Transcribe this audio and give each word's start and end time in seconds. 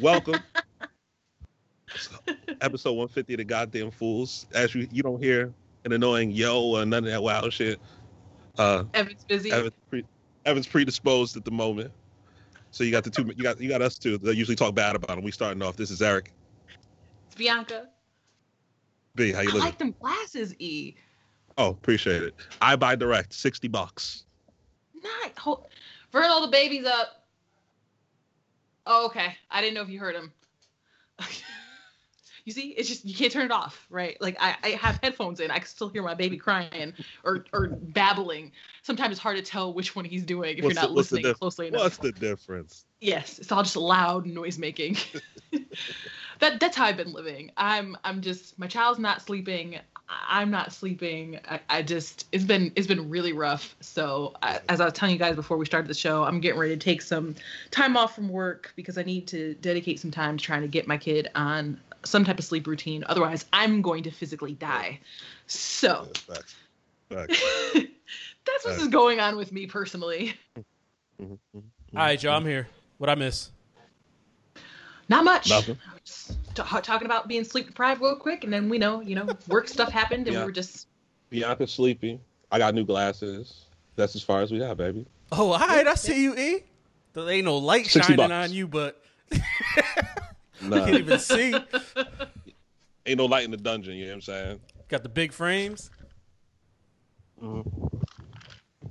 Welcome. 0.00 0.40
Episode 2.62 2.92
150 2.92 3.34
of 3.34 3.38
the 3.38 3.44
Goddamn 3.44 3.90
Fools. 3.90 4.46
As 4.54 4.74
you 4.74 4.88
you 4.90 5.02
don't 5.02 5.22
hear 5.22 5.52
an 5.84 5.92
annoying 5.92 6.30
yo 6.30 6.62
or 6.62 6.86
none 6.86 7.04
of 7.04 7.10
that 7.10 7.22
wild 7.22 7.52
shit. 7.52 7.78
Uh, 8.58 8.84
Evan's 8.94 9.24
busy. 9.24 9.52
Evan's, 9.52 9.74
pre- 9.90 10.06
Evan's 10.46 10.66
predisposed 10.66 11.36
at 11.36 11.44
the 11.44 11.50
moment. 11.50 11.90
So 12.70 12.84
you 12.84 12.90
got 12.90 13.04
the 13.04 13.10
two. 13.10 13.26
You 13.36 13.42
got 13.42 13.60
you 13.60 13.68
got 13.68 13.82
us 13.82 13.98
two 13.98 14.16
They 14.16 14.32
usually 14.32 14.56
talk 14.56 14.74
bad 14.74 14.96
about 14.96 15.18
him. 15.18 15.24
We 15.24 15.32
starting 15.32 15.60
off. 15.62 15.76
This 15.76 15.90
is 15.90 16.00
Eric. 16.00 16.32
It's 17.26 17.34
Bianca. 17.34 17.88
B, 19.16 19.32
how 19.32 19.40
you 19.40 19.46
looking? 19.46 19.48
I 19.48 19.52
living? 19.52 19.60
like 19.60 19.78
them 19.78 19.94
glasses, 20.00 20.54
E. 20.60 20.94
Oh, 21.58 21.70
appreciate 21.70 22.22
it. 22.22 22.34
I 22.62 22.76
buy 22.76 22.94
direct, 22.94 23.34
sixty 23.34 23.68
bucks. 23.68 24.24
Nice. 24.94 25.36
Hold. 25.38 25.66
Vernal, 26.12 26.40
the 26.42 26.48
babies 26.48 26.86
up. 26.86 27.19
Oh, 28.86 29.06
okay. 29.06 29.36
I 29.50 29.60
didn't 29.60 29.74
know 29.74 29.82
if 29.82 29.88
you 29.88 30.00
heard 30.00 30.14
him. 30.14 30.32
you 32.44 32.52
see, 32.52 32.70
it's 32.70 32.88
just 32.88 33.04
you 33.04 33.14
can't 33.14 33.32
turn 33.32 33.44
it 33.44 33.52
off, 33.52 33.86
right? 33.90 34.16
Like 34.20 34.36
I, 34.40 34.56
I 34.62 34.68
have 34.70 34.98
headphones 35.02 35.40
in, 35.40 35.50
I 35.50 35.58
can 35.58 35.66
still 35.66 35.88
hear 35.88 36.02
my 36.02 36.14
baby 36.14 36.36
crying 36.36 36.92
or 37.24 37.44
or 37.52 37.68
babbling. 37.68 38.52
Sometimes 38.82 39.12
it's 39.12 39.20
hard 39.20 39.36
to 39.36 39.42
tell 39.42 39.72
which 39.74 39.94
one 39.94 40.04
he's 40.04 40.24
doing 40.24 40.56
if 40.58 40.64
What's 40.64 40.74
you're 40.74 40.82
not 40.82 40.90
the- 40.90 40.96
listening 40.96 41.34
closely 41.34 41.68
enough. 41.68 41.82
What's 41.82 41.98
the 41.98 42.12
difference? 42.12 42.84
Yes, 43.00 43.38
it's 43.38 43.52
all 43.52 43.62
just 43.62 43.76
loud 43.76 44.26
noise 44.26 44.58
making. 44.58 44.96
that 46.40 46.60
that's 46.60 46.76
how 46.76 46.84
I've 46.84 46.96
been 46.96 47.12
living. 47.12 47.50
I'm 47.56 47.96
I'm 48.04 48.20
just 48.20 48.58
my 48.58 48.66
child's 48.66 48.98
not 48.98 49.22
sleeping. 49.22 49.78
I- 50.10 50.40
I'm 50.40 50.50
not 50.50 50.72
sleeping. 50.72 51.38
I, 51.48 51.60
I 51.68 51.82
just 51.82 52.26
it's 52.32 52.44
been 52.44 52.72
it's 52.74 52.86
been 52.86 53.08
really 53.08 53.32
rough. 53.32 53.76
So 53.80 54.34
I, 54.42 54.60
as 54.68 54.80
I 54.80 54.84
was 54.86 54.94
telling 54.94 55.14
you 55.14 55.18
guys 55.18 55.36
before 55.36 55.56
we 55.56 55.64
started 55.64 55.88
the 55.88 55.94
show, 55.94 56.24
I'm 56.24 56.40
getting 56.40 56.58
ready 56.60 56.74
to 56.74 56.80
take 56.84 57.00
some 57.00 57.34
time 57.70 57.96
off 57.96 58.14
from 58.14 58.28
work 58.28 58.72
because 58.76 58.98
I 58.98 59.02
need 59.02 59.26
to 59.28 59.54
dedicate 59.54 60.00
some 60.00 60.10
time 60.10 60.36
to 60.36 60.44
trying 60.44 60.62
to 60.62 60.68
get 60.68 60.86
my 60.86 60.98
kid 60.98 61.28
on 61.34 61.80
some 62.04 62.24
type 62.24 62.38
of 62.38 62.44
sleep 62.44 62.66
routine. 62.66 63.04
Otherwise, 63.08 63.46
I'm 63.52 63.82
going 63.82 64.02
to 64.04 64.10
physically 64.10 64.52
die. 64.54 64.98
So 65.46 66.08
Yeah, 66.28 66.34
facts. 66.34 66.54
Facts. 67.10 67.42
that's 68.44 68.64
what's 68.64 68.88
going 68.88 69.20
on 69.20 69.36
with 69.36 69.52
me 69.52 69.66
personally. 69.66 70.34
All 71.20 71.38
right, 71.94 72.22
y'all, 72.22 72.36
I'm 72.36 72.46
here. 72.46 72.68
What 72.98 73.10
I 73.10 73.14
miss? 73.14 73.50
Not 75.08 75.24
much. 75.24 75.50
Nothing. 75.50 75.78
Just 76.04 76.32
t- 76.54 76.62
talking 76.82 77.06
about 77.06 77.28
being 77.28 77.44
sleep 77.44 77.66
deprived 77.66 78.00
real 78.00 78.16
quick, 78.16 78.44
and 78.44 78.52
then 78.52 78.68
we 78.68 78.78
know, 78.78 79.00
you 79.00 79.14
know, 79.14 79.28
work 79.48 79.68
stuff 79.68 79.90
happened, 79.90 80.26
and 80.26 80.34
Yeah. 80.34 80.40
we 80.40 80.46
were 80.46 80.52
just 80.52 80.88
Bianca's 81.30 81.72
sleepy. 81.72 82.20
I 82.50 82.58
got 82.58 82.74
new 82.74 82.84
glasses. 82.84 83.66
That's 83.96 84.16
as 84.16 84.22
far 84.22 84.40
as 84.42 84.50
we 84.50 84.58
got, 84.58 84.76
baby. 84.76 85.06
Oh, 85.32 85.52
all 85.52 85.58
right, 85.58 85.86
I 85.86 85.94
see 85.94 86.22
you, 86.22 86.36
E. 86.36 86.64
There 87.12 87.28
ain't 87.28 87.44
no 87.44 87.58
light 87.58 87.86
shining 87.86 88.16
bucks. 88.16 88.32
on 88.32 88.52
you, 88.52 88.66
but 88.68 89.00
Nah, 90.62 90.84
can't 90.84 90.96
even 90.98 91.18
see. 91.18 91.54
ain't 93.06 93.18
no 93.18 93.26
light 93.26 93.44
in 93.44 93.50
the 93.50 93.56
dungeon. 93.56 93.94
You 93.94 94.04
know 94.06 94.10
what 94.10 94.14
I'm 94.16 94.20
saying? 94.22 94.60
Got 94.88 95.02
the 95.04 95.08
big 95.08 95.32
frames. 95.32 95.90
Mhm. 97.42 97.64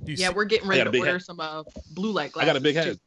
Yeah, 0.06 0.28
see, 0.28 0.34
we're 0.34 0.44
getting 0.44 0.68
ready 0.68 0.82
to 0.82 0.90
a 0.96 0.98
order 0.98 1.12
head. 1.12 1.22
some 1.22 1.40
uh, 1.40 1.62
blue 1.92 2.10
light 2.12 2.32
glasses. 2.32 2.48
I 2.48 2.52
got 2.52 2.56
a 2.56 2.60
big 2.62 2.74
too. 2.74 2.80
head. 2.80 3.00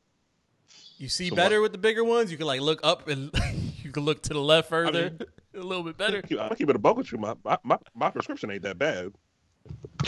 you 1.00 1.09
see 1.09 1.30
So 1.30 1.36
better 1.36 1.58
what? 1.59 1.64
with 1.64 1.72
the 1.74 1.78
bigger 1.80 2.04
ones. 2.04 2.31
You 2.31 2.38
can 2.38 2.48
like 2.48 2.62
look 2.62 2.80
up 2.84 3.08
and 3.08 3.31
you 3.84 3.92
can 3.92 4.03
look 4.03 4.22
to 4.23 4.34
the 4.34 4.39
left 4.39 4.70
further, 4.70 5.09
mean- 5.12 5.20
a 5.56 5.59
little 5.66 5.84
bit 5.84 5.98
better. 5.98 6.22
I'm 6.31 6.36
gonna 6.38 6.56
keep 6.56 6.70
it 6.70 6.76
a 6.76 6.80
buck 6.80 6.98
with 6.98 7.12
you. 7.12 7.17
My, 7.17 7.36
my 7.44 7.58
my 7.64 7.78
my 7.94 8.09
prescription 8.09 8.50
ain't 8.52 8.64
that 8.64 8.78
bad. 8.80 9.12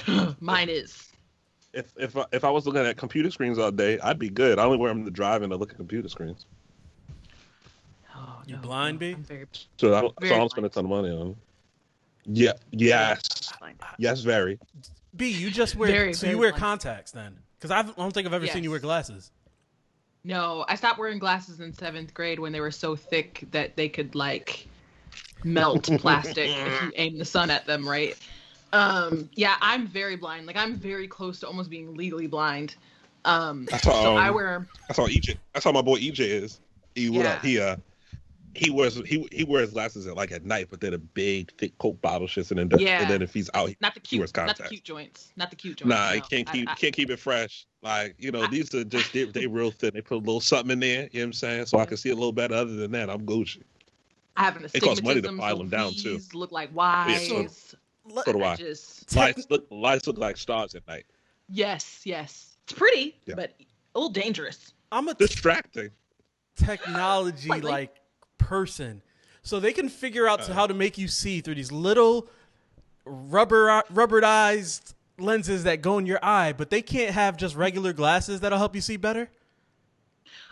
Mine 0.39 0.69
is. 0.69 1.09
If 1.73 1.91
if 1.97 2.15
I, 2.17 2.25
if 2.31 2.43
I 2.43 2.49
was 2.49 2.65
looking 2.65 2.81
at 2.85 2.97
computer 2.97 3.29
screens 3.31 3.57
all 3.59 3.71
day, 3.71 3.99
I'd 3.99 4.17
be 4.19 4.29
good. 4.29 4.59
I 4.59 4.63
only 4.63 4.77
wear 4.77 4.89
them 4.93 5.03
to 5.05 5.11
drive 5.11 5.41
and 5.43 5.51
to 5.51 5.57
look 5.57 5.71
at 5.71 5.77
computer 5.77 6.07
screens. 6.09 6.45
Oh, 8.15 8.41
You 8.47 8.55
no, 8.55 8.61
blind, 8.61 8.95
no, 8.95 8.99
B? 8.99 9.11
I'm 9.13 9.23
very 9.23 9.45
So 9.77 9.93
I 9.93 10.01
don't, 10.01 10.13
so 10.21 10.27
I 10.33 10.37
don't 10.37 10.49
spend 10.49 10.65
a 10.65 10.69
ton 10.69 10.85
of 10.85 10.89
money 10.89 11.09
on. 11.09 11.19
them. 11.19 11.35
Yeah. 12.25 12.53
Yes. 12.71 13.51
Yes. 13.97 14.21
Very. 14.21 14.57
B, 15.15 15.29
you 15.29 15.51
just 15.51 15.75
wear 15.75 15.89
Very, 15.89 16.13
so 16.13 16.21
very 16.21 16.33
you 16.33 16.39
wear 16.39 16.51
blind. 16.51 16.61
contacts 16.61 17.11
then? 17.11 17.37
Because 17.59 17.71
I 17.71 17.81
don't 17.83 18.11
think 18.13 18.25
I've 18.27 18.33
ever 18.33 18.47
seen 18.47 18.63
you 18.63 18.71
wear 18.71 18.79
glasses. 18.79 19.31
No, 20.25 20.65
I 20.67 20.75
stopped 20.75 20.97
wearing 20.97 21.19
glasses 21.19 21.59
in 21.59 21.71
seventh 21.71 22.13
grade 22.15 22.39
when 22.39 22.51
they 22.51 22.59
were 22.59 22.71
so 22.71 22.95
thick 22.95 23.45
that 23.51 23.75
they 23.75 23.87
could 23.87 24.15
like 24.15 24.67
melt 25.43 25.83
plastic 25.99 26.49
if 26.49 26.81
you 26.81 26.91
aim 26.95 27.19
the 27.19 27.25
sun 27.25 27.51
at 27.51 27.67
them, 27.67 27.87
right? 27.87 28.15
Um, 28.73 29.29
yeah, 29.35 29.55
I'm 29.61 29.85
very 29.85 30.15
blind. 30.15 30.47
Like 30.47 30.55
I'm 30.55 30.75
very 30.75 31.07
close 31.07 31.39
to 31.41 31.47
almost 31.47 31.69
being 31.69 31.95
legally 31.95 32.25
blind. 32.25 32.75
Um, 33.23 33.67
That's 33.69 33.85
how, 33.85 33.93
so 34.03 34.17
I 34.17 34.29
um, 34.29 34.35
wear 34.35 34.67
I 34.89 34.93
saw 34.93 35.07
EJ. 35.07 35.37
That's 35.53 35.63
how 35.63 35.71
my 35.71 35.83
boy 35.83 35.99
EJ 35.99 36.19
is. 36.19 36.59
He 36.95 37.09
what 37.09 37.27
up? 37.27 37.43
Yeah. 37.43 37.49
he 37.49 37.59
uh 37.59 37.75
he 38.55 38.69
wears 38.69 38.95
he 39.07 39.27
he 39.31 39.43
wears 39.43 39.71
glasses 39.71 40.07
at 40.07 40.15
like 40.15 40.31
at 40.31 40.45
night, 40.45 40.67
but 40.69 40.81
then 40.81 40.93
a 40.93 40.97
big 40.97 41.51
thick 41.57 41.77
Coke 41.77 42.01
bottle 42.01 42.27
shits, 42.27 42.51
and 42.51 42.59
then 42.71 42.79
Yeah. 42.79 43.01
and 43.01 43.09
then 43.09 43.21
if 43.21 43.33
he's 43.33 43.49
out, 43.53 43.69
he, 43.69 43.77
not 43.81 43.93
the 43.95 44.01
he 44.07 44.17
wears 44.17 44.31
cute, 44.31 44.47
not 44.47 44.57
the 44.57 44.63
cute 44.63 44.83
joints, 44.83 45.31
not 45.35 45.49
the 45.49 45.55
cute 45.55 45.77
joints. 45.77 45.89
Nah, 45.89 46.11
he 46.11 46.19
no. 46.19 46.25
can't 46.25 46.49
I- 46.49 46.51
keep 46.51 46.69
I- 46.69 46.75
can't 46.75 46.93
keep 46.93 47.09
it 47.09 47.19
fresh. 47.19 47.65
Like 47.81 48.15
you 48.17 48.31
know, 48.31 48.43
I- 48.43 48.47
these 48.47 48.73
are 48.73 48.83
just 48.83 49.13
they, 49.13 49.25
they 49.25 49.47
real 49.47 49.71
thin. 49.71 49.91
They 49.93 50.01
put 50.01 50.15
a 50.15 50.17
little 50.19 50.39
something 50.41 50.71
in 50.71 50.79
there. 50.79 51.09
You 51.11 51.19
know 51.19 51.19
what 51.19 51.23
I'm 51.25 51.33
saying? 51.33 51.65
So 51.67 51.79
I 51.79 51.85
can 51.85 51.97
see 51.97 52.09
a 52.09 52.15
little 52.15 52.31
better. 52.31 52.55
Other 52.55 52.75
than 52.75 52.91
that, 52.91 53.09
I'm 53.09 53.25
Gucci. 53.25 53.63
I 54.37 54.43
have 54.43 54.57
an 54.57 54.65
It 54.73 54.81
costs 54.81 55.01
money 55.03 55.21
to 55.21 55.27
astigmatism, 55.29 55.37
file 55.39 55.51
so 55.51 55.57
them 55.59 55.69
down, 55.69 55.93
too. 55.93 56.13
V's 56.17 56.33
Look 56.33 56.51
like 56.51 56.69
Y's. 56.73 57.29
Yeah, 57.29 57.47
so- 57.47 57.77
So 58.25 58.33
do 58.33 58.43
I 58.43 58.51
I. 58.51 58.55
just 58.55 59.15
Lights 59.15 59.47
look 59.49 59.65
lights 59.71 60.05
look 60.07 60.17
like 60.17 60.37
stars 60.37 60.75
at 60.75 60.85
night. 60.87 61.05
yes, 61.49 62.01
yes. 62.05 62.57
It's 62.65 62.73
pretty, 62.73 63.17
Yeah. 63.25 63.35
but 63.35 63.53
a 63.59 63.99
little 63.99 64.09
dangerous. 64.11 64.73
I'm 64.91 65.07
a 65.07 65.13
t- 65.13 65.25
Distracting. 65.25 65.89
technology 66.55 67.47
Slightly. 67.47 67.71
like 67.71 67.95
person, 68.45 69.01
so 69.41 69.59
they 69.59 69.73
can 69.73 69.89
figure 69.89 70.27
out 70.27 70.47
Uh. 70.49 70.53
how 70.53 70.67
to 70.67 70.73
make 70.73 70.97
you 70.97 71.07
see 71.07 71.41
through 71.41 71.55
these 71.55 71.71
little 71.71 72.27
rubber 73.05 73.83
rubberized 73.91 74.93
lenses 75.17 75.63
that 75.63 75.81
go 75.81 75.97
in 75.97 76.05
your 76.05 76.19
eye, 76.23 76.53
but 76.53 76.69
they 76.69 76.81
can't 76.81 77.11
have 77.13 77.37
just 77.37 77.55
regular 77.55 77.93
glasses 77.93 78.39
that'll 78.41 78.57
help 78.57 78.75
you 78.75 78.81
see 78.81 78.97
better. 78.97 79.29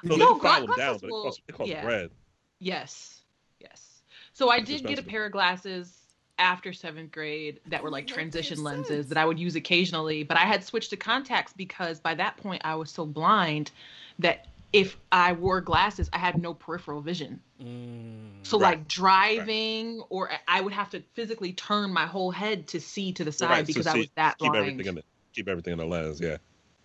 No, 0.04 0.16
No, 0.16 0.26
they 0.26 0.32
can 0.32 0.40
file 0.42 0.68
them 0.68 0.76
down, 0.76 0.76
glasses 0.76 1.02
but 1.02 1.08
it 1.08 1.12
will- 1.12 1.24
costs, 1.24 1.42
it 1.48 1.52
costs 1.56 1.70
yeah. 1.72 1.84
bread. 1.84 2.12
Yes, 2.60 3.22
yes. 3.60 4.02
So 4.34 4.50
I 4.50 4.58
It's 4.58 4.70
did 4.70 4.86
get 4.86 5.00
a 5.00 5.04
pair 5.04 5.26
of 5.26 5.32
glasses 5.32 6.00
after 6.40 6.74
seventh 6.74 7.12
grade 7.12 7.60
that 7.68 7.84
were 7.84 7.90
like 7.92 8.08
transition 8.08 8.58
makes 8.58 8.64
lenses 8.64 8.88
sense. 8.88 9.08
that 9.10 9.18
I 9.18 9.26
would 9.26 9.40
use 9.40 9.56
occasionally, 9.56 10.24
but 10.24 10.38
I 10.38 10.42
had 10.46 10.64
switched 10.64 10.90
to 10.92 10.98
contacts 10.98 11.54
because 11.54 12.00
by 12.00 12.16
that 12.16 12.38
point 12.38 12.62
I 12.66 12.76
was 12.76 12.90
so 12.90 13.06
blind 13.06 13.72
that 14.20 14.48
if 14.72 14.98
I 15.12 15.34
wore 15.34 15.62
glasses, 15.62 16.10
I 16.14 16.18
had 16.18 16.42
no 16.42 16.54
peripheral 16.54 17.02
vision. 17.02 17.40
Mm, 17.64 18.30
so 18.44 18.60
Right. 18.60 18.78
like 18.78 18.88
driving, 18.88 20.02
or 20.10 20.30
I 20.48 20.62
would 20.62 20.74
have 20.74 20.90
to 20.92 21.02
physically 21.14 21.54
turn 21.54 21.94
my 21.94 22.06
whole 22.06 22.32
head 22.32 22.68
to 22.70 22.80
see 22.80 23.14
to 23.14 23.24
the 23.24 23.32
side 23.32 23.50
Right, 23.50 23.60
so 23.66 23.68
because 23.68 23.88
I 23.88 23.94
see- 23.94 24.00
was 24.00 24.10
that 24.16 24.38
keep 24.38 24.52
blind. 24.52 24.58
everything 24.68 24.86
in 24.88 24.96
the 24.96 25.04
keep 25.34 25.48
everything 25.48 25.72
in 25.74 25.80
the 25.80 25.86
lens. 25.86 26.20
Yeah. 26.22 26.38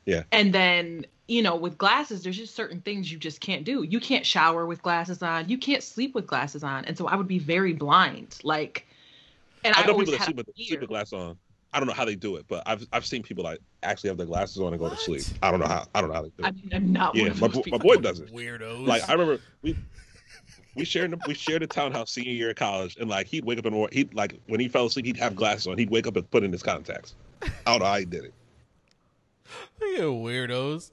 Yeah. 0.07 0.23
And 0.33 0.55
then, 0.55 1.05
you 1.27 1.43
know, 1.43 1.55
with 1.57 1.77
glasses, 1.77 2.23
there's 2.23 2.37
just 2.39 2.55
certain 2.55 2.81
things 2.81 3.13
you 3.13 3.19
just 3.19 3.41
can't 3.43 3.65
do. 3.65 3.83
You 3.83 4.01
can't 4.01 4.25
shower 4.25 4.65
with 4.65 4.83
glasses 4.83 5.23
on. 5.23 5.49
You 5.51 5.59
can't 5.59 5.83
sleep 5.83 6.15
with 6.15 6.27
glasses 6.27 6.65
on. 6.65 6.87
And 6.87 6.97
so 6.97 7.07
I 7.07 7.17
would 7.17 7.29
be 7.29 7.39
very 7.39 7.75
blind. 7.75 8.39
Like, 8.43 8.87
and 9.65 9.75
I, 9.75 9.83
I 9.83 9.87
know 9.87 9.93
always 9.93 10.09
people 10.09 10.13
that 10.13 10.19
had 10.21 10.25
sleep 10.27 10.39
a 10.39 10.45
with 10.47 10.67
sleep 10.67 10.81
with 10.81 10.89
glasses 10.89 11.13
on. 11.13 11.37
I 11.75 11.79
don't 11.81 11.87
know 11.89 11.93
how 11.95 12.07
they 12.07 12.15
do 12.15 12.37
it, 12.37 12.47
but 12.49 12.63
I've 12.65 12.87
I've 12.95 13.05
seen 13.05 13.23
people 13.23 13.45
like 13.45 13.59
actually 13.83 14.09
have 14.09 14.17
their 14.17 14.27
glasses 14.27 14.57
on 14.57 14.73
and 14.73 14.79
go 14.79 14.85
What? 14.89 14.97
to 14.97 15.05
sleep. 15.05 15.25
I 15.43 15.51
don't 15.51 15.61
know 15.61 15.67
how 15.67 15.85
I 15.95 16.01
don't 16.01 16.09
know 16.09 16.15
how 16.17 16.23
they 16.23 16.31
do 16.31 16.45
it. 16.45 16.47
I'm, 16.47 16.63
I'm 16.73 16.93
not 16.95 17.15
yeah, 17.15 17.23
one 17.25 17.31
of 17.33 17.41
my, 17.43 17.47
those 17.49 17.57
bo- 17.57 17.63
people. 17.65 17.79
my 17.79 17.83
boy 17.83 17.97
does 17.97 18.21
it. 18.21 18.33
Weirdos. 18.35 18.87
Like 18.87 19.07
I 19.07 19.13
remember 19.13 19.43
we 19.61 19.77
we 20.75 20.85
shared 20.85 21.11
the, 21.11 21.19
we 21.27 21.35
shared 21.35 21.63
a 21.63 21.67
townhouse 21.67 22.11
senior 22.13 22.33
year 22.33 22.51
of 22.51 22.57
college, 22.57 22.97
and 23.01 23.09
like 23.11 23.27
he'd 23.27 23.45
wake 23.45 23.59
up 23.59 23.67
in 23.67 23.73
the 23.73 23.77
morning, 23.79 23.97
he'd 23.97 24.15
like 24.15 24.41
when 24.47 24.61
he 24.61 24.69
fell 24.69 24.87
asleep, 24.87 25.07
he'd 25.07 25.17
have 25.17 25.35
glasses 25.37 25.67
on. 25.67 25.77
He'd 25.79 25.91
wake 25.91 26.07
up 26.07 26.17
and 26.17 26.31
put 26.31 26.45
in 26.45 26.53
his 26.53 26.63
contacts. 26.63 27.15
I 27.43 27.49
don't 27.67 27.81
know 27.81 27.87
how 27.87 27.99
he 27.99 28.05
did 28.05 28.25
it. 28.25 28.35
you 29.81 30.13
weirdos. 30.13 30.91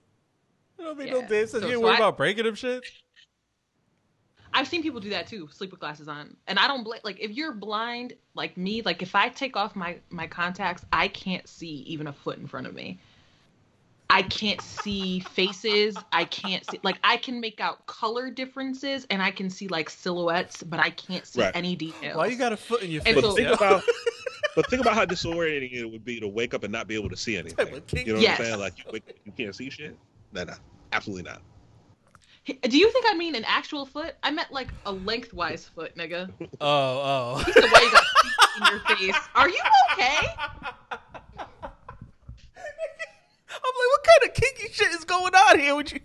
You 0.80 0.86
don't 0.86 0.98
make 0.98 1.12
no 1.12 1.20
Yeah. 1.20 1.28
damn 1.28 1.48
sense. 1.48 1.52
So- 1.52 1.60
you 1.60 1.66
ain't 1.68 1.74
so 1.76 1.82
worried 1.82 1.94
I- 1.96 1.98
about 1.98 2.18
breaking 2.18 2.46
them 2.46 2.56
shit. 2.56 2.84
I've 4.58 4.70
seen 4.70 4.82
people 4.82 5.02
do 5.02 5.10
that 5.10 5.28
too, 5.28 5.50
sleep 5.52 5.72
with 5.72 5.82
glasses 5.82 6.08
on. 6.08 6.38
And 6.48 6.58
I 6.58 6.68
don't 6.68 6.86
blame, 6.86 7.02
like, 7.04 7.20
if 7.20 7.32
you're 7.32 7.52
blind 7.52 8.14
like 8.36 8.56
me, 8.56 8.82
like, 8.84 9.02
if 9.02 9.14
I 9.14 9.28
take 9.28 9.58
off 9.58 9.76
my, 9.76 9.98
my 10.10 10.28
contacts, 10.28 10.86
I 10.94 11.10
can't 11.10 11.46
see 11.46 11.68
even 11.88 12.08
a 12.08 12.14
foot 12.14 12.38
in 12.38 12.48
front 12.48 12.66
of 12.66 12.74
me. 12.74 12.98
I 14.10 14.22
can't 14.22 14.62
see 14.62 15.20
faces. 15.20 15.96
I 16.12 16.26
can't 16.26 16.64
see, 16.70 16.80
like, 16.84 16.98
I 17.04 17.18
can 17.18 17.40
make 17.42 17.60
out 17.60 17.86
color 17.88 18.30
differences 18.30 19.06
and 19.10 19.22
I 19.22 19.32
can 19.32 19.50
see, 19.50 19.68
like, 19.68 19.90
silhouettes, 19.90 20.62
but 20.64 20.80
I 20.80 20.92
can't 20.92 21.26
see 21.26 21.42
Right. 21.42 21.56
any 21.56 21.76
details. 21.76 22.16
Why 22.16 22.28
you 22.28 22.38
got 22.38 22.54
a 22.54 22.58
foot 22.58 22.82
in 22.84 22.92
your 22.92 23.02
face? 23.02 23.16
But 23.16 23.24
so- 23.24 23.36
think 23.36 23.50
about 23.50 23.84
but 24.56 24.70
think 24.70 24.82
about 24.82 24.94
how 24.94 25.06
disorienting 25.06 25.74
it 25.74 25.86
would 25.86 26.06
be 26.06 26.20
to 26.20 26.28
wake 26.28 26.54
up 26.54 26.64
and 26.64 26.72
not 26.72 26.88
be 26.88 26.96
able 26.96 27.10
to 27.10 27.18
see 27.18 27.36
anything. 27.36 27.68
You 27.68 27.74
know 27.74 28.14
what 28.14 28.22
Yes. 28.22 28.40
I'm 28.40 28.46
saying? 28.46 28.60
Like 28.60 28.78
you 28.78 28.86
wake, 28.94 29.04
you 29.26 29.32
can't 29.32 29.56
see 29.56 29.70
shit. 29.70 29.98
No, 30.32 30.44
no, 30.46 30.54
absolutely 30.94 31.24
not. 31.30 31.42
Do 32.46 32.78
you 32.78 32.92
think 32.92 33.06
I 33.10 33.16
mean 33.16 33.34
an 33.34 33.44
actual 33.46 33.88
foot? 33.88 34.14
I 34.22 34.30
meant 34.30 34.52
like 34.52 34.68
a 34.86 34.92
lengthwise 34.92 35.66
foot, 35.66 35.96
nigga. 35.98 36.30
Oh, 36.62 37.38
oh. 37.40 37.44
He 37.44 37.52
said, 37.54 37.64
"Why 37.64 37.82
you 37.82 37.92
got 37.92 38.04
feet 38.22 38.34
in 38.62 38.68
your 39.08 39.14
face? 39.14 39.24
Are 39.34 39.50
you 39.50 39.60
okay?" 39.94 40.28
I'm 43.58 43.74
like, 43.74 43.90
what 43.90 44.04
kind 44.28 44.38
of 44.38 44.44
kinky 44.58 44.74
shit 44.74 44.90
is 44.92 45.04
going 45.06 45.34
on 45.34 45.60
here 45.60 45.76
with 45.76 45.94
you? 45.94 46.00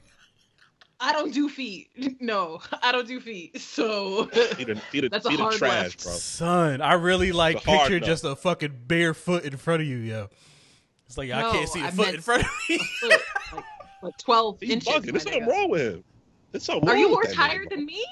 I 1.03 1.13
don't 1.13 1.33
do 1.33 1.49
feet. 1.49 1.89
No, 2.21 2.61
I 2.83 2.93
don't 2.93 3.09
do 3.09 3.21
feet. 3.21 3.59
So 3.61 4.27
Feet 4.27 4.69
are, 4.69 4.75
feet 4.77 5.05
are, 5.05 5.09
That's 5.11 5.25
a 5.27 5.31
feet 5.31 5.41
are 5.41 5.45
hard 5.45 5.55
trash, 5.55 5.83
left. 5.85 6.03
bro. 6.05 6.13
Son, 6.13 6.81
I 6.83 6.93
really 6.95 7.33
like 7.33 7.57
It's 7.57 7.67
a 7.67 7.71
hard 7.71 7.81
picture 7.89 8.01
no. 8.01 8.07
just 8.07 8.25
a 8.25 8.37
fucking 8.37 8.75
bare 8.87 9.15
foot 9.15 9.45
in 9.45 9.57
front 9.57 9.81
of 9.83 9.89
you, 9.89 9.97
yo. 9.97 10.29
It's 11.07 11.17
like 11.17 11.31
I 11.31 11.51
can't 11.51 11.69
see 11.69 11.81
a 11.81 11.87
I 11.87 11.91
foot 11.91 12.15
in 12.15 12.21
front 12.21 12.43
of 12.43 12.49
me. 12.69 12.79
foot, 13.01 13.11
like, 13.55 13.65
like 14.03 14.19
twelve 14.19 14.59
He's 14.61 14.71
inches. 14.71 14.89
bugging. 14.93 15.11
There's 15.13 15.23
something 15.23 15.47
wrong 15.47 15.71
with 15.71 15.81
him. 15.95 16.05
There's 16.53 16.65
something 16.65 16.89
Are 16.89 16.97
you 16.97 17.09
with 17.09 17.15
more 17.15 17.25
that 17.25 17.35
tired 17.35 17.69
bro. 17.69 17.77
than 17.77 17.87
me? 17.87 18.05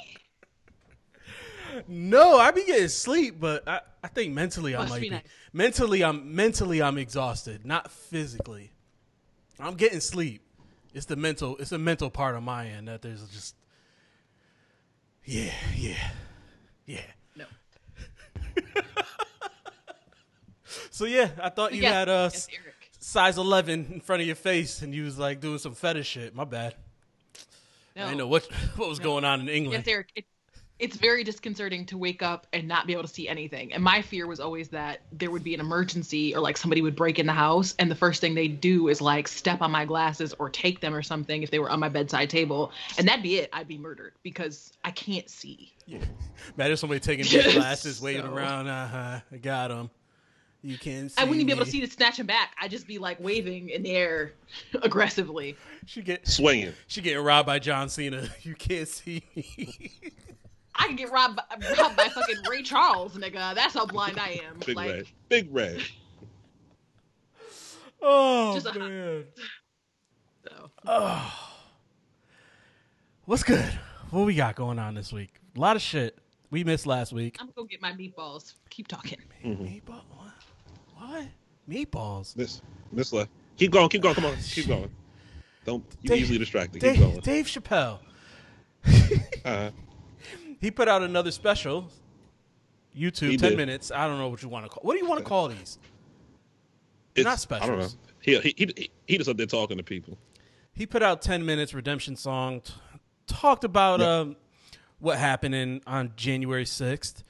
no, 1.86 2.38
I 2.38 2.50
be 2.50 2.64
getting 2.64 2.88
sleep, 2.88 3.38
but 3.38 3.68
I, 3.68 3.80
I 4.02 4.08
think 4.08 4.32
mentally 4.32 4.74
I 4.74 4.78
Must 4.80 4.90
might 4.90 5.00
be 5.02 5.08
be. 5.08 5.14
nice. 5.16 5.22
Mentally, 5.52 6.02
I'm 6.02 6.34
mentally 6.34 6.80
I'm 6.82 6.98
exhausted, 6.98 7.66
not 7.66 7.90
physically. 7.90 8.72
I'm 9.60 9.74
getting 9.74 10.00
sleep. 10.00 10.42
It's 10.94 11.06
the 11.06 11.16
mental. 11.16 11.56
It's 11.58 11.70
the 11.70 11.78
mental 11.78 12.10
part 12.10 12.34
of 12.36 12.42
my 12.42 12.66
end 12.66 12.88
that 12.88 13.02
there's 13.02 13.26
just. 13.28 13.54
Yeah, 15.24 15.52
yeah, 15.76 16.10
yeah. 16.86 17.00
No. 17.36 17.44
So 20.90 21.04
yeah, 21.04 21.28
I 21.40 21.48
thought 21.48 21.72
you 21.72 21.80
uh, 21.80 21.82
Yes, 21.82 21.92
had 21.94 22.08
a 22.08 22.30
yes, 22.32 22.48
size 22.98 23.38
11 23.38 23.86
in 23.92 24.00
front 24.00 24.20
of 24.20 24.26
your 24.26 24.34
face 24.36 24.82
and 24.82 24.92
you 24.94 25.04
was 25.04 25.16
like 25.18 25.40
doing 25.40 25.58
some 25.58 25.72
fetish 25.74 26.06
shit. 26.08 26.34
My 26.34 26.44
bad. 26.44 26.74
I 27.96 28.00
didn't 28.00 28.18
know 28.18 28.26
what 28.28 28.44
what 28.76 28.88
was 28.88 28.98
No. 28.98 29.04
going 29.04 29.24
on 29.24 29.40
in 29.40 29.48
England. 29.48 29.84
Yes, 29.86 29.92
Eric. 29.92 30.08
It, 30.16 30.24
it's 30.78 30.96
very 30.96 31.24
disconcerting 31.24 31.84
to 31.86 31.98
wake 31.98 32.22
up 32.22 32.46
and 32.52 32.68
not 32.68 32.86
be 32.86 32.92
able 32.92 33.02
to 33.02 33.08
see 33.08 33.28
anything. 33.28 33.72
And 33.72 33.82
my 33.82 34.00
fear 34.00 34.26
was 34.26 34.38
always 34.38 34.68
that 34.68 35.00
there 35.12 35.30
would 35.30 35.42
be 35.42 35.52
an 35.54 35.60
emergency 35.60 36.34
or 36.36 36.40
like 36.40 36.56
somebody 36.56 36.82
would 36.82 36.94
break 36.94 37.18
in 37.18 37.26
the 37.26 37.32
house 37.32 37.74
and 37.78 37.90
the 37.90 37.94
first 37.96 38.20
thing 38.20 38.34
they'd 38.34 38.60
do 38.60 38.88
is 38.88 39.00
like 39.00 39.26
step 39.26 39.60
on 39.60 39.70
my 39.72 39.84
glasses 39.84 40.34
or 40.38 40.48
take 40.48 40.80
them 40.80 40.94
or 40.94 41.02
something 41.02 41.42
if 41.42 41.50
they 41.50 41.58
were 41.58 41.68
on 41.70 41.80
my 41.80 41.88
bedside 41.88 42.30
table. 42.30 42.70
And 42.96 43.08
that'd 43.08 43.22
be 43.24 43.38
it. 43.38 43.50
I'd 43.52 43.66
be 43.66 43.76
murdered 43.78 44.12
because 44.22 44.72
I 44.84 44.92
can't 44.92 45.28
see. 45.28 45.72
Yeah. 45.86 45.98
Imagine 46.56 46.76
somebody 46.76 47.00
taking 47.00 47.24
Yes, 47.26 47.44
their 47.44 47.54
glasses, 47.60 48.00
waving 48.00 48.22
so- 48.26 48.34
around. 48.34 48.68
Uh 48.68 48.86
huh. 48.86 49.20
I 49.32 49.36
got 49.38 49.68
them. 49.68 49.90
You 50.62 50.76
can't 50.76 51.10
see. 51.10 51.20
I 51.20 51.24
wouldn't 51.24 51.36
even 51.40 51.46
be 51.46 51.52
able 51.52 51.64
to 51.64 51.70
see 51.70 51.80
to 51.80 51.86
snatch 51.86 52.18
him 52.18 52.26
back. 52.26 52.54
I'd 52.60 52.70
just 52.72 52.86
be 52.88 52.98
like 52.98 53.18
waving 53.20 53.70
in 53.70 53.82
the 53.84 53.92
air 53.92 54.32
aggressively. 54.82 55.56
She 55.86 56.02
get 56.02 56.26
Swinging. 56.26 56.72
she 56.88 57.00
getting 57.00 57.22
robbed 57.22 57.46
by 57.46 57.58
John 57.58 57.88
Cena. 57.88 58.28
You 58.42 58.54
can't 58.54 58.88
see 58.88 59.22
me. 59.36 59.92
I 60.78 60.86
could 60.88 60.96
get 60.96 61.10
robbed 61.10 61.36
by, 61.36 61.42
robbed 61.78 61.96
by 61.96 62.08
fucking 62.08 62.36
Ray 62.48 62.62
Charles, 62.62 63.14
nigga. 63.14 63.54
That's 63.54 63.74
how 63.74 63.84
blind 63.86 64.18
I 64.18 64.40
am. 64.48 64.58
Big 64.64 64.76
like, 64.76 64.90
red. 64.90 65.06
Big 65.28 65.48
red. 65.54 65.82
oh 68.00 68.54
Just 68.54 68.66
a- 68.74 68.78
man. 68.78 69.24
so. 70.46 70.70
What's 73.24 73.42
good? 73.42 73.78
What 74.10 74.24
we 74.24 74.34
got 74.34 74.54
going 74.54 74.78
on 74.78 74.94
this 74.94 75.12
week? 75.12 75.30
A 75.56 75.60
lot 75.60 75.76
of 75.76 75.82
shit. 75.82 76.16
We 76.50 76.64
missed 76.64 76.86
last 76.86 77.12
week. 77.12 77.36
I'm 77.40 77.46
gonna 77.46 77.52
go 77.56 77.64
get 77.64 77.82
my 77.82 77.92
meatballs. 77.92 78.54
Keep 78.70 78.88
talking. 78.88 79.18
Meatball? 79.44 80.00
What? 80.16 80.32
What? 80.96 81.26
Meatballs. 81.68 82.34
Miss 82.36 82.62
Miss 82.90 83.12
left. 83.12 83.30
Keep 83.58 83.72
going. 83.72 83.88
Keep 83.90 84.02
going. 84.02 84.14
Come 84.14 84.24
on. 84.26 84.36
Keep 84.42 84.68
going. 84.68 84.90
Don't 85.66 85.84
you 86.00 86.08
Dave- 86.08 86.22
easily 86.22 86.38
distracted. 86.38 86.80
Keep 86.80 86.92
Dave, 86.92 86.98
going. 87.00 87.20
Dave 87.20 87.46
Chappelle. 87.46 87.98
Uh, 89.44 89.70
He 90.60 90.70
put 90.70 90.88
out 90.88 91.02
another 91.02 91.30
special. 91.30 91.90
YouTube, 92.96 93.30
He 93.30 93.36
ten 93.36 93.50
did. 93.50 93.56
minutes. 93.58 93.92
I 93.92 94.06
don't 94.06 94.18
know 94.18 94.28
what 94.28 94.42
you 94.42 94.48
want 94.48 94.64
to 94.64 94.68
call. 94.70 94.82
What 94.82 94.94
do 94.94 94.98
you 94.98 95.08
want 95.08 95.18
to 95.20 95.24
call 95.24 95.48
these? 95.48 95.78
They're 97.14 97.24
not 97.24 97.42
it's- 97.44 97.62
I 97.62 97.66
don't 97.66 97.78
know. 97.78 97.84
specials. 97.86 97.96
He 98.20 98.38
he 98.40 98.54
he, 98.76 98.90
he 99.06 99.18
just 99.18 99.30
up 99.30 99.36
there 99.36 99.46
talking 99.46 99.76
to 99.76 99.82
people. 99.84 100.18
He 100.72 100.86
put 100.86 101.02
out 101.02 101.22
ten 101.22 101.44
minutes 101.46 101.72
redemption 101.74 102.16
song. 102.16 102.60
T- 102.62 102.72
talked 103.26 103.62
about 103.64 104.00
Yep. 104.00 104.08
um, 104.08 104.36
what 104.98 105.18
happened 105.18 105.54
in 105.54 105.80
on 105.86 106.12
January 106.16 106.66
sixth 106.66 107.22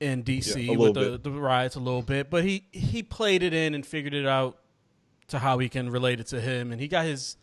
in 0.00 0.22
DC 0.22 0.66
Yeah, 0.66 0.76
with 0.76 0.94
the, 0.94 1.00
bit. 1.12 1.22
the 1.24 1.30
riots 1.30 1.76
a 1.76 1.80
little 1.80 2.02
bit, 2.02 2.28
but 2.30 2.44
he 2.44 2.66
he 2.72 3.02
played 3.02 3.42
it 3.42 3.54
in 3.54 3.74
and 3.74 3.86
figured 3.86 4.12
it 4.14 4.26
out 4.26 4.58
to 5.28 5.38
how 5.38 5.58
he 5.58 5.68
can 5.70 5.88
relate 5.90 6.20
it 6.20 6.26
to 6.28 6.40
him, 6.40 6.72
and 6.72 6.80
he 6.80 6.88
got 6.88 7.04
his 7.06 7.36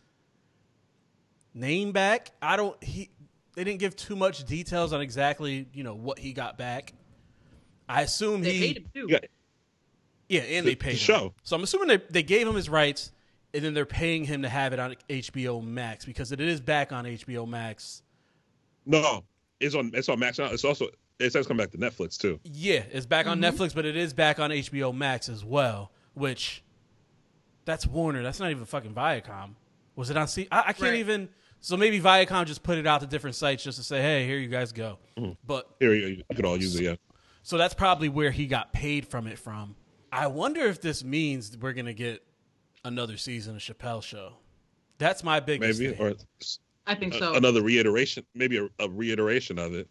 name 1.54 1.92
back. 1.92 2.32
I 2.42 2.56
don't. 2.58 2.82
He 2.84 3.10
they 3.56 3.64
didn't 3.64 3.80
give 3.80 3.96
too 3.96 4.16
much 4.16 4.44
details 4.46 4.94
on 4.94 5.02
exactly 5.02 5.68
you 5.74 5.84
know 5.84 5.96
what 5.96 6.20
he 6.20 6.34
got 6.34 6.58
back. 6.58 6.94
I 7.88 8.02
assume 8.02 8.42
They 8.42 8.54
he 8.54 8.60
paid 8.74 8.78
him 8.78 8.86
too. 8.94 9.18
Yeah, 10.28 10.42
and 10.42 10.66
The- 10.66 10.72
they 10.72 10.76
paid 10.76 10.90
the 10.90 10.94
him. 10.94 10.98
show. 10.98 11.34
So 11.44 11.56
I'm 11.56 11.64
assuming 11.64 11.88
they 11.88 11.98
they 12.10 12.24
gave 12.24 12.48
him 12.48 12.56
his 12.56 12.70
rights, 12.70 13.12
and 13.54 13.64
then 13.64 13.74
they're 13.74 13.86
paying 13.86 14.26
him 14.26 14.42
to 14.42 14.50
have 14.50 14.74
it 14.74 14.80
on 14.80 14.96
HBO 15.10 15.64
Max 15.64 16.04
because 16.06 16.32
it 16.32 16.42
is 16.42 16.60
back 16.62 16.92
on 16.92 17.06
HBO 17.06 17.48
Max. 17.48 18.02
no, 18.86 19.24
it's 19.60 19.76
on 19.76 19.92
it's 19.94 20.10
on 20.10 20.20
Max 20.20 20.40
now. 20.40 20.46
It's 20.46 20.66
also 20.66 20.88
it 21.20 21.32
says 21.32 21.48
come 21.48 21.58
back 21.58 21.72
to 21.72 21.78
Netflix 21.78 22.18
too. 22.18 22.40
Yeah, 22.44 22.84
it's 22.92 23.06
back 23.06 23.28
on 23.28 23.40
mm-hmm. 23.40 23.56
Netflix, 23.56 23.74
but 23.74 23.86
it 23.86 23.96
is 23.96 24.14
back 24.14 24.40
on 24.40 24.50
HBO 24.52 24.94
Max 24.96 25.30
as 25.30 25.46
well. 25.46 25.92
Which 26.16 26.64
that's 27.66 27.86
Warner. 27.88 28.22
That's 28.24 28.40
not 28.40 28.52
even 28.52 28.66
fucking 28.66 28.94
Viacom. 28.94 29.52
Was 29.96 30.10
it 30.10 30.18
on 30.18 30.28
C? 30.28 30.48
I, 30.52 30.60
I 30.60 30.64
can't 30.74 30.82
Right. 30.82 30.96
even. 30.96 31.30
So 31.66 31.76
maybe 31.76 32.00
Viacom 32.00 32.46
just 32.46 32.62
put 32.62 32.78
it 32.78 32.86
out 32.86 33.02
to 33.02 33.08
different 33.08 33.36
sites 33.36 33.64
just 33.64 33.80
to 33.80 33.84
say, 33.84 34.00
"Hey, 34.00 34.28
here 34.28 34.38
you 34.38 34.50
guys 34.50 34.72
go." 34.72 35.00
Mm-hmm. 35.18 35.32
But 35.48 35.68
Here 35.80 35.96
you, 35.96 36.08
you 36.18 36.24
could 36.36 36.46
all 36.46 36.58
use 36.58 36.80
it. 36.80 36.84
Yeah. 36.84 36.96
so 37.42 37.58
that's 37.58 37.74
probably 37.74 38.08
where 38.08 38.30
he 38.30 38.46
got 38.46 38.72
paid 38.72 39.08
from 39.08 39.26
it 39.26 39.40
from. 39.40 39.76
I 40.12 40.28
wonder 40.28 40.62
if 40.62 40.80
this 40.80 41.04
means 41.04 41.58
we're 41.58 41.74
gonna 41.74 41.96
get 41.96 42.24
another 42.84 43.18
season 43.18 43.56
of 43.56 43.64
Chappelle 43.64 44.04
Show. 44.04 44.34
That's 45.00 45.24
my 45.24 45.40
biggest 45.40 45.80
Maybe 45.80 45.92
thing. 45.96 46.06
or 46.08 46.14
I 46.86 46.94
think 46.94 47.16
a- 47.16 47.18
so. 47.18 47.34
another 47.34 47.64
reiteration. 47.64 48.24
Maybe 48.36 48.58
a, 48.58 48.70
a 48.78 48.88
reiteration 48.88 49.58
of 49.58 49.74
it. 49.74 49.90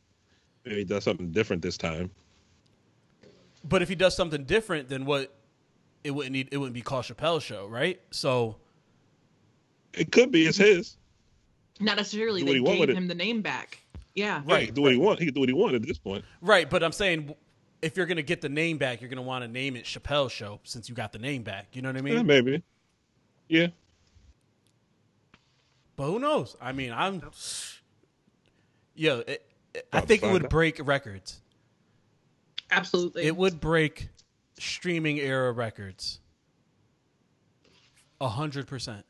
Maybe 0.65 0.77
he 0.77 0.85
does 0.85 1.03
something 1.03 1.33
different 1.33 1.61
this 1.61 1.77
time. 1.77 2.09
But 3.65 3.83
if 3.83 3.89
he 3.89 3.97
does 3.97 4.15
something 4.15 4.45
different 4.45 4.89
than 4.89 5.07
what 5.07 5.37
it 6.05 6.13
wouldn't 6.13 6.35
need, 6.35 6.51
it 6.53 6.59
wouldn't 6.59 6.75
be 6.75 6.83
called 6.83 7.07
Chappelle 7.07 7.43
Show, 7.43 7.67
right? 7.67 8.01
So 8.13 8.59
It 9.93 10.13
could 10.13 10.31
be 10.31 10.47
it's 10.47 10.57
his. 10.57 10.99
Not 11.81 11.97
necessarily. 11.97 12.41
Do 12.41 12.47
what 12.47 12.53
They 12.53 12.55
he 12.59 12.61
want 12.61 12.73
gave 12.75 12.81
with 12.81 12.91
it. 12.91 12.97
him 12.97 13.09
the 13.09 13.15
name 13.15 13.43
back. 13.43 13.81
Yeah. 14.15 14.43
Right. 14.45 14.67
He 14.67 14.71
do 14.71 14.83
what 14.83 14.93
he 14.93 14.99
want. 14.99 15.19
He 15.19 15.25
can 15.27 15.35
do 15.35 15.41
what 15.41 15.49
he 15.49 15.53
want 15.55 15.75
at 15.75 15.83
this 15.83 15.99
point. 15.99 16.25
right, 16.41 16.69
but 16.71 16.83
I'm 16.85 16.93
saying 16.93 17.35
if 17.83 17.97
you're 17.97 18.07
gonna 18.07 18.23
get 18.23 18.41
the 18.41 18.49
name 18.49 18.79
back, 18.79 19.01
you're 19.01 19.11
gonna 19.11 19.23
want 19.23 19.43
to 19.45 19.49
name 19.49 19.75
it 19.77 19.85
Chappelle 19.85 20.31
Show 20.31 20.61
since 20.65 20.89
you 20.89 20.95
got 20.95 21.13
the 21.13 21.19
name 21.19 21.43
back. 21.43 21.67
You 21.73 21.83
know 21.83 21.89
what 21.89 21.97
I 21.97 22.01
mean? 22.03 22.15
Yeah, 22.15 22.23
maybe. 22.23 22.63
Yeah. 23.49 23.67
But 25.97 26.07
who 26.07 26.19
knows? 26.19 26.57
I 26.61 26.73
mean, 26.73 26.93
I'm. 26.93 27.23
Yo, 28.95 29.21
it, 29.21 29.47
it- 29.75 29.89
I 29.93 30.01
think 30.01 30.23
it 30.23 30.31
would 30.31 30.45
out. 30.45 30.51
break 30.51 30.81
records. 30.87 31.41
Absolutely. 32.71 33.25
It 33.25 33.37
would 33.37 33.61
break 33.61 34.09
streaming 34.59 35.19
era 35.19 35.51
records. 35.53 36.21
A 38.21 38.29
hundred 38.29 38.67
percent. 38.69 39.05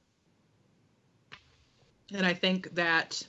And 2.12 2.26
I 2.26 2.34
think 2.34 2.74
that 2.74 3.26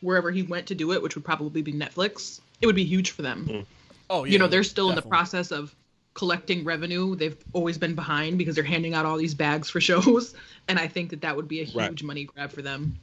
wherever 0.00 0.30
he 0.30 0.42
went 0.42 0.66
to 0.68 0.74
do 0.74 0.92
it, 0.92 1.02
which 1.02 1.14
would 1.14 1.24
probably 1.24 1.62
be 1.62 1.72
Netflix, 1.72 2.40
it 2.60 2.66
would 2.66 2.76
be 2.76 2.84
huge 2.84 3.10
for 3.10 3.22
them. 3.22 3.66
Oh 4.08 4.24
yeah. 4.24 4.32
you 4.32 4.38
know, 4.38 4.46
they're 4.46 4.62
still 4.64 4.90
in 4.90 4.96
the 4.96 5.02
process 5.02 5.50
of 5.50 5.74
collecting 6.14 6.64
revenue. 6.64 7.14
They've 7.16 7.36
always 7.52 7.78
been 7.78 7.94
behind 7.94 8.38
because 8.38 8.54
they're 8.54 8.64
handing 8.64 8.94
out 8.94 9.06
all 9.06 9.16
these 9.16 9.34
bags 9.34 9.68
for 9.70 9.80
shows, 9.90 10.34
and 10.68 10.78
I 10.78 10.86
think 10.88 11.10
that 11.10 11.20
that 11.22 11.36
would 11.36 11.48
be 11.48 11.60
a 11.60 11.64
huge 11.64 11.76
Right. 11.76 12.02
money 12.02 12.24
grab 12.24 12.50
for 12.52 12.62
them. 12.62 12.96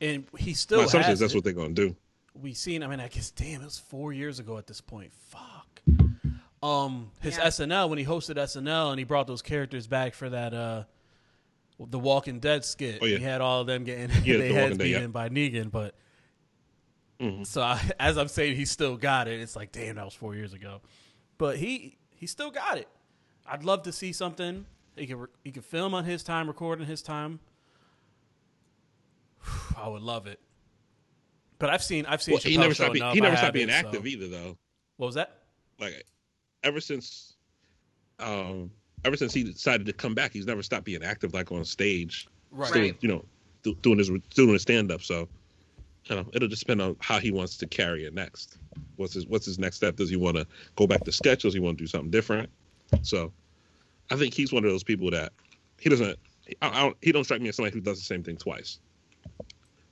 and 0.00 0.24
he 0.38 0.54
still 0.54 0.78
My 0.78 0.82
has 0.82 0.90
assumption 0.90 1.12
is 1.12 1.18
that's 1.20 1.32
it. 1.32 1.36
what 1.36 1.44
they're 1.44 1.52
gonna 1.52 1.74
do. 1.74 1.96
we 2.34 2.54
seen. 2.54 2.82
I 2.82 2.86
mean, 2.86 3.00
I 3.00 3.08
guess 3.08 3.30
damn, 3.30 3.60
it 3.62 3.64
was 3.64 3.78
four 3.78 4.12
years 4.12 4.38
ago 4.38 4.56
at 4.58 4.66
this 4.66 4.80
point. 4.80 5.12
Fuck. 5.12 5.80
Um, 6.62 7.10
his 7.20 7.36
Yeah. 7.36 7.46
SNL 7.48 7.88
when 7.88 7.98
he 7.98 8.04
hosted 8.04 8.36
SNL 8.36 8.90
and 8.90 8.98
he 8.98 9.04
brought 9.04 9.26
those 9.28 9.42
characters 9.42 9.86
back 9.86 10.14
for 10.14 10.28
that 10.28 10.52
uh, 10.54 10.84
the 11.78 11.98
Walking 11.98 12.40
Dead 12.40 12.64
skit. 12.64 12.98
Oh, 13.02 13.06
yeah. 13.06 13.18
He 13.18 13.24
had 13.24 13.40
all 13.40 13.60
of 13.60 13.66
them 13.66 13.84
getting 13.84 14.10
Yeah, 14.24 14.36
their 14.38 14.48
The 14.48 14.54
heads 14.54 14.76
Dead, 14.78 14.84
beaten 14.84 15.02
yeah. 15.02 15.06
by 15.08 15.28
Negan, 15.28 15.70
but. 15.70 15.94
Mhm. 17.20 17.46
So 17.46 17.62
I, 17.62 17.80
as 18.00 18.16
I'm 18.16 18.28
saying, 18.28 18.56
he 18.56 18.64
still 18.64 18.96
got 18.96 19.26
it. 19.28 19.40
It's 19.40 19.56
like, 19.56 19.72
damn, 19.72 19.96
that 19.96 20.04
was 20.04 20.14
four 20.14 20.34
years 20.34 20.52
ago, 20.54 20.80
but 21.36 21.56
he 21.56 21.96
he 22.14 22.26
still 22.26 22.50
got 22.50 22.78
it. 22.78 22.88
I'd 23.46 23.64
love 23.64 23.82
to 23.84 23.92
see 23.92 24.12
something. 24.12 24.66
He 24.96 25.06
could 25.06 25.16
re- 25.16 25.28
he 25.44 25.50
could 25.52 25.64
film 25.64 25.94
on 25.94 26.04
his 26.04 26.22
time, 26.22 26.46
record 26.48 26.80
on 26.80 26.86
his 26.86 27.02
time. 27.02 27.40
I 29.76 29.88
would 29.88 30.02
love 30.02 30.26
it. 30.26 30.40
But 31.58 31.70
I've 31.70 31.82
seen 31.82 32.06
I've 32.06 32.22
seen 32.22 32.34
Well, 32.34 32.42
he 32.42 32.56
never 32.56 32.74
stopped. 32.74 32.92
Be, 32.92 33.00
he 33.00 33.20
never 33.20 33.36
stopped 33.36 33.54
being 33.54 33.70
active 33.70 34.02
so- 34.02 34.06
either, 34.06 34.28
though. 34.28 34.56
What 34.96 35.06
was 35.06 35.14
that? 35.16 35.38
Like 35.80 36.04
ever 36.64 36.80
since, 36.80 37.34
um, 38.18 38.70
ever 39.04 39.16
since 39.16 39.32
he 39.32 39.44
decided 39.44 39.86
to 39.86 39.92
come 39.92 40.14
back, 40.14 40.32
he's 40.32 40.46
never 40.46 40.62
stopped 40.62 40.84
being 40.84 41.02
active, 41.02 41.34
like 41.34 41.52
on 41.52 41.64
stage. 41.64 42.28
Right. 42.50 42.68
Still, 42.68 42.92
You 43.00 43.08
know, 43.08 43.24
do, 43.62 43.74
doing 43.76 43.98
his 43.98 44.10
doing 44.34 44.52
his 44.52 44.62
stand 44.62 44.90
up. 44.90 45.02
So, 45.02 45.28
you 46.04 46.16
know, 46.16 46.26
it'll 46.32 46.48
just 46.48 46.62
depend 46.62 46.82
on 46.82 46.96
how 47.00 47.18
he 47.18 47.30
wants 47.30 47.56
to 47.58 47.66
carry 47.66 48.04
it 48.04 48.14
next. 48.14 48.58
What's 48.96 49.14
his 49.14 49.26
What's 49.26 49.46
his 49.46 49.58
next 49.58 49.76
step? 49.76 49.96
Does 49.96 50.10
he 50.10 50.16
want 50.16 50.36
to 50.36 50.46
go 50.76 50.86
back 50.86 51.04
to 51.04 51.12
sketch? 51.12 51.42
Does 51.42 51.54
he 51.54 51.60
want 51.60 51.78
to 51.78 51.84
do 51.84 51.88
something 51.88 52.10
different? 52.10 52.48
So, 53.02 53.32
I 54.10 54.16
think 54.16 54.34
he's 54.34 54.52
one 54.52 54.64
of 54.64 54.70
those 54.70 54.84
people 54.84 55.10
that 55.10 55.32
he 55.78 55.90
doesn't. 55.90 56.18
I, 56.62 56.68
I 56.68 56.80
don't, 56.82 56.96
he 57.02 57.12
don't 57.12 57.24
strike 57.24 57.42
me 57.42 57.48
as 57.48 57.56
somebody 57.56 57.74
who 57.74 57.80
does 57.80 57.98
the 57.98 58.04
same 58.04 58.22
thing 58.22 58.36
twice. 58.36 58.78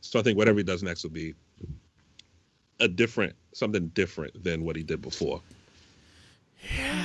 So 0.01 0.19
I 0.19 0.23
think 0.23 0.39
whatever 0.39 0.59
he 0.59 0.65
does 0.65 0.83
next 0.83 1.03
will 1.03 1.11
be 1.11 1.35
a 2.81 2.89
different, 2.89 3.35
something 3.53 3.89
different 3.89 4.43
than 4.43 4.65
what 4.65 4.77
he 4.77 4.83
did 4.83 5.03
before. 5.03 5.43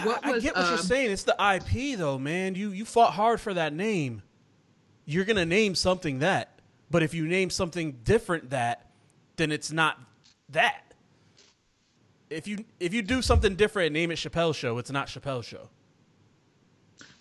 What 0.04 0.26
I 0.26 0.40
get 0.40 0.56
what 0.56 0.66
you're 0.66 0.74
um, 0.74 0.78
saying. 0.80 1.12
It's 1.12 1.24
the 1.24 1.36
IP 1.40 1.98
though, 1.98 2.18
man. 2.18 2.56
You 2.56 2.72
you 2.72 2.86
fought 2.86 3.14
hard 3.14 3.40
for 3.40 3.54
that 3.54 3.74
name. 3.74 4.24
You're 5.06 5.26
gonna 5.26 5.46
name 5.46 5.76
something 5.76 6.20
that, 6.20 6.60
but 6.90 7.04
if 7.04 7.14
you 7.14 7.28
name 7.28 7.50
something 7.50 8.00
different 8.04 8.50
that, 8.52 8.92
then 9.36 9.52
it's 9.52 9.72
not 9.72 10.00
that. 10.50 10.94
If 12.30 12.48
you 12.48 12.66
if 12.80 12.94
you 12.94 13.02
do 13.02 13.22
something 13.22 13.56
different 13.56 13.88
and 13.88 13.94
name 13.94 14.12
it 14.12 14.16
Chappelle 14.16 14.56
Show, 14.56 14.78
it's 14.78 14.92
not 14.92 15.08
Chappelle 15.08 15.44
Show. 15.44 15.70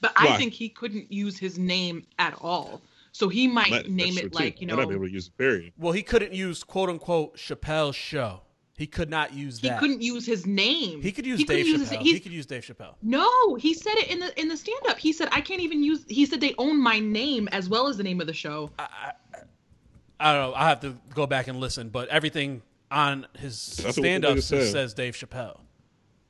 But 0.01 0.13
I 0.17 0.37
think 0.37 0.53
he 0.55 0.69
couldn't 0.69 1.13
use 1.13 1.39
his 1.39 1.59
name 1.59 2.07
at 2.19 2.35
all. 2.41 2.81
So 3.13 3.29
he 3.29 3.49
might 3.49 3.71
Might- 3.71 3.91
name 3.91 4.17
it 4.17 4.21
true, 4.21 4.31
too. 4.31 4.39
like, 4.39 4.61
you 4.61 4.69
Might 4.69 4.77
not 4.77 4.83
be 4.83 4.95
know, 4.95 5.01
able 5.01 5.07
to 5.09 5.13
use 5.13 5.29
period. 5.29 5.73
Well, 5.77 5.93
he 5.93 6.03
couldn't 6.03 6.33
use 6.33 6.63
quote 6.63 6.89
unquote 6.89 7.37
Chappelle 7.37 7.93
Show. 7.93 8.41
He 8.81 8.87
could 8.87 9.11
not 9.11 9.35
use 9.35 9.59
he 9.61 9.69
that. 9.69 9.75
He 9.75 9.79
couldn't 9.79 10.01
use 10.01 10.25
his 10.25 10.47
name. 10.47 11.03
He 11.03 11.13
could 11.13 11.27
use 11.27 11.41
couldn't 11.41 11.55
Dave 11.55 11.67
use 11.67 11.81
his- 11.81 11.91
Chappelle. 11.91 12.01
he- 12.03 12.13
he 12.15 12.19
could 12.21 12.33
use 12.33 12.47
Dave 12.47 12.63
Chappelle. 12.65 12.95
No, 13.03 13.55
he 13.57 13.75
said 13.75 13.93
it 13.99 14.09
in 14.09 14.21
the 14.21 14.41
in 14.41 14.49
the 14.49 14.57
stand 14.57 14.81
up. 14.89 14.99
He 14.99 15.13
said 15.13 15.29
I 15.33 15.43
can't 15.43 15.61
even 15.61 15.83
use 15.83 16.03
he 16.09 16.25
said 16.25 16.41
they 16.41 16.55
own 16.57 16.81
my 16.83 16.99
name 16.99 17.47
as 17.53 17.69
well 17.69 17.89
as 17.89 17.99
the 17.99 18.03
name 18.03 18.23
of 18.23 18.27
the 18.27 18.33
show. 18.33 18.71
I 18.79 20.33
don't 20.33 20.51
know. 20.51 20.55
I 20.57 20.71
have 20.71 20.81
to 20.81 20.97
go 21.15 21.27
back 21.27 21.47
and 21.49 21.61
listen, 21.61 21.91
but 21.91 22.09
everything 22.09 22.63
on 22.91 23.27
his 23.39 23.77
That's 23.77 23.97
stand-ups 23.99 24.41
nigga 24.41 24.43
said. 24.45 24.73
says 24.73 24.95
Dave 24.95 25.15
Chappelle. 25.15 25.61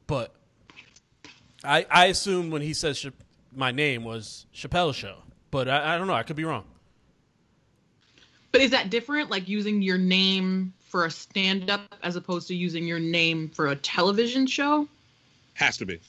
But 0.09 0.35
I 1.63 1.87
I 1.89 2.07
assume 2.07 2.51
when 2.51 2.63
he 2.63 2.75
says 2.75 2.99
Cha- 2.99 3.11
my 3.55 3.71
name 3.71 4.03
was 4.03 4.47
Chappelle 4.53 4.93
Show, 4.93 5.19
but 5.53 5.69
I, 5.69 5.95
I 5.95 5.99
don't 5.99 6.09
know. 6.09 6.15
I 6.15 6.25
could 6.25 6.35
be 6.35 6.45
wrong. 6.45 6.65
But 8.51 8.61
is 8.61 8.73
that 8.73 8.91
different 8.91 9.31
like 9.31 9.49
using 9.49 9.83
your 9.83 9.99
name 9.99 10.75
for 10.91 11.07
a 11.07 11.11
stand 11.11 11.71
up 11.71 11.83
as 12.03 12.17
opposed 12.17 12.49
to 12.49 12.55
using 12.55 12.85
your 12.87 12.99
name 12.99 13.49
for 13.49 13.69
a 13.69 13.77
television 13.77 14.47
show? 14.47 14.89
Has 15.55 15.77
to 15.79 15.87
be. 15.87 16.01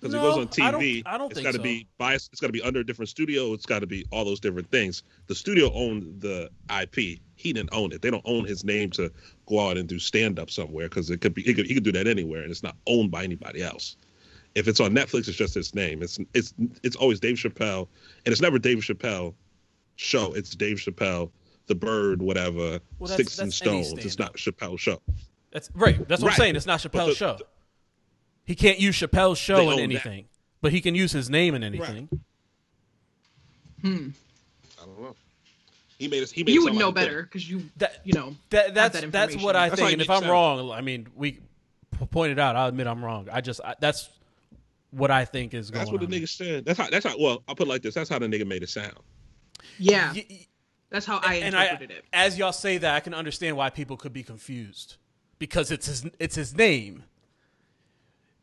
Because 0.00 0.12
No, 0.12 0.18
it 0.18 0.22
goes 0.22 0.38
on 0.38 0.48
TV, 0.48 0.62
I 0.62 0.70
don't- 0.70 0.80
TV. 0.82 1.02
I 1.06 1.18
don't 1.18 1.26
it's 1.30 1.34
think 1.36 1.44
got 1.46 1.52
to 1.52 1.56
so. 1.58 1.62
be 1.62 1.86
biased. 1.96 2.30
It's 2.32 2.40
got 2.40 2.48
to 2.48 2.52
be 2.52 2.60
under 2.62 2.80
a 2.80 2.84
different 2.84 3.08
studio. 3.08 3.54
It's 3.54 3.64
got 3.64 3.78
to 3.78 3.86
be 3.86 4.04
all 4.10 4.24
those 4.26 4.40
different 4.40 4.70
things. 4.70 5.02
The 5.26 5.34
studio 5.34 5.72
owned 5.72 6.20
the 6.20 6.50
IP. 6.70 7.18
He 7.36 7.52
didn't 7.54 7.70
own 7.72 7.92
it. 7.92 8.02
They 8.02 8.10
don't 8.10 8.22
own 8.26 8.44
his 8.44 8.62
name 8.62 8.90
to 8.90 9.10
go 9.46 9.58
out 9.60 9.78
and 9.78 9.88
do 9.88 9.98
stand 9.98 10.38
up 10.38 10.50
somewhere 10.50 10.88
because 10.88 11.08
it 11.10 11.22
could 11.22 11.32
be. 11.32 11.42
He 11.42 11.54
could, 11.54 11.66
he 11.66 11.72
could 11.74 11.84
do 11.84 11.92
that 11.92 12.06
anywhere, 12.06 12.42
and 12.42 12.50
it's 12.50 12.62
not 12.62 12.76
owned 12.86 13.10
by 13.10 13.24
anybody 13.24 13.62
else. 13.62 13.96
If 14.54 14.68
it's 14.68 14.80
on 14.80 14.92
Netflix, 14.94 15.28
it's 15.28 15.36
just 15.36 15.54
his 15.54 15.74
name. 15.74 16.02
It's 16.02 16.18
it's 16.34 16.52
it's 16.82 16.96
always 16.96 17.18
Dave 17.20 17.36
Chappelle, 17.36 17.88
and 18.24 18.32
it's 18.32 18.40
never 18.40 18.58
Dave 18.58 18.78
Chappelle 18.78 19.34
show. 19.96 20.32
It's 20.34 20.54
Dave 20.54 20.76
Chappelle, 20.78 21.30
The 21.66 21.74
Bird, 21.74 22.22
whatever, 22.22 22.80
Well, 22.98 23.08
that's- 23.08 23.14
Sticks 23.14 23.38
and 23.38 23.50
that's 23.50 23.62
any 23.62 23.82
Stones. 23.84 24.04
It's 24.04 24.18
not 24.18 24.34
Chappelle 24.36 24.78
show. 24.78 25.00
That's 25.50 25.70
right. 25.74 26.06
That's 26.08 26.22
what 26.22 26.32
I'm 26.32 26.36
saying. 26.38 26.56
It's 26.56 26.66
not 26.66 26.82
But 26.82 26.92
Chappelle's 26.92 27.08
the- 27.08 27.14
show. 27.14 27.38
He 28.44 28.54
can't 28.54 28.78
use 28.78 28.96
Chappelle's 28.96 29.38
show 29.38 29.60
in 29.62 29.68
own 29.70 29.76
that. 29.76 29.82
anything, 29.82 30.26
but 30.60 30.70
he 30.72 30.80
can 30.80 30.94
use 30.94 31.10
his 31.12 31.28
name 31.28 31.54
in 31.56 31.64
anything. 31.64 32.08
Hmm. 33.80 34.08
I 34.80 34.86
don't 34.86 35.00
know. 35.02 35.16
He 35.98 36.08
made 36.08 36.22
us. 36.22 36.30
He 36.30 36.44
made 36.44 36.52
You 36.52 36.64
would 36.64 36.74
know 36.74 36.86
like 36.86 36.94
better 36.94 37.22
because 37.22 37.48
you 37.48 37.68
That 37.78 38.02
you 38.04 38.12
know 38.12 38.36
that 38.50 38.74
that's 38.74 39.00
that 39.00 39.10
that's 39.10 39.36
what 39.42 39.56
I 39.56 39.68
That's 39.70 39.80
think. 39.80 39.94
And 39.94 40.02
if 40.02 40.10
I'm 40.10 40.20
sense. 40.20 40.30
wrong, 40.30 40.70
I 40.70 40.80
mean, 40.82 41.08
we 41.14 41.32
p- 41.32 42.06
pointed 42.10 42.38
out. 42.38 42.54
I'll 42.54 42.68
admit 42.68 42.86
I'm 42.86 43.02
wrong. 43.04 43.28
I 43.32 43.40
just 43.40 43.60
I, 43.64 43.74
that's 43.80 44.10
what 44.90 45.10
I 45.10 45.24
think 45.24 45.54
is 45.54 45.70
going 45.70 45.80
on. 45.80 45.92
That's 45.94 46.02
what 46.02 46.10
the 46.10 46.20
nigga 46.20 46.28
said. 46.28 46.64
That's 46.66 46.78
how. 46.78 46.90
That's 46.90 47.06
how. 47.06 47.18
Well, 47.18 47.42
I'll 47.48 47.54
put 47.54 47.66
it 47.66 47.70
like 47.70 47.82
this. 47.82 47.94
That's 47.94 48.10
how 48.10 48.18
the 48.18 48.26
nigga 48.26 48.46
made 48.46 48.62
it 48.62 48.68
sound. 48.68 48.98
yeah. 49.78 50.12
Y- 50.12 50.26
y- 50.28 50.46
That's 50.90 51.06
how 51.06 51.18
I 51.18 51.36
and 51.36 51.54
I, 51.56 51.64
interpreted 51.64 51.98
it. 51.98 52.04
as 52.12 52.38
y'all 52.38 52.52
say 52.52 52.78
that, 52.78 52.94
I 52.94 53.00
can 53.00 53.14
understand 53.14 53.56
why 53.56 53.70
people 53.70 53.96
could 53.96 54.12
be 54.12 54.22
confused 54.22 54.96
because 55.38 55.70
it's 55.70 55.86
his 55.86 56.06
it's 56.18 56.36
his 56.36 56.54
name, 56.54 57.04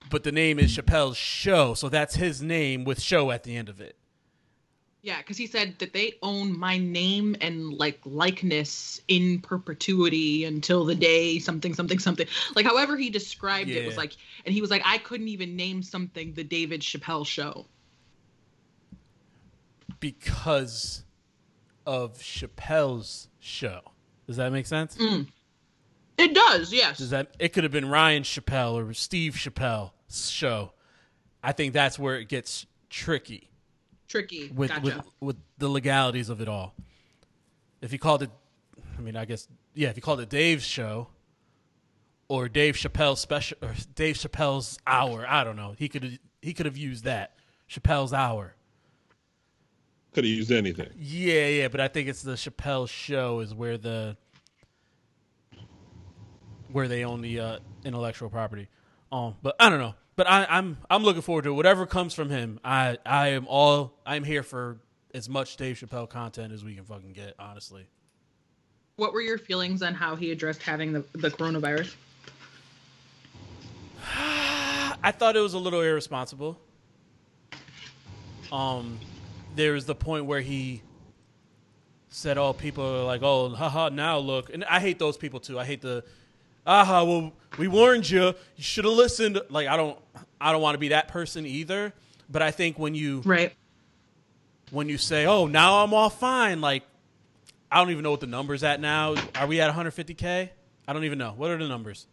but 0.09 0.23
the 0.23 0.31
name 0.31 0.59
is 0.59 0.75
Chappelle's 0.75 1.17
Show, 1.17 1.73
so 1.73 1.89
that's 1.89 2.15
his 2.15 2.41
name 2.41 2.83
with 2.83 3.01
show 3.01 3.31
at 3.31 3.43
the 3.43 3.55
end 3.55 3.69
of 3.69 3.79
it. 3.79 3.95
Yeah, 5.01 5.17
because 5.17 5.35
he 5.37 5.47
said 5.47 5.79
that 5.79 5.91
they 5.91 6.13
own 6.21 6.57
my 6.57 6.77
name 6.77 7.35
and 7.41 7.73
like 7.73 7.99
likeness 8.05 9.01
in 9.09 9.41
perpetuity 9.41 10.45
until 10.45 10.85
the 10.85 10.95
day 10.95 11.39
something 11.39 11.73
something 11.73 11.99
something. 11.99 12.27
Like 12.55 12.65
however 12.65 12.95
he 12.95 13.09
described 13.09 13.69
it 13.69 13.85
was 13.85 13.97
like, 13.97 14.13
and 14.45 14.53
he 14.53 14.61
was 14.61 14.71
like, 14.71 14.81
I 14.85 14.99
couldn't 14.99 15.27
even 15.27 15.57
name 15.57 15.83
something 15.83 16.33
the 16.33 16.43
David 16.45 16.81
Chappelle 16.81 17.25
show. 17.25 17.65
because 20.03 21.02
of 21.85 22.17
Chappelle's 22.19 23.29
show. 23.39 23.81
Does 24.27 24.37
that 24.37 24.51
make 24.51 24.65
sense? 24.65 24.95
Mm. 24.97 25.27
It 26.17 26.33
does, 26.33 26.71
yes. 26.71 26.99
Does 26.99 27.09
that 27.09 27.35
it 27.39 27.49
could 27.53 27.63
have 27.63 27.71
been 27.71 27.89
Ryan 27.89 28.23
Chappelle 28.23 28.75
or 28.75 28.93
Steve 28.93 29.33
Chappelle's 29.33 30.29
show. 30.29 30.73
I 31.43 31.51
think 31.51 31.73
that's 31.73 31.99
where 31.99 32.17
it 32.17 32.29
gets 32.29 32.65
tricky 32.89 33.49
Tricky. 34.07 34.51
with 34.53 34.69
gotcha. 34.69 34.81
with 34.81 35.05
with 35.19 35.37
the 35.57 35.67
legalities 35.67 36.29
of 36.29 36.39
it 36.39 36.47
all. 36.47 36.75
If 37.81 37.91
you 37.91 37.99
called 37.99 38.23
it 38.23 38.29
I 38.97 39.01
mean, 39.01 39.15
I 39.15 39.25
guess 39.25 39.47
yeah, 39.73 39.89
if 39.89 39.95
you 39.95 40.01
called 40.01 40.21
it 40.21 40.29
Dave's 40.29 40.63
show 40.63 41.07
or 42.27 42.47
Dave 42.47 42.75
Chappelle's 42.75 43.19
special 43.19 43.57
or 43.61 43.73
Dave 43.95 44.15
Chappelle's 44.15 44.77
hour, 44.85 45.25
I 45.27 45.43
don't 45.43 45.55
know. 45.55 45.73
He 45.77 45.89
could 45.89 46.19
he 46.41 46.53
could 46.53 46.65
have 46.65 46.77
used 46.77 47.03
that. 47.05 47.35
Chappelle's 47.69 48.13
hour. 48.13 48.55
Could 50.13 50.25
have 50.25 50.33
used 50.33 50.51
anything. 50.51 50.89
Yeah, 50.97 51.47
yeah, 51.47 51.67
but 51.69 51.79
I 51.79 51.87
think 51.87 52.07
it's 52.07 52.21
the 52.21 52.33
Chappelle 52.33 52.87
show 52.87 53.39
is 53.39 53.53
where 53.53 53.77
the 53.77 54.15
where 56.71 56.87
they 56.87 57.03
own 57.03 57.21
the 57.21 57.39
uh, 57.39 57.59
intellectual 57.83 58.29
property. 58.29 58.67
Um, 59.11 59.35
but 59.41 59.55
I 59.59 59.69
don't 59.69 59.79
know. 59.79 59.95
But 60.15 60.29
I, 60.29 60.45
I'm 60.49 60.77
I'm 60.89 61.03
looking 61.03 61.21
forward 61.23 61.43
to 61.45 61.49
it. 61.49 61.53
whatever 61.53 61.85
comes 61.85 62.13
from 62.13 62.29
him. 62.29 62.59
I 62.63 62.97
I 63.05 63.29
am 63.29 63.47
all 63.47 63.99
I'm 64.05 64.23
here 64.23 64.43
for 64.43 64.79
as 65.13 65.27
much 65.27 65.57
Dave 65.57 65.77
Chappelle 65.77 66.07
content 66.09 66.53
as 66.53 66.63
we 66.63 66.75
can 66.75 66.85
fucking 66.85 67.13
get. 67.13 67.33
Honestly, 67.39 67.87
what 68.97 69.13
were 69.13 69.21
your 69.21 69.39
feelings 69.39 69.81
on 69.81 69.95
how 69.95 70.15
he 70.15 70.31
addressed 70.31 70.61
having 70.61 70.93
the, 70.93 71.03
the 71.13 71.31
coronavirus? 71.31 71.95
I 74.15 75.11
thought 75.11 75.35
it 75.35 75.39
was 75.39 75.55
a 75.55 75.59
little 75.59 75.81
irresponsible. 75.81 76.59
Um, 78.51 78.99
there 79.55 79.73
was 79.73 79.85
the 79.85 79.95
point 79.95 80.25
where 80.25 80.41
he 80.41 80.81
said, 82.09 82.37
"Oh, 82.37 82.53
people 82.53 82.83
are 82.85 83.03
like, 83.03 83.21
oh, 83.23 83.49
haha, 83.49 83.89
now 83.89 84.17
look," 84.19 84.53
and 84.53 84.63
I 84.65 84.79
hate 84.79 84.99
those 84.99 85.17
people 85.17 85.39
too. 85.39 85.59
I 85.59 85.65
hate 85.65 85.81
the, 85.81 86.03
aha, 86.65 87.03
well, 87.03 87.33
we 87.57 87.67
warned 87.67 88.09
you, 88.09 88.27
you 88.55 88.63
should 88.63 88.85
have 88.85 88.93
listened. 88.93 89.39
Like, 89.49 89.67
I 89.67 89.77
don't, 89.77 89.97
I 90.39 90.51
don't 90.51 90.61
want 90.61 90.75
to 90.75 90.79
be 90.79 90.89
that 90.89 91.07
person 91.07 91.45
either. 91.45 91.93
But 92.29 92.41
I 92.41 92.51
think 92.51 92.79
when 92.79 92.95
you 92.95 93.21
Right. 93.25 93.53
when 94.71 94.89
you 94.89 94.97
say, 94.97 95.25
"Oh, 95.25 95.45
now 95.47 95.83
I'm 95.83 95.93
all 95.93 96.09
fine," 96.09 96.61
like, 96.61 96.83
I 97.71 97.77
don't 97.79 97.91
even 97.91 98.03
know 98.03 98.11
what 98.11 98.21
the 98.21 98.27
numbers 98.27 98.63
at 98.63 98.79
now. 98.79 99.15
Are 99.35 99.47
we 99.47 99.59
at 99.61 99.73
150k? 99.73 100.49
I 100.87 100.93
don't 100.93 101.03
even 101.03 101.17
know. 101.17 101.33
What 101.35 101.49
are 101.51 101.57
the 101.57 101.67
numbers? 101.67 102.07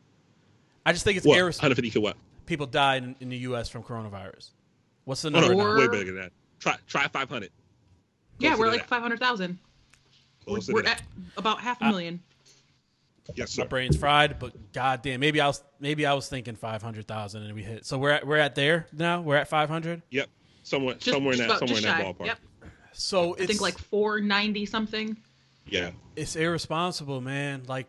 I 0.86 0.92
just 0.92 1.04
think 1.04 1.16
it's 1.18 1.26
What? 1.26 1.38
irresponsible 1.38 1.70
150 1.82 1.98
what? 2.00 2.16
people 2.46 2.66
died 2.66 3.04
in, 3.04 3.16
in 3.20 3.28
the 3.28 3.36
U.S. 3.38 3.68
from 3.68 3.82
coronavirus. 3.82 4.50
What's 5.04 5.22
the 5.22 5.28
Oh, 5.28 5.32
no, 5.32 5.40
number? 5.48 5.54
no, 5.74 5.78
way 5.78 5.88
bigger 5.88 6.12
than 6.12 6.16
that. 6.16 6.32
Try 6.60 6.76
try 6.86 7.08
500. 7.08 7.50
Yeah, 8.38 8.56
we're 8.56 8.68
like 8.68 8.86
500,000. 8.86 9.58
We're, 10.46 10.60
we're 10.70 10.84
at 10.84 11.02
about 11.36 11.60
half 11.60 11.80
a 11.82 11.86
Uh, 11.86 11.90
million. 11.90 12.20
Yes, 13.34 13.56
My 13.58 13.64
brain's 13.66 13.96
fried, 13.96 14.38
but 14.38 14.72
goddamn, 14.72 15.20
maybe 15.20 15.40
I 15.40 15.46
was 15.46 15.62
maybe 15.78 16.04
I 16.06 16.14
was 16.14 16.28
thinking 16.28 16.56
five 16.56 16.82
hundred 16.82 17.06
thousand 17.06 17.42
and 17.44 17.54
we 17.54 17.62
hit. 17.62 17.84
So 17.86 17.96
we're 17.98 18.10
at 18.10 18.26
we're 18.26 18.38
at 18.38 18.54
there 18.56 18.86
now. 18.92 19.20
We're 19.20 19.36
at 19.36 19.46
five 19.48 19.68
hundred. 19.68 20.02
Yep. 20.10 20.28
Somewhere 20.62 20.94
Just, 20.94 21.10
somewhere 21.10 21.32
in 21.34 21.38
that 21.40 21.44
about- 21.46 21.58
somewhere 21.60 21.78
in 21.78 21.84
that 21.84 21.98
shy. 22.00 22.04
ballpark. 22.12 22.26
Yep. 22.26 22.38
So 22.92 23.34
I 23.34 23.38
it's 23.38 23.46
think 23.46 23.60
like 23.60 23.78
490 23.78 24.66
something. 24.66 25.16
Yeah. 25.66 25.90
it's 26.16 26.34
irresponsible, 26.34 27.20
man. 27.20 27.62
Like 27.68 27.86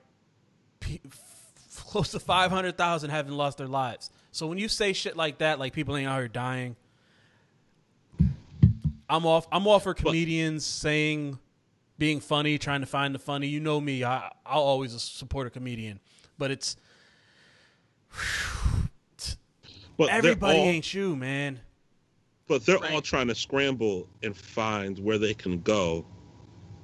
pe- 0.79 0.99
f- 1.05 1.83
close 1.87 2.11
to 2.11 2.19
five 2.19 2.51
hundred 2.51 2.77
thousand 2.77 3.09
having 3.09 3.33
lost 3.33 3.57
their 3.57 3.67
lives. 3.67 4.11
So 4.31 4.45
when 4.45 4.59
you 4.59 4.67
say 4.67 4.93
shit 4.93 5.17
like 5.17 5.39
that, 5.39 5.57
like 5.57 5.73
people 5.73 5.95
ain't 5.97 6.07
out 6.07 6.19
here 6.19 6.27
dying, 6.27 6.75
I'm 9.11 9.25
off. 9.25 9.45
I'm 9.51 9.67
all 9.67 9.79
for 9.79 9.93
comedians 9.93 10.65
saying, 10.65 11.37
being 11.97 12.21
funny, 12.21 12.57
trying 12.57 12.79
to 12.79 12.87
find 12.87 13.13
the 13.13 13.19
funny. 13.19 13.47
You 13.47 13.59
know 13.59 13.81
me. 13.81 14.05
I 14.05 14.31
I'll 14.45 14.61
always 14.61 14.99
support 15.01 15.47
a 15.47 15.49
comedian, 15.49 15.99
but 16.37 16.49
it's 16.49 16.77
But 19.97 20.09
everybody 20.09 20.59
all, 20.59 20.65
ain't 20.65 20.93
you, 20.93 21.15
man. 21.15 21.59
but 22.47 22.65
they're 22.65 22.79
Right. 22.79 22.93
all 22.93 23.01
trying 23.01 23.27
to 23.27 23.35
scramble 23.35 24.07
and 24.23 24.35
find 24.35 24.97
where 24.99 25.17
they 25.17 25.33
can 25.33 25.61
go 25.61 26.05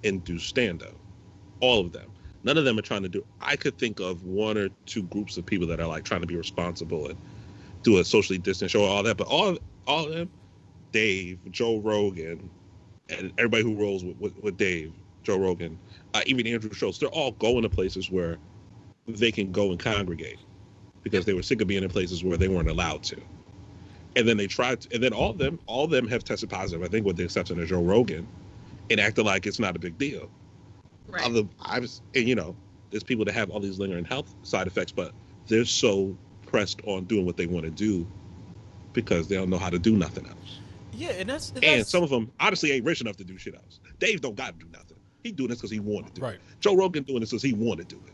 and 0.04 0.24
do 0.24 0.38
stand 0.38 0.84
up. 0.84 0.94
All 1.62 1.80
of 1.80 1.94
them. 1.94 2.12
None 2.44 2.58
of 2.58 2.66
them 2.66 2.78
are 2.78 2.84
trying 2.84 3.04
to 3.04 3.10
do 3.10 3.26
I 3.42 3.56
could 3.56 3.78
think 3.78 4.00
of 4.02 4.24
one 4.26 4.58
or 4.58 4.70
two 4.86 5.04
groups 5.04 5.38
of 5.38 5.46
people 5.46 5.66
that 5.68 5.80
are 5.80 5.88
like 5.88 6.04
trying 6.04 6.22
to 6.22 6.28
be 6.28 6.36
responsible 6.36 7.08
and 7.08 7.18
do 7.84 7.98
a 8.00 8.04
socially 8.04 8.38
distant 8.38 8.70
show, 8.70 8.84
or 8.84 8.90
all 8.90 9.04
that, 9.04 9.16
but 9.18 9.28
all 9.28 9.58
all 9.88 10.06
of 10.06 10.14
them, 10.14 10.30
Dave, 10.92 11.40
Joe 11.52 11.80
Rogan, 11.80 12.50
and 13.10 13.32
everybody 13.38 13.64
who 13.64 13.76
rolls 13.76 14.04
with, 14.04 14.18
with, 14.20 14.44
with 14.44 14.58
Dave, 14.58 14.94
Joe 15.24 15.38
Rogan, 15.38 15.78
uh, 16.14 16.22
even 16.26 16.48
Andrew 16.48 16.72
Schulz, 16.72 17.00
they're 17.00 17.10
all 17.10 17.32
going 17.34 17.64
to 17.64 17.70
places 17.70 18.12
where 18.12 18.38
they 19.08 19.32
can 19.32 19.52
go 19.52 19.72
and 19.72 19.80
congregate 19.80 20.40
because 21.04 21.26
they 21.26 21.34
were 21.34 21.44
sick 21.44 21.62
of 21.62 21.68
being 21.68 21.84
in 21.84 21.90
places 21.90 22.24
where 22.24 22.38
they 22.38 22.48
weren't 22.48 22.70
allowed 22.70 23.04
to. 23.04 23.22
And 24.16 24.28
then 24.28 24.38
they 24.38 24.48
tried, 24.48 24.82
to, 24.82 24.94
and 24.94 25.04
then 25.04 25.14
all 25.14 25.32
of 25.32 25.38
them, 25.38 25.60
all 25.68 25.86
of 25.86 25.92
them 25.92 26.08
have 26.08 26.24
tested 26.24 26.50
positive. 26.50 26.84
I 26.84 26.90
think, 26.90 27.06
with 27.06 27.18
the 27.18 27.24
exception 27.24 27.62
of 27.62 27.68
Joe 27.68 27.82
Rogan, 27.82 28.28
and 28.90 29.00
acting 29.00 29.26
like 29.26 29.46
it's 29.46 29.60
not 29.60 29.76
a 29.76 29.80
big 29.80 29.98
deal. 29.98 30.30
Right. 31.08 31.24
Other, 31.24 31.44
I 31.62 31.80
was, 31.80 32.02
and 32.16 32.28
you 32.28 32.36
know, 32.36 32.56
there's 32.90 33.04
people 33.04 33.26
that 33.26 33.34
have 33.36 33.50
all 33.50 33.60
these 33.60 33.80
lingering 33.80 34.06
health 34.06 34.34
side 34.44 34.68
effects, 34.68 34.92
but 34.92 35.14
they're 35.48 35.66
so 35.66 36.16
pressed 36.46 36.82
on 36.86 37.06
doing 37.06 37.26
what 37.26 37.38
they 37.38 37.46
want 37.46 37.66
to 37.66 37.72
do 37.72 38.08
because 38.94 39.28
they 39.28 39.36
don't 39.36 39.50
know 39.50 39.58
how 39.58 39.70
to 39.70 39.80
do 39.80 39.96
nothing 39.96 40.26
else. 40.26 40.60
Yeah, 40.98 41.10
and 41.12 41.30
that's, 41.30 41.52
that's 41.52 41.66
And 41.66 41.86
some 41.86 42.04
of 42.04 42.10
them 42.10 42.32
honestly 42.40 42.72
ain't 42.72 42.84
rich 42.84 43.02
enough 43.02 43.18
to 43.18 43.24
do 43.24 43.38
shit 43.38 43.54
else. 43.56 43.80
Dave 44.00 44.22
don't 44.22 44.36
got 44.36 44.60
to 44.60 44.66
do 44.66 44.72
nothing. 44.72 44.98
He 45.24 45.32
doing 45.32 45.50
this 45.50 45.60
because 45.60 45.72
he 45.72 45.80
wanted 45.80 46.16
to. 46.16 46.22
Right. 46.22 46.40
Joe 46.60 46.76
Rogan 46.76 47.04
doing 47.04 47.20
this 47.20 47.30
because 47.30 47.44
he 47.44 47.54
wanted 47.54 47.88
to 47.90 47.96
do 47.96 48.02
it. 48.08 48.14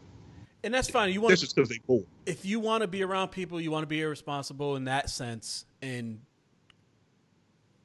and 0.65 0.73
that's 0.73 0.89
fine. 0.89 1.11
You 1.13 1.21
want 1.21 1.31
This 1.31 1.43
is 1.43 1.53
because 1.53 1.69
they 1.69 1.79
bored. 1.87 2.05
if 2.25 2.45
you 2.45 2.59
want 2.59 2.81
to 2.81 2.87
be 2.87 3.01
around 3.03 3.29
people, 3.29 3.61
you 3.61 3.71
want 3.71 3.83
to 3.83 3.87
be 3.87 4.01
irresponsible 4.01 4.75
in 4.75 4.83
that 4.85 5.09
sense 5.09 5.65
and 5.81 6.19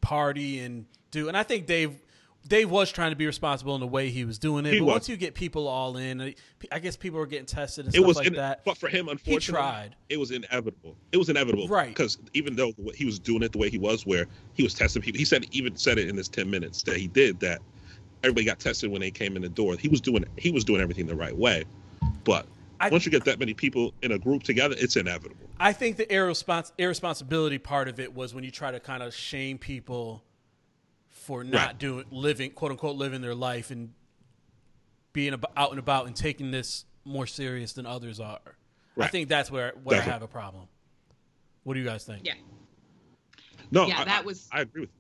party 0.01 0.61
and 0.61 0.87
do. 1.11 1.29
And 1.29 1.37
I 1.37 1.43
think 1.43 1.67
Dave 1.67 2.01
Dave 2.49 2.71
was 2.71 2.91
trying 2.91 3.11
to 3.11 3.17
be 3.17 3.27
responsible 3.27 3.75
in 3.75 3.81
the 3.81 3.87
way 3.87 4.09
he 4.11 4.25
was 4.25 4.39
doing 4.39 4.65
it. 4.67 4.73
He 4.73 4.79
but 4.79 4.87
was. 4.87 4.93
once 4.95 5.09
you 5.11 5.17
get 5.17 5.35
people 5.35 5.69
all 5.69 5.97
in, 5.99 6.21
uh, 6.21 6.31
I 6.73 6.79
guess 6.79 6.97
people 6.97 7.19
were 7.19 7.27
getting 7.27 7.47
tested 7.47 7.85
and 7.85 7.95
It 7.95 7.99
stuff 7.99 8.07
was, 8.07 8.17
like 8.17 8.27
in, 8.29 8.33
that. 8.35 8.65
but 8.65 8.79
for 8.79 8.89
him, 8.89 9.09
unfortunately, 9.09 9.41
he 9.41 9.53
tried. 9.53 9.97
it 10.09 10.19
was 10.19 10.31
inevitable. 10.31 10.97
It 11.13 11.19
was 11.19 11.29
inevitable, 11.29 11.69
Right. 11.69 11.89
Because 11.89 12.19
even 12.33 12.57
though 12.57 12.73
he 12.95 13.05
was 13.05 13.19
doing 13.19 13.43
it 13.43 13.53
the 13.53 13.59
way 13.59 13.69
he 13.71 13.79
was, 13.79 14.07
where 14.07 14.27
he 14.55 14.63
was 14.63 14.73
testing 14.75 15.03
people, 15.03 15.19
he 15.19 15.25
said 15.25 15.45
even 15.53 15.77
said 15.77 15.99
it 15.99 16.09
in 16.09 16.17
his 16.17 16.29
ten 16.29 16.51
minutes 16.51 16.83
that 16.85 16.97
he 16.97 17.07
did 17.07 17.39
that. 17.41 17.61
Everybody 18.25 18.47
got 18.47 18.59
tested 18.59 18.91
when 18.91 19.01
they 19.01 19.13
came 19.13 19.37
in 19.37 19.43
the 19.43 19.49
door. 19.49 19.77
He 19.77 19.89
was 19.89 20.01
doing 20.01 20.25
he 20.37 20.51
was 20.51 20.65
doing 20.65 20.81
everything 20.81 21.07
the 21.07 21.15
right 21.15 21.37
way, 21.37 21.65
but 22.25 22.47
I- 22.81 22.89
once 22.91 23.05
you 23.05 23.13
get 23.13 23.25
that 23.27 23.39
many 23.39 23.55
people 23.55 23.93
in 24.03 24.11
a 24.13 24.19
group 24.19 24.43
together, 24.43 24.75
it's 24.79 24.97
inevitable. 24.97 25.47
I 25.61 25.73
think 25.73 25.97
the 25.99 26.07
irrespons- 26.13 26.73
irresponsibility 26.79 27.59
part 27.59 27.89
of 27.89 28.01
it 28.01 28.15
was 28.15 28.35
when 28.35 28.43
you 28.43 28.51
try 28.51 28.71
to 28.73 28.81
kind 28.81 29.03
of 29.05 29.15
shame 29.15 29.59
people 29.59 30.23
for 31.29 31.45
not 31.45 31.67
Right. 31.67 31.79
doing 31.79 32.07
living 32.11 32.51
quote 32.53 32.71
unquote 32.71 32.97
living 32.97 33.21
their 33.21 33.35
life 33.35 33.71
and 33.71 33.93
being 35.13 35.35
ab- 35.35 35.45
out 35.59 35.69
and 35.71 35.79
about 35.79 36.07
and 36.07 36.17
taking 36.17 36.51
this 36.53 36.87
more 37.05 37.27
serious 37.27 37.75
than 37.75 37.85
others 37.85 38.19
are. 38.19 38.57
I 38.99 39.09
think 39.09 39.29
that's 39.29 39.51
where 39.51 39.75
where 39.85 40.01
I 40.01 40.05
have 40.05 40.23
a 40.23 40.27
problem. 40.27 40.69
What 41.65 41.75
do 41.75 41.81
you 41.81 41.87
guys 41.87 42.05
think? 42.05 42.23
Yeah. 42.25 42.33
No, 43.71 43.87
Yeah, 43.87 44.01
I- 44.01 44.05
that 44.07 44.25
was- 44.25 44.49
I 44.51 44.63
agree 44.63 44.81
with. 44.83 44.91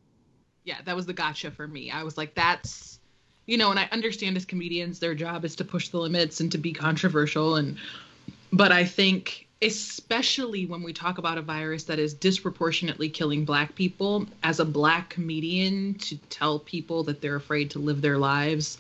yeah, 0.65 0.83
that 0.85 0.95
was 0.95 1.07
the 1.07 1.15
gotcha 1.15 1.51
for 1.51 1.67
me. 1.67 1.91
I 1.91 2.03
was 2.03 2.19
like, 2.19 2.35
that's, 2.35 3.01
you 3.47 3.57
know, 3.57 3.71
and 3.71 3.81
I 3.81 3.89
understand 3.91 4.37
as 4.37 4.45
comedians, 4.45 4.99
their 4.99 5.15
job 5.15 5.47
is 5.47 5.57
to 5.57 5.65
push 5.65 5.89
the 5.89 5.99
limits 5.99 6.41
and 6.41 6.53
to 6.53 6.59
be 6.59 6.75
controversial. 6.75 7.57
And, 7.57 7.79
but 8.53 8.71
I 8.71 8.85
think, 8.85 9.48
especially 9.63 10.67
when 10.67 10.83
we 10.83 10.93
talk 10.93 11.19
about 11.19 11.39
a 11.39 11.43
virus 11.43 11.85
that 11.85 11.99
is 11.99 12.15
disproportionately 12.15 13.09
killing 13.09 13.45
black 13.45 13.75
people, 13.75 14.27
as 14.43 14.61
a 14.61 14.65
black 14.65 15.11
comedian, 15.11 15.95
to 15.95 16.17
tell 16.31 16.61
people 16.61 17.03
that 17.05 17.21
they're 17.21 17.37
afraid 17.37 17.71
to 17.71 17.79
live 17.79 18.01
their 18.01 18.19
lives 18.19 18.79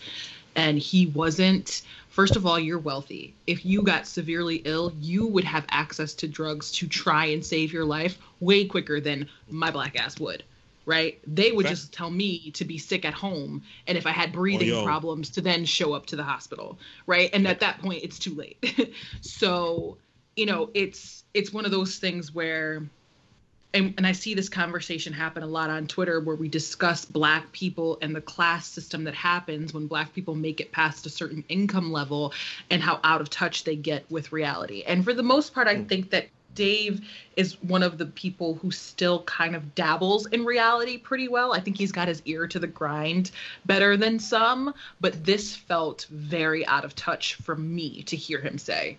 and 0.56 0.78
he 0.78 1.06
wasn't. 1.06 1.82
First 2.08 2.34
of 2.36 2.44
all, 2.44 2.58
you're 2.58 2.78
wealthy. 2.80 3.34
If 3.46 3.64
you 3.64 3.82
got 3.82 4.06
severely 4.06 4.56
ill, 4.64 4.92
you 5.00 5.26
would 5.26 5.44
have 5.44 5.64
access 5.70 6.14
to 6.14 6.28
drugs 6.28 6.72
to 6.72 6.88
try 6.88 7.26
and 7.26 7.44
save 7.44 7.72
your 7.72 7.84
life 7.84 8.18
way 8.40 8.64
quicker 8.64 9.00
than 9.00 9.28
my 9.48 9.70
black 9.70 9.96
ass 9.96 10.18
would 10.18 10.42
right? 10.86 11.20
They 11.26 11.52
would 11.52 11.66
Okay. 11.66 11.74
just 11.74 11.92
tell 11.92 12.08
me 12.08 12.50
to 12.52 12.64
be 12.64 12.78
sick 12.78 13.04
at 13.04 13.12
home, 13.12 13.62
and 13.86 13.98
if 13.98 14.06
I 14.06 14.10
had 14.10 14.30
oh, 14.30 14.32
breathing 14.32 14.68
yo. 14.68 14.82
problems, 14.82 15.28
to 15.32 15.42
then 15.42 15.66
show 15.66 15.92
up 15.92 16.06
to 16.06 16.16
the 16.16 16.22
hospital, 16.22 16.78
right? 17.06 17.28
And 17.34 17.46
at 17.46 17.60
that 17.60 17.78
point, 17.80 18.02
it's 18.04 18.18
too 18.18 18.34
late. 18.34 18.94
so, 19.20 19.98
you 20.38 20.46
know, 20.46 20.70
it's 20.72 21.24
it's 21.34 21.52
one 21.52 21.64
of 21.64 21.72
those 21.72 21.96
things 21.98 22.32
where, 22.32 22.84
and, 23.74 23.92
and 23.96 24.06
I 24.06 24.12
see 24.12 24.34
this 24.34 24.48
conversation 24.48 25.12
happen 25.12 25.42
a 25.42 25.46
lot 25.46 25.68
on 25.68 25.88
Twitter 25.88 26.20
where 26.20 26.36
we 26.36 26.48
discuss 26.48 27.04
Black 27.04 27.50
people 27.50 27.98
and 28.00 28.14
the 28.14 28.20
class 28.20 28.68
system 28.68 29.02
that 29.04 29.14
happens 29.14 29.74
when 29.74 29.88
Black 29.88 30.14
people 30.14 30.36
make 30.36 30.60
it 30.60 30.70
past 30.70 31.06
a 31.06 31.10
certain 31.10 31.42
income 31.48 31.90
level, 31.90 32.32
and 32.70 32.80
how 32.80 33.00
out 33.02 33.20
of 33.20 33.30
touch 33.30 33.64
they 33.64 33.74
get 33.74 34.08
with 34.12 34.30
reality. 34.30 34.84
And 34.86 35.04
for 35.04 35.12
the 35.12 35.24
most 35.24 35.52
part, 35.52 35.66
I 35.66 35.74
hmm. 35.74 35.86
think 35.86 36.10
that 36.10 36.28
Dave 36.54 37.00
is 37.36 37.60
one 37.62 37.82
of 37.82 37.98
the 37.98 38.06
people 38.06 38.54
who 38.54 38.70
still 38.70 39.24
kind 39.24 39.56
of 39.56 39.74
dabbles 39.74 40.26
in 40.26 40.44
reality 40.44 40.98
pretty 40.98 41.26
well. 41.26 41.52
I 41.52 41.58
think 41.58 41.76
he's 41.76 41.92
got 41.92 42.06
his 42.06 42.22
ear 42.26 42.46
to 42.46 42.60
the 42.60 42.66
grind 42.68 43.32
better 43.66 43.96
than 43.96 44.20
some, 44.20 44.72
but 45.00 45.24
this 45.24 45.56
felt 45.56 46.06
very 46.10 46.64
out 46.66 46.84
of 46.84 46.94
touch 46.94 47.34
for 47.34 47.56
me 47.56 48.02
to 48.04 48.16
hear 48.16 48.40
him 48.40 48.56
say. 48.56 48.98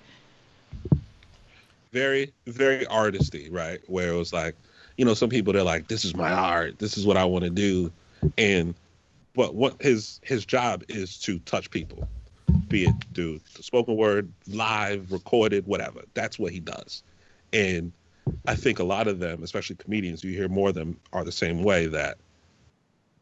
Very 1.91 2.33
very 2.47 2.85
artisty 2.85 3.51
right? 3.51 3.79
Where 3.87 4.13
it 4.13 4.17
was 4.17 4.33
like 4.33 4.55
you 4.97 5.05
know 5.05 5.13
some 5.13 5.29
people 5.29 5.53
they're 5.53 5.63
like 5.63 5.87
this 5.87 6.05
is 6.05 6.15
my 6.15 6.31
art. 6.31 6.79
This 6.79 6.97
is 6.97 7.05
what 7.05 7.17
i 7.17 7.25
want 7.25 7.43
to 7.43 7.49
do. 7.49 7.91
And 8.37 8.75
but 9.35 9.55
what 9.55 9.81
his 9.81 10.19
his 10.23 10.45
job 10.45 10.83
is 10.87 11.17
to 11.19 11.39
touch 11.39 11.71
people 11.71 12.07
be 12.67 12.85
it 12.85 12.95
through 13.13 13.39
the 13.55 13.63
spoken 13.63 13.95
word 13.95 14.31
live 14.47 15.11
recorded 15.11 15.65
whatever. 15.65 16.01
That's 16.13 16.37
what 16.37 16.51
he 16.51 16.59
does. 16.59 17.03
And 17.53 17.91
i 18.47 18.53
think 18.53 18.77
a 18.77 18.83
lot 18.83 19.07
of 19.07 19.17
them 19.17 19.41
especially 19.41 19.75
comedians 19.77 20.23
you 20.23 20.31
hear 20.31 20.47
more 20.47 20.69
of 20.69 20.75
them 20.75 20.99
are 21.13 21.23
the 21.23 21.31
same 21.31 21.63
way 21.63 21.87
that 21.87 22.19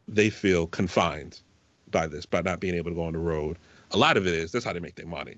they 0.06 0.28
feel 0.28 0.66
confined 0.66 1.40
by 1.90 2.06
this 2.06 2.26
by 2.26 2.40
not 2.42 2.60
being 2.60 2.74
able 2.74 2.90
to 2.90 2.94
go 2.94 3.04
on 3.04 3.12
the 3.12 3.18
road. 3.18 3.58
A 3.92 3.96
lot 3.96 4.16
of 4.16 4.26
it 4.26 4.34
is 4.34 4.52
that's 4.52 4.64
how 4.64 4.72
they 4.72 4.80
make 4.80 4.96
their 4.96 5.06
money. 5.06 5.36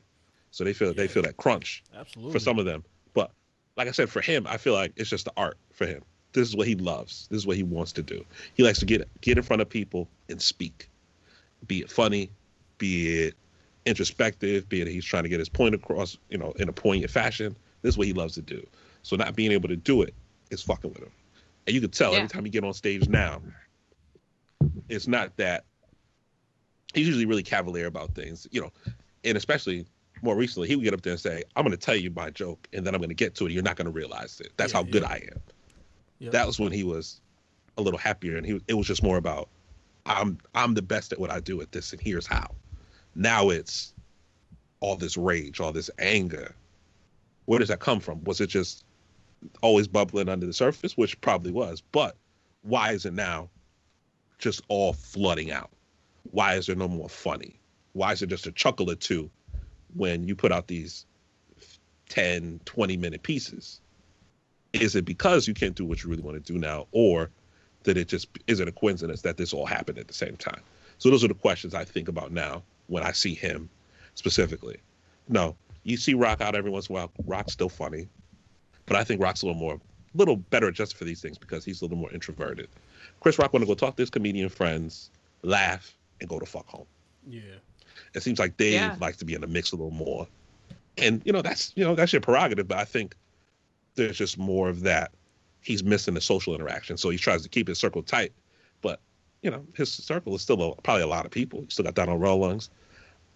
So 0.51 0.65
they 0.65 0.73
feel 0.73 0.93
they 0.93 1.09
feel 1.09 1.23
that 1.23 1.37
crunch 1.37 1.85
Absolutely. 1.95 2.33
for 2.33 2.39
some 2.39 2.59
of 2.59 2.65
them. 2.65 2.85
Like 3.77 3.89
I 3.89 3.93
said, 3.93 4.11
for 4.11 4.21
him, 4.21 4.47
I 4.49 4.57
feel 4.57 4.75
like 4.75 4.93
it's 4.97 5.11
just 5.11 5.25
the 5.25 5.33
art 5.37 5.57
for 5.73 5.87
him. 5.87 6.03
This 6.33 6.49
is 6.49 6.55
what 6.57 6.67
he 6.67 6.75
loves. 6.75 7.27
This 7.31 7.39
is 7.39 7.47
what 7.47 7.57
he 7.57 7.63
wants 7.63 7.93
to 7.93 8.03
do. 8.03 8.25
He 8.55 8.63
likes 8.63 8.79
to 8.81 8.87
get 8.87 9.09
get 9.21 9.37
in 9.37 9.43
front 9.43 9.63
of 9.63 9.69
people 9.69 10.09
and 10.29 10.41
speak, 10.41 10.89
be 11.67 11.81
it 11.81 11.91
funny, 11.91 12.31
be 12.79 13.25
it 13.25 13.35
introspective, 13.87 14.69
be 14.69 14.81
it 14.83 14.89
he's 14.89 15.05
trying 15.05 15.25
to 15.25 15.29
get 15.29 15.39
his 15.39 15.49
point 15.49 15.75
across, 15.75 16.19
you 16.29 16.39
know, 16.39 16.53
in 16.53 16.69
a 16.69 16.73
poignant 16.73 17.11
fashion. 17.11 17.57
This 17.83 17.95
is 17.95 17.99
what 17.99 18.07
he 18.07 18.13
loves 18.13 18.35
to 18.35 18.43
do. 18.43 18.65
So 19.03 19.17
not 19.17 19.35
being 19.35 19.53
able 19.53 19.69
to 19.69 19.77
do 19.77 20.03
it 20.03 20.15
is 20.51 20.63
fucking 20.63 20.91
with 20.93 21.03
him. 21.03 21.13
And 21.67 21.75
you 21.75 21.81
can 21.81 21.91
tell 21.91 22.13
Yeah. 22.13 22.19
every 22.19 22.29
time 22.29 22.45
you 22.47 22.53
get 22.53 22.65
on 22.65 22.75
stage 22.75 23.09
now, 23.09 23.41
it's 24.89 25.09
not 25.09 25.37
that 25.39 25.65
he's 26.93 27.07
usually 27.07 27.27
really 27.27 27.43
cavalier 27.43 27.87
about 27.87 28.15
things, 28.15 28.47
you 28.51 28.61
know, 28.61 28.73
and 29.25 29.37
especially 29.37 29.87
more 30.23 30.37
recently, 30.37 30.69
he 30.69 30.77
would 30.77 30.85
get 30.85 30.95
up 30.95 31.03
there 31.03 31.13
and 31.13 31.21
say, 31.21 31.43
I'm 31.57 31.65
going 31.65 31.77
to 31.77 31.77
tell 31.77 31.97
you 31.97 32.11
my 32.11 32.31
joke, 32.31 32.69
and 32.73 32.87
then 32.87 32.95
I'm 32.95 33.01
going 33.01 33.11
to 33.11 33.15
get 33.15 33.35
to 33.37 33.47
it. 33.47 33.53
You're 33.53 33.63
not 33.63 33.77
going 33.77 33.87
to 33.87 33.93
realize 33.93 34.41
it. 34.41 34.53
That's 34.57 34.73
Yeah, 34.73 34.79
how 34.79 34.83
good 34.85 35.03
yeah. 35.03 35.09
I 35.09 35.15
am. 35.33 35.41
Yep. 36.19 36.33
That 36.33 36.47
was 36.47 36.59
when 36.59 36.73
he 36.73 36.85
was 36.85 37.21
a 37.79 37.83
little 37.83 37.99
happier, 37.99 38.37
and 38.37 38.45
he 38.45 38.61
it 38.69 38.75
was 38.75 38.87
just 38.87 39.03
more 39.03 39.17
about, 39.17 39.49
I'm 40.07 40.39
I'm 40.55 40.75
the 40.75 40.83
best 40.83 41.13
at 41.13 41.19
what 41.19 41.31
I 41.31 41.41
do 41.41 41.61
at 41.61 41.73
this, 41.73 41.93
and 41.93 42.01
here's 42.01 42.27
how. 42.27 42.55
Now 43.15 43.51
it's 43.51 43.95
all 44.81 44.97
this 44.97 45.17
rage, 45.17 45.61
all 45.61 45.73
this 45.73 45.91
anger. 45.99 46.55
Where 47.47 47.59
does 47.59 47.69
that 47.69 47.81
come 47.81 48.01
from? 48.01 48.23
Was 48.25 48.41
it 48.41 48.49
just 48.49 48.85
always 49.63 49.89
bubbling 49.89 50.29
under 50.29 50.47
the 50.47 50.53
surface, 50.53 50.97
which 50.97 51.21
probably 51.21 51.51
was, 51.51 51.81
but 51.81 52.17
why 52.63 52.93
is 52.93 53.07
it 53.07 53.15
now 53.15 53.49
just 54.39 54.63
all 54.69 54.93
flooding 54.93 55.51
out? 55.51 55.71
Why 56.31 56.55
is 56.55 56.67
there 56.67 56.77
no 56.77 56.89
more 56.89 57.09
funny? 57.09 57.59
Why 57.93 58.13
is 58.13 58.23
it 58.23 58.29
just 58.29 58.47
a 58.47 58.53
chuckle 58.53 58.91
or 58.91 58.95
two 58.95 59.31
when 59.95 60.27
you 60.27 60.35
put 60.35 60.53
out 60.53 60.67
these 60.67 61.07
10, 62.09 62.61
20 62.65 62.97
minute 62.97 63.23
pieces? 63.23 63.81
Is 64.73 64.95
it 64.95 65.05
because 65.05 65.49
you 65.49 65.55
can't 65.55 65.75
do 65.75 65.85
what 65.85 66.03
you 66.03 66.11
really 66.11 66.23
want 66.23 66.45
to 66.45 66.53
do 66.53 66.59
now, 66.59 66.87
or 66.93 67.31
that 67.85 67.97
it 67.97 68.09
just 68.09 68.29
is 68.47 68.61
it 68.61 68.69
a 68.69 68.73
coincidence 68.73 69.23
that 69.23 69.37
this 69.37 69.53
all 69.53 69.67
happened 69.67 69.99
at 69.99 70.07
the 70.07 70.15
same 70.15 70.37
time? 70.37 70.61
So 70.99 71.11
those 71.11 71.25
are 71.25 71.29
the 71.29 71.35
questions 71.35 71.75
I 71.75 71.85
think 71.85 72.09
about 72.09 72.31
now 72.31 72.63
when 72.87 73.03
I 73.03 73.13
see 73.13 73.35
him 73.35 73.69
specifically. 74.15 74.77
No, 75.29 75.57
you 75.85 75.97
see 75.97 76.15
Rock 76.15 76.41
out 76.41 76.55
every 76.55 76.71
once 76.71 76.89
in 76.89 76.95
a 76.95 76.99
while. 76.99 77.13
Rock's 77.25 77.53
still 77.53 77.69
funny, 77.69 78.09
but 78.87 78.97
I 78.97 79.05
think 79.05 79.21
Rock's 79.21 79.43
a 79.43 79.47
little 79.47 79.61
more, 79.61 79.81
little 80.15 80.37
better 80.37 80.69
adjusted 80.69 80.97
for 80.99 81.05
these 81.05 81.21
things 81.23 81.39
because 81.39 81.65
he's 81.65 81.81
a 81.81 81.85
little 81.85 81.99
more 81.99 82.13
introverted. 82.13 82.69
Chris 83.21 83.39
Rock 83.39 83.53
want 83.53 83.63
to 83.63 83.67
go 83.67 83.75
talk 83.75 83.97
to 83.97 84.03
his 84.03 84.11
comedian 84.11 84.49
friends, 84.49 85.11
laugh, 85.43 85.95
and 86.21 86.29
go 86.29 86.39
to 86.39 86.47
fuck 86.47 86.67
home. 86.69 86.87
yeah. 87.27 87.41
It 88.15 88.23
seems 88.23 88.39
like 88.39 88.57
Dave 88.57 88.75
Yeah. 88.75 88.97
likes 89.01 89.17
to 89.19 89.25
be 89.25 89.35
in 89.35 89.41
the 89.41 89.47
mix 89.47 89.73
a 89.73 89.77
little 89.77 89.91
more, 89.91 90.27
and 90.99 91.23
you 91.25 91.33
know 91.33 91.43
that's 91.43 91.73
you 91.77 91.85
know 91.85 91.95
that's 91.95 92.13
your 92.13 92.21
prerogative. 92.21 92.69
But 92.69 92.79
I 92.79 92.85
think 92.85 93.15
there's 93.95 94.17
just 94.19 94.39
more 94.39 94.69
of 94.69 94.81
that. 94.83 95.13
He's 95.63 95.85
missing 95.85 96.15
the 96.15 96.21
social 96.21 96.55
interaction, 96.55 96.97
so 96.97 97.11
he 97.11 97.19
tries 97.19 97.43
to 97.43 97.49
keep 97.49 97.69
his 97.69 97.79
circle 97.79 98.03
tight. 98.03 98.33
But 98.83 99.01
you 99.43 99.51
know 99.51 99.65
his 99.77 99.93
circle 99.93 100.35
is 100.35 100.43
still 100.43 100.61
a, 100.63 100.83
probably 100.83 101.03
a 101.03 101.07
lot 101.07 101.25
of 101.25 101.31
people. 101.31 101.61
You 101.61 101.67
still 101.71 101.85
got 101.85 101.95
Donnell 101.95 102.19
Rawlings. 102.19 102.71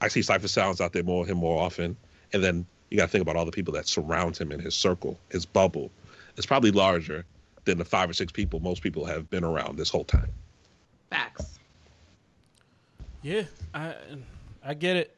I 0.00 0.08
see 0.08 0.20
Cipha 0.20 0.48
Sounds 0.48 0.80
out 0.80 0.92
there 0.92 1.02
more 1.04 1.24
him 1.26 1.38
more 1.38 1.62
often, 1.62 1.96
and 2.32 2.42
then 2.42 2.66
you 2.90 2.96
got 2.96 3.04
to 3.06 3.10
think 3.10 3.22
about 3.22 3.36
all 3.36 3.44
the 3.44 3.52
people 3.52 3.74
that 3.74 3.86
surround 3.88 4.36
him 4.36 4.52
in 4.52 4.60
his 4.60 4.74
circle, 4.74 5.18
his 5.30 5.46
bubble. 5.46 5.90
It's 6.36 6.46
probably 6.46 6.70
larger 6.70 7.24
than 7.64 7.78
the 7.78 7.84
five 7.84 8.10
or 8.10 8.12
six 8.12 8.32
people 8.32 8.60
most 8.60 8.82
people 8.82 9.04
have 9.04 9.30
been 9.30 9.44
around 9.44 9.76
this 9.78 9.88
whole 9.88 10.04
time. 10.04 10.30
Facts. 11.10 11.58
Yeah, 13.22 13.44
I 13.72 13.94
I 14.64 14.74
get 14.74 14.96
it. 14.96 15.16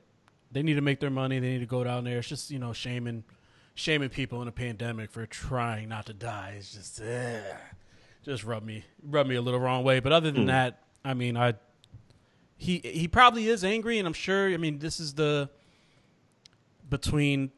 They 0.53 0.63
need 0.63 0.75
to 0.75 0.81
make 0.81 1.01
their 1.01 1.11
money. 1.11 1.39
They 1.39 1.51
need 1.51 1.59
to 1.61 1.67
go 1.67 1.85
down 1.85 2.05
there. 2.05 2.19
It's 2.19 2.29
just 2.29 2.51
you 2.51 2.59
know 2.59 2.73
shaming, 2.73 3.25
shaming 3.75 4.09
people 4.09 4.43
in 4.43 4.49
a 4.49 4.53
pandemic 4.53 5.11
for 5.11 5.25
trying 5.27 5.89
not 5.89 6.07
to 6.07 6.13
die. 6.15 6.55
It's 6.59 6.73
just, 6.73 7.01
eh, 7.01 7.41
just 8.25 8.45
rub 8.45 8.65
me, 8.65 8.85
rub 9.03 9.27
me 9.27 9.35
a 9.37 9.43
little 9.43 9.61
wrong 9.61 9.85
way. 9.85 10.01
But 10.01 10.13
other 10.13 10.31
than 10.31 10.43
Hmm. 10.43 10.49
that, 10.49 10.83
I 11.05 11.15
mean, 11.15 11.37
I 11.37 11.55
he 12.57 12.79
he 12.79 13.07
probably 13.09 13.49
is 13.49 13.65
angry, 13.65 13.99
and 13.99 14.07
I'm 14.07 14.15
sure. 14.15 14.49
I 14.53 14.57
mean, 14.57 14.79
this 14.79 14.99
is 15.01 15.15
the 15.15 15.51
between 16.89 17.51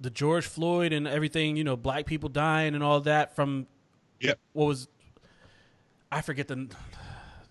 the 0.00 0.10
George 0.10 0.46
Floyd 0.46 0.92
and 0.92 1.06
everything, 1.06 1.56
you 1.56 1.64
know, 1.64 1.76
black 1.76 2.06
people 2.06 2.28
dying 2.28 2.74
and 2.74 2.82
all 2.82 3.00
that 3.02 3.36
from 3.36 3.66
Yep. 4.20 4.38
what 4.52 4.66
was 4.66 4.88
I 6.10 6.20
forget 6.20 6.48
the 6.48 6.68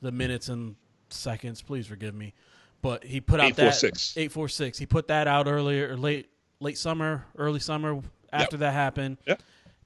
the 0.01 0.11
minutes 0.11 0.49
and 0.49 0.75
seconds. 1.09 1.61
Please 1.61 1.87
forgive 1.87 2.13
me, 2.13 2.33
but 2.81 3.03
he 3.03 3.21
put 3.21 3.39
out 3.39 3.55
that 3.55 3.67
846. 3.83 4.17
eight 4.17 4.31
four 4.31 4.47
six. 4.47 4.77
He 4.77 4.85
put 4.85 5.07
that 5.07 5.27
out 5.27 5.47
earlier, 5.47 5.91
or 5.91 5.97
late 5.97 6.29
late 6.59 6.77
summer, 6.77 7.25
early 7.37 7.59
summer 7.59 8.01
after 8.31 8.57
that 8.57 8.73
happened. 8.73 9.17
Yep. 9.27 9.41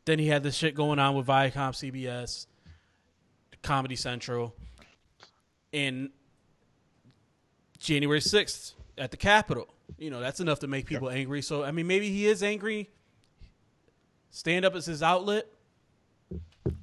Then 0.06 0.20
he 0.20 0.28
had 0.28 0.44
this 0.44 0.56
shit 0.56 0.76
going 0.76 1.00
on 1.00 1.16
with 1.16 1.26
Viacom, 1.26 1.72
CBS, 1.72 2.46
Comedy 3.64 3.96
Central, 3.96 4.56
in 5.72 6.12
January 7.80 8.22
sixth 8.22 8.74
at 8.98 9.12
the 9.12 9.18
Capitol. 9.18 9.68
You 9.98 10.10
know 10.10 10.20
that's 10.20 10.40
enough 10.40 10.60
to 10.60 10.68
make 10.68 10.86
people 10.86 11.10
angry. 11.10 11.42
So 11.42 11.64
I 11.64 11.72
mean, 11.72 11.88
maybe 11.88 12.10
he 12.10 12.28
is 12.28 12.44
angry. 12.44 12.90
Stand 14.30 14.66
up 14.66 14.76
is 14.76 14.86
his 14.86 15.02
outlet. 15.02 15.48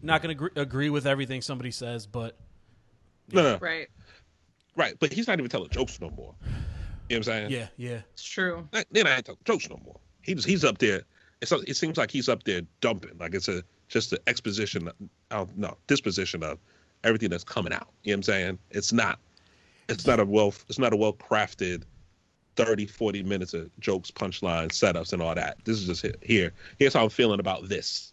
Not 0.00 0.22
going 0.22 0.36
to 0.36 0.44
agree, 0.44 0.62
agree 0.62 0.90
with 0.90 1.06
everything 1.06 1.42
somebody 1.42 1.70
says, 1.70 2.06
but 2.06 2.36
No, 3.32 3.42
no, 3.42 3.58
Right. 3.58 3.88
Right. 4.76 4.94
But 4.98 5.12
he's 5.12 5.26
not 5.26 5.38
even 5.38 5.50
telling 5.50 5.70
jokes 5.70 6.00
no 6.00 6.10
more. 6.10 6.34
You 6.42 6.50
know 6.50 6.54
what 7.08 7.16
I'm 7.16 7.22
saying? 7.24 7.50
yeah, 7.50 7.66
yeah. 7.76 8.00
It's 8.14 8.22
true. 8.24 8.66
Not- 8.72 8.86
Then 8.90 9.06
I 9.06 9.16
ain't 9.16 9.26
telling 9.26 9.40
jokes 9.44 9.68
no 9.68 9.78
more. 9.84 9.98
He's 10.22 10.44
he's 10.44 10.64
up 10.64 10.78
there. 10.78 11.02
It's 11.40 11.50
it 11.52 11.76
seems 11.76 11.96
like 11.98 12.10
he's 12.10 12.28
up 12.28 12.44
there 12.44 12.62
dumping. 12.80 13.18
Like 13.18 13.34
it's 13.34 13.48
a 13.48 13.62
just 13.88 14.12
an 14.12 14.18
exposition. 14.26 14.88
Of, 15.30 15.56
no 15.56 15.76
disposition 15.86 16.42
of 16.42 16.58
everything 17.04 17.30
that's 17.30 17.44
coming 17.44 17.72
out. 17.72 17.88
You 18.04 18.12
know 18.12 18.14
what 18.14 18.16
I'm 18.18 18.22
saying? 18.22 18.58
It's 18.70 18.92
not. 18.92 19.18
It's 19.88 20.06
not 20.06 20.20
a 20.20 20.24
well. 20.24 20.54
It's 20.68 20.78
not 20.78 20.92
a 20.92 20.96
well 20.96 21.12
crafted. 21.12 21.82
30 22.56 22.84
40 22.84 23.22
minutes 23.22 23.54
of 23.54 23.70
jokes 23.80 24.10
punchlines 24.10 24.72
setups 24.72 25.14
and 25.14 25.22
all 25.22 25.34
that 25.34 25.56
this 25.64 25.78
is 25.80 25.86
just 25.86 26.04
here 26.22 26.52
here's 26.78 26.92
how 26.92 27.02
i'm 27.02 27.08
feeling 27.08 27.40
about 27.40 27.66
this 27.66 28.12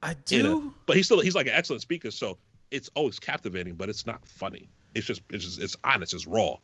I 0.00 0.10
you 0.10 0.14
do. 0.24 0.42
know? 0.44 0.74
but 0.86 0.94
he's 0.94 1.06
still 1.06 1.18
he's 1.18 1.34
like 1.34 1.48
an 1.48 1.54
excellent 1.54 1.82
speaker 1.82 2.12
so 2.12 2.38
it's 2.70 2.88
always 2.94 3.18
captivating 3.18 3.74
but 3.74 3.88
it's 3.88 4.06
not 4.06 4.24
funny 4.24 4.68
it's 4.98 5.06
just 5.06 5.22
it's 5.30 5.44
just 5.44 5.60
it's 5.60 5.76
honest 5.84 6.12
it's 6.14 6.26
raw 6.26 6.56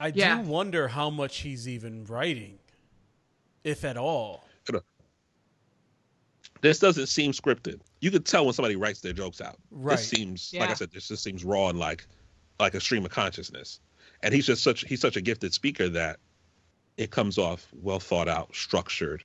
I 0.00 0.12
Yeah. 0.14 0.40
do 0.42 0.48
wonder 0.48 0.86
how 0.88 1.10
much 1.10 1.38
he's 1.38 1.66
even 1.66 2.04
writing, 2.04 2.60
if 3.64 3.84
at 3.84 3.96
all. 3.96 4.44
this 6.60 6.78
doesn't 6.80 7.06
seem 7.06 7.32
scripted. 7.32 7.80
You 8.00 8.10
could 8.10 8.24
tell 8.26 8.44
when 8.44 8.52
somebody 8.54 8.76
writes 8.76 9.00
their 9.00 9.12
jokes 9.12 9.40
out. 9.40 9.56
Right. 9.70 9.96
This 9.96 10.08
seems 10.08 10.54
like 10.58 10.70
I 10.70 10.74
said, 10.74 10.90
this 10.92 11.08
just 11.08 11.22
seems 11.22 11.44
raw 11.44 11.68
and 11.68 11.78
like 11.78 12.06
like 12.60 12.74
a 12.74 12.80
stream 12.80 13.04
of 13.04 13.10
consciousness. 13.10 13.80
And 14.22 14.34
he's 14.34 14.46
just 14.46 14.62
such 14.64 14.82
he's 14.82 15.00
such 15.00 15.16
a 15.16 15.20
gifted 15.20 15.52
speaker 15.54 15.88
that 15.90 16.18
it 16.96 17.10
comes 17.10 17.38
off 17.38 17.68
well 17.80 18.00
thought 18.00 18.28
out, 18.28 18.54
structured, 18.54 19.22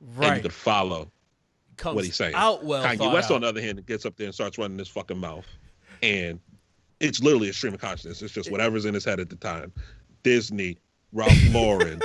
Right. 0.00 0.28
and 0.28 0.36
you 0.36 0.42
could 0.42 0.52
follow 0.54 1.10
Comes 1.76 1.96
what 1.96 2.04
he's 2.06 2.16
saying. 2.16 2.34
out 2.34 2.64
well. 2.64 2.82
Kanye 2.84 3.12
West, 3.12 3.30
out. 3.30 3.36
on 3.36 3.40
the 3.42 3.48
other 3.48 3.60
hand, 3.60 3.84
gets 3.86 4.06
up 4.06 4.16
there 4.16 4.26
and 4.26 4.34
starts 4.34 4.56
running 4.56 4.78
his 4.78 4.88
fucking 4.88 5.18
mouth, 5.18 5.46
and 6.02 6.40
it's 7.00 7.22
literally 7.22 7.48
a 7.48 7.52
stream 7.52 7.74
of 7.74 7.80
consciousness. 7.80 8.22
It's 8.22 8.32
just 8.34 8.50
whatever's 8.50 8.84
in 8.84 8.94
his 8.94 9.04
head 9.04 9.20
at 9.20 9.28
the 9.30 9.36
time. 9.36 9.72
Disney, 10.22 10.78
Ralph 11.12 11.32
Lauren, 11.50 12.00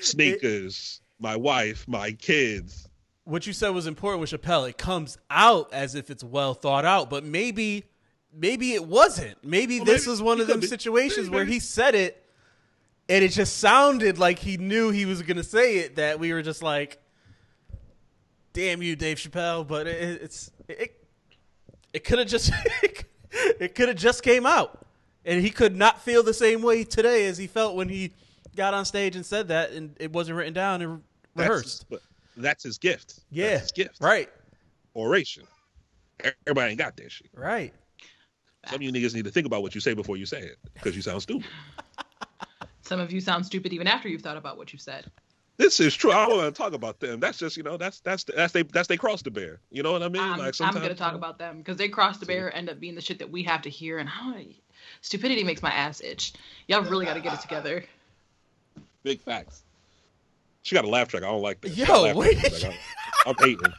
sneakers, 0.00 1.00
my 1.18 1.36
wife, 1.36 1.86
my 1.88 2.12
kids. 2.12 2.88
what 3.24 3.46
you 3.46 3.52
said 3.52 3.70
was 3.70 3.86
important 3.86 4.20
with 4.20 4.30
Chappelle. 4.30 4.68
It 4.68 4.78
comes 4.78 5.18
out 5.28 5.72
as 5.72 5.94
if 5.94 6.10
it's 6.10 6.24
well 6.24 6.54
thought 6.54 6.84
out, 6.84 7.10
but 7.10 7.24
maybe, 7.24 7.84
maybe 8.32 8.72
it 8.72 8.84
wasn't. 8.86 9.36
Maybe 9.44 9.78
Well, 9.78 9.86
this 9.86 10.02
maybe- 10.06 10.10
was 10.12 10.22
one 10.22 10.40
of 10.40 10.46
them 10.46 10.60
be. 10.60 10.66
situations 10.66 11.26
Maybe, 11.26 11.34
where 11.34 11.44
maybe. 11.44 11.54
he 11.54 11.60
said 11.60 11.94
it, 11.94 12.24
and 13.08 13.24
it 13.24 13.28
just 13.32 13.58
sounded 13.58 14.18
like 14.18 14.38
he 14.38 14.56
knew 14.56 14.90
he 14.90 15.04
was 15.06 15.22
going 15.22 15.36
to 15.36 15.42
say 15.44 15.78
it. 15.78 15.96
That 15.96 16.20
we 16.20 16.32
were 16.32 16.42
just 16.42 16.62
like, 16.62 17.02
"Damn 18.52 18.82
you, 18.82 18.94
Dave 18.96 19.16
Chappelle!" 19.18 19.66
But 19.66 19.88
it, 19.88 20.22
it's 20.22 20.50
it, 20.68 20.96
it 21.92 22.04
could 22.04 22.20
have 22.20 22.28
just 22.28 22.52
it 23.60 23.74
could 23.74 23.88
have 23.88 23.96
just 23.96 24.22
came 24.22 24.46
out, 24.46 24.86
and 25.24 25.40
he 25.42 25.50
could 25.50 25.76
not 25.76 26.00
feel 26.02 26.22
the 26.22 26.34
same 26.34 26.62
way 26.62 26.84
today 26.84 27.26
as 27.26 27.38
he 27.38 27.46
felt 27.46 27.76
when 27.76 27.88
he 27.88 28.12
got 28.56 28.74
on 28.74 28.84
stage 28.84 29.16
and 29.16 29.24
said 29.24 29.48
that, 29.48 29.70
and 29.72 29.94
it 30.00 30.12
wasn't 30.12 30.36
written 30.36 30.52
down 30.54 30.82
and 30.82 31.02
That's- 31.34 31.48
rehearsed. 31.50 31.86
but 31.90 32.00
that's 32.36 32.62
his 32.64 32.78
gift. 32.78 33.20
Yeah, 33.30 33.50
That's 33.50 33.62
his 33.62 33.72
gift. 33.72 33.96
right, 34.00 34.28
Oration. 34.96 35.44
Everybody 36.46 36.70
ain't 36.70 36.78
got 36.78 36.96
that 36.96 37.10
shit. 37.12 37.28
right. 37.34 37.72
Some 38.66 38.74
of 38.76 38.82
you 38.82 38.92
niggas 38.92 39.14
need 39.14 39.24
to 39.24 39.30
think 39.30 39.46
about 39.46 39.62
what 39.62 39.74
you 39.74 39.80
say 39.80 39.94
before 39.94 40.18
you 40.18 40.26
say 40.26 40.40
it 40.40 40.58
because 40.74 40.94
you 40.94 41.00
sound 41.00 41.22
stupid. 41.22 41.46
Some 42.82 43.00
of 43.00 43.10
you 43.12 43.20
sound 43.20 43.46
stupid 43.46 43.72
even 43.72 43.86
after 43.86 44.06
you've 44.08 44.20
thought 44.20 44.36
about 44.36 44.56
what 44.58 44.72
you 44.72 44.78
said. 44.78 45.06
This 45.60 45.78
is 45.78 45.94
true. 45.94 46.10
I 46.10 46.26
don't 46.26 46.38
want 46.38 46.54
to 46.54 46.58
talk 46.58 46.72
about 46.72 47.00
them. 47.00 47.20
That's 47.20 47.36
just 47.36 47.54
you 47.58 47.62
know 47.62 47.76
that's 47.76 48.00
that's 48.00 48.24
that's 48.24 48.54
they 48.54 48.62
that's 48.62 48.88
they 48.88 48.96
cross 48.96 49.20
the 49.20 49.30
bear. 49.30 49.60
You 49.70 49.82
know 49.82 49.92
what 49.92 50.02
I 50.02 50.08
mean? 50.08 50.22
I'm, 50.22 50.38
like 50.38 50.54
I'm 50.58 50.72
gonna 50.72 50.94
talk 50.94 51.14
about 51.14 51.38
them 51.38 51.58
because 51.58 51.76
they 51.76 51.90
cross 51.90 52.16
the 52.16 52.24
bear 52.24 52.54
end 52.56 52.70
up 52.70 52.80
being 52.80 52.94
the 52.94 53.02
shit 53.02 53.18
that 53.18 53.30
we 53.30 53.42
have 53.42 53.60
to 53.62 53.68
hear, 53.68 53.98
and 53.98 54.08
how 54.08 54.34
stupidity 55.02 55.44
makes 55.44 55.60
my 55.62 55.70
ass 55.70 56.00
itch. 56.00 56.32
Y'all 56.66 56.82
really 56.82 57.04
got 57.04 57.12
to 57.12 57.20
get 57.20 57.34
it 57.34 57.40
together. 57.40 57.84
big 59.02 59.20
facts. 59.20 59.62
She 60.62 60.74
got 60.74 60.86
a 60.86 60.88
laugh 60.88 61.08
track. 61.08 61.24
I 61.24 61.26
don't 61.26 61.42
like 61.42 61.60
that. 61.60 61.76
Yo, 61.76 61.84
got 61.84 61.98
a 61.98 62.02
laugh 62.04 62.16
wait. 62.16 62.38
track. 62.38 62.74
I'm, 63.26 63.34
I'm 63.38 63.46
hating. 63.46 63.74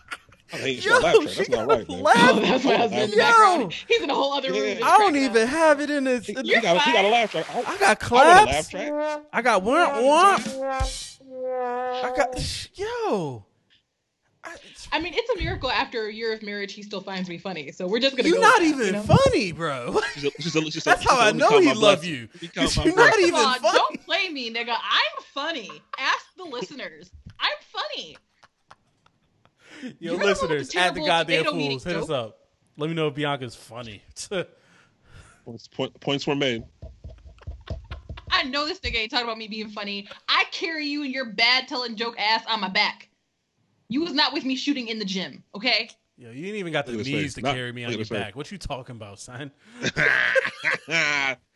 I'm 0.54 0.60
hating. 0.60 0.82
She 0.82 0.90
Yo, 0.90 1.00
laugh 1.00 1.16
track. 1.16 1.36
That's 1.36 1.50
not 1.50 1.68
right, 1.68 1.90
man. 1.90 2.02
laugh- 2.04 2.16
Oh, 2.18 2.40
that's 2.42 2.64
my 2.64 2.76
husband 2.76 3.12
Yo. 3.12 3.18
background. 3.18 3.74
He's 3.88 4.02
in 4.04 4.10
a 4.12 4.14
whole 4.14 4.34
other 4.34 4.52
room. 4.52 4.78
Yeah. 4.78 4.86
I 4.86 4.98
don't 5.00 5.16
even 5.16 5.42
up. 5.44 5.50
have 5.50 5.80
it 5.82 5.90
in 5.90 6.04
this. 6.04 6.26
She, 6.26 6.34
got, 6.34 6.46
she 6.46 6.62
got 6.62 7.06
a 7.06 7.10
laugh 7.10 7.32
track. 7.32 7.48
I, 7.56 7.60
I 7.60 7.64
got 7.64 7.72
I 7.72 7.84
want 7.84 7.94
a 7.94 7.98
claps. 7.98 8.46
laugh 8.46 8.70
track. 8.70 9.24
I 9.34 9.42
got 9.42 9.64
one. 9.64 10.06
One. 10.06 10.44
I 11.54 12.14
got 12.16 12.70
yo. 12.76 13.46
I, 14.44 14.56
I 14.92 15.00
mean, 15.00 15.14
it's 15.16 15.30
a 15.30 15.38
miracle 15.44 15.70
after 15.70 16.08
a 16.08 16.14
year 16.14 16.34
of 16.34 16.42
marriage, 16.42 16.74
he 16.74 16.82
still 16.82 17.02
finds 17.02 17.30
me 17.30 17.38
funny. 17.38 17.72
So 17.72 17.86
we're 17.88 18.00
just 18.00 18.18
gonna. 18.18 18.28
you're 18.28 18.38
go 18.38 18.42
not 18.44 18.60
with 18.60 18.70
that, 18.72 18.76
even 18.76 18.86
you 18.88 18.92
know? 18.94 19.02
funny, 19.04 19.52
bro. 19.52 20.00
She's 20.16 20.24
a, 20.26 20.32
she's 20.40 20.56
a, 20.56 20.62
she's 20.72 20.84
That's 20.84 21.02
she's 21.02 21.12
how 21.12 21.20
I 21.20 21.32
know 21.32 21.60
he 21.60 21.68
my 21.68 21.74
love 21.74 22.04
you. 22.04 22.28
Let 22.34 22.42
me 22.42 22.48
count 22.50 22.78
my 22.78 22.84
You're 22.86 22.96
not 22.96 23.14
blessings. 23.14 23.28
even 23.28 23.40
Come 23.40 23.46
on, 23.54 23.60
funny. 23.60 23.78
don't 23.78 24.06
play 24.06 24.30
me, 24.30 24.52
nigga. 24.52 24.70
I'm 24.72 25.24
funny. 25.34 25.70
Ask 26.00 26.26
the 26.38 26.44
listeners. 26.46 27.12
I'm 27.40 27.52
funny. 27.72 28.18
Yo, 29.84 29.90
You 30.00 30.12
know 30.12 30.18
what 30.18 30.26
listeners, 30.26 30.70
the 30.70 30.80
at 30.80 30.94
the 30.96 31.06
goddamn 31.06 31.44
tomato 31.46 31.70
fools, 31.70 31.84
hit 31.84 31.96
us 31.96 32.10
up. 32.10 32.38
Let 32.78 32.90
me 32.90 32.96
know 32.96 33.08
if 33.08 33.16
Bianca's 33.16 33.56
funny. 33.56 34.02
Points, 35.46 35.68
point, 35.68 36.00
points 36.00 36.28
were 36.28 36.36
made. 36.36 36.64
I 38.42 38.44
know 38.46 38.66
this 38.66 38.80
nigga 38.80 38.96
ain't 38.98 39.12
talking 39.12 39.26
about 39.26 39.38
me 39.38 39.48
being 39.48 39.70
funny. 39.70 40.08
I 40.28 40.46
carry 40.52 40.88
you 40.88 41.04
and 41.04 41.14
your 41.14 41.26
bad 41.26 41.68
telling 41.68 41.96
joke 41.96 42.16
ass 42.20 42.44
on 42.48 42.60
my 42.60 42.70
back. 42.70 43.10
You 43.88 44.02
was 44.02 44.14
not 44.14 44.34
with 44.34 44.46
me 44.46 44.56
shooting 44.56 44.88
in 44.88 44.98
the 45.00 45.06
gym, 45.06 45.44
okay? 45.56 45.90
Yo, 46.18 46.32
you 46.32 46.48
ain't 46.48 46.56
even 46.56 46.74
got 46.74 46.86
the 46.86 46.94
Look 46.94 47.02
at 47.02 47.06
his 47.08 47.14
knees 47.16 47.24
face. 47.24 47.34
to 47.36 47.42
Not- 47.42 47.56
carry 47.56 47.72
me 47.72 47.84
on 47.84 47.92
your 47.92 48.00
face. 48.00 48.10
back. 48.10 48.36
What 48.36 48.52
you 48.52 48.58
talking 48.58 48.96
about, 48.96 49.20
son? 49.20 49.52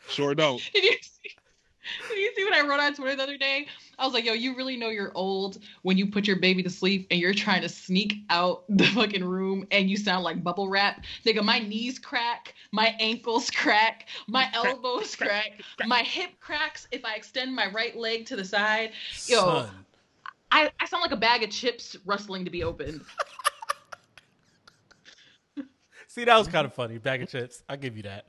sure 0.09 0.35
don't. 0.35 0.61
Did 0.73 0.83
you 0.83 0.97
see? 1.01 1.35
You 2.15 2.31
see 2.35 2.43
what 2.43 2.53
I 2.53 2.67
wrote 2.67 2.79
on 2.79 2.93
Twitter 2.93 3.15
the 3.15 3.23
other 3.23 3.37
day? 3.37 3.67
I 3.97 4.05
was 4.05 4.13
like, 4.13 4.25
yo, 4.25 4.33
you 4.33 4.55
really 4.55 4.75
know 4.75 4.89
you're 4.89 5.11
old 5.15 5.59
when 5.83 5.97
you 5.97 6.07
put 6.07 6.27
your 6.27 6.37
baby 6.37 6.63
to 6.63 6.69
sleep 6.69 7.07
and 7.11 7.19
you're 7.19 7.33
trying 7.33 7.61
to 7.61 7.69
sneak 7.69 8.15
out 8.29 8.63
the 8.69 8.85
fucking 8.85 9.23
room 9.23 9.65
and 9.71 9.89
you 9.89 9.97
sound 9.97 10.23
like 10.23 10.43
bubble 10.43 10.69
wrap. 10.69 11.03
Nigga, 11.25 11.43
my 11.43 11.59
knees 11.59 11.99
crack, 11.99 12.53
my 12.71 12.95
ankles 12.99 13.49
crack, 13.51 14.07
my 14.27 14.49
elbows 14.53 15.15
crack, 15.15 15.61
my 15.85 16.01
hip 16.01 16.31
cracks 16.39 16.87
if 16.91 17.05
I 17.05 17.15
extend 17.15 17.55
my 17.55 17.71
right 17.71 17.95
leg 17.95 18.25
to 18.27 18.35
the 18.35 18.45
side. 18.45 18.91
Yo, 19.27 19.39
Son. 19.39 19.69
I, 20.51 20.71
I 20.79 20.85
sound 20.85 21.01
like 21.01 21.11
a 21.11 21.17
bag 21.17 21.43
of 21.43 21.49
chips 21.49 21.97
rustling 22.05 22.45
to 22.45 22.51
be 22.51 22.63
opened. 22.63 23.01
See, 26.07 26.23
that 26.23 26.37
was 26.37 26.47
kind 26.47 26.65
of 26.65 26.73
funny. 26.73 26.97
Bag 26.97 27.23
of 27.23 27.29
chips. 27.29 27.61
I'll 27.67 27.75
give 27.75 27.97
you 27.97 28.03
that. 28.03 28.25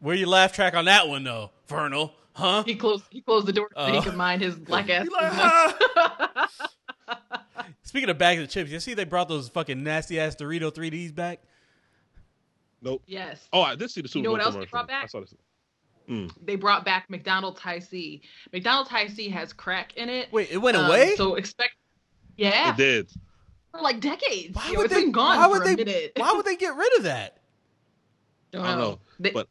Where 0.00 0.14
you 0.14 0.26
laugh 0.26 0.52
track 0.52 0.74
on 0.74 0.84
that 0.86 1.08
one, 1.08 1.24
though, 1.24 1.50
Vernal? 1.66 2.12
Huh? 2.34 2.62
He 2.64 2.76
closed 2.76 3.04
he 3.10 3.20
closed 3.20 3.46
the 3.46 3.52
door 3.52 3.68
so 3.74 3.80
Oh. 3.82 3.92
he 3.92 4.00
could 4.00 4.14
mind 4.14 4.42
his 4.42 4.54
black 4.56 4.88
ass. 4.90 5.08
Like, 5.10 5.78
business. 5.78 6.68
Speaking 7.82 8.10
of 8.10 8.18
bags 8.18 8.40
of 8.42 8.48
chips, 8.48 8.70
you 8.70 8.80
see 8.80 8.94
they 8.94 9.04
brought 9.04 9.28
those 9.28 9.48
fucking 9.48 9.82
nasty 9.82 10.20
ass 10.20 10.36
Dorito 10.36 10.72
3Ds 10.72 11.14
back? 11.14 11.40
Nope. 12.80 13.02
yes. 13.06 13.48
Oh, 13.52 13.62
I 13.62 13.74
did 13.74 13.90
see 13.90 14.02
the 14.02 14.08
Super 14.08 14.22
know 14.24 14.30
Bowl 14.30 14.38
what 14.38 14.44
else 14.46 14.54
they 14.54 14.64
brought 14.66 14.86
back? 14.86 15.04
I 15.04 15.06
saw 15.08 15.20
this. 15.20 15.34
Mm. 16.08 16.30
they 16.42 16.54
brought 16.56 16.84
back 16.84 17.10
McDonald's 17.10 17.60
Hi-C. 17.60 18.22
McDonald's 18.52 18.88
Hi-C 18.88 19.28
has 19.30 19.52
crack 19.52 19.94
in 19.96 20.08
it. 20.08 20.32
Wait, 20.32 20.48
it 20.50 20.56
went 20.58 20.76
Um, 20.76 20.86
away? 20.86 21.14
So 21.16 21.34
expect, 21.34 21.72
yeah, 22.36 22.70
It 22.70 22.76
did. 22.76 23.10
for 23.72 23.80
like 23.80 24.00
decades. 24.00 24.54
why 24.54 24.70
Yo, 24.70 24.76
would 24.78 24.86
it's 24.86 24.94
they? 24.94 25.02
been 25.02 25.12
gone 25.12 25.36
why 25.38 25.44
for 25.44 25.50
would 25.50 25.62
a 25.62 25.64
they? 25.64 25.84
minute. 25.84 26.12
Why 26.16 26.32
would 26.32 26.46
they 26.46 26.56
get 26.56 26.74
rid 26.76 26.96
of 26.98 27.02
that? 27.04 27.38
Don't 28.52 28.64
I 28.64 28.68
don't 28.70 28.78
know, 28.78 28.98
They- 29.18 29.30
but 29.32 29.48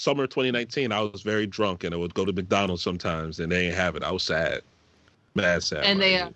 summer 0.00 0.26
2019, 0.26 0.92
I 0.92 1.00
was 1.02 1.20
very 1.20 1.46
drunk 1.46 1.84
and 1.84 1.94
I 1.94 1.98
would 1.98 2.14
go 2.14 2.24
to 2.24 2.32
McDonald's 2.32 2.82
sometimes 2.82 3.38
and 3.38 3.52
they 3.52 3.66
ain't 3.66 3.74
have 3.74 3.96
it. 3.96 4.02
I 4.02 4.10
was 4.10 4.22
sad, 4.22 4.62
mad 5.34 5.62
sad. 5.62 5.84
and 5.84 6.00
they 6.00 6.16
uh, 6.18 6.30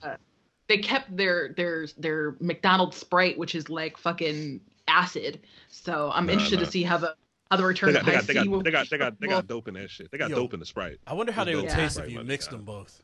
they 0.68 0.77
kept 0.79 1.16
their 1.16 1.55
their 1.57 1.87
their 1.96 2.37
McDonald's 2.40 2.98
Sprite, 2.98 3.38
which 3.38 3.55
is 3.55 3.70
like 3.70 3.96
fucking 3.96 4.61
acid. 4.87 5.40
So 5.70 6.11
I'm 6.14 6.27
Nah, 6.27 6.33
interested 6.35 6.59
nah. 6.59 6.66
to 6.66 6.70
see 6.70 6.83
how 6.83 6.98
the 6.98 7.14
how 7.50 7.57
the 7.57 7.62
they 7.62 7.66
return 7.68 7.92
got, 7.94 8.05
they 8.05 8.12
High 8.12 8.18
got, 8.18 8.27
they 8.27 8.35
got, 8.35 8.48
will. 8.48 8.62
they 8.62 8.70
got, 8.70 8.90
they 8.90 8.98
got, 8.98 9.18
they 9.20 9.27
will- 9.29 9.35
got 9.37 9.46
dope 9.46 9.68
in 9.68 9.74
that 9.74 9.90
shit. 9.90 10.11
They 10.11 10.18
got 10.18 10.29
Yo. 10.29 10.37
dope 10.37 10.53
in 10.53 10.61
the 10.61 10.66
Sprite. 10.66 10.98
I 11.07 11.14
wonder 11.14 11.33
how 11.33 11.44
they 11.44 11.55
would 11.57 11.64
Yeah. 11.64 11.77
taste 11.77 11.98
if 11.98 12.11
you 12.11 12.16
money, 12.16 12.29
mixed 12.29 12.50
them 12.50 12.64
both. 12.64 13.00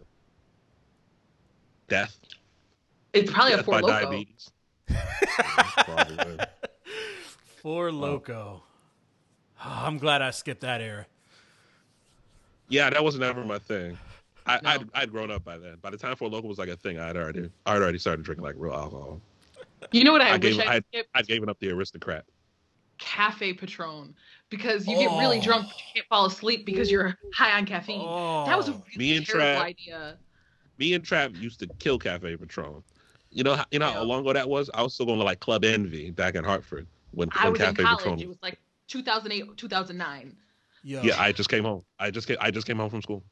Death. 1.89 2.19
It's 3.15 3.33
probably 3.33 3.55
a 3.55 3.63
four 3.63 3.81
by 3.81 3.81
loco. 3.81 4.05
diabetes. 4.05 4.51
Probably. 5.85 6.39
Four 7.63 7.91
Loko. 7.91 8.61
Oh, 9.65 9.83
I'm 9.87 9.99
glad 9.99 10.23
I 10.23 10.31
skipped 10.31 10.61
that 10.63 10.81
era. 10.81 11.07
Yeah, 12.69 12.91
that 12.91 13.03
wasn't 13.03 13.25
ever 13.25 13.45
my 13.45 13.59
thing. 13.59 13.99
I, 14.47 14.61
No. 14.63 14.71
I'd, 14.71 14.89
I'd 14.95 15.11
grown 15.11 15.31
up 15.31 15.45
by 15.45 15.59
then. 15.59 15.77
By 15.83 15.91
the 15.91 15.97
time 15.97 16.17
Four 16.17 16.31
Loko 16.31 16.45
was 16.45 16.59
like 16.59 16.69
a 16.69 16.77
thing, 16.77 16.99
I'd 16.99 17.17
already, 17.17 17.51
I'd 17.67 17.83
already 17.83 17.99
started 17.99 18.25
drinking 18.25 18.45
like 18.45 18.55
real 18.59 18.73
alcohol. 18.73 19.21
You 19.93 20.05
know 20.05 20.13
what 20.13 20.21
I, 20.23 20.31
I 20.31 20.37
wish 20.37 20.57
gave- 20.57 20.67
I 20.67 20.77
I- 20.77 20.81
skipped? 20.91 21.09
I'd 21.15 21.27
given 21.27 21.49
up 21.49 21.59
the 21.59 21.71
aristocrat. 21.71 22.25
Cafe 22.99 23.55
Patron 23.55 24.15
because 24.51 24.87
you 24.87 24.95
get 24.99 25.09
really 25.19 25.39
Oh. 25.39 25.43
drunk 25.43 25.69
but 25.69 25.77
you 25.79 25.85
can't 25.95 26.07
fall 26.09 26.27
asleep 26.27 26.67
because 26.67 26.91
you're 26.91 27.17
high 27.35 27.57
on 27.57 27.65
caffeine. 27.65 28.03
Oh. 28.05 28.45
That 28.47 28.59
was 28.59 28.69
a 28.69 28.73
really 28.73 28.83
Me 28.97 29.17
and 29.17 29.27
terrible 29.27 29.63
Trav- 29.63 29.65
idea. 29.65 30.19
Me 30.77 30.93
and 30.95 31.03
Trap 31.03 31.33
used 31.35 31.61
to 31.61 31.67
kill 31.79 31.99
Cafe 31.99 32.37
Patron. 32.37 32.83
You 33.31 33.43
know, 33.45 33.55
how, 33.55 33.65
you 33.71 33.79
know 33.79 33.87
Yeah. 33.89 33.95
how 33.95 34.03
long 34.03 34.21
ago 34.21 34.35
that 34.35 34.49
was? 34.49 34.69
I 34.75 34.83
was 34.83 34.93
still 34.93 35.07
going 35.07 35.19
to 35.19 35.25
like 35.25 35.41
Club 35.41 35.65
Envy 35.65 36.11
back 36.11 36.35
in 36.35 36.45
Hartford 36.45 36.87
when, 37.13 37.31
I 37.35 37.45
when 37.45 37.53
was 37.53 37.61
in 37.63 37.67
Cafe 37.69 37.83
college. 37.83 37.99
Patron. 38.01 38.21
It 38.21 38.29
was 38.29 38.39
like 38.43 38.59
2008, 38.91 39.57
2009. 39.57 40.37
Yo, 40.83 41.03
Yeah, 41.03 41.21
I 41.21 41.33
just 41.33 41.49
came 41.49 41.65
home. 41.65 41.83
I 41.99 42.11
just 42.11 42.27
came, 42.27 42.37
I 42.41 42.51
just 42.51 42.67
came 42.67 42.77
home 42.79 42.91
from 42.91 43.03
school. 43.03 43.23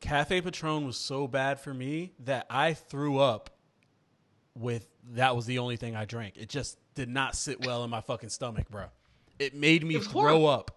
Cafe 0.00 0.40
Patron 0.42 0.86
was 0.86 0.96
so 0.96 1.26
bad 1.26 1.58
for 1.60 1.72
me 1.72 2.12
that 2.20 2.46
I 2.50 2.74
threw 2.74 3.18
up 3.18 3.50
with 4.54 4.86
that 5.14 5.34
was 5.34 5.46
the 5.46 5.58
only 5.58 5.76
thing 5.76 5.96
I 5.96 6.04
drank. 6.04 6.36
It 6.36 6.48
just 6.48 6.78
did 6.94 7.08
not 7.08 7.34
sit 7.34 7.64
well 7.64 7.82
in 7.84 7.90
my 7.90 8.00
fucking 8.00 8.28
stomach, 8.28 8.68
bro. 8.70 8.84
It 9.38 9.54
made 9.54 9.84
me 9.84 9.96
It 9.96 10.04
throw 10.04 10.20
horrible. 10.22 10.48
up. 10.48 10.70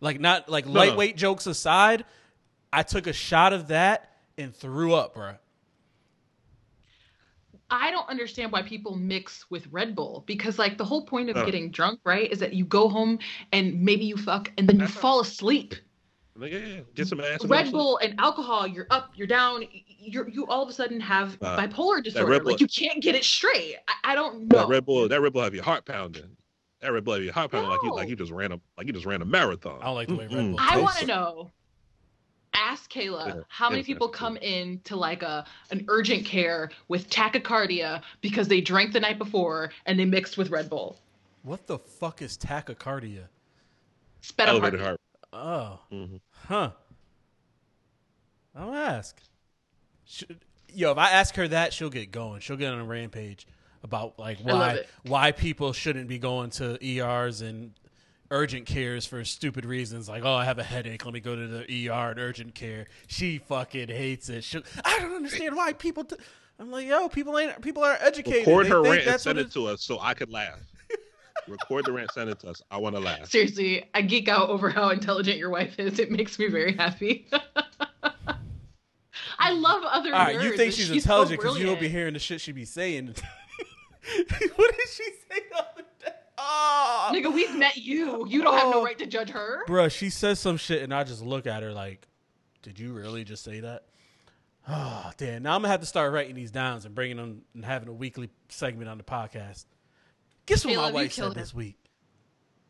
Like 0.00 0.18
not 0.20 0.48
like 0.48 0.66
no. 0.66 0.72
lightweight 0.72 1.16
jokes 1.16 1.46
aside, 1.46 2.04
I 2.72 2.82
took 2.82 3.06
a 3.06 3.12
shot 3.12 3.52
of 3.52 3.68
that 3.68 4.10
and 4.36 4.54
threw 4.54 4.94
up, 4.94 5.14
bro. 5.14 5.34
I 7.70 7.90
don't 7.90 8.08
understand 8.08 8.52
why 8.52 8.62
people 8.62 8.94
mix 8.96 9.50
with 9.50 9.66
Red 9.70 9.94
Bull 9.96 10.22
because 10.26 10.58
like 10.58 10.78
the 10.78 10.84
whole 10.84 11.04
point 11.06 11.30
of 11.30 11.36
Uh. 11.36 11.44
getting 11.44 11.70
drunk, 11.70 12.00
right, 12.04 12.30
is 12.30 12.38
that 12.40 12.52
you 12.52 12.64
go 12.64 12.88
home 12.88 13.18
and 13.52 13.80
maybe 13.82 14.04
you 14.04 14.16
fuck 14.16 14.52
and 14.58 14.68
then 14.68 14.78
you 14.80 14.86
fall 14.86 15.20
asleep. 15.20 15.74
Like, 16.36 16.52
yeah, 16.52 16.58
yeah, 16.58 16.80
get 16.94 17.06
some 17.06 17.20
ass. 17.20 17.44
Red 17.44 17.66
go. 17.66 17.70
Bull 17.72 17.98
and 17.98 18.18
alcohol, 18.18 18.66
you're 18.66 18.88
up, 18.90 19.12
you're 19.14 19.28
down, 19.28 19.64
you're 19.86 20.28
you 20.28 20.46
all 20.48 20.62
of 20.62 20.68
a 20.68 20.72
sudden 20.72 21.00
have 21.00 21.38
Uh, 21.40 21.56
bipolar 21.56 22.02
disorder. 22.02 22.26
Red 22.28 22.42
Bull- 22.42 22.52
like 22.52 22.60
you 22.60 22.66
can't 22.66 23.00
get 23.00 23.14
it 23.14 23.24
straight. 23.24 23.76
I, 23.88 24.12
I 24.12 24.14
don't 24.16 24.48
know. 24.48 24.58
That 24.58 24.68
Red 24.68 24.84
Bull, 24.84 25.08
that 25.08 25.20
Red 25.20 25.32
Bull 25.32 25.42
have 25.42 25.54
your 25.54 25.64
heart 25.64 25.84
pounding. 25.84 26.36
That 26.80 26.92
Red 26.92 27.04
Bull 27.04 27.14
have 27.14 27.22
your 27.22 27.32
heart 27.32 27.52
pounding 27.52 27.70
like 27.70 27.80
you, 27.82 27.94
like 27.94 28.08
you 28.08 28.16
just 28.16 28.32
ran 28.32 28.52
a, 28.52 28.60
like 28.76 28.86
you 28.88 28.92
just 28.92 29.06
ran 29.06 29.22
a 29.22 29.24
marathon. 29.24 29.80
I 29.80 29.84
don't 29.86 29.94
like 29.94 30.08
the 30.08 30.16
way 30.16 30.26
Red 30.26 30.32
Mm-mm. 30.32 30.50
Bull 30.56 30.60
I 30.60 30.76
want 30.80 30.96
to 30.98 31.06
know. 31.06 31.50
Ask 32.54 32.90
Kayla 32.92 33.26
Yeah, 33.26 33.40
how 33.48 33.68
many 33.68 33.82
people 33.82 34.08
come 34.08 34.36
in 34.36 34.80
to 34.84 34.96
like 34.96 35.22
a 35.22 35.44
an 35.70 35.84
urgent 35.88 36.24
care 36.24 36.70
with 36.88 37.10
tachycardia 37.10 38.02
because 38.20 38.48
they 38.48 38.60
drank 38.60 38.92
the 38.92 39.00
night 39.00 39.18
before 39.18 39.70
and 39.86 39.98
they 39.98 40.04
mixed 40.04 40.38
with 40.38 40.50
Red 40.50 40.70
Bull. 40.70 40.98
What 41.42 41.66
the 41.66 41.78
fuck 41.78 42.22
is 42.22 42.38
tachycardia? 42.38 43.24
Elevated 44.38 44.80
Spetacardia. 44.80 44.82
heart. 44.82 45.00
Oh, 45.32 45.80
Mhm. 45.92 46.20
huh. 46.46 46.70
I'll 48.54 48.74
ask. 48.74 49.20
Should, 50.04 50.38
yo, 50.72 50.92
if 50.92 50.98
I 50.98 51.10
ask 51.10 51.34
her 51.34 51.48
that, 51.48 51.72
she'll 51.72 51.90
get 51.90 52.12
going. 52.12 52.40
She'll 52.40 52.56
get 52.56 52.72
on 52.72 52.78
a 52.78 52.84
rampage 52.84 53.46
about 53.82 54.18
like 54.18 54.38
why 54.38 54.84
why 55.02 55.32
people 55.32 55.72
shouldn't 55.72 56.08
be 56.08 56.18
going 56.18 56.50
to 56.50 56.78
ERs 56.84 57.40
and 57.42 57.72
urgent 58.34 58.66
cares 58.66 59.06
for 59.06 59.24
stupid 59.24 59.64
reasons. 59.64 60.08
Like, 60.08 60.24
oh, 60.24 60.34
I 60.34 60.44
have 60.44 60.58
a 60.58 60.64
headache. 60.64 61.04
Let 61.04 61.14
me 61.14 61.20
go 61.20 61.36
to 61.36 61.46
the 61.46 61.88
ER 61.88 62.10
and 62.10 62.18
urgent 62.18 62.54
care. 62.54 62.86
She 63.06 63.38
fucking 63.38 63.88
hates 63.88 64.28
it. 64.28 64.44
She, 64.44 64.62
I 64.84 64.98
don't 64.98 65.14
understand 65.14 65.56
why 65.56 65.72
people. 65.72 66.04
T-. 66.04 66.16
I'm 66.58 66.70
like, 66.70 66.86
yo, 66.86 67.08
people 67.08 67.38
ain't 67.38 67.60
people 67.62 67.82
aren't 67.82 68.02
educated. 68.02 68.46
Record 68.46 68.66
They 68.66 68.70
her 68.70 68.82
think 68.82 68.94
rant 68.94 69.06
and 69.06 69.20
send 69.20 69.38
it 69.38 69.52
to 69.52 69.66
us 69.66 69.82
so 69.82 69.98
I 70.00 70.14
could 70.14 70.30
laugh. 70.30 70.60
Record 71.48 71.84
the 71.86 71.92
rant, 71.92 72.12
send 72.12 72.28
it 72.30 72.40
to 72.40 72.50
us. 72.50 72.60
I 72.70 72.78
want 72.78 72.96
to 72.96 73.00
laugh. 73.00 73.30
Seriously, 73.30 73.88
I 73.94 74.02
geek 74.02 74.28
out 74.28 74.48
over 74.50 74.68
how 74.68 74.90
intelligent 74.90 75.38
your 75.38 75.50
wife 75.50 75.78
is. 75.78 75.98
It 75.98 76.10
makes 76.10 76.38
me 76.38 76.48
very 76.48 76.74
happy. 76.74 77.28
I 79.38 79.52
love 79.52 79.82
other 79.84 80.12
All 80.12 80.18
right, 80.18 80.36
nerds. 80.36 80.44
you 80.44 80.50
think 80.56 80.60
and 80.66 80.74
she's, 80.74 80.90
intelligent 80.90 81.40
because 81.40 81.58
you 81.58 81.66
don't 81.66 81.80
be 81.80 81.88
hearing 81.88 82.14
the 82.14 82.18
shit 82.18 82.40
she 82.40 82.52
be 82.52 82.64
saying. 82.64 83.06
what 84.56 84.76
did 84.76 84.88
she 84.88 85.04
say 85.04 85.40
the 85.50 85.56
other 85.56 85.84
day? 86.00 86.12
Oh, 86.46 87.10
Nigga, 87.12 87.32
we've 87.32 87.54
met 87.56 87.76
you. 87.76 88.26
You 88.28 88.42
don't 88.42 88.58
have 88.58 88.68
no 88.70 88.80
Oh. 88.80 88.84
right 88.84 88.98
to 88.98 89.06
judge 89.06 89.30
her. 89.30 89.64
Bruh, 89.66 89.90
she 89.90 90.10
says 90.10 90.38
some 90.38 90.56
shit 90.56 90.82
and 90.82 90.92
I 90.92 91.04
just 91.04 91.22
look 91.22 91.46
at 91.46 91.62
her 91.62 91.72
like, 91.72 92.06
did 92.62 92.78
you 92.78 92.92
really 92.92 93.24
just 93.24 93.42
say 93.44 93.60
that? 93.60 93.84
Oh, 94.68 95.10
damn. 95.16 95.42
Now 95.42 95.54
I'm 95.54 95.60
going 95.62 95.68
to 95.68 95.72
have 95.72 95.80
to 95.80 95.86
start 95.86 96.12
writing 96.12 96.34
these 96.34 96.50
down 96.50 96.80
and 96.84 96.94
bringing 96.94 97.16
them 97.16 97.42
and 97.54 97.64
having 97.64 97.88
a 97.88 97.92
weekly 97.92 98.28
segment 98.48 98.88
on 98.90 98.98
the 98.98 99.04
podcast. 99.04 99.64
Guess 100.46 100.64
what 100.64 100.72
my 100.72 100.74
Caleb, 100.76 100.88
you 100.90 100.94
wife 100.94 101.12
said 101.12 101.22
killed 101.22 101.34
this 101.36 101.54
week? 101.54 101.76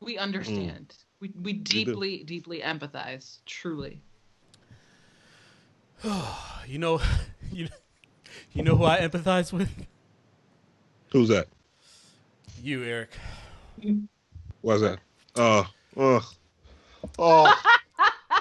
We 0.01 0.19
understand. 0.19 0.89
Mm. 0.91 1.05
We 1.21 1.33
we 1.43 1.53
deeply, 1.55 2.23
deeply 2.25 2.61
empathize. 2.61 3.39
Truly. 3.47 4.03
You 6.67 6.79
know, 6.79 7.01
you, 7.53 7.69
you 8.53 8.63
know 8.63 8.75
who 8.77 8.85
I 8.85 9.01
empathize 9.01 9.53
with? 9.53 9.69
Who's 11.13 11.29
that? 11.29 11.49
You, 12.63 12.83
Eric. 12.83 13.11
What's 14.61 14.81
that? 14.83 14.99
Oh, 15.37 15.67
oh, 15.97 16.33
oh, 17.19 17.63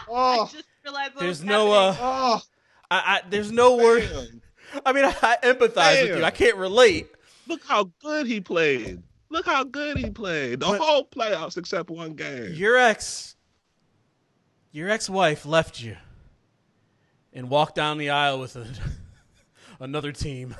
oh, 0.10 0.50
just 0.52 0.65
realized 0.84 1.15
what 1.15 1.22
There's 1.22 1.43
no, 1.43 1.72
happening. 1.91 2.04
uh, 2.04 2.08
oh. 2.36 2.41
I, 2.91 2.98
I, 2.98 3.22
there's 3.30 3.52
no 3.52 3.78
word. 3.78 4.10
I 4.86 4.93
mean, 4.93 5.06
I, 5.06 5.15
I 5.22 5.38
empathize 5.43 6.02
with 6.10 6.17
you. 6.19 6.24
I 6.24 6.32
can't 6.32 6.58
relate. 6.58 7.08
Look 7.48 7.63
how 7.65 7.91
good 8.02 8.26
he 8.28 8.39
played. 8.39 9.02
Look 9.30 9.46
how 9.46 9.63
good 9.63 9.98
he 9.98 10.10
played. 10.10 10.60
The 10.60 10.67
But- 10.67 10.80
whole 10.82 11.06
playoffs 11.06 11.58
except 11.58 11.89
one 11.89 12.13
game. 12.13 12.54
Your 12.54 12.78
ex, 12.78 13.36
your 14.72 14.89
ex-wife 14.89 15.46
left 15.46 15.82
you 15.82 15.98
and 17.34 17.50
walked 17.50 17.76
down 17.76 17.98
the 17.98 18.12
aisle 18.12 18.39
with 18.39 18.56
a, 18.56 18.67
another 19.80 20.12
team, 20.12 20.56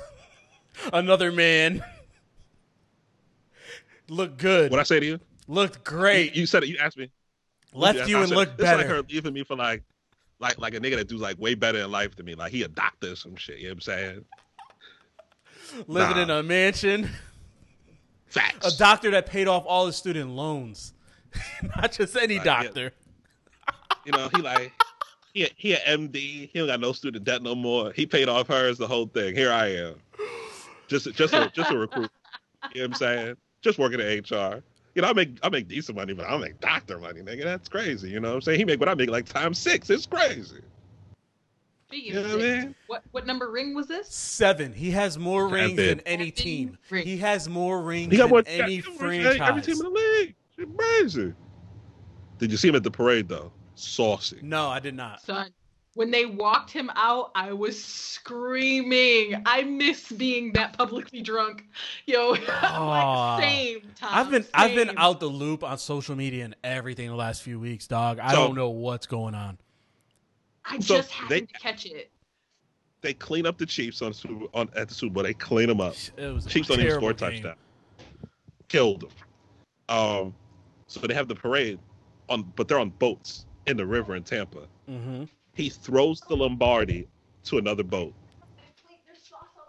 another 0.92 1.30
man. 1.30 1.84
Looked 4.08 4.38
good. 4.38 4.70
What 4.70 4.80
I 4.80 4.84
say 4.84 5.00
to 5.00 5.06
you? 5.06 5.20
looked 5.46 5.84
great. 5.84 6.34
You, 6.34 6.42
you 6.42 6.46
said 6.46 6.62
it. 6.62 6.68
You 6.68 6.78
asked 6.78 6.96
me. 6.96 7.10
Left 7.74 7.98
I 8.00 8.04
you 8.06 8.18
and 8.18 8.28
said, 8.28 8.36
looked 8.36 8.52
It's 8.60 8.62
like 8.62 8.86
her 8.86 9.02
leaving 9.02 9.34
me 9.34 9.44
for 9.44 9.56
like, 9.56 9.82
like, 10.38 10.58
like 10.58 10.74
a 10.74 10.80
nigga 10.80 10.96
that 10.96 11.08
do 11.08 11.16
like 11.16 11.38
way 11.38 11.54
better 11.54 11.78
in 11.80 11.90
life 11.90 12.14
than 12.16 12.24
me. 12.26 12.34
Like 12.34 12.52
he 12.52 12.62
a 12.62 12.68
doctor 12.68 13.12
or 13.12 13.16
some 13.16 13.36
shit. 13.36 13.58
You 13.58 13.64
know 13.64 13.70
what 13.70 13.74
I'm 13.74 13.80
saying? 13.80 14.24
Living 15.86 16.16
Nah. 16.16 16.22
in 16.22 16.30
a 16.30 16.42
mansion. 16.42 17.10
Facts. 18.26 18.74
A 18.74 18.78
doctor 18.78 19.10
that 19.12 19.26
paid 19.26 19.48
off 19.48 19.64
all 19.66 19.86
his 19.86 19.96
student 19.96 20.30
loans. 20.30 20.92
Not 21.76 21.92
just 21.92 22.16
any 22.16 22.36
Like, 22.38 22.46
yeah. 22.46 22.62
doctor. 22.62 22.92
You 24.04 24.12
know, 24.12 24.28
he 24.34 24.42
like 24.42 24.72
he 25.32 25.44
a, 25.44 25.48
he 25.56 25.72
a 25.72 25.78
MD. 25.80 26.50
He 26.52 26.58
don't 26.58 26.66
got 26.68 26.80
no 26.80 26.92
student 26.92 27.24
debt 27.24 27.42
no 27.42 27.54
more. 27.54 27.92
He 27.92 28.06
paid 28.06 28.28
off 28.28 28.46
hers, 28.48 28.78
the 28.78 28.86
whole 28.86 29.06
thing. 29.06 29.34
Here 29.34 29.50
I 29.50 29.68
am, 29.72 29.94
just 30.88 31.12
just 31.14 31.32
a, 31.34 31.50
just 31.54 31.70
a 31.70 31.76
recruit. 31.78 32.10
You 32.74 32.82
know 32.82 32.88
what 32.88 32.90
I'm 32.90 32.94
saying? 32.94 33.36
Just 33.64 33.78
working 33.78 33.98
at 34.00 34.30
HR. 34.30 34.62
You 34.94 35.02
know, 35.02 35.08
I 35.08 35.12
make 35.14 35.38
I 35.42 35.48
make 35.48 35.66
decent 35.66 35.96
money, 35.96 36.12
but 36.12 36.26
I 36.26 36.30
don't 36.30 36.42
make 36.42 36.60
doctor 36.60 36.98
money, 36.98 37.22
nigga. 37.22 37.42
That's 37.42 37.68
crazy. 37.68 38.10
You 38.10 38.20
know 38.20 38.28
what 38.28 38.34
I'm 38.36 38.40
saying? 38.42 38.58
He 38.60 38.64
make 38.66 38.78
what 38.78 38.88
I 38.90 38.94
make 38.94 39.08
like 39.10 39.24
times 39.26 39.58
six. 39.58 39.88
It's 39.90 40.06
crazy. 40.06 40.60
You 41.90 42.12
know 42.14 42.22
what 42.22 42.30
I 42.32 42.36
mean? 42.36 42.74
what 42.88 43.02
what 43.12 43.26
number 43.26 43.50
ring 43.50 43.74
was 43.74 43.86
this? 43.86 44.08
Seven. 44.08 44.72
He 44.72 44.90
has 44.90 45.16
more 45.16 45.48
rings 45.48 45.76
Seven. 45.78 45.98
than 45.98 46.00
any 46.06 46.26
Seven 46.26 46.32
team. 46.44 46.78
rings. 46.90 47.06
He 47.06 47.16
has 47.18 47.48
more 47.48 47.82
rings 47.82 48.10
He 48.12 48.18
got 48.18 48.30
than 48.30 48.46
any 48.48 48.76
he 48.76 48.80
got 48.82 48.90
more- 48.90 48.98
franchise. 48.98 49.40
Every 49.40 49.62
team 49.62 49.76
in 49.76 49.82
the 49.82 49.88
league. 49.90 50.34
It's 50.58 50.70
crazy. 50.76 51.32
Did 52.38 52.50
you 52.50 52.56
see 52.56 52.68
him 52.68 52.74
at 52.76 52.82
the 52.82 52.90
parade 52.90 53.28
though? 53.28 53.50
Saucy. 53.76 54.38
No, 54.42 54.68
I 54.68 54.78
did 54.80 54.94
not. 54.94 55.20
Son, 55.22 55.50
when 55.94 56.10
they 56.10 56.26
walked 56.26 56.70
him 56.70 56.90
out, 56.94 57.30
I 57.34 57.52
was 57.52 57.82
screaming. 57.82 59.40
I 59.46 59.62
miss 59.62 60.10
being 60.12 60.52
that 60.52 60.76
publicly 60.76 61.22
drunk. 61.22 61.64
Yo, 62.06 62.36
Aw. 62.48 63.36
like, 63.38 63.44
same 63.44 63.80
time. 63.96 64.10
I've 64.12 64.30
been 64.30 64.44
I've 64.54 64.74
been 64.74 64.92
out 64.98 65.20
the 65.20 65.26
loop 65.26 65.62
on 65.64 65.78
social 65.78 66.16
media 66.16 66.44
and 66.44 66.56
everything 66.64 67.08
the 67.08 67.14
last 67.14 67.42
few 67.42 67.58
weeks, 67.60 67.86
dog. 67.86 68.18
I 68.18 68.30
So- 68.32 68.36
don't 68.46 68.54
know 68.56 68.70
what's 68.70 69.06
going 69.06 69.34
on. 69.34 69.58
I 70.64 70.78
So 70.78 70.96
just 70.96 71.10
happened 71.10 71.30
they- 71.30 71.40
to 71.52 71.58
catch 71.60 71.86
it. 71.86 72.10
They 73.02 73.12
clean 73.12 73.44
up 73.44 73.58
the 73.58 73.66
Chiefs 73.66 74.00
on, 74.00 74.14
Super- 74.14 74.46
on 74.54 74.70
at 74.74 74.88
the 74.88 74.94
Super 74.94 75.12
Bowl. 75.12 75.22
They 75.24 75.34
clean 75.34 75.68
them 75.68 75.78
up. 75.82 75.94
It 76.16 76.32
was 76.32 76.46
Chiefs 76.46 76.68
don't 76.68 76.80
even 76.80 76.94
score 76.94 77.10
a 77.10 77.14
game. 77.14 77.30
touchdown. 77.32 77.56
Killed 78.68 79.02
them. 79.02 79.10
Um, 79.90 80.34
so 80.86 81.00
they 81.00 81.12
have 81.12 81.28
the 81.28 81.34
parade. 81.34 81.78
on, 82.30 82.42
but 82.56 82.66
they're 82.66 82.78
on 82.78 82.88
boats 82.88 83.44
in 83.66 83.76
the 83.76 83.84
river 83.84 84.16
in 84.16 84.22
Tampa. 84.22 84.66
Mm-hmm. 84.90 85.24
He 85.54 85.68
throws 85.70 86.20
the 86.20 86.36
Lombardi 86.36 87.08
to 87.44 87.58
another 87.58 87.82
boat. 87.84 88.12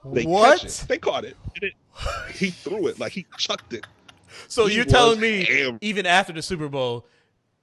They 0.05 0.23
What? 0.23 0.59
Catch 0.61 0.83
it. 0.83 0.85
They 0.87 0.97
caught 0.97 1.25
it. 1.25 1.37
It- 1.61 1.73
He 2.33 2.49
threw 2.49 2.87
it 2.87 2.99
like 2.99 3.11
he 3.13 3.25
chucked 3.37 3.71
it. 3.73 3.85
So 4.49 4.65
He 4.67 4.75
you're 4.75 4.85
telling 4.85 5.19
me 5.19 5.45
ham- 5.45 5.77
even 5.81 6.05
after 6.05 6.33
the 6.33 6.41
Super 6.41 6.67
Bowl, 6.67 7.05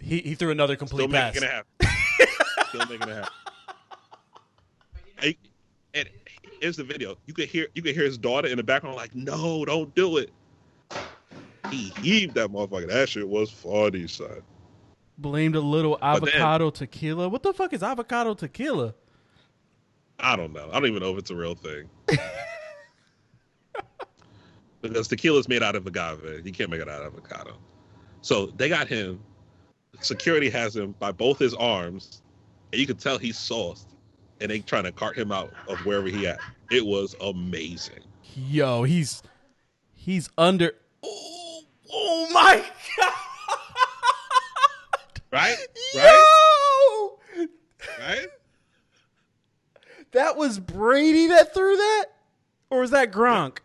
he, 0.00 0.18
he 0.20 0.34
threw 0.34 0.50
another 0.50 0.74
complete 0.74 1.02
Still 1.02 1.12
pass. 1.12 1.34
making 1.34 1.48
it 1.48 1.52
happen. 1.52 2.66
Still 2.68 2.86
making 2.86 3.08
it 3.08 3.14
happen. 3.14 3.32
And, 5.24 5.36
and 5.94 6.08
here's 6.60 6.76
the 6.76 6.82
video. 6.84 7.16
You 7.26 7.34
could 7.34 7.48
hear 7.48 7.68
you 7.74 7.82
could 7.82 7.94
hear 7.94 8.04
his 8.04 8.18
daughter 8.18 8.48
in 8.48 8.56
the 8.56 8.62
background 8.64 8.96
like, 8.96 9.14
"No, 9.14 9.64
don't 9.64 9.94
do 9.94 10.16
it." 10.16 10.30
He 11.70 11.92
heaved 12.02 12.34
that 12.34 12.48
motherfucker. 12.50 12.88
That 12.88 13.08
shit 13.08 13.28
was 13.28 13.50
funny, 13.50 14.08
son. 14.08 14.42
Blamed 15.18 15.54
a 15.56 15.60
little 15.60 15.98
then- 16.00 16.16
avocado 16.16 16.70
tequila. 16.70 17.28
What 17.28 17.42
the 17.42 17.52
fuck 17.52 17.72
is 17.72 17.82
avocado 17.82 18.34
tequila? 18.34 18.94
I 20.18 20.36
don't 20.36 20.52
know. 20.52 20.68
I 20.70 20.74
don't 20.74 20.86
even 20.86 21.00
know 21.02 21.12
if 21.12 21.18
it's 21.18 21.30
a 21.30 21.36
real 21.36 21.54
thing. 21.54 21.88
because 24.80 25.08
tequila 25.08 25.38
is 25.38 25.48
made 25.48 25.62
out 25.62 25.74
of 25.76 25.86
agave. 25.86 26.44
You 26.44 26.52
can't 26.52 26.70
make 26.70 26.80
it 26.80 26.88
out 26.88 27.02
of 27.02 27.12
avocado. 27.14 27.56
So 28.20 28.46
they 28.46 28.68
got 28.68 28.88
him. 28.88 29.20
Security 30.00 30.48
has 30.50 30.74
him 30.76 30.94
by 30.98 31.12
both 31.12 31.38
his 31.38 31.54
arms, 31.54 32.22
and 32.72 32.80
you 32.80 32.86
can 32.86 32.96
tell 32.96 33.18
he's 33.18 33.38
sauced. 33.38 33.88
And 34.40 34.50
they 34.50 34.58
trying 34.58 34.84
to 34.84 34.92
cart 34.92 35.16
him 35.16 35.30
out 35.30 35.52
of 35.68 35.78
wherever 35.86 36.08
he 36.08 36.26
at. 36.26 36.40
It 36.70 36.84
was 36.84 37.14
amazing. 37.20 38.00
Yo, 38.34 38.82
he's 38.82 39.22
he's 39.94 40.28
under. 40.36 40.72
Oh, 41.04 41.62
oh 41.92 42.28
my 42.32 42.56
god! 42.98 43.12
Right? 45.32 45.56
Right? 45.96 46.24
Yo! 47.36 47.46
Right? 47.98 48.26
That 50.12 50.36
was 50.36 50.58
Brady 50.58 51.28
that 51.28 51.54
threw 51.54 51.76
that, 51.76 52.04
or 52.68 52.80
was 52.80 52.90
that 52.90 53.10
Gronk? 53.10 53.58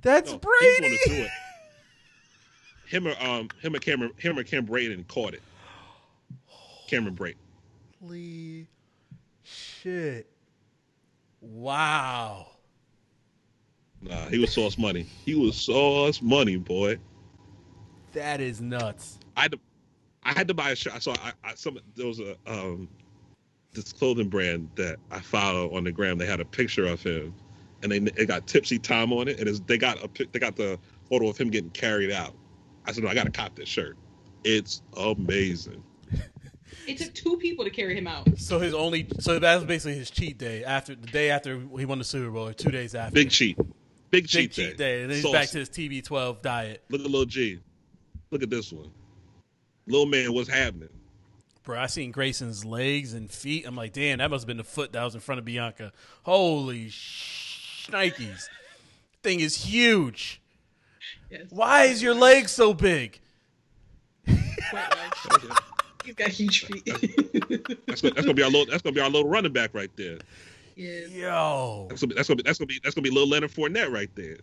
That's 0.00 0.30
No, 0.32 0.40
he's 0.60 0.78
Brady. 0.80 0.96
threw 1.06 1.14
it. 1.16 1.30
Him 2.86 3.06
or 3.06 3.14
um 3.22 3.48
him 3.60 3.74
or 3.74 3.78
Cameron 3.78 4.12
him 4.18 4.38
or 4.38 4.44
Cam 4.44 4.64
Braden 4.64 5.04
caught 5.08 5.34
it. 5.34 5.42
Cameron 6.88 7.14
Braden. 7.14 7.40
Holy 8.02 8.66
shit! 9.42 10.30
Wow. 11.40 12.48
Nah, 14.00 14.28
he 14.28 14.38
was 14.38 14.52
sauce 14.52 14.76
money. 14.78 15.06
He 15.24 15.34
was 15.34 15.56
sauce 15.56 16.20
money, 16.22 16.56
boy. 16.56 16.98
That 18.12 18.40
is 18.40 18.60
nuts. 18.60 19.18
I 19.36 19.42
had 19.42 19.52
to, 19.52 19.58
I 20.24 20.32
had 20.32 20.48
to 20.48 20.54
buy 20.54 20.70
a 20.70 20.76
shirt. 20.76 20.94
I 20.94 20.98
saw 20.98 21.14
I, 21.22 21.32
I 21.44 21.54
some 21.54 21.78
there 21.96 22.06
was 22.06 22.20
a 22.20 22.36
um 22.46 22.88
this 23.72 23.92
clothing 23.92 24.28
brand 24.28 24.70
that 24.76 24.96
I 25.10 25.20
follow 25.20 25.74
on 25.74 25.84
the 25.84 25.92
gram. 25.92 26.16
They 26.18 26.26
had 26.26 26.40
a 26.40 26.44
picture 26.44 26.86
of 26.86 27.02
him, 27.02 27.34
and 27.82 27.90
they 27.92 27.96
it 28.20 28.26
got 28.26 28.46
tipsy 28.46 28.78
Tom 28.78 29.12
on 29.12 29.28
it, 29.28 29.38
and 29.40 29.48
it's, 29.48 29.60
they 29.60 29.78
got 29.78 29.98
a 30.02 30.26
they 30.32 30.38
got 30.38 30.56
the 30.56 30.78
photo 31.08 31.28
of 31.28 31.36
him 31.36 31.50
getting 31.50 31.70
carried 31.70 32.10
out. 32.12 32.34
I 32.86 32.92
said, 32.92 33.02
no, 33.04 33.10
I 33.10 33.14
got 33.14 33.24
to 33.24 33.30
cop 33.30 33.56
this 33.56 33.68
shirt. 33.68 33.96
It's 34.44 34.82
amazing. 34.96 35.82
It 36.86 36.98
took 36.98 37.14
two 37.14 37.38
people 37.38 37.64
to 37.64 37.70
carry 37.70 37.96
him 37.96 38.06
out. 38.06 38.28
So 38.38 38.58
his 38.58 38.74
only 38.74 39.06
so 39.18 39.38
that 39.38 39.54
was 39.54 39.64
basically 39.64 39.94
his 39.94 40.10
cheat 40.10 40.36
day 40.36 40.64
after 40.64 40.94
the 40.94 41.06
day 41.06 41.30
after 41.30 41.58
he 41.78 41.86
won 41.86 41.98
the 41.98 42.04
Super 42.04 42.30
Bowl 42.30 42.48
or 42.48 42.52
two 42.52 42.70
days 42.70 42.94
after. 42.94 43.14
Big 43.14 43.30
cheat, 43.30 43.56
big 43.56 44.24
Big 44.24 44.28
cheat, 44.28 44.52
cheat 44.52 44.76
day. 44.76 44.76
day, 44.76 45.00
and 45.02 45.10
then 45.10 45.16
he's 45.16 45.22
Saucy. 45.22 45.32
back 45.32 45.48
to 45.50 45.58
his 45.60 45.70
TB12 45.70 46.42
diet. 46.42 46.84
Look 46.90 47.00
at 47.00 47.06
little 47.06 47.24
G. 47.24 47.60
Look 48.30 48.42
at 48.42 48.50
this 48.50 48.70
one. 48.70 48.90
Little 49.86 50.06
man, 50.06 50.32
what's 50.32 50.48
happening? 50.48 50.88
Bro, 51.62 51.78
I 51.78 51.86
seen 51.86 52.10
Grayson's 52.10 52.64
legs 52.64 53.14
and 53.14 53.30
feet. 53.30 53.66
I'm 53.66 53.74
like, 53.74 53.92
damn, 53.92 54.18
that 54.18 54.30
must 54.30 54.42
have 54.42 54.46
been 54.46 54.58
the 54.58 54.64
foot 54.64 54.92
that 54.92 55.02
was 55.02 55.14
in 55.14 55.20
front 55.20 55.38
of 55.38 55.44
Bianca. 55.44 55.92
Holy 56.22 56.86
shnikes. 56.86 58.48
Thing 59.22 59.40
is 59.40 59.64
huge. 59.64 60.42
Yes. 61.30 61.46
Why 61.50 61.84
is 61.84 62.02
your 62.02 62.14
leg 62.14 62.48
so 62.48 62.74
big? 62.74 63.18
He's 64.26 66.14
got 66.14 66.28
huge 66.28 66.66
feet. 66.66 66.84
That's 67.86 68.02
gonna, 68.02 68.14
that's 68.14 68.26
gonna 68.26 68.34
be 68.34 68.42
our 68.42 68.50
little 68.50 68.66
that's 68.66 68.82
gonna 68.82 68.94
be 68.94 69.00
our 69.00 69.08
little 69.08 69.28
running 69.28 69.52
back 69.52 69.72
right 69.72 69.90
there. 69.96 70.18
yeah. 70.76 71.06
Yo. 71.06 71.86
That's 71.88 72.02
gonna 72.02 72.08
be 72.08 72.14
that's 72.14 72.28
gonna 72.28 72.36
be 72.36 72.42
that's 72.42 72.58
gonna 72.58 72.66
be 72.66 72.80
that's 72.82 72.94
gonna 72.94 73.02
be 73.04 73.10
little 73.10 73.28
Leonard 73.28 73.50
Fournette 73.50 73.90
right 73.90 74.10
there. 74.14 74.36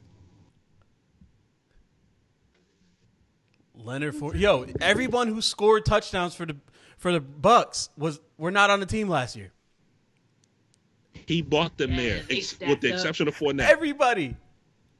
Leonard 3.86 4.15
for 4.15 4.36
yo, 4.36 4.65
everyone 4.80 5.28
who 5.28 5.41
scored 5.41 5.86
touchdowns 5.86 6.36
for 6.36 6.46
the 6.46 6.56
for 6.98 7.12
the 7.12 7.22
Bucs 7.22 7.89
was 7.98 8.20
were 8.38 8.52
not 8.52 8.70
on 8.70 8.80
the 8.80 8.86
team 8.86 9.08
last 9.08 9.36
year. 9.36 9.52
He 11.26 11.41
bought 11.41 11.78
them 11.78 11.96
there, 11.96 12.24
ex- 12.30 12.60
with 12.60 12.82
the 12.82 12.89
up. 12.89 12.96
exception 12.96 13.28
of 13.28 13.36
Fournette. 13.36 13.70
Everybody. 13.70 14.36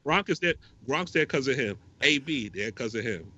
Gronk 0.06 0.30
is 0.30 0.39
there. 0.39 0.56
Gronk's 0.88 1.12
there 1.12 1.24
because 1.24 1.48
of 1.48 1.56
him. 1.56 1.78
AB 2.02 2.50
there 2.50 2.67
because 2.72 2.96
of 2.96 3.04
him. 3.04 3.32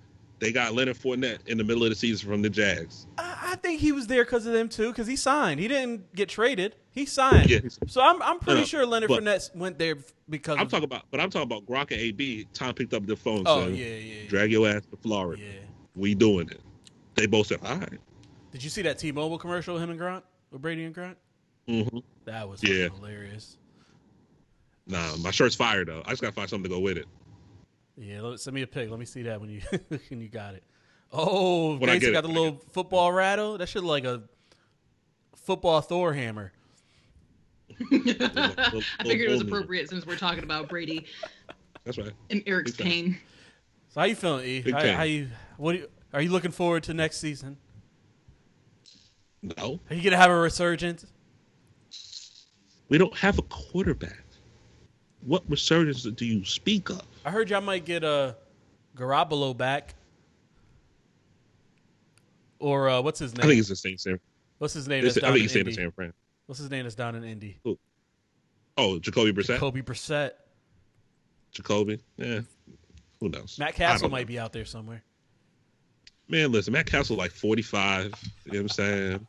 They 0.43 0.51
got 0.51 0.73
Leonard 0.73 0.97
Fournette 0.97 1.47
in 1.47 1.57
the 1.57 1.63
middle 1.63 1.83
of 1.83 1.89
the 1.89 1.95
season 1.95 2.29
from 2.29 2.41
the 2.41 2.49
Jags. 2.49 3.07
I, 3.17 3.51
I 3.53 3.55
think 3.55 3.79
he 3.79 3.93
was 3.93 4.07
there 4.07 4.25
because 4.25 4.45
of 4.45 4.51
them 4.51 4.67
too, 4.67 4.89
because 4.89 5.07
he 5.07 5.15
signed. 5.15 5.61
He 5.61 5.69
didn't 5.69 6.13
get 6.13 6.27
traded. 6.27 6.75
He 6.91 7.05
signed. 7.05 7.49
Yeah, 7.49 7.59
so 7.87 8.01
I'm 8.01 8.21
I'm 8.21 8.39
pretty 8.39 8.59
No, 8.59 8.65
sure 8.65 8.85
Leonard 8.85 9.07
but- 9.07 9.23
Fournette 9.23 9.55
went 9.55 9.79
there 9.79 9.95
because 10.27 10.57
I'm 10.57 10.63
of, 10.65 10.69
talking 10.69 10.83
about, 10.83 11.03
but 11.11 11.21
I'm 11.21 11.29
talking 11.29 11.49
about 11.49 11.65
Gronk 11.65 11.91
and 11.91 12.01
AB. 12.01 12.45
Tom 12.53 12.73
picked 12.73 12.93
up 12.93 13.05
the 13.05 13.15
phone. 13.15 13.43
Oh 13.45 13.67
yeah, 13.67 13.85
yeah, 13.85 13.95
yeah. 13.95 14.27
Drag 14.29 14.51
your 14.51 14.67
ass 14.67 14.81
to 14.91 14.97
Florida. 14.97 15.41
yeah. 15.41 15.51
We 15.95 16.13
doing 16.13 16.49
it. 16.49 16.59
They 17.15 17.25
both 17.25 17.47
said, 17.47 17.59
all 17.63 17.77
right. 17.77 17.99
Did 18.51 18.63
you 18.65 18.69
see 18.69 18.81
that 18.81 18.99
T-Mobile 18.99 19.37
commercial 19.37 19.77
him 19.77 19.91
and 19.91 19.97
Grant 19.97 20.25
with 20.51 20.61
Brady 20.61 20.83
and 20.83 20.93
Grant? 20.93 21.17
Mm-hmm. 21.69 21.99
That 22.25 22.49
was 22.49 22.61
Yeah. 22.61 22.89
hilarious. 22.89 23.57
Nah, 24.87 25.15
my 25.17 25.31
shirt's 25.31 25.55
fire 25.55 25.85
though. 25.85 26.01
I 26.05 26.09
just 26.09 26.21
gotta 26.21 26.33
find 26.33 26.49
something 26.49 26.69
to 26.69 26.75
go 26.75 26.81
with 26.81 26.97
it. 26.97 27.05
Yeah, 27.97 28.35
send 28.37 28.55
me 28.55 28.61
a 28.63 28.67
pic. 28.67 28.89
Let 28.89 28.99
me 28.99 29.05
see 29.05 29.23
that 29.23 29.39
when 29.39 29.49
you 29.49 29.61
when 30.09 30.21
you 30.21 30.29
got 30.29 30.55
it. 30.55 30.63
Oh, 31.11 31.77
When 31.77 31.89
I 31.89 31.99
got 31.99 32.09
it, 32.09 32.21
the 32.23 32.27
little 32.27 32.59
football 32.71 33.11
rattle. 33.11 33.57
That 33.59 33.69
shit 33.69 33.83
look 33.83 33.91
like 33.91 34.05
a 34.05 34.23
football 35.35 35.79
Thor 35.81 36.11
hammer. 36.13 36.51
I 37.91 38.81
figured 39.03 39.29
it 39.29 39.31
was 39.31 39.41
appropriate 39.41 39.89
since 39.89 40.05
we're 40.05 40.15
talking 40.17 40.43
about 40.43 40.69
Brady 40.69 41.05
That's 41.83 41.97
right. 41.97 42.11
and 42.29 42.43
Eric's 42.45 42.71
Big 42.71 42.77
time. 42.79 42.87
pain. 42.91 43.17
So 43.89 43.99
how 43.99 44.05
you 44.07 44.15
feeling, 44.15 44.45
E? 44.45 44.61
Big 44.61 44.73
How, 44.73 44.93
how 44.93 45.03
you? 45.03 45.27
What 45.57 45.73
do 45.73 45.77
you, 45.79 45.87
are 46.13 46.21
you 46.21 46.29
looking 46.29 46.51
forward 46.51 46.83
to 46.83 46.93
next 46.93 47.17
season? 47.19 47.57
No, 49.41 49.79
Are 49.89 49.95
you 49.95 50.01
gonna 50.01 50.17
have 50.17 50.31
a 50.31 50.35
resurgence? 50.39 51.05
we 52.89 52.97
don't 52.97 53.15
have 53.17 53.39
a 53.39 53.43
quarterback. 53.43 54.23
What 55.21 55.43
resurgence 55.49 56.03
do 56.03 56.25
you 56.25 56.43
speak 56.45 56.89
of? 56.89 57.01
I 57.25 57.31
heard 57.31 57.49
y'all 57.49 57.61
might 57.61 57.85
get 57.85 58.03
a 58.03 58.09
uh, 58.09 58.33
Garoppolo 58.95 59.55
back, 59.55 59.95
or 62.59 62.89
uh, 62.89 63.01
what's 63.01 63.19
his 63.19 63.35
name? 63.35 63.45
I 63.45 63.47
think 63.47 63.59
it's 63.59 63.69
the 63.69 63.75
same. 63.75 63.97
Sam. 63.97 64.19
What's 64.57 64.73
his 64.73 64.87
name? 64.87 65.05
It's, 65.05 65.17
I 65.17 65.21
think 65.21 65.35
in 65.35 65.41
he's 65.41 65.55
in 65.55 65.61
Indy. 65.61 65.73
San 65.73 65.91
Fran. 65.91 66.13
What's 66.45 66.59
his 66.59 66.69
name? 66.69 66.83
That's 66.83 66.95
down 66.95 67.15
in 67.15 67.23
Indy. 67.23 67.59
Oh, 68.77 68.99
Jacoby 68.99 69.31
Brissett. 69.33 69.57
Kobe 69.57 69.81
Brissett. 69.81 70.31
Jacoby. 71.51 71.99
Yeah. 72.17 72.41
Who 73.19 73.29
knows? 73.29 73.57
Matt 73.59 73.75
Cassel 73.75 74.09
might 74.09 74.21
know. 74.21 74.27
be 74.27 74.39
out 74.39 74.51
there 74.51 74.65
somewhere. 74.65 75.03
Man, 76.27 76.51
listen, 76.51 76.73
Matt 76.73 76.87
Cassel 76.87 77.15
like 77.15 77.31
45. 77.31 78.05
You 78.45 78.51
know 78.51 78.57
what 78.57 78.59
I'm 78.59 78.69
saying? 78.69 79.27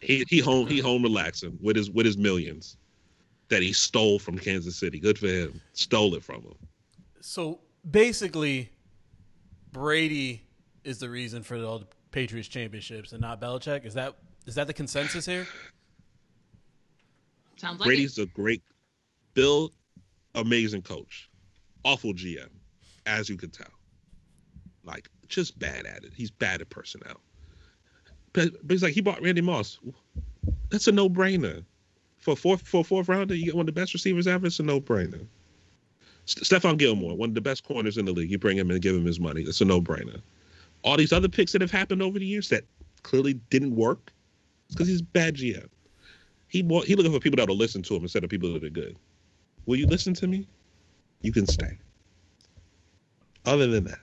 he 0.00 0.24
he 0.28 0.40
home 0.40 0.66
he 0.66 0.80
home 0.80 1.02
relaxing 1.02 1.58
with 1.62 1.76
his 1.76 1.90
with 1.90 2.04
his 2.04 2.18
millions 2.18 2.76
that 3.52 3.62
he 3.62 3.74
stole 3.74 4.18
from 4.18 4.38
Kansas 4.38 4.76
City. 4.76 4.98
Good 4.98 5.18
for 5.18 5.26
him. 5.26 5.60
Stole 5.74 6.14
it 6.14 6.24
from 6.24 6.36
him. 6.36 6.54
So 7.20 7.60
basically, 7.88 8.70
Brady 9.72 10.42
is 10.84 10.98
the 10.98 11.10
reason 11.10 11.42
for 11.42 11.62
all 11.62 11.80
the 11.80 11.86
Patriots 12.12 12.48
championships 12.48 13.12
and 13.12 13.20
not 13.20 13.42
Belichick. 13.42 13.84
Is 13.84 13.92
that 13.92 14.14
is 14.46 14.54
that 14.54 14.68
the 14.68 14.72
consensus 14.72 15.26
here? 15.26 15.46
Sounds 17.56 17.78
like 17.78 17.86
Brady's 17.86 18.18
a 18.18 18.24
great 18.24 18.62
Bill, 19.34 19.70
amazing 20.34 20.80
coach. 20.80 21.28
Awful 21.84 22.14
GM, 22.14 22.48
as 23.04 23.28
you 23.28 23.36
can 23.36 23.50
tell. 23.50 23.66
Like 24.82 25.10
just 25.28 25.58
bad 25.58 25.84
at 25.84 26.04
it. 26.04 26.12
He's 26.16 26.30
bad 26.30 26.62
at 26.62 26.70
personnel. 26.70 27.20
But, 28.32 28.52
but 28.62 28.72
he's 28.72 28.82
like 28.82 28.94
he 28.94 29.02
bought 29.02 29.20
Randy 29.20 29.42
Moss. 29.42 29.78
That's 30.70 30.88
a 30.88 30.92
no 30.92 31.10
brainer. 31.10 31.64
For 32.22 32.32
a 32.32 32.36
fourth 32.36 32.62
for 32.66 32.84
fourth 32.84 33.08
rounder, 33.08 33.34
you 33.34 33.46
get 33.46 33.56
one 33.56 33.64
of 33.68 33.74
the 33.74 33.80
best 33.80 33.94
receivers 33.94 34.28
ever. 34.28 34.46
It's 34.46 34.60
a 34.60 34.64
no 34.64 34.80
brainer. 34.80 35.26
Stephon 36.26 36.78
Gilmore, 36.78 37.16
one 37.16 37.30
of 37.30 37.36
the 37.36 37.42
best 37.42 37.64
corners 37.64 37.98
in 37.98 38.06
the 38.06 38.12
league. 38.12 38.30
You 38.30 38.38
bring 38.38 38.58
him 38.58 38.70
and 38.70 38.80
give 38.82 38.96
him 38.96 39.06
his 39.06 39.20
money. 39.20 39.42
It's 39.42 39.60
a 39.60 39.66
no 39.66 39.82
brainer. 39.82 40.22
All 40.84 40.96
these 40.96 41.12
other 41.12 41.28
picks 41.28 41.52
that 41.52 41.60
have 41.62 41.72
happened 41.72 42.02
over 42.02 42.18
the 42.18 42.26
years 42.26 42.48
that 42.50 42.64
clearly 43.02 43.34
didn't 43.50 43.76
work, 43.76 44.12
because 44.70 44.88
he's 44.88 45.02
bad 45.02 45.36
GM. 45.36 45.68
He 46.48 46.62
wa- 46.62 46.82
he 46.82 46.94
looking 46.96 47.12
for 47.12 47.20
people 47.20 47.38
that'll 47.38 47.56
listen 47.56 47.82
to 47.84 47.96
him 47.96 48.02
instead 48.02 48.24
of 48.24 48.30
people 48.30 48.52
that 48.54 48.64
are 48.64 48.70
good. 48.70 48.96
Will 49.66 49.76
you 49.76 49.86
listen 49.86 50.14
to 50.14 50.28
me? 50.28 50.48
You 51.22 51.32
can 51.32 51.46
stay. 51.46 51.78
Other 53.46 53.66
than 53.68 53.84
that, 53.84 54.00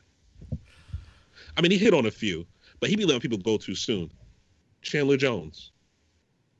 I 1.58 1.62
mean, 1.62 1.72
he 1.72 1.78
hit 1.78 1.94
on 1.94 2.06
a 2.06 2.12
few. 2.12 2.48
but 2.82 2.90
he 2.90 2.96
be 2.96 3.06
letting 3.06 3.22
people 3.22 3.38
go 3.38 3.58
too 3.58 3.76
soon. 3.76 4.12
Chandler 4.82 5.18
Jones, 5.18 5.72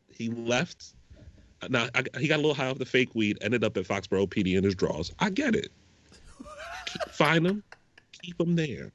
he 0.10 0.30
left. 0.30 0.94
Now 1.68 1.88
I, 1.96 2.04
he 2.20 2.28
got 2.28 2.36
a 2.36 2.42
little 2.42 2.54
high 2.54 2.70
off 2.70 2.78
the 2.78 2.86
fake 2.86 3.14
weed, 3.16 3.38
ended 3.42 3.64
up 3.64 3.76
at 3.78 3.86
Foxborough 3.86 4.28
PD 4.28 4.58
in 4.58 4.64
his 4.64 4.76
drawers. 4.76 5.12
I 5.20 5.30
get 5.30 5.56
it. 5.56 5.72
Keep, 6.86 7.02
find 7.12 7.46
him, 7.46 7.64
keep 8.22 8.40
him 8.40 8.56
there. 8.56 8.92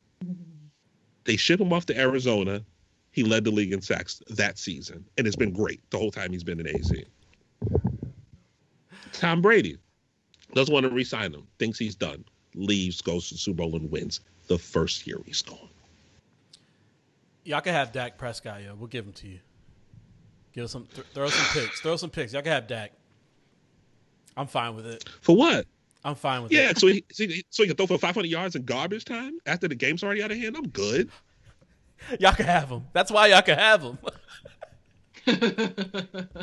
They 1.25 1.37
ship 1.37 1.61
him 1.61 1.73
off 1.73 1.87
to 1.87 1.99
Arizona. 1.99 2.63
He 3.13 3.23
led 3.23 3.45
the 3.45 3.51
league 3.51 3.73
in 3.73 3.81
sacks 3.81 4.23
that 4.31 4.59
season, 4.59 5.05
and 5.17 5.27
it's 5.27 5.37
been 5.37 5.53
great 5.53 5.81
the 5.91 5.99
whole 5.99 6.11
time 6.11 6.33
he's 6.33 6.43
been 6.43 6.61
in 6.61 6.69
AZ. 6.69 6.93
Tom 9.13 9.41
Brady 9.41 9.79
doesn't 10.55 10.73
want 10.73 10.85
to 10.85 10.91
re-sign 10.91 11.33
him. 11.33 11.47
Thinks 11.59 11.79
he's 11.79 11.95
done. 11.95 12.25
Leaves, 12.55 13.01
goes 13.01 13.29
to 13.29 13.37
Super 13.37 13.59
Bowl 13.59 13.77
and 13.77 13.91
wins 13.91 14.21
the 14.49 14.59
first 14.59 15.07
year 15.07 15.19
he's 15.25 15.43
gone. 15.43 15.69
Y'all 17.45 17.61
can 17.61 17.75
have 17.75 17.93
Dak 17.93 18.17
Prescott, 18.19 18.63
yo. 18.63 18.75
We'll 18.75 18.89
give 18.89 19.07
him 19.07 19.13
to 19.13 19.29
you. 19.29 19.39
Give 20.55 20.65
us 20.65 20.71
some, 20.73 20.87
th- 20.95 21.07
throw 21.13 21.29
some 21.29 21.63
picks. 21.63 21.81
Throw 21.81 21.97
some 21.97 22.11
picks. 22.11 22.33
Y'all 22.33 22.43
can 22.43 22.53
have 22.53 22.67
Dak. 22.67 22.93
I'm 24.37 24.47
fine 24.47 24.75
with 24.77 24.87
it. 24.87 25.05
For 25.21 25.37
what? 25.37 25.67
I'm 26.05 26.15
fine 26.15 26.43
with 26.43 26.53
Yeah, 26.53 26.71
it. 26.71 26.79
so 26.79 26.87
he, 26.89 27.05
so 27.13 27.25
he 27.27 27.45
so 27.51 27.63
he 27.63 27.67
can 27.69 27.77
throw 27.77 27.87
for 27.87 27.99
500 27.99 28.29
yards 28.29 28.55
in 28.57 28.65
garbage 28.65 29.05
time 29.05 29.39
after 29.47 29.69
the 29.69 29.75
game's 29.75 30.05
already 30.05 30.23
out 30.23 30.31
of 30.31 30.37
hand. 30.37 30.57
I'm 30.57 30.69
good. 30.69 31.11
Y'all 32.21 32.33
can 32.35 32.47
have 32.47 32.69
him. 32.69 32.85
That's 32.93 33.11
why 33.11 33.29
y'all 33.29 33.41
can 33.43 33.59
have 33.59 33.81
him. 33.83 33.99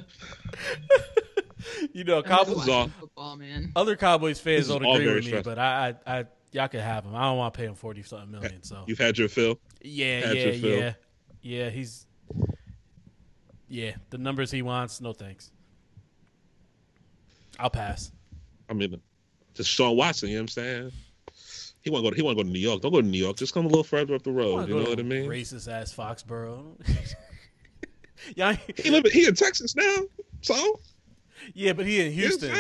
you 1.94 2.04
know, 2.04 2.24
Cowboys. 2.24 2.64
is 2.64 2.70
all- 2.70 2.88
football, 2.88 3.36
man. 3.38 3.72
Other 3.76 3.96
Cowboys 3.96 4.40
fans 4.40 4.68
don't 4.70 4.84
agree 4.84 5.06
very 5.06 5.16
with 5.18 5.26
me, 5.26 5.30
stressful. 5.30 5.52
but 5.56 5.60
I, 5.60 5.96
I, 6.08 6.20
I, 6.20 6.26
y'all 6.52 6.68
can 6.68 6.80
have 6.80 7.06
him. 7.06 7.16
I 7.16 7.24
don't 7.24 7.38
want 7.38 7.54
to 7.54 7.58
pay 7.60 7.66
him 7.66 7.76
forty 7.76 8.02
something 8.04 8.32
million. 8.32 8.64
So 8.64 8.84
You've 8.88 8.98
had 9.00 9.18
your 9.18 9.30
fill. 9.30 9.60
yeah, 9.82 10.22
Had 10.28 10.38
yeah, 10.38 10.44
your 10.46 10.54
fill. 10.56 10.80
yeah, 10.80 10.94
yeah. 11.42 11.70
He's 11.70 12.06
yeah. 13.72 13.94
The 14.10 14.18
numbers 14.18 14.52
he 14.52 14.62
wants, 14.62 15.02
no 15.02 15.14
thanks. 15.14 15.52
I'll 17.60 17.70
pass. 17.70 18.12
I 18.70 18.74
mean, 18.74 19.02
Deshaun 19.56 19.96
Watson, 19.96 20.30
you 20.30 20.36
know 20.36 20.40
what 20.40 20.44
I'm 20.44 20.48
saying? 20.50 20.92
He 21.82 21.90
want 21.90 22.06
to 22.06 22.12
go. 22.12 22.16
He 22.16 22.22
want 22.22 22.38
to 22.38 22.44
go 22.44 22.48
to 22.48 22.54
New 22.54 22.60
York. 22.60 22.82
Don't 22.82 22.92
go 22.92 23.02
to 23.02 23.08
New 23.08 23.18
York. 23.18 23.38
Just 23.38 23.54
come 23.54 23.66
a 23.66 23.68
little 23.68 23.84
further 23.84 24.14
up 24.14 24.24
the 24.24 24.32
road. 24.32 24.68
You 24.68 24.76
know 24.76 24.90
what 24.90 25.00
I 25.00 25.04
mean? 25.04 25.28
Racist 25.28 25.72
ass 25.72 25.94
Foxborough. 25.94 26.76
yeah, 28.36 28.56
He 28.78 28.92
live. 28.92 29.06
He 29.06 29.26
in 29.26 29.34
Texas 29.34 29.76
now. 29.76 29.96
So 30.42 30.80
yeah, 31.54 31.74
but 31.74 31.86
he 31.86 32.00
in 32.00 32.12
you 32.12 32.12
know 32.12 32.28
Houston. 32.28 32.56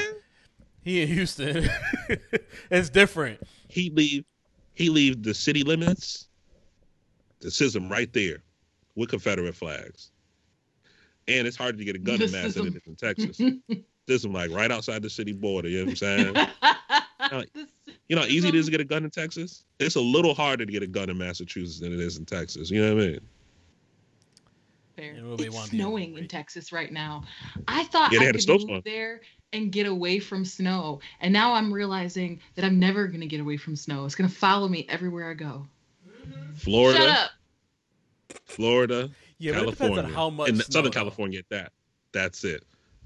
He 0.84 1.02
in 1.02 1.08
Houston. 1.08 1.70
it's 2.72 2.90
different. 2.90 3.40
he 3.68 3.92
leave. 3.92 4.26
He 4.74 4.90
leave 4.90 5.22
the 5.22 5.34
city 5.34 5.64
limits. 5.64 6.28
The 7.42 7.52
system 7.52 7.90
right 7.90 8.12
there, 8.14 8.38
with 8.96 9.10
Confederate 9.10 9.56
flags, 9.56 10.12
and 11.28 11.48
it's 11.48 11.58
hard 11.58 11.78
to 11.78 11.86
get 11.86 11.96
a 11.96 12.00
gun 12.00 12.22
in 12.22 12.32
mass 12.32 12.54
than 12.56 12.68
it 12.68 12.74
SISM. 12.74 12.78
is 12.78 12.88
in 12.88 12.96
Texas. 12.96 13.38
System 14.08 14.34
like 14.34 14.52
right 14.52 14.72
outside 14.72 15.02
the 15.04 15.10
city 15.10 15.32
border. 15.32 15.70
You 15.70 15.80
know 15.80 15.86
what 15.86 15.90
I'm 15.92 15.96
saying? 15.96 16.34
This- 17.56 17.68
You 18.10 18.16
know 18.18 18.24
how 18.24 18.28
easy 18.28 18.50
it 18.50 18.56
is 18.56 18.66
to 18.66 18.72
get 18.72 18.82
a 18.82 18.84
gun 18.84 19.06
in 19.06 19.10
Texas? 19.12 19.64
It's 19.80 19.96
a 19.96 20.02
little 20.02 20.34
harder 20.34 20.66
to 20.66 20.72
get 20.72 20.84
a 20.84 20.88
gun 20.88 21.10
in 21.10 21.18
Massachusetts 21.18 21.80
than 21.80 21.94
it 21.94 22.00
is 22.00 22.18
in 22.18 22.26
Texas. 22.26 22.70
You 22.70 22.82
know 22.84 22.96
what 22.96 23.04
I 23.04 23.08
mean? 23.08 23.20
Fair. 24.98 25.12
It's 25.14 25.22
wanna 25.24 25.38
be 25.38 25.46
able 25.46 25.62
to 25.62 25.68
snowing 25.68 26.18
in. 26.18 26.28
Texas 26.28 26.72
right 26.74 26.92
now. 26.92 27.24
I 27.68 27.86
thought 27.86 28.12
Yeah, 28.12 28.20
I 28.20 28.24
had 28.24 28.30
a 28.36 28.40
could 28.40 28.42
snowstorm. 28.44 28.74
move 28.76 28.84
there 28.84 29.22
and 29.54 29.72
get 29.72 29.86
away 29.86 30.20
from 30.20 30.44
snow, 30.44 31.00
and 31.22 31.32
now 31.32 31.54
I'm 31.54 31.72
realizing 31.74 32.42
that 32.56 32.66
I'm 32.66 32.80
never 32.80 33.08
gonna 33.08 33.28
get 33.28 33.40
away 33.40 33.56
from 33.58 33.76
snow. 33.78 34.04
It's 34.06 34.16
gonna 34.16 34.28
follow 34.30 34.68
me 34.68 34.86
everywhere 34.90 35.30
I 35.32 35.34
go. 35.36 35.68
Florida, 36.56 37.00
Shut 37.00 37.10
up. 37.10 37.32
Florida, 38.46 39.10
Yeah, 39.42 39.54
but 39.54 39.58
it 39.58 39.78
California, 39.78 39.96
depends 39.96 40.10
on 40.10 40.14
how 40.14 40.30
much 40.30 40.50
and 40.50 40.58
snow, 40.58 40.64
Southern 40.70 40.92
though. 40.92 41.00
California. 41.00 41.42
That 41.50 41.72
that's 42.14 42.44
it. 42.44 42.64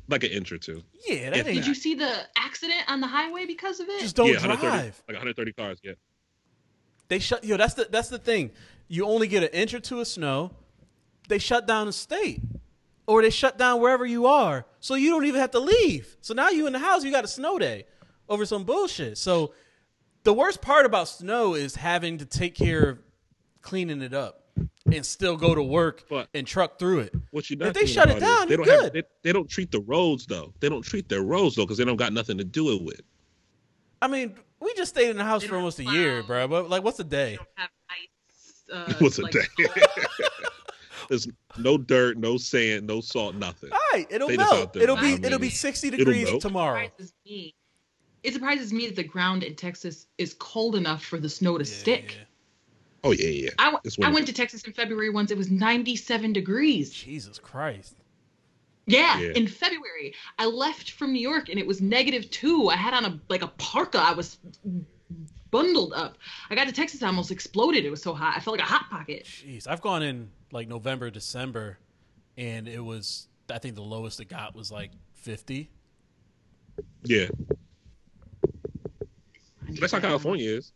Like 0.07 0.23
an 0.23 0.31
inch 0.31 0.51
or 0.51 0.57
two. 0.57 0.83
Yeah, 1.07 1.31
that 1.31 1.37
ain't 1.47 1.55
Did 1.55 1.65
you 1.67 1.73
see 1.73 1.95
the 1.95 2.11
accident 2.37 2.83
on 2.87 2.99
the 3.01 3.07
highway 3.07 3.45
because 3.45 3.79
of 3.79 3.87
it? 3.89 4.01
just 4.01 4.15
don't 4.15 4.27
yeah, 4.27 4.33
130, 4.33 4.67
drive. 4.67 5.03
like 5.07 5.15
130 5.15 5.53
cars. 5.53 5.79
Yeah, 5.81 5.93
They 7.07 7.19
shut 7.19 7.43
yo. 7.43 7.57
That's 7.57 7.73
the 7.73 7.87
that's 7.89 8.09
the 8.09 8.19
thing. 8.19 8.51
You 8.87 9.05
only 9.05 9.27
get 9.27 9.43
an 9.43 9.49
inch 9.49 9.73
or 9.73 9.79
two 9.79 9.99
of 10.01 10.07
snow. 10.07 10.51
They 11.27 11.39
shut 11.39 11.65
down 11.65 11.87
the 11.87 11.93
state, 11.93 12.41
or 13.07 13.21
they 13.23 13.31
shut 13.31 13.57
down 13.57 13.81
wherever 13.81 14.05
you 14.05 14.27
are, 14.27 14.65
so 14.79 14.93
you 14.93 15.09
don't 15.09 15.25
even 15.25 15.41
have 15.41 15.51
to 15.51 15.59
leave. 15.59 16.17
So 16.21 16.33
now 16.35 16.49
you 16.49 16.67
in 16.67 16.73
the 16.73 16.79
house. 16.79 17.03
You 17.03 17.11
got 17.11 17.23
a 17.23 17.27
snow 17.29 17.57
day 17.57 17.85
over 18.29 18.45
some 18.45 18.63
bullshit. 18.63 19.17
So 19.17 19.53
the 20.23 20.33
worst 20.33 20.61
part 20.61 20.85
about 20.85 21.07
snow 21.07 21.55
is 21.55 21.75
having 21.75 22.19
to 22.19 22.25
take 22.25 22.53
care 22.53 22.89
of 22.89 22.99
cleaning 23.61 24.01
it 24.03 24.13
up 24.13 24.44
and 24.91 25.05
still 25.05 25.35
go 25.35 25.55
to 25.55 25.63
work 25.63 26.03
But- 26.09 26.29
and 26.33 26.45
truck 26.45 26.77
through 26.79 26.99
it. 26.99 27.13
what 27.31 27.49
you 27.49 27.55
not 27.55 27.69
If 27.69 27.73
they 27.73 27.85
shut 27.85 28.09
it 28.09 28.19
down, 28.19 28.47
they 28.47 28.55
you're 28.55 28.65
don't 28.65 28.65
good. 28.65 28.83
have 28.85 28.93
they, 28.93 29.03
they 29.23 29.33
don't 29.33 29.49
treat 29.49 29.71
the 29.71 29.79
roads 29.81 30.25
though. 30.25 30.53
They 30.59 30.69
don't 30.69 30.83
treat 30.83 31.09
their 31.09 31.23
roads 31.23 31.55
though 31.55 31.63
because 31.65 31.77
they 31.77 31.85
don't 31.85 31.95
got 31.97 32.13
nothing 32.13 32.37
to 32.37 32.43
do 32.43 32.71
it 32.71 32.81
with. 32.83 33.01
I 34.01 34.07
mean, 34.07 34.35
we 34.59 34.73
just 34.75 34.91
stayed 34.93 35.09
in 35.09 35.17
the 35.17 35.23
house 35.23 35.41
They 35.41 35.47
for 35.47 35.55
almost 35.55 35.79
a 35.79 35.83
year, 35.85 36.21
bro. 36.23 36.47
But 36.47 36.69
like, 36.69 36.83
what's 36.83 36.99
a 36.99 37.03
day? 37.03 37.37
have 37.55 37.69
ice. 37.89 38.63
Uh, 38.71 38.93
What's 38.99 39.19
a 39.19 39.23
like, 39.23 39.31
day? 39.31 39.43
There's 41.09 41.27
no 41.57 41.77
dirt, 41.77 42.17
no 42.17 42.37
sand, 42.37 42.87
no 42.87 42.99
salt, 42.99 43.35
nothing. 43.35 43.71
All 43.71 43.79
right, 43.93 44.07
it'll 44.09 44.27
They 44.27 44.37
melt. 44.37 44.75
It'll 44.75 44.95
be 44.95 45.13
I 45.13 45.19
it'll 45.23 45.37
be 45.39 45.49
sixty 45.51 45.91
degrees 45.91 46.29
melt. 46.29 46.41
tomorrow. 46.41 46.83
surprises 46.85 47.13
me. 47.25 47.53
It 48.23 48.33
surprises 48.33 48.73
me 48.73 48.87
that 48.87 48.95
the 48.95 49.03
ground 49.03 49.43
in 49.43 49.55
Texas 49.55 50.07
is 50.17 50.33
cold 50.39 50.75
enough 50.75 51.03
for 51.05 51.19
the 51.19 51.29
snow 51.29 51.59
to 51.59 51.65
stick. 51.65 52.15
yeah. 52.17 52.23
Oh 53.05 53.11
yeah, 53.11 53.27
yeah. 53.27 53.49
I, 53.59 53.65
w- 53.65 53.79
It's 53.83 53.97
I 54.01 54.09
went 54.09 54.25
to 54.27 54.33
Texas 54.33 54.63
in 54.63 54.73
February 54.73 55.09
once. 55.11 55.29
It 55.31 55.37
was 55.37 55.51
97 55.51 56.33
degrees. 56.33 56.89
Jesus 56.91 57.37
Christ. 57.39 57.95
Yeah, 58.87 59.19
Yeah. 59.19 59.31
in 59.35 59.47
February. 59.47 60.13
I 60.39 60.45
left 60.47 60.91
from 60.91 61.13
New 61.13 61.19
York 61.21 61.49
and 61.49 61.59
it 61.59 61.65
was 61.67 61.81
negative 61.81 62.29
two. 62.31 62.69
I 62.69 62.75
had 62.75 62.93
on 62.95 63.05
a 63.05 63.19
like 63.29 63.43
a 63.43 63.47
parka. 63.47 63.99
I 63.99 64.13
was 64.13 64.37
bundled 65.51 65.93
up. 65.93 66.17
I 66.49 66.55
got 66.55 66.65
to 66.67 66.73
Texas, 66.73 67.01
I 67.03 67.07
almost 67.07 67.29
exploded. 67.31 67.85
It 67.85 67.89
was 67.91 68.01
so 68.01 68.13
hot. 68.13 68.33
I 68.35 68.39
felt 68.39 68.57
like 68.57 68.67
a 68.67 68.71
hot 68.71 68.89
pocket. 68.89 69.25
Jeez, 69.25 69.67
I've 69.67 69.81
gone 69.81 70.01
in 70.03 70.29
like 70.51 70.67
November, 70.67 71.09
December, 71.11 71.77
and 72.37 72.67
it 72.67 72.83
was. 72.83 73.27
I 73.51 73.59
think 73.59 73.75
the 73.75 73.81
lowest 73.83 74.19
it 74.19 74.25
got 74.29 74.55
was 74.55 74.71
like 74.71 74.89
fifty. 75.13 75.69
Yeah, 77.03 77.27
that's 79.79 79.91
how 79.91 79.99
California 79.99 80.49
is. 80.49 80.73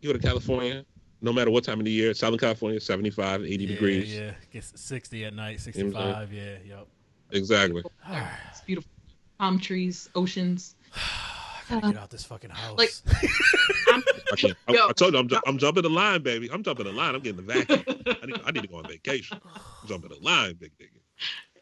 You 0.00 0.12
go 0.12 0.18
to 0.18 0.24
California, 0.24 0.84
no 1.20 1.32
matter 1.32 1.50
what 1.50 1.64
time 1.64 1.78
of 1.78 1.84
the 1.84 1.90
year, 1.90 2.14
Southern 2.14 2.38
California, 2.38 2.80
75, 2.80 3.42
80 3.44 3.50
Yeah, 3.64 3.68
degrees. 3.68 4.14
Yeah, 4.14 4.30
gets 4.52 4.72
sixty 4.80 5.24
at 5.24 5.34
night, 5.34 5.46
know 5.46 5.52
what 5.54 5.60
sixty-five. 5.60 6.32
Yeah, 6.32 6.56
yep. 6.66 6.86
Exactly. 7.32 7.82
It's 8.50 8.60
beautiful. 8.62 8.90
Palm 9.38 9.58
trees, 9.58 10.08
oceans. 10.14 10.76
I 10.94 11.80
gotta 11.80 11.92
get 11.94 12.00
out 12.02 12.10
this 12.10 12.24
fucking 12.24 12.50
house. 12.54 12.78
Like- 12.78 12.92
I'm, 13.88 14.02
I, 14.32 14.36
can't, 14.36 14.56
I, 14.68 14.72
Yo. 14.72 14.88
I 14.88 14.92
told 14.92 15.14
you, 15.14 15.20
I'm, 15.20 15.28
ju- 15.28 15.40
I'm 15.46 15.58
jumping 15.58 15.82
the 15.82 15.90
line, 15.90 16.22
baby. 16.22 16.48
I'm 16.52 16.62
jumping 16.62 16.86
the 16.86 16.92
line. 16.92 17.14
I'm 17.14 17.20
getting 17.22 17.44
the 17.44 17.52
vacuum. 17.54 17.82
I 18.22 18.26
need, 18.26 18.40
I 18.44 18.50
need 18.52 18.62
to 18.62 18.68
go 18.68 18.76
on 18.76 18.86
vacation. 18.88 19.38
I'm 19.44 19.88
jumping 19.88 20.10
the 20.10 20.18
line, 20.24 20.54
big 20.54 20.72
nigga. 20.78 21.00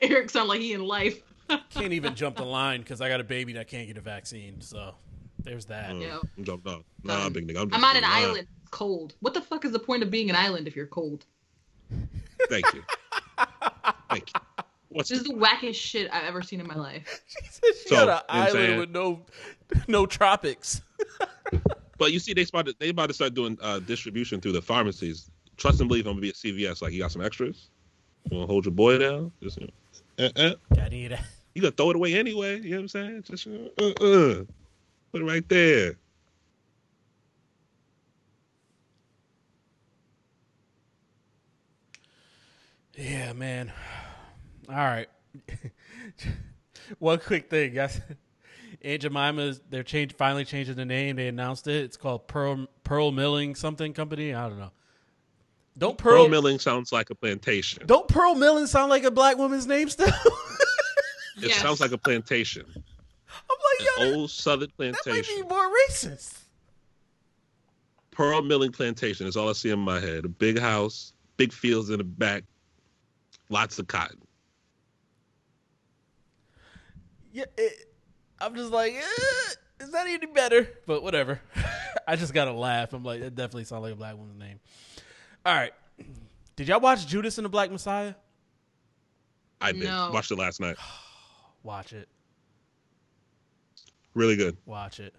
Eric 0.00 0.30
sound 0.30 0.48
like 0.48 0.60
he 0.60 0.72
in 0.72 0.82
life. 0.84 1.20
can't 1.70 1.92
even 1.92 2.14
jump 2.14 2.36
the 2.36 2.44
line 2.44 2.80
because 2.80 3.00
I 3.00 3.08
got 3.08 3.20
a 3.20 3.24
baby 3.24 3.52
that 3.54 3.68
can't 3.68 3.86
get 3.86 3.96
a 3.98 4.00
vaccine. 4.00 4.60
So 4.60 4.94
there's 5.38 5.66
that. 5.66 5.94
Yeah. 5.94 6.18
I'm 6.38 6.44
jumping 6.44 6.72
off. 6.72 6.82
Nah, 7.02 7.26
Um, 7.26 7.32
big 7.32 7.46
nigga. 7.46 7.60
I'm, 7.62 7.72
I'm 7.74 7.84
on 7.84 7.96
an 7.96 8.02
line. 8.02 8.12
island. 8.12 8.46
It's 8.74 8.78
cold. 8.80 9.14
What 9.20 9.34
the 9.34 9.40
fuck 9.40 9.64
is 9.64 9.70
the 9.70 9.78
point 9.78 10.02
of 10.02 10.10
being 10.10 10.30
an 10.30 10.34
island 10.36 10.66
if 10.66 10.74
you're 10.74 10.86
cold? 10.86 11.24
Thank 12.48 12.74
you. 12.74 12.82
Thank 14.10 14.30
you. 14.34 14.40
What's 14.88 15.08
This 15.10 15.18
is 15.20 15.24
the 15.24 15.34
wackest 15.34 15.76
shit 15.76 16.10
I've 16.12 16.24
ever 16.24 16.42
seen 16.42 16.58
in 16.60 16.66
my 16.66 16.74
life. 16.74 17.22
She 17.28 17.46
said 17.48 17.70
she 17.82 17.88
So, 17.88 18.06
got 18.06 18.08
an 18.08 18.24
island 18.28 18.52
saying? 18.52 18.78
with 18.80 18.90
no 18.90 19.20
no 19.86 20.06
tropics. 20.06 20.82
But 21.96 22.12
you 22.12 22.18
see, 22.18 22.34
they 22.34 22.44
started. 22.44 22.74
They 22.80 22.88
about 22.88 23.06
to 23.06 23.14
start 23.14 23.34
doing 23.34 23.56
uh, 23.62 23.78
distribution 23.78 24.40
through 24.40 24.50
the 24.52 24.60
pharmacies. 24.60 25.30
Trust 25.56 25.78
and 25.78 25.88
believe, 25.88 26.06
I'm 26.08 26.14
gonna 26.14 26.22
be 26.22 26.30
at 26.30 26.34
CVS. 26.34 26.82
Like, 26.82 26.92
you 26.92 26.98
got 26.98 27.12
some 27.12 27.22
extras? 27.22 27.70
You 28.28 28.36
wanna 28.36 28.48
hold 28.48 28.64
your 28.64 28.74
boy 28.74 28.98
down? 28.98 29.30
Just 29.40 29.60
you 29.60 29.68
know, 30.18 30.26
uh, 30.26 30.30
uh. 30.36 30.54
Gotta 30.74 30.90
need 30.90 31.12
that. 31.12 31.24
you 31.54 31.62
gonna 31.62 31.70
throw 31.70 31.90
it 31.90 31.96
away 31.96 32.14
anyway. 32.14 32.60
You 32.60 32.70
know 32.70 32.76
what 32.78 32.82
I'm 32.82 32.88
saying? 32.88 33.22
Just 33.22 33.46
uh, 33.46 33.50
uh, 33.80 33.90
uh. 34.04 34.44
put 35.12 35.20
it 35.22 35.24
right 35.24 35.48
there. 35.48 35.94
Yeah, 42.96 43.32
man. 43.32 43.72
All 44.68 44.74
right. 44.76 45.08
One 46.98 47.18
quick 47.18 47.50
thing, 47.50 47.74
guys. 47.74 48.00
Aunt 48.82 49.02
Jemima's 49.02 49.60
they're 49.70 49.82
change 49.82 50.12
finally 50.14 50.44
changing 50.44 50.74
the 50.76 50.84
name. 50.84 51.16
They 51.16 51.28
announced 51.28 51.66
it. 51.68 51.84
It's 51.84 51.96
called 51.96 52.28
Pearl 52.28 52.66
Pearl 52.82 53.12
Milling 53.12 53.54
something 53.54 53.92
company. 53.94 54.34
I 54.34 54.48
don't 54.48 54.58
know. 54.58 54.72
Don't 55.76 55.96
Pearl 55.98 56.24
Pearl, 56.24 56.28
milling 56.28 56.58
sounds 56.58 56.92
like 56.92 57.10
a 57.10 57.14
plantation. 57.14 57.82
Don't 57.86 58.06
Pearl 58.06 58.34
Milling 58.36 58.66
sound 58.66 58.90
like 58.90 59.02
a 59.04 59.10
black 59.10 59.38
woman's 59.38 59.66
name 59.66 59.88
still? 59.88 60.08
It 61.42 61.48
Yes. 61.48 61.60
sounds 61.60 61.80
like 61.80 61.90
a 61.90 61.98
plantation, 61.98 62.64
I'm 62.74 62.78
like, 62.78 63.88
an 63.98 64.12
yo, 64.12 64.18
old 64.20 64.30
southern 64.30 64.70
plantation. 64.76 65.02
that 65.04 65.10
might 65.10 65.26
be 65.26 65.42
plantation. 65.42 65.48
more 65.48 65.68
racist. 65.88 66.38
Pearl 68.12 68.40
milling 68.42 68.70
plantation 68.70 69.26
is 69.26 69.36
all 69.36 69.48
I 69.48 69.52
see 69.52 69.70
in 69.70 69.80
my 69.80 69.98
head. 69.98 70.24
A 70.24 70.28
big 70.28 70.60
house, 70.60 71.12
big 71.36 71.52
fields 71.52 71.90
in 71.90 71.98
the 71.98 72.04
back, 72.04 72.44
lots 73.48 73.78
of 73.78 73.86
cotton. 73.86 74.18
Yeah, 77.32 77.44
it, 77.58 77.72
I'm 78.40 78.54
just 78.54 78.70
like, 78.70 78.92
eh, 78.94 79.52
is 79.80 79.90
that 79.90 80.06
any 80.06 80.26
better? 80.26 80.68
But 80.86 81.02
whatever. 81.02 81.40
I 82.08 82.16
just 82.16 82.32
gotta 82.34 82.52
laugh. 82.52 82.92
I'm 82.92 83.02
like, 83.02 83.20
it 83.20 83.34
definitely 83.34 83.64
sounds 83.64 83.82
like 83.82 83.92
a 83.92 83.96
black 83.96 84.16
woman's 84.16 84.38
name. 84.38 84.60
All 85.44 85.54
right. 85.54 85.72
Did 86.56 86.68
y'all 86.68 86.80
watch 86.80 87.06
Judas 87.06 87.38
and 87.38 87.44
the 87.44 87.48
Black 87.48 87.70
Messiah? 87.72 88.14
I 89.60 89.72
did 89.72 89.84
No. 89.84 90.10
watched 90.12 90.30
it 90.30 90.38
last 90.38 90.60
night. 90.60 90.76
Watch 91.64 91.92
it. 91.94 92.08
Really 94.12 94.36
good. 94.36 94.56
Watch 94.66 95.00
it. 95.00 95.14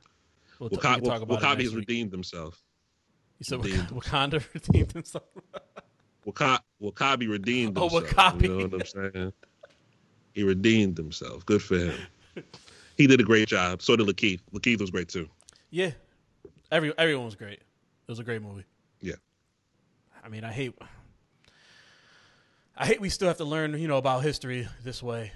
We'll, 0.59 0.69
t- 0.69 0.75
we 0.75 0.87
Waka- 0.87 1.01
can 1.01 1.03
talk 1.09 1.21
about 1.23 1.39
it 1.41 1.43
W'Kabi 1.43 1.49
next 1.57 1.63
has 1.63 1.71
week. 1.75 1.79
redeemed 1.87 2.11
himself. 2.11 2.61
You 3.39 3.43
said 3.45 3.65
redeemed. 3.65 3.89
Wak- 3.91 4.03
Wakanda 4.05 4.43
redeemed 4.53 4.91
himself. 4.93 5.23
Waka- 6.25 6.63
W'Kabi 6.81 7.29
redeemed 7.29 7.77
himself. 7.77 7.93
Oh. 7.93 8.01
W'Kabi. 8.01 8.41
You 8.43 8.47
know 8.49 8.67
what 8.67 8.73
I'm 8.95 9.11
saying? 9.13 9.33
He 10.33 10.43
redeemed 10.43 10.97
himself. 10.97 11.45
Good 11.45 11.61
for 11.61 11.77
him. 11.77 11.95
He 12.97 13.07
did 13.07 13.19
a 13.21 13.23
great 13.23 13.47
job. 13.47 13.81
So 13.81 13.95
did 13.95 14.07
Lakeith. 14.07 14.39
Lakeith 14.53 14.81
was 14.81 14.89
great 14.91 15.07
too. 15.07 15.29
yeah, 15.69 15.91
every 16.71 16.93
everyone 16.97 17.25
was 17.25 17.35
great. 17.35 17.59
It 17.59 18.11
was 18.11 18.19
a 18.19 18.23
great 18.23 18.41
movie. 18.41 18.65
Yeah. 19.01 19.15
I 20.23 20.29
mean, 20.29 20.43
I 20.43 20.51
hate. 20.51 20.73
I 22.77 22.85
hate 22.85 22.99
we 22.99 23.09
still 23.09 23.27
have 23.29 23.37
to 23.37 23.45
learn, 23.45 23.79
you 23.79 23.87
know, 23.87 23.97
about 23.97 24.23
history 24.23 24.67
this 24.83 25.01
way. 25.01 25.31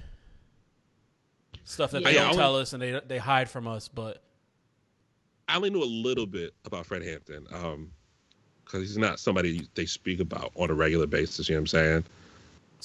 Stuff 1.63 1.91
that 1.91 2.03
they 2.03 2.13
don't 2.15 2.33
tell 2.35 2.55
us 2.57 2.73
and 2.73 2.81
they 2.81 2.99
they 3.07 3.17
hide 3.17 3.49
from 3.49 3.67
us. 3.67 3.87
But 3.87 4.21
I 5.47 5.55
only 5.55 5.69
knew 5.69 5.83
a 5.83 5.85
little 5.85 6.25
bit 6.25 6.53
about 6.65 6.85
Fred 6.85 7.03
Hampton, 7.03 7.45
um, 7.53 7.91
because 8.69 8.87
he's 8.87 8.97
not 8.97 9.19
somebody 9.19 9.67
they 9.73 9.85
speak 9.85 10.19
about 10.19 10.51
on 10.55 10.69
a 10.69 10.73
regular 10.73 11.07
basis. 11.07 11.49
You 11.49 11.55
know 11.55 11.59
what 11.59 11.61
I'm 11.61 11.67
saying? 11.67 12.03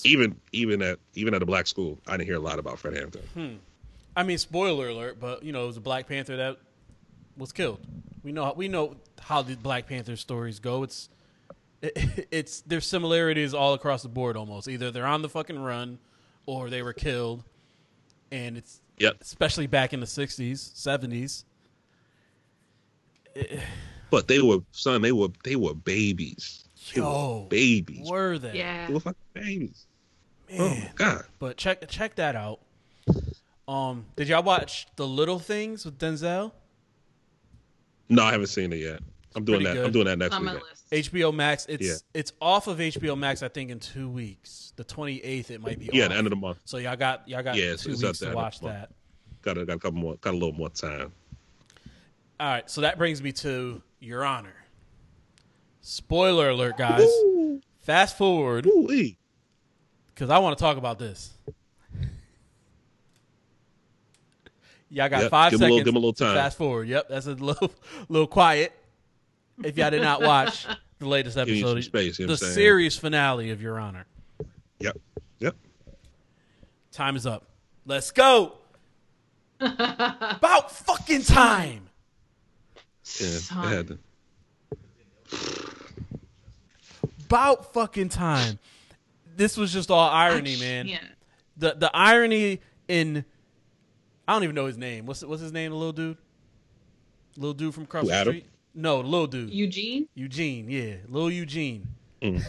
Even 0.05 0.37
even 0.53 0.83
at 0.83 0.99
even 1.15 1.35
at 1.35 1.43
a 1.43 1.47
black 1.47 1.67
school, 1.67 1.99
I 2.07 2.13
didn't 2.13 2.27
hear 2.27 2.37
a 2.37 2.41
lot 2.41 2.59
about 2.59 2.79
Fred 2.79 2.97
Hampton. 2.97 3.23
Hmm. 3.35 3.55
I 4.17 4.23
mean, 4.23 4.39
spoiler 4.39 4.89
alert, 4.89 5.21
but 5.21 5.43
you 5.43 5.53
know, 5.53 5.65
it 5.65 5.67
was 5.67 5.77
a 5.77 5.81
Black 5.81 6.09
Panther 6.09 6.37
that 6.37 6.57
was 7.37 7.53
killed. 7.53 7.81
We 8.23 8.33
know 8.33 8.53
we 8.57 8.69
know 8.69 8.97
how 9.21 9.43
the 9.43 9.57
Black 9.57 9.87
Panther 9.87 10.17
stories 10.17 10.59
go. 10.59 10.83
It's 10.83 11.09
it, 11.83 12.27
it's 12.31 12.63
there's 12.63 12.87
similarities 12.87 13.55
all 13.55 13.75
across 13.75 14.03
the 14.03 14.09
board 14.09 14.37
almost. 14.37 14.69
Either 14.69 14.91
they're 14.91 15.07
on 15.07 15.23
the 15.23 15.29
fucking 15.29 15.59
run 15.59 15.99
or 16.47 16.71
they 16.71 16.83
were 16.83 16.93
killed. 16.93 17.45
And 18.33 18.57
it's 18.57 18.81
Yep. 18.99 19.17
especially 19.21 19.67
back 19.67 19.93
in 19.93 19.99
the 19.99 20.07
60s, 20.07 20.55
70s. 20.73 21.45
But 24.15 24.29
they 24.29 24.41
were 24.41 24.59
son. 24.71 25.03
They 25.03 25.11
were 25.11 25.29
they 25.43 25.57
were 25.57 25.75
babies. 25.75 26.65
They 26.95 27.01
were 27.01 27.47
babies. 27.49 28.09
were 28.09 28.39
they? 28.39 28.59
Yeah. 28.59 28.87
They 28.87 28.95
were 28.95 29.01
fucking 29.01 29.17
babies. 29.35 29.87
Oh 30.53 30.59
Man. 30.69 30.83
my 30.83 30.91
god. 30.95 31.25
But 31.41 31.57
check 31.57 31.89
check 31.89 32.15
that 32.15 32.37
out. 32.37 32.61
Um, 33.67 34.05
did 34.15 34.29
y'all 34.29 34.45
watch 34.45 34.87
The 34.95 35.05
Little 35.07 35.41
Things 35.41 35.85
with 35.85 35.99
Denzel? 35.99 36.53
No, 38.09 38.23
I 38.23 38.31
haven't 38.31 38.47
seen 38.49 38.73
it 38.73 38.77
yet. 38.77 39.01
I'm 39.35 39.45
doing 39.45 39.65
that. 39.65 39.75
good. 39.75 39.87
I'm 39.87 39.91
doing 39.93 40.05
that 40.07 40.19
next 40.19 40.37
on 40.37 40.45
my 40.45 40.55
week. 40.55 40.63
list. 40.63 41.13
HBO 41.13 41.35
Max. 41.35 41.67
It's 41.69 41.85
Yeah. 41.85 41.95
it's 42.21 42.33
off 42.41 42.69
of 42.69 42.79
HBO 42.79 43.19
Max. 43.19 43.43
I 43.43 43.49
think 43.49 43.71
in 43.71 43.81
two 43.81 44.09
weeks, 44.09 44.73
the 44.77 44.85
twenty 44.85 45.19
eighth, 45.25 45.51
it 45.51 45.61
might 45.61 45.81
be. 45.81 45.91
Yeah, 45.93 46.05
off. 46.05 46.11
the 46.11 46.17
end 46.19 46.27
of 46.29 46.31
the 46.31 46.37
month. 46.37 46.59
So 46.67 46.77
y'all 46.77 46.95
got 46.95 47.29
y'all 47.29 47.43
got 47.43 47.57
Yeah, 47.57 47.75
two 47.75 47.91
it's 47.91 48.03
weeks 48.03 48.21
the 48.21 48.27
to 48.31 48.37
watch 48.37 48.61
that. 48.61 48.91
Got 49.43 49.59
a, 49.59 49.67
got 49.67 49.77
a 49.77 49.79
couple 49.81 49.99
more. 49.99 50.15
Got 50.21 50.35
a 50.35 50.39
little 50.39 50.53
more 50.53 50.69
time. 50.71 51.13
All 52.39 52.49
right, 52.49 52.69
so 52.71 52.81
that 52.83 52.99
brings 52.99 53.23
me 53.23 53.33
to 53.33 53.81
Your 54.05 54.25
Honor. 54.25 54.55
Spoiler 55.81 56.51
alert, 56.51 56.77
guys. 56.79 57.09
Fast 57.81 58.17
forward 58.17 58.67
because 60.15 60.31
I 60.31 60.39
want 60.39 60.57
to 60.57 60.63
talk 60.63 60.77
about 60.79 60.99
this. 60.99 61.33
Y'all 64.91 65.09
got 65.09 65.23
Yep, 65.23 65.31
five 65.31 65.51
give 65.51 65.61
'em 65.61 65.65
a 65.71 65.75
little- 65.75 65.79
seconds. 65.79 65.85
give 65.85 65.93
'em 65.93 65.97
a 65.97 65.99
little 65.99 66.13
time. 66.13 66.35
Fast 66.37 66.57
forward. 66.59 66.89
Yep, 66.89 67.09
that's 67.09 67.27
a 67.27 67.35
little 67.35 67.73
little 68.09 68.27
quiet. 68.29 68.73
If 69.63 69.77
y'all 69.77 69.91
did 69.91 70.03
not 70.03 70.23
watch 70.23 70.67
the 70.99 71.09
latest 71.09 71.37
Give 71.37 71.49
you 71.49 71.57
episode, 71.69 71.83
space, 71.85 72.19
you 72.19 72.27
know 72.27 72.29
the 72.29 72.33
what 72.35 72.43
I'm 72.43 72.45
saying? 72.47 72.55
series 72.55 72.97
finale 72.97 73.51
of 73.51 73.61
Your 73.61 73.79
Honor. 73.79 74.07
Yep. 74.81 74.99
Yep. 75.41 75.57
Time 76.93 77.17
is 77.17 77.27
up. 77.27 77.47
Let's 77.87 78.11
go. 78.13 78.53
About 79.61 80.71
fucking 80.71 81.23
time. 81.23 81.89
Yeah. 83.21 83.27
Son. 83.39 83.59
I 83.59 83.71
had 83.71 83.89
to- 83.89 83.99
About 87.27 87.73
fucking 87.73 88.09
time. 88.11 88.59
This 89.37 89.57
was 89.57 89.73
just 89.73 89.91
all 89.91 90.09
irony, 90.09 90.57
man. 90.59 90.89
The 91.57 91.75
the 91.75 91.91
irony 91.95 92.61
in 92.89 93.25
I 94.27 94.33
don't 94.33 94.45
even 94.45 94.55
know 94.55 94.67
his 94.67 94.79
name. 94.79 95.07
What's 95.07 95.23
what's 95.25 95.43
his 95.43 95.53
name? 95.53 95.71
The 95.71 95.77
little 95.77 95.93
dude, 95.93 96.17
little 97.37 97.55
dude 97.55 97.75
from 97.75 97.85
across 97.85 98.03
Who, 98.05 98.09
the 98.09 98.15
Adam? 98.15 98.33
street. 98.35 98.47
No, 98.75 99.03
the 99.03 99.09
little 99.09 99.27
dude, 99.27 99.51
Eugene? 99.51 100.09
Eugene. 100.15 100.69
Yeah, 100.69 100.95
little 101.09 101.31
Eugene. 101.31 101.87
Mm. 102.23 102.43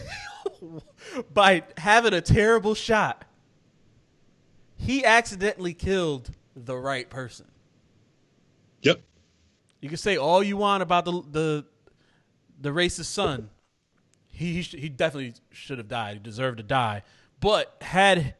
By 1.34 1.62
having 1.76 2.14
a 2.14 2.20
terrible 2.20 2.74
shot, 2.74 3.24
he 4.76 5.04
accidentally 5.04 5.74
killed 5.74 6.30
the 6.56 6.76
right 6.76 7.08
person. 7.10 7.46
Yep. 9.86 9.90
You 9.90 9.96
can 9.96 9.98
say 9.98 10.16
all 10.16 10.42
you 10.42 10.56
want 10.56 10.82
about 10.82 11.04
the 11.04 11.22
the 11.30 11.64
the 12.60 12.70
racist 12.70 13.06
son. 13.06 13.50
He 14.28 14.54
he, 14.54 14.62
sh- 14.62 14.74
he 14.78 14.88
definitely 14.88 15.34
should 15.50 15.78
have 15.78 15.88
died. 15.88 16.14
He 16.14 16.20
deserved 16.20 16.58
to 16.58 16.62
die. 16.62 17.02
But 17.40 17.76
had 17.80 18.34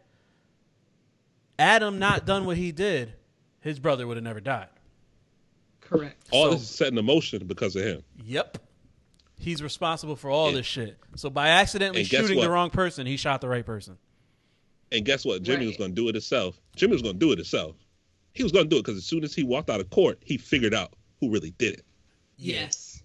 Adam 1.59 1.99
not 1.99 2.27
done 2.27 2.45
what 2.45 2.57
he 2.57 2.73
did, 2.73 3.15
his 3.61 3.79
brother 3.79 4.07
would 4.07 4.17
have 4.17 4.25
never 4.25 4.41
died. 4.41 4.69
Correct. 5.81 6.17
All 6.31 6.47
So- 6.47 6.51
this 6.53 6.63
is 6.63 6.69
set 6.69 6.93
in 6.93 7.05
motion 7.05 7.47
because 7.47 7.77
of 7.77 7.83
him. 7.83 8.03
Yep. 8.25 8.59
He's 9.39 9.63
responsible 9.63 10.17
for 10.17 10.31
all 10.31 10.49
And- 10.49 10.57
this 10.57 10.67
shit. 10.67 10.99
So 11.15 11.31
by 11.31 11.49
accidentally 11.49 12.01
and 12.03 12.11
guess 12.11 12.23
shooting 12.23 12.41
the 12.41 12.51
wrong 12.51 12.71
person, 12.71 13.07
he 13.07 13.17
shot 13.17 13.41
the 13.41 13.49
right 13.49 13.65
person. 13.65 13.97
And 14.93 15.05
guess 15.05 15.25
what? 15.25 15.43
Jimmy 15.43 15.67
was 15.67 15.77
going 15.77 15.91
to 15.91 15.95
do 15.95 16.09
it 16.09 16.15
himself. 16.15 16.61
Jimmy 16.75 16.93
was 16.93 17.03
going 17.03 17.15
to 17.15 17.19
do 17.19 17.33
it 17.33 17.39
himself. 17.39 17.77
He 18.33 18.43
was 18.43 18.53
going 18.53 18.67
to 18.67 18.69
do 18.71 18.77
it 18.77 18.85
because 18.85 18.97
as 18.99 19.05
soon 19.07 19.25
as 19.25 19.35
he 19.35 19.43
walked 19.43 19.71
out 19.71 19.81
of 19.81 19.89
court, 19.91 20.19
he 20.25 20.37
figured 20.37 20.75
out 20.75 20.93
who 21.21 21.31
really 21.31 21.53
did 21.59 21.75
it. 21.75 21.85
Yes. 22.37 23.03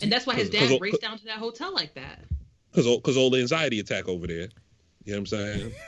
And 0.00 0.10
that's 0.10 0.26
why 0.26 0.34
his 0.34 0.48
'Cause- 0.50 0.60
'cause- 0.60 0.70
dad 0.70 0.80
raced 0.80 1.00
down 1.00 1.18
to 1.18 1.24
that 1.26 1.38
hotel 1.38 1.72
like 1.74 1.94
that. 1.94 2.24
Because 2.70 2.86
because 2.96 3.16
all 3.16 3.30
the 3.30 3.40
anxiety 3.40 3.78
attack 3.80 4.08
over 4.08 4.26
there. 4.26 4.48
You 5.04 5.12
know 5.12 5.18
what 5.18 5.18
I'm 5.18 5.26
saying? 5.26 5.72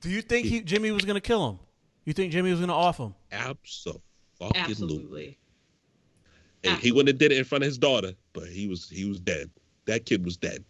Do 0.00 0.10
you 0.10 0.22
think 0.22 0.46
he, 0.46 0.60
Jimmy 0.60 0.90
was 0.90 1.04
going 1.04 1.14
to 1.14 1.20
kill 1.20 1.48
him? 1.48 1.58
You 2.04 2.12
think 2.12 2.32
Jimmy 2.32 2.50
was 2.50 2.60
going 2.60 2.68
to 2.68 2.74
off 2.74 2.98
him? 2.98 3.14
Absolutely. 3.32 4.02
Absolutely. 4.54 5.38
And 6.64 6.78
he 6.78 6.92
wouldn't 6.92 7.08
have 7.08 7.18
did 7.18 7.32
it 7.32 7.38
in 7.38 7.44
front 7.44 7.64
of 7.64 7.68
his 7.68 7.78
daughter, 7.78 8.12
but 8.32 8.48
he 8.48 8.68
was 8.68 8.88
he 8.88 9.04
was 9.04 9.18
dead. 9.20 9.50
That 9.86 10.06
kid 10.06 10.24
was 10.24 10.36
dead. 10.36 10.64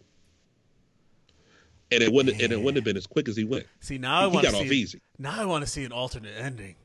And 1.91 2.03
it 2.03 2.11
wouldn't 2.11 2.41
and 2.41 2.51
it 2.51 2.57
wouldn't 2.57 2.75
have 2.77 2.83
been 2.83 2.97
as 2.97 3.07
quick 3.07 3.27
as 3.27 3.35
he 3.35 3.43
went. 3.43 3.65
See, 3.79 3.97
now 3.97 4.21
I 4.21 4.27
want 4.27 4.45
to 4.45 4.51
see 4.51 4.69
easy. 4.69 5.01
Now 5.17 5.41
I 5.41 5.45
want 5.45 5.63
to 5.63 5.69
see 5.69 5.83
an 5.83 5.91
alternate 5.91 6.33
ending. 6.37 6.75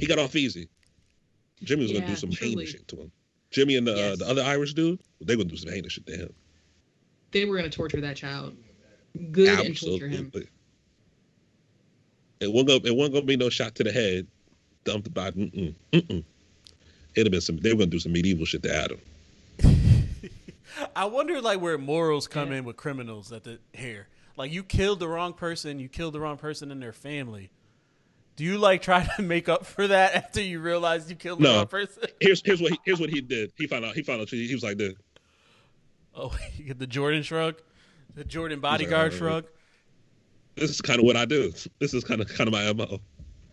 He 0.00 0.06
got 0.06 0.18
off 0.18 0.34
easy. 0.36 0.68
Jimmy 1.62 1.82
was 1.82 1.92
gonna 1.92 2.06
do 2.06 2.16
some 2.16 2.30
truly. 2.30 2.54
heinous 2.54 2.70
shit 2.70 2.88
to 2.88 2.96
him. 2.96 3.12
Jimmy 3.50 3.76
and 3.76 3.86
the 3.86 4.12
uh, 4.12 4.16
the 4.16 4.26
other 4.28 4.42
Irish 4.42 4.74
dude, 4.74 5.00
they're 5.20 5.36
gonna 5.36 5.48
do 5.48 5.56
some 5.56 5.72
heinous 5.72 5.92
shit 5.92 6.06
to 6.06 6.16
him. 6.16 6.32
They 7.30 7.44
were 7.44 7.56
going 7.56 7.70
to 7.70 7.74
torture 7.74 8.00
that 8.02 8.16
child. 8.16 8.54
Good 9.30 9.66
and 9.66 9.78
torture 9.80 10.08
him. 10.08 10.30
It 12.40 12.50
wasn't 12.52 12.68
gonna 12.68 12.80
it 12.84 12.96
wasn't 12.96 13.14
gonna 13.14 13.26
be 13.26 13.36
no 13.36 13.48
shot 13.48 13.74
to 13.76 13.84
the 13.84 13.92
head, 13.92 14.26
dumped 14.84 15.12
by 15.14 15.30
mm-mm, 15.30 15.74
mm-mm. 15.92 16.24
It'd 17.14 17.26
have 17.26 17.30
been 17.30 17.40
some 17.40 17.56
they 17.58 17.72
were 17.72 17.78
gonna 17.80 17.90
do 17.90 17.98
some 17.98 18.12
medieval 18.12 18.44
shit 18.44 18.62
to 18.64 18.74
Adam. 18.74 18.98
I 20.96 21.04
wonder 21.04 21.40
like 21.40 21.60
where 21.60 21.78
morals 21.78 22.26
come 22.26 22.50
Yeah. 22.50 22.58
in 22.58 22.64
with 22.64 22.76
criminals 22.76 23.32
at 23.32 23.44
the 23.44 23.58
here. 23.72 24.08
Like 24.36 24.50
you 24.52 24.62
killed 24.64 24.98
the 24.98 25.08
wrong 25.08 25.34
person, 25.34 25.78
you 25.78 25.88
killed 25.88 26.14
the 26.14 26.20
wrong 26.20 26.36
person 26.38 26.70
in 26.70 26.80
their 26.80 26.92
family. 26.92 27.50
Do 28.42 28.48
you 28.48 28.58
like 28.58 28.82
try 28.82 29.04
to 29.04 29.22
make 29.22 29.48
up 29.48 29.64
for 29.64 29.86
that 29.86 30.16
after 30.16 30.42
you 30.42 30.58
realize 30.58 31.08
you 31.08 31.14
killed 31.14 31.38
the 31.38 31.44
No. 31.44 31.56
wrong 31.58 31.68
person? 31.68 32.02
Here's 32.20 32.42
here's 32.44 32.60
what 32.60 32.72
he, 32.72 32.78
here's 32.84 32.98
what 32.98 33.08
he 33.08 33.20
did. 33.20 33.52
He 33.56 33.68
found 33.68 33.84
out 33.84 33.94
he 33.94 34.02
found 34.02 34.20
out 34.20 34.30
he 34.30 34.52
was 34.52 34.64
like 34.64 34.78
this. 34.78 34.94
Oh, 36.12 36.36
you 36.56 36.64
get 36.64 36.80
the 36.80 36.88
Jordan 36.88 37.22
shrug, 37.22 37.62
the 38.16 38.24
Jordan 38.24 38.58
bodyguard 38.58 39.12
uh, 39.12 39.16
shrug. 39.16 39.44
This 40.56 40.70
is 40.70 40.80
kind 40.80 40.98
of 40.98 41.04
what 41.04 41.16
I 41.16 41.24
do. 41.24 41.52
This 41.78 41.94
is 41.94 42.02
kind 42.02 42.20
of 42.20 42.26
kind 42.26 42.48
of 42.48 42.52
my 42.52 42.72
mo. 42.72 42.98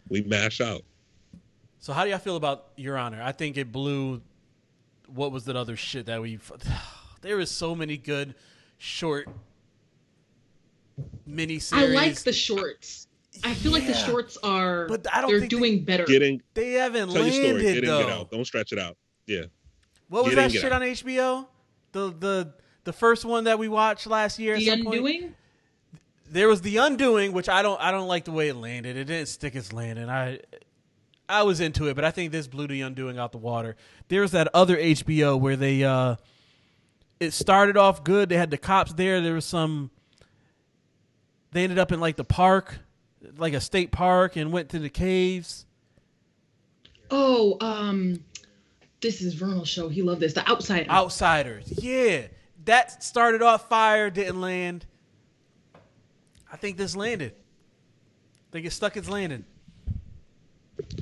We 0.09 0.23
mash 0.23 0.59
out. 0.59 0.81
So 1.77 1.93
how 1.93 2.03
do 2.03 2.09
y'all 2.09 2.17
feel 2.17 2.35
about 2.35 2.69
Your 2.75 2.97
Honor? 2.97 3.21
I 3.21 3.31
think 3.31 3.57
it 3.57 3.71
blew. 3.71 4.23
What 5.05 5.31
was 5.31 5.45
that 5.45 5.55
other 5.55 5.75
shit 5.75 6.07
that 6.07 6.19
we? 6.19 6.39
There 7.21 7.39
is 7.39 7.51
so 7.51 7.75
many 7.75 7.97
good 7.97 8.33
short 8.79 9.27
mini 11.27 11.59
I 11.73 11.85
like 11.87 12.15
the 12.15 12.33
shorts. 12.33 13.08
I 13.43 13.53
feel 13.53 13.71
like 13.71 13.85
the 13.87 13.93
shorts 13.93 14.37
are 14.43 14.87
But 14.87 15.05
I 15.13 15.21
don't 15.21 15.29
they're 15.31 15.39
think 15.39 15.51
they- 15.51 15.57
doing 15.57 15.83
better. 15.85 16.05
Getting 16.05 16.41
They 16.53 16.73
haven't 16.73 17.09
tell 17.11 17.25
your 17.27 17.43
landed 17.43 17.49
story. 17.59 17.61
Get 17.73 17.77
in, 17.83 17.85
though. 17.89 17.99
get 18.03 18.09
out. 18.09 18.31
Don't 18.31 18.45
stretch 18.45 18.71
it 18.73 18.79
out. 18.79 18.97
Yeah. 19.27 19.43
What 20.09 20.25
was 20.25 20.33
Get 20.33 20.41
that 20.41 20.51
get 20.51 20.61
shit 20.61 20.71
out. 20.71 20.81
on 20.81 20.87
HBO? 20.87 21.47
The 21.91 22.13
the 22.19 22.53
the 22.85 22.93
first 22.93 23.25
one 23.25 23.43
that 23.45 23.59
we 23.59 23.67
watched 23.67 24.07
last 24.07 24.39
year. 24.39 24.53
at 24.55 24.59
The 24.59 24.65
some 24.67 24.83
point? 24.83 24.95
Undoing. 24.97 25.35
There 26.31 26.47
was 26.47 26.61
the 26.61 26.77
Undoing, 26.77 27.31
which 27.33 27.49
I 27.49 27.61
don't 27.61 27.79
I 27.81 27.91
don't 27.91 28.07
like 28.07 28.25
the 28.25 28.31
way 28.31 28.49
it 28.49 28.55
landed. 28.55 28.97
It 28.97 29.05
didn't 29.05 29.27
stick 29.27 29.55
its 29.55 29.71
landing. 29.73 30.09
I 30.09 30.39
I 31.27 31.43
was 31.43 31.59
into 31.59 31.87
it, 31.87 31.95
but 31.95 32.03
I 32.05 32.11
think 32.11 32.31
this 32.31 32.47
blew 32.47 32.67
the 32.67 32.81
Undoing 32.81 33.17
out 33.19 33.31
the 33.31 33.37
water. 33.37 33.75
There 34.07 34.21
was 34.21 34.31
that 34.31 34.47
other 34.53 34.77
HBO 34.77 35.39
where 35.39 35.55
they 35.55 35.83
uh 35.83 36.15
it 37.19 37.31
started 37.31 37.77
off 37.77 38.03
good. 38.03 38.29
They 38.29 38.37
had 38.37 38.49
the 38.51 38.57
cops 38.57 38.93
there. 38.93 39.21
There 39.21 39.33
was 39.33 39.45
some. 39.45 39.91
They 41.51 41.63
ended 41.63 41.79
up 41.79 41.91
in 41.91 41.99
like 41.99 42.15
the 42.15 42.23
park, 42.23 42.79
like 43.37 43.53
a 43.53 43.61
state 43.61 43.91
park, 43.91 44.35
and 44.35 44.51
went 44.51 44.69
to 44.69 44.79
the 44.79 44.89
caves. 44.89 45.65
Oh, 47.11 47.57
um, 47.61 48.23
this 49.01 49.21
is 49.21 49.33
Vernal's 49.33 49.67
show. 49.69 49.89
He 49.89 50.01
loved 50.01 50.21
this. 50.21 50.33
The 50.33 50.47
Outsider. 50.47 50.89
Outsiders. 50.89 51.73
Yeah. 51.83 52.27
That 52.65 53.03
started 53.03 53.41
off 53.41 53.67
fire, 53.69 54.09
didn't 54.09 54.39
land. 54.41 54.85
I 56.51 56.57
think 56.57 56.77
this 56.77 56.95
landed. 56.95 57.33
I 57.33 58.51
think 58.51 58.65
it 58.65 58.71
stuck 58.71 58.97
its 58.97 59.09
landing. 59.09 59.45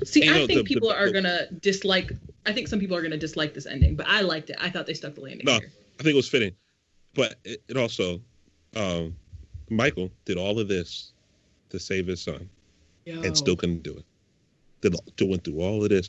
See, 0.04 0.24
You 0.24 0.32
I 0.32 0.46
think 0.46 0.60
the- 0.60 0.64
people 0.64 0.88
the- 0.88 0.94
are 0.96 1.06
the- 1.06 1.12
gonna 1.12 1.50
dislike. 1.60 2.12
I 2.46 2.52
think 2.52 2.68
some 2.68 2.80
people 2.80 2.96
are 2.96 3.02
gonna 3.02 3.16
dislike 3.16 3.54
this 3.54 3.66
ending, 3.66 3.94
but 3.96 4.06
I 4.06 4.22
liked 4.22 4.50
it. 4.50 4.56
I 4.58 4.70
thought 4.70 4.86
they 4.86 4.94
stuck 4.94 5.14
the 5.14 5.20
landing 5.20 5.44
No, 5.44 5.58
here. 5.58 5.70
I 5.98 6.02
think 6.02 6.12
it 6.14 6.16
was 6.16 6.28
fitting, 6.28 6.54
but 7.14 7.36
it, 7.44 7.62
it 7.68 7.76
also, 7.76 8.20
um, 8.76 9.16
Michael 9.70 10.10
did 10.24 10.36
all 10.38 10.58
of 10.58 10.68
this 10.68 11.12
to 11.70 11.78
save 11.78 12.06
his 12.06 12.22
son 12.22 12.48
Yo. 13.04 13.22
and 13.22 13.36
still 13.36 13.56
couldn't 13.56 13.82
do 13.82 13.96
it. 13.96 14.04
Did 14.80 14.94
doing 15.16 15.40
through 15.40 15.60
all 15.60 15.82
of 15.82 15.88
this, 15.88 16.08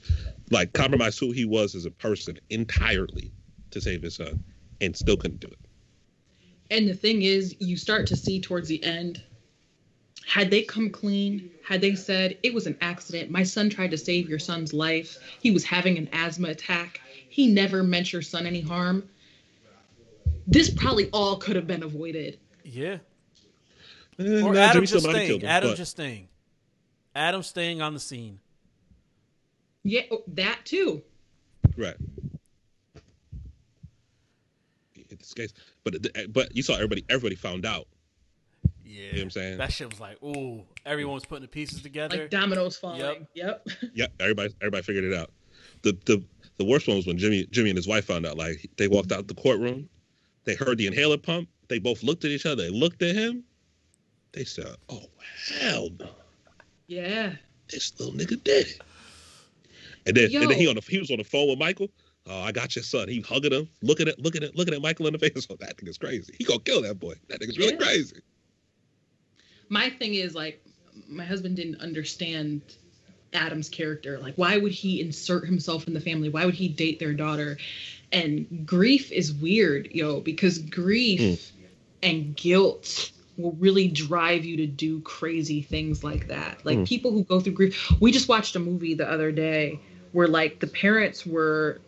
like 0.51 0.73
compromise 0.73 1.17
who 1.17 1.31
he 1.31 1.45
was 1.45 1.73
as 1.73 1.85
a 1.85 1.91
person 1.91 2.37
entirely 2.49 3.31
to 3.71 3.81
save 3.81 4.03
his 4.03 4.15
son, 4.15 4.43
and 4.79 4.95
still 4.95 5.17
couldn't 5.17 5.39
do 5.39 5.47
it. 5.47 5.59
And 6.71 6.87
the 6.87 6.93
thing 6.93 7.23
is, 7.23 7.55
you 7.59 7.77
start 7.77 8.05
to 8.07 8.15
see 8.15 8.39
towards 8.39 8.67
the 8.67 8.83
end, 8.83 9.23
had 10.27 10.51
they 10.51 10.61
come 10.61 10.91
clean, 10.91 11.49
had 11.63 11.81
they 11.81 11.95
said 11.95 12.37
it 12.43 12.53
was 12.53 12.67
an 12.67 12.77
accident, 12.81 13.31
my 13.31 13.41
son 13.41 13.71
tried 13.71 13.89
to 13.91 13.97
save 13.97 14.29
your 14.29 14.37
son's 14.37 14.71
life, 14.71 15.17
he 15.41 15.49
was 15.49 15.63
having 15.63 15.97
an 15.97 16.07
asthma 16.13 16.49
attack, 16.49 17.01
he 17.29 17.47
never 17.47 17.81
meant 17.83 18.13
your 18.13 18.21
son 18.21 18.45
any 18.45 18.61
harm, 18.61 19.09
this 20.45 20.69
probably 20.69 21.09
all 21.09 21.37
could 21.37 21.55
have 21.55 21.65
been 21.65 21.83
avoided. 21.83 22.39
Yeah. 22.63 22.97
Eh, 24.19 24.41
Or 24.41 24.53
nah, 24.53 24.59
Adam 24.59 24.73
Jimmy 24.73 24.87
just 24.87 24.99
still 24.99 25.01
might 25.01 25.07
have 25.07 25.15
staying. 25.15 25.27
killed 25.29 25.43
him, 25.43 25.49
Adam 25.49 25.69
but- 25.71 25.77
just 25.77 25.91
staying. 25.91 26.27
Adam 27.15 27.41
staying 27.43 27.81
on 27.81 27.93
the 27.93 27.99
scene. 27.99 28.39
Yeah, 29.83 30.01
oh, 30.11 30.23
that 30.27 30.59
too. 30.65 31.01
Right. 31.77 31.95
In 34.95 35.17
this 35.17 35.33
case, 35.33 35.53
but 35.83 35.95
but 36.33 36.55
you 36.55 36.61
saw 36.61 36.75
everybody. 36.75 37.03
Everybody 37.09 37.35
found 37.35 37.65
out. 37.65 37.87
Yeah. 38.85 39.01
You 39.01 39.03
know 39.03 39.17
what 39.17 39.23
I'm 39.23 39.29
saying? 39.31 39.57
That 39.57 39.71
shit 39.71 39.89
was 39.89 39.99
like, 39.99 40.21
ooh, 40.23 40.63
everyone 40.85 41.13
was 41.15 41.25
putting 41.25 41.41
the 41.43 41.47
pieces 41.47 41.81
together. 41.81 42.17
Like 42.17 42.29
dominoes 42.29 42.77
falling. 42.77 43.27
Yep. 43.33 43.67
Yep. 43.93 44.11
everybody 44.19 44.53
everybody 44.61 44.83
figured 44.83 45.03
it 45.05 45.13
out. 45.13 45.31
The 45.83 45.97
the 46.05 46.23
the 46.57 46.65
worst 46.65 46.87
one 46.87 46.97
was 46.97 47.07
when 47.07 47.17
Jimmy 47.17 47.47
Jimmy 47.51 47.69
and 47.69 47.77
his 47.77 47.87
wife 47.87 48.05
found 48.05 48.25
out. 48.25 48.37
Like 48.37 48.69
they 48.77 48.87
walked 48.87 49.11
out 49.11 49.27
the 49.27 49.33
courtroom, 49.35 49.89
they 50.43 50.55
heard 50.55 50.77
the 50.77 50.87
inhaler 50.87 51.17
pump. 51.17 51.47
They 51.69 51.79
both 51.79 52.03
looked 52.03 52.25
at 52.25 52.31
each 52.31 52.45
other. 52.45 52.63
They 52.63 52.69
looked 52.69 53.01
at 53.01 53.15
him. 53.15 53.43
They 54.31 54.45
said, 54.45 54.75
"Oh 54.89 55.03
hell 55.59 55.89
no, 55.99 56.09
Yeah. 56.87 57.35
this 57.69 57.97
little 57.99 58.13
nigga 58.13 58.41
did 58.43 58.67
it." 58.67 58.81
And 60.05 60.15
then 60.15 60.29
and 60.33 60.49
then 60.51 60.57
he 60.59 60.67
on 60.67 60.75
the 60.75 60.81
he 60.81 60.99
was 60.99 61.11
on 61.11 61.17
the 61.17 61.23
phone 61.23 61.49
with 61.49 61.59
Michael. 61.59 61.89
Oh, 62.27 62.41
I 62.41 62.51
got 62.51 62.75
your 62.75 62.83
son. 62.83 63.07
He 63.07 63.21
hugging 63.21 63.51
him, 63.53 63.69
looking 63.81 64.07
at 64.07 64.19
looking 64.19 64.43
at 64.43 64.55
looking 64.55 64.73
at 64.73 64.81
Michael 64.81 65.07
in 65.07 65.13
the 65.13 65.19
face. 65.19 65.47
Oh, 65.49 65.55
that 65.59 65.77
nigga's 65.77 65.97
crazy. 65.97 66.33
He 66.37 66.43
gonna 66.43 66.59
kill 66.59 66.81
that 66.83 66.99
boy. 66.99 67.13
That 67.27 67.41
nigga's 67.41 67.57
really 67.57 67.73
Yeah. 67.73 67.79
crazy. 67.79 68.17
my 69.69 69.89
thing 69.89 70.15
is 70.15 70.33
like 70.35 70.63
my 71.07 71.23
husband 71.23 71.55
didn't 71.55 71.79
understand 71.81 72.61
Adam's 73.33 73.69
character. 73.69 74.19
Like 74.19 74.35
why 74.35 74.57
would 74.57 74.71
he 74.71 75.01
insert 75.01 75.45
himself 75.45 75.87
in 75.87 75.93
the 75.93 76.01
family? 76.01 76.29
Why 76.29 76.45
would 76.45 76.55
he 76.55 76.67
date 76.67 76.99
their 76.99 77.13
daughter? 77.13 77.57
And 78.11 78.65
grief 78.65 79.11
is 79.11 79.31
weird, 79.33 79.89
yo, 79.91 80.19
because 80.21 80.57
grief 80.59 81.21
mm. 81.21 81.51
and 82.01 82.35
guilt 82.35 83.11
will 83.39 83.53
really 83.53 83.87
drive 83.87 84.43
you 84.45 84.57
to 84.57 84.67
do 84.67 84.99
crazy 85.01 85.61
things 85.61 86.03
like 86.03 86.27
that. 86.27 86.59
Like 86.65 86.79
Mm. 86.79 86.87
people 86.87 87.11
who 87.11 87.23
go 87.23 87.39
through 87.39 87.53
grief. 87.53 87.91
We 87.99 88.11
just 88.11 88.27
watched 88.27 88.55
a 88.55 88.59
movie 88.59 88.93
the 88.93 89.09
other 89.09 89.31
day 89.31 89.79
where 90.11 90.27
like 90.27 90.59
the 90.59 90.67
parents 90.67 91.25
were 91.25 91.79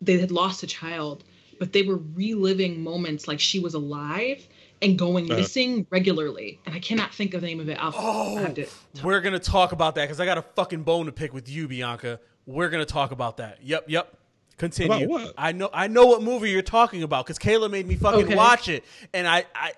they 0.00 0.18
had 0.18 0.30
lost 0.30 0.62
a 0.62 0.66
child, 0.66 1.24
but 1.58 1.72
they 1.72 1.82
were 1.82 2.00
reliving 2.14 2.82
moments 2.82 3.26
like 3.26 3.40
she 3.40 3.58
was 3.58 3.74
alive 3.74 4.46
and 4.82 4.98
going 4.98 5.24
Uh-huh. 5.30 5.40
missing 5.40 5.86
regularly. 5.90 6.60
And 6.66 6.74
I 6.74 6.78
cannot 6.80 7.14
think 7.14 7.32
of 7.34 7.40
the 7.40 7.46
name 7.46 7.60
of 7.60 7.68
it. 7.68 7.78
I'll, 7.80 7.94
I'll 7.96 8.36
have 8.36 8.54
to. 8.54 8.66
We're 9.02 9.20
gonna 9.20 9.38
talk 9.38 9.72
about 9.72 9.94
that 9.96 10.02
because 10.04 10.20
I 10.20 10.24
got 10.26 10.38
a 10.38 10.42
fucking 10.42 10.82
bone 10.82 11.06
to 11.06 11.12
pick 11.12 11.32
with 11.34 11.48
you, 11.48 11.66
Bianca. 11.68 12.20
We're 12.46 12.68
gonna 12.68 12.84
talk 12.84 13.10
about 13.10 13.36
that. 13.38 13.58
Yep, 13.62 13.84
yep. 13.88 14.16
Continue. 14.58 14.96
About 15.04 15.08
what? 15.08 15.34
I 15.36 15.52
know, 15.52 15.68
I 15.72 15.86
know 15.86 16.06
what 16.06 16.22
movie 16.22 16.50
you're 16.50 16.62
talking 16.62 17.02
about 17.02 17.26
because 17.26 17.38
Kayla 17.38 17.70
made 17.70 17.86
me 17.86 17.96
fucking 17.96 18.24
Okay. 18.24 18.34
watch 18.36 18.68
it, 18.68 18.84
and 19.12 19.26
I, 19.28 19.44
I, 19.54 19.72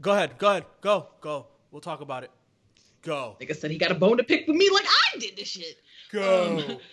go 0.00 0.12
ahead, 0.12 0.38
go 0.38 0.48
ahead, 0.50 0.64
go, 0.80 1.08
go. 1.20 1.46
We'll 1.70 1.80
talk 1.80 2.00
about 2.00 2.24
it. 2.24 2.30
Go, 3.02 3.36
Like 3.40 3.50
I 3.50 3.54
said, 3.54 3.70
he 3.70 3.78
got 3.78 3.90
a 3.90 3.94
bone 3.94 4.18
to 4.18 4.24
pick 4.24 4.46
with 4.46 4.56
me 4.56 4.68
like 4.70 4.84
I 5.14 5.18
did 5.18 5.36
this 5.36 5.48
shit. 5.48 5.76
go. 6.12 6.58
Um, 6.68 6.78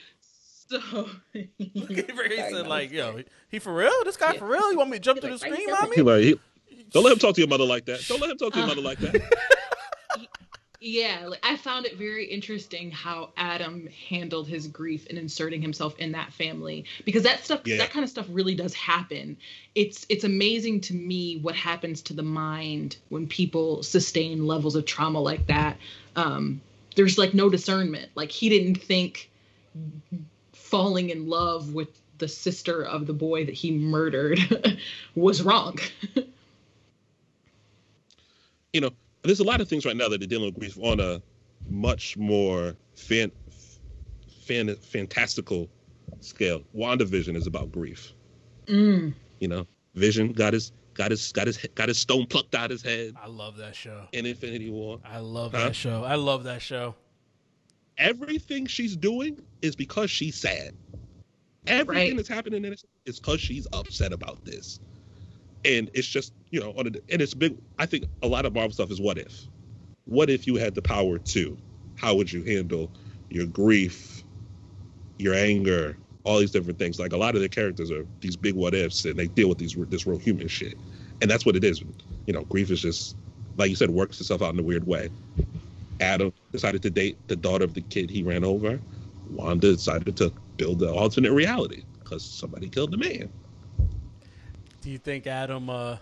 So 0.69 1.07
he 1.33 1.49
said, 1.57 2.67
like, 2.67 2.91
yo, 2.91 3.21
he 3.49 3.57
for 3.59 3.73
real? 3.73 3.89
This 4.03 4.17
guy 4.17 4.33
Yeah. 4.33 4.39
for 4.39 4.47
real? 4.47 4.69
You 4.69 4.77
want 4.77 4.89
me 4.89 4.97
to 4.97 5.01
jump 5.01 5.21
to 5.21 5.27
Like, 5.27 5.39
the 5.39 5.39
screen, 5.39 5.55
here. 5.55 5.69
mommy? 5.69 6.01
Like, 6.01 6.39
don't 6.91 7.05
let 7.05 7.13
him 7.13 7.19
talk 7.19 7.35
to 7.35 7.41
your 7.41 7.47
mother 7.47 7.63
like 7.63 7.85
that. 7.85 8.05
Don't 8.09 8.19
let 8.19 8.29
him 8.31 8.37
talk 8.37 8.51
to 8.51 8.59
your 8.59 8.65
Uh. 8.65 8.75
mother 8.75 8.81
like 8.81 8.99
that. 8.99 9.15
yeah, 10.79 11.25
like 11.27 11.39
I 11.43 11.57
found 11.57 11.87
it 11.87 11.97
very 11.97 12.25
interesting 12.25 12.91
how 12.91 13.31
Adam 13.35 13.87
handled 14.09 14.47
his 14.47 14.67
grief 14.67 15.07
and 15.09 15.17
inserting 15.17 15.61
himself 15.61 15.97
in 15.97 16.11
that 16.11 16.31
family 16.33 16.85
because 17.03 17.23
that 17.23 17.43
stuff 17.43 17.61
Yeah. 17.65 17.77
that 17.77 17.89
kind 17.89 18.03
of 18.03 18.09
stuff 18.09 18.27
really 18.29 18.53
does 18.53 18.75
happen. 18.75 19.37
It's 19.73 20.05
it's 20.09 20.23
amazing 20.23 20.81
to 20.81 20.93
me 20.93 21.37
what 21.37 21.55
happens 21.55 22.01
to 22.03 22.13
the 22.13 22.23
mind 22.23 22.97
when 23.09 23.27
people 23.27 23.81
sustain 23.81 24.45
levels 24.45 24.75
of 24.75 24.85
trauma 24.85 25.19
like 25.19 25.47
that. 25.47 25.77
Um 26.15 26.61
there's 26.95 27.17
like 27.17 27.33
no 27.33 27.49
discernment. 27.49 28.11
Like 28.15 28.31
he 28.31 28.49
didn't 28.49 28.81
think 28.81 29.31
falling 30.53 31.09
in 31.09 31.27
love 31.27 31.73
with 31.73 31.89
the 32.19 32.27
sister 32.27 32.83
of 32.83 33.07
the 33.07 33.13
boy 33.13 33.45
that 33.45 33.53
he 33.53 33.71
murdered 33.71 34.39
was 35.15 35.41
wrong. 35.41 35.79
you 38.73 38.81
know, 38.81 38.91
there's 39.27 39.39
a 39.39 39.43
lot 39.43 39.61
of 39.61 39.67
things 39.69 39.85
right 39.85 39.95
now 39.95 40.07
that 40.09 40.21
are 40.23 40.27
dealing 40.27 40.45
with 40.45 40.59
grief 40.59 40.77
on 40.81 40.99
a 40.99 41.21
much 41.69 42.17
more 42.17 42.75
fan, 42.95 43.31
fan, 44.45 44.75
fantastical 44.77 45.69
scale. 46.21 46.63
WandaVision 46.75 47.35
is 47.35 47.47
about 47.47 47.71
grief. 47.71 48.13
Mm. 48.67 49.13
You 49.39 49.47
know, 49.47 49.67
Vision 49.95 50.31
got 50.33 50.53
his 50.53 50.71
got 50.93 51.11
his 51.11 51.31
got 51.31 51.47
his 51.47 51.57
got 51.75 51.87
his 51.89 51.97
stone 51.99 52.25
plucked 52.25 52.55
out 52.55 52.69
his 52.71 52.81
head 52.81 53.13
I 53.21 53.27
love 53.27 53.57
that 53.57 53.75
show. 53.75 54.07
in 54.13 54.25
Infinity 54.25 54.69
War. 54.69 54.99
I 55.05 55.19
love 55.19 55.51
Huh? 55.51 55.65
that 55.65 55.75
show. 55.75 56.03
I 56.03 56.15
love 56.15 56.43
that 56.45 56.61
show. 56.61 56.95
Everything 57.97 58.65
she's 58.65 58.95
doing 58.95 59.39
is 59.61 59.75
because 59.75 60.11
she's 60.11 60.35
sad. 60.35 60.73
Everything 61.65 62.09
Right. 62.09 62.15
that's 62.17 62.29
happening 62.29 62.63
in 62.63 62.73
it 62.73 62.83
is 63.05 63.19
because 63.19 63.41
she's 63.41 63.67
upset 63.73 64.13
about 64.13 64.43
this. 64.45 64.79
And 65.67 65.91
it's 65.93 66.07
just, 66.07 66.33
you 66.49 66.61
know, 66.61 66.73
on 66.77 66.87
a, 66.87 66.91
and 67.11 67.21
it's 67.21 67.33
big. 67.33 67.57
I 67.77 67.85
think 67.85 68.05
a 68.23 68.27
lot 68.27 68.45
of 68.45 68.53
Marvel 68.53 68.71
stuff 68.71 68.89
is 68.89 69.01
what 69.01 69.17
if. 69.17 69.47
What 70.05 70.29
if 70.29 70.47
you 70.47 70.55
had 70.55 70.75
the 70.75 70.81
power 70.81 71.17
to? 71.17 71.57
How 71.95 72.15
would 72.15 72.31
you 72.31 72.43
handle 72.43 72.89
your 73.29 73.45
grief, 73.47 74.23
your 75.17 75.33
anger, 75.33 75.97
all 76.23 76.39
these 76.39 76.51
different 76.51 76.79
things? 76.79 76.99
Like 76.99 77.11
a 77.11 77.17
lot 77.17 77.35
of 77.35 77.41
the 77.41 77.49
characters 77.49 77.91
are 77.91 78.07
these 78.21 78.37
big 78.37 78.55
what 78.55 78.73
ifs, 78.73 79.03
and 79.03 79.19
they 79.19 79.27
deal 79.27 79.49
with 79.49 79.57
these 79.57 79.75
this 79.89 80.07
real 80.07 80.17
human 80.17 80.47
shit. 80.47 80.75
And 81.21 81.29
that's 81.29 81.45
what 81.45 81.57
it 81.57 81.63
is. 81.65 81.83
You 82.27 82.33
know, 82.33 82.43
grief 82.43 82.71
is 82.71 82.81
just, 82.81 83.17
like 83.57 83.69
you 83.69 83.75
said, 83.75 83.89
works 83.89 84.21
itself 84.21 84.41
out 84.41 84.53
in 84.53 84.59
a 84.59 84.63
weird 84.63 84.87
way. 84.87 85.09
Adam 85.99 86.31
decided 86.53 86.81
to 86.83 86.89
date 86.89 87.17
the 87.27 87.35
daughter 87.35 87.65
of 87.65 87.73
the 87.73 87.81
kid 87.81 88.09
he 88.09 88.23
ran 88.23 88.45
over. 88.45 88.79
Wanda 89.31 89.73
decided 89.73 90.15
to 90.17 90.31
build 90.55 90.81
an 90.81 90.89
alternate 90.89 91.33
reality 91.33 91.83
because 91.99 92.23
somebody 92.23 92.69
killed 92.69 92.91
the 92.91 92.97
man. 92.97 93.29
Do 94.87 94.93
you 94.93 94.99
think 94.99 95.27
Adam 95.27 95.69
uh, 95.69 95.97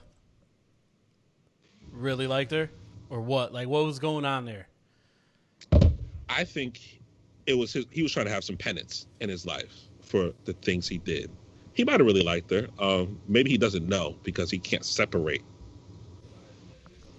really 1.92 2.28
liked 2.28 2.52
her, 2.52 2.70
or 3.10 3.20
what? 3.20 3.52
Like, 3.52 3.68
what 3.68 3.84
was 3.84 3.98
going 3.98 4.26
on 4.26 4.46
there? 4.46 4.68
I 6.30 6.44
think 6.44 7.02
it 7.48 7.56
was 7.56 7.74
his, 7.74 7.88
he 7.90 8.04
was 8.04 8.12
trying 8.12 8.28
to 8.28 8.32
have 8.32 8.44
some 8.44 8.58
penance 8.58 9.08
in 9.22 9.30
his 9.30 9.44
life 9.44 9.74
for 10.02 10.34
the 10.44 10.54
things 10.54 10.88
he 10.88 11.00
did. 11.00 11.32
He 11.74 11.84
might 11.84 12.00
have 12.00 12.06
really 12.06 12.22
liked 12.22 12.52
her. 12.52 12.68
Um, 12.78 13.20
maybe 13.28 13.50
he 13.50 13.58
doesn't 13.58 13.90
know 13.90 14.18
because 14.22 14.52
he 14.52 14.60
can't 14.60 14.86
separate 14.86 15.42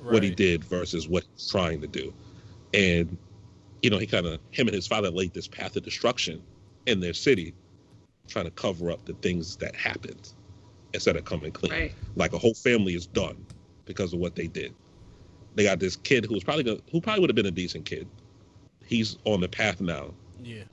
what 0.03 0.23
he 0.23 0.31
did 0.31 0.63
versus 0.63 1.09
what 1.09 1.25
he's 1.35 1.51
trying 1.51 1.81
to 1.81 1.89
do. 1.89 2.15
And 2.75 3.19
you 3.83 3.91
know, 3.91 3.99
he 3.99 4.07
kind 4.07 4.27
of 4.27 4.39
him 4.53 4.69
and 4.69 4.75
his 4.77 4.87
father 4.87 5.11
laid 5.11 5.35
this 5.35 5.49
path 5.49 5.75
of 5.75 5.83
destruction 5.83 6.45
in 6.87 7.01
their 7.01 7.13
city, 7.13 7.55
trying 8.29 8.45
to 8.45 8.53
cover 8.53 8.93
up 8.93 9.05
the 9.05 9.15
things 9.15 9.57
that 9.57 9.75
happened. 9.75 10.33
Instead 10.97 11.17
of 11.17 11.25
coming 11.25 11.53
clean. 11.53 11.73
Right. 11.73 11.95
Like 12.17 12.33
a 12.33 12.39
whole 12.39 12.55
family 12.55 12.95
is 12.95 13.07
done 13.07 13.37
because 13.85 14.13
of 14.13 14.19
what 14.19 14.35
they 14.35 14.47
did. 14.49 14.75
They 15.55 15.63
got 15.63 15.79
this 15.79 15.97
kid 15.97 16.25
who's 16.27 16.45
probably 16.45 16.65
gonna, 16.65 16.81
who 16.91 17.01
probably 17.01 17.21
would 17.21 17.31
have 17.31 17.37
been 17.37 17.47
a 17.47 17.51
decent 17.51 17.85
kid. 17.87 18.09
He's 18.85 19.17
on 19.25 19.41
the 19.41 19.49
path 19.49 19.81
now 19.81 20.13
Yeah. 20.43 20.65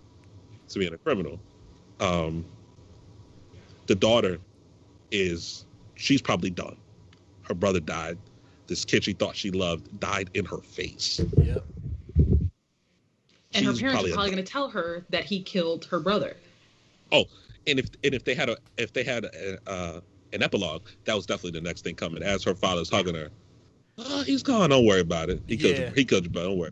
to 0.69 0.80
being 0.80 0.93
a 0.93 0.97
criminal. 0.97 1.39
Um, 1.99 2.45
the 3.88 3.95
daughter 3.95 4.39
is 5.11 5.65
she's 5.95 6.21
probably 6.21 6.49
done. 6.49 6.78
Her 7.43 7.53
brother 7.53 7.80
died. 7.80 8.17
This 8.67 8.86
kid 8.86 9.03
she 9.03 9.13
thought 9.13 9.36
she 9.36 9.51
loved 9.51 9.99
died 9.99 10.30
in 10.34 10.45
her 10.45 10.57
face. 10.57 11.21
Yep. 11.38 11.65
And 13.55 13.65
her 13.65 13.71
She's 13.74 13.82
parents 13.82 14.05
are 14.05 14.13
probably 14.13 14.32
going 14.32 14.43
to 14.43 14.51
tell 14.51 14.69
her 14.69 15.05
that 15.09 15.26
he 15.26 15.41
killed 15.41 15.86
her 15.86 15.99
brother. 15.99 16.36
Oh, 17.11 17.26
and 17.67 17.78
if 17.80 17.89
and 18.03 18.13
if 18.13 18.24
they 18.24 18.34
had 18.34 18.49
a 18.49 18.57
if 18.78 18.93
they 18.93 19.03
had 19.03 19.26
a, 19.26 19.59
uh, 19.69 20.01
an 20.34 20.43
epilogue, 20.43 20.88
that 21.05 21.15
was 21.15 21.25
definitely 21.25 21.59
the 21.59 21.65
next 21.65 21.84
thing 21.84 21.95
coming. 21.95 22.23
As 22.23 22.43
her 22.43 22.55
father's 22.55 22.89
hugging 22.89 23.15
her, 23.15 23.29
oh, 23.97 24.23
he's 24.23 24.43
gone. 24.43 24.71
Don't 24.71 24.86
worry 24.86 25.01
about 25.01 25.29
it. 25.29 25.41
He 25.47 25.57
killed 25.57 25.77
Yeah. 25.77 25.91
He 25.95 26.03
killed 26.05 26.23
you, 26.25 26.29
but 26.29 26.43
don't 26.43 26.57
worry. 26.57 26.71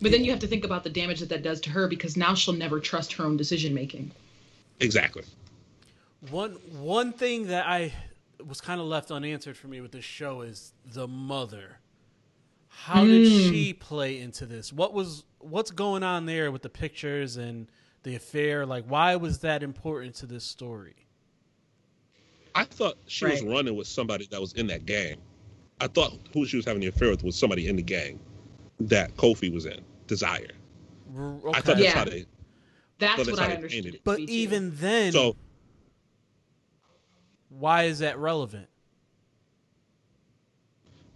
But 0.00 0.10
then 0.10 0.24
you 0.24 0.30
have 0.32 0.40
to 0.40 0.48
think 0.48 0.64
about 0.64 0.82
the 0.82 0.90
damage 0.90 1.20
that 1.20 1.28
that 1.28 1.42
does 1.42 1.60
to 1.62 1.70
her 1.70 1.86
because 1.86 2.16
now 2.16 2.34
she'll 2.34 2.54
never 2.54 2.80
trust 2.80 3.12
her 3.14 3.24
own 3.24 3.36
decision 3.36 3.72
making. 3.72 4.10
Exactly. 4.80 5.22
One 6.30 6.52
one 6.72 7.12
thing 7.12 7.46
that 7.48 7.66
I 7.66 7.92
was 8.44 8.60
kind 8.60 8.80
of 8.80 8.86
left 8.86 9.10
unanswered 9.10 9.56
for 9.56 9.68
me 9.68 9.80
with 9.80 9.92
this 9.92 10.04
show 10.04 10.42
is 10.42 10.72
the 10.84 11.06
mother. 11.06 11.78
How 12.68 13.04
did 13.04 13.28
hmm. 13.28 13.50
she 13.50 13.74
play 13.74 14.18
into 14.18 14.46
this? 14.46 14.72
What 14.72 14.92
was 14.92 15.24
what's 15.38 15.70
going 15.70 16.02
on 16.02 16.26
there 16.26 16.50
with 16.50 16.62
the 16.62 16.68
pictures 16.68 17.36
and 17.36 17.68
the 18.02 18.16
affair? 18.16 18.66
Like, 18.66 18.84
why 18.86 19.14
was 19.16 19.38
that 19.40 19.62
important 19.62 20.16
to 20.16 20.26
this 20.26 20.44
story? 20.44 21.06
I 22.54 22.64
thought 22.64 22.96
she 23.06 23.24
was 23.24 23.42
running 23.42 23.76
with 23.76 23.86
somebody 23.86 24.26
that 24.30 24.40
was 24.40 24.52
in 24.54 24.66
that 24.68 24.86
gang. 24.86 25.16
I 25.80 25.88
thought 25.88 26.12
who 26.32 26.46
she 26.46 26.56
was 26.56 26.64
having 26.66 26.80
the 26.80 26.88
affair 26.88 27.10
with 27.10 27.24
was 27.24 27.36
somebody 27.36 27.68
in 27.68 27.76
the 27.76 27.82
gang 27.82 28.20
that 28.80 29.16
Kofi 29.16 29.52
was 29.52 29.66
in. 29.66 29.80
Desire. 30.06 30.48
R- 31.16 31.34
I 31.54 31.60
thought 31.60 31.76
okay. 31.76 31.82
that's 31.82 31.82
Yeah. 31.82 31.94
how 31.94 32.04
they. 32.04 32.26
That's 32.98 33.16
that's 33.16 33.30
what 33.30 33.40
how 33.40 33.46
I 33.46 33.54
understood. 33.54 33.86
it. 33.86 33.94
it 33.96 34.00
But 34.04 34.20
even 34.20 34.76
then, 34.76 35.12
So 35.12 35.36
why 37.48 37.84
is 37.84 38.00
that 38.00 38.18
relevant? 38.18 38.68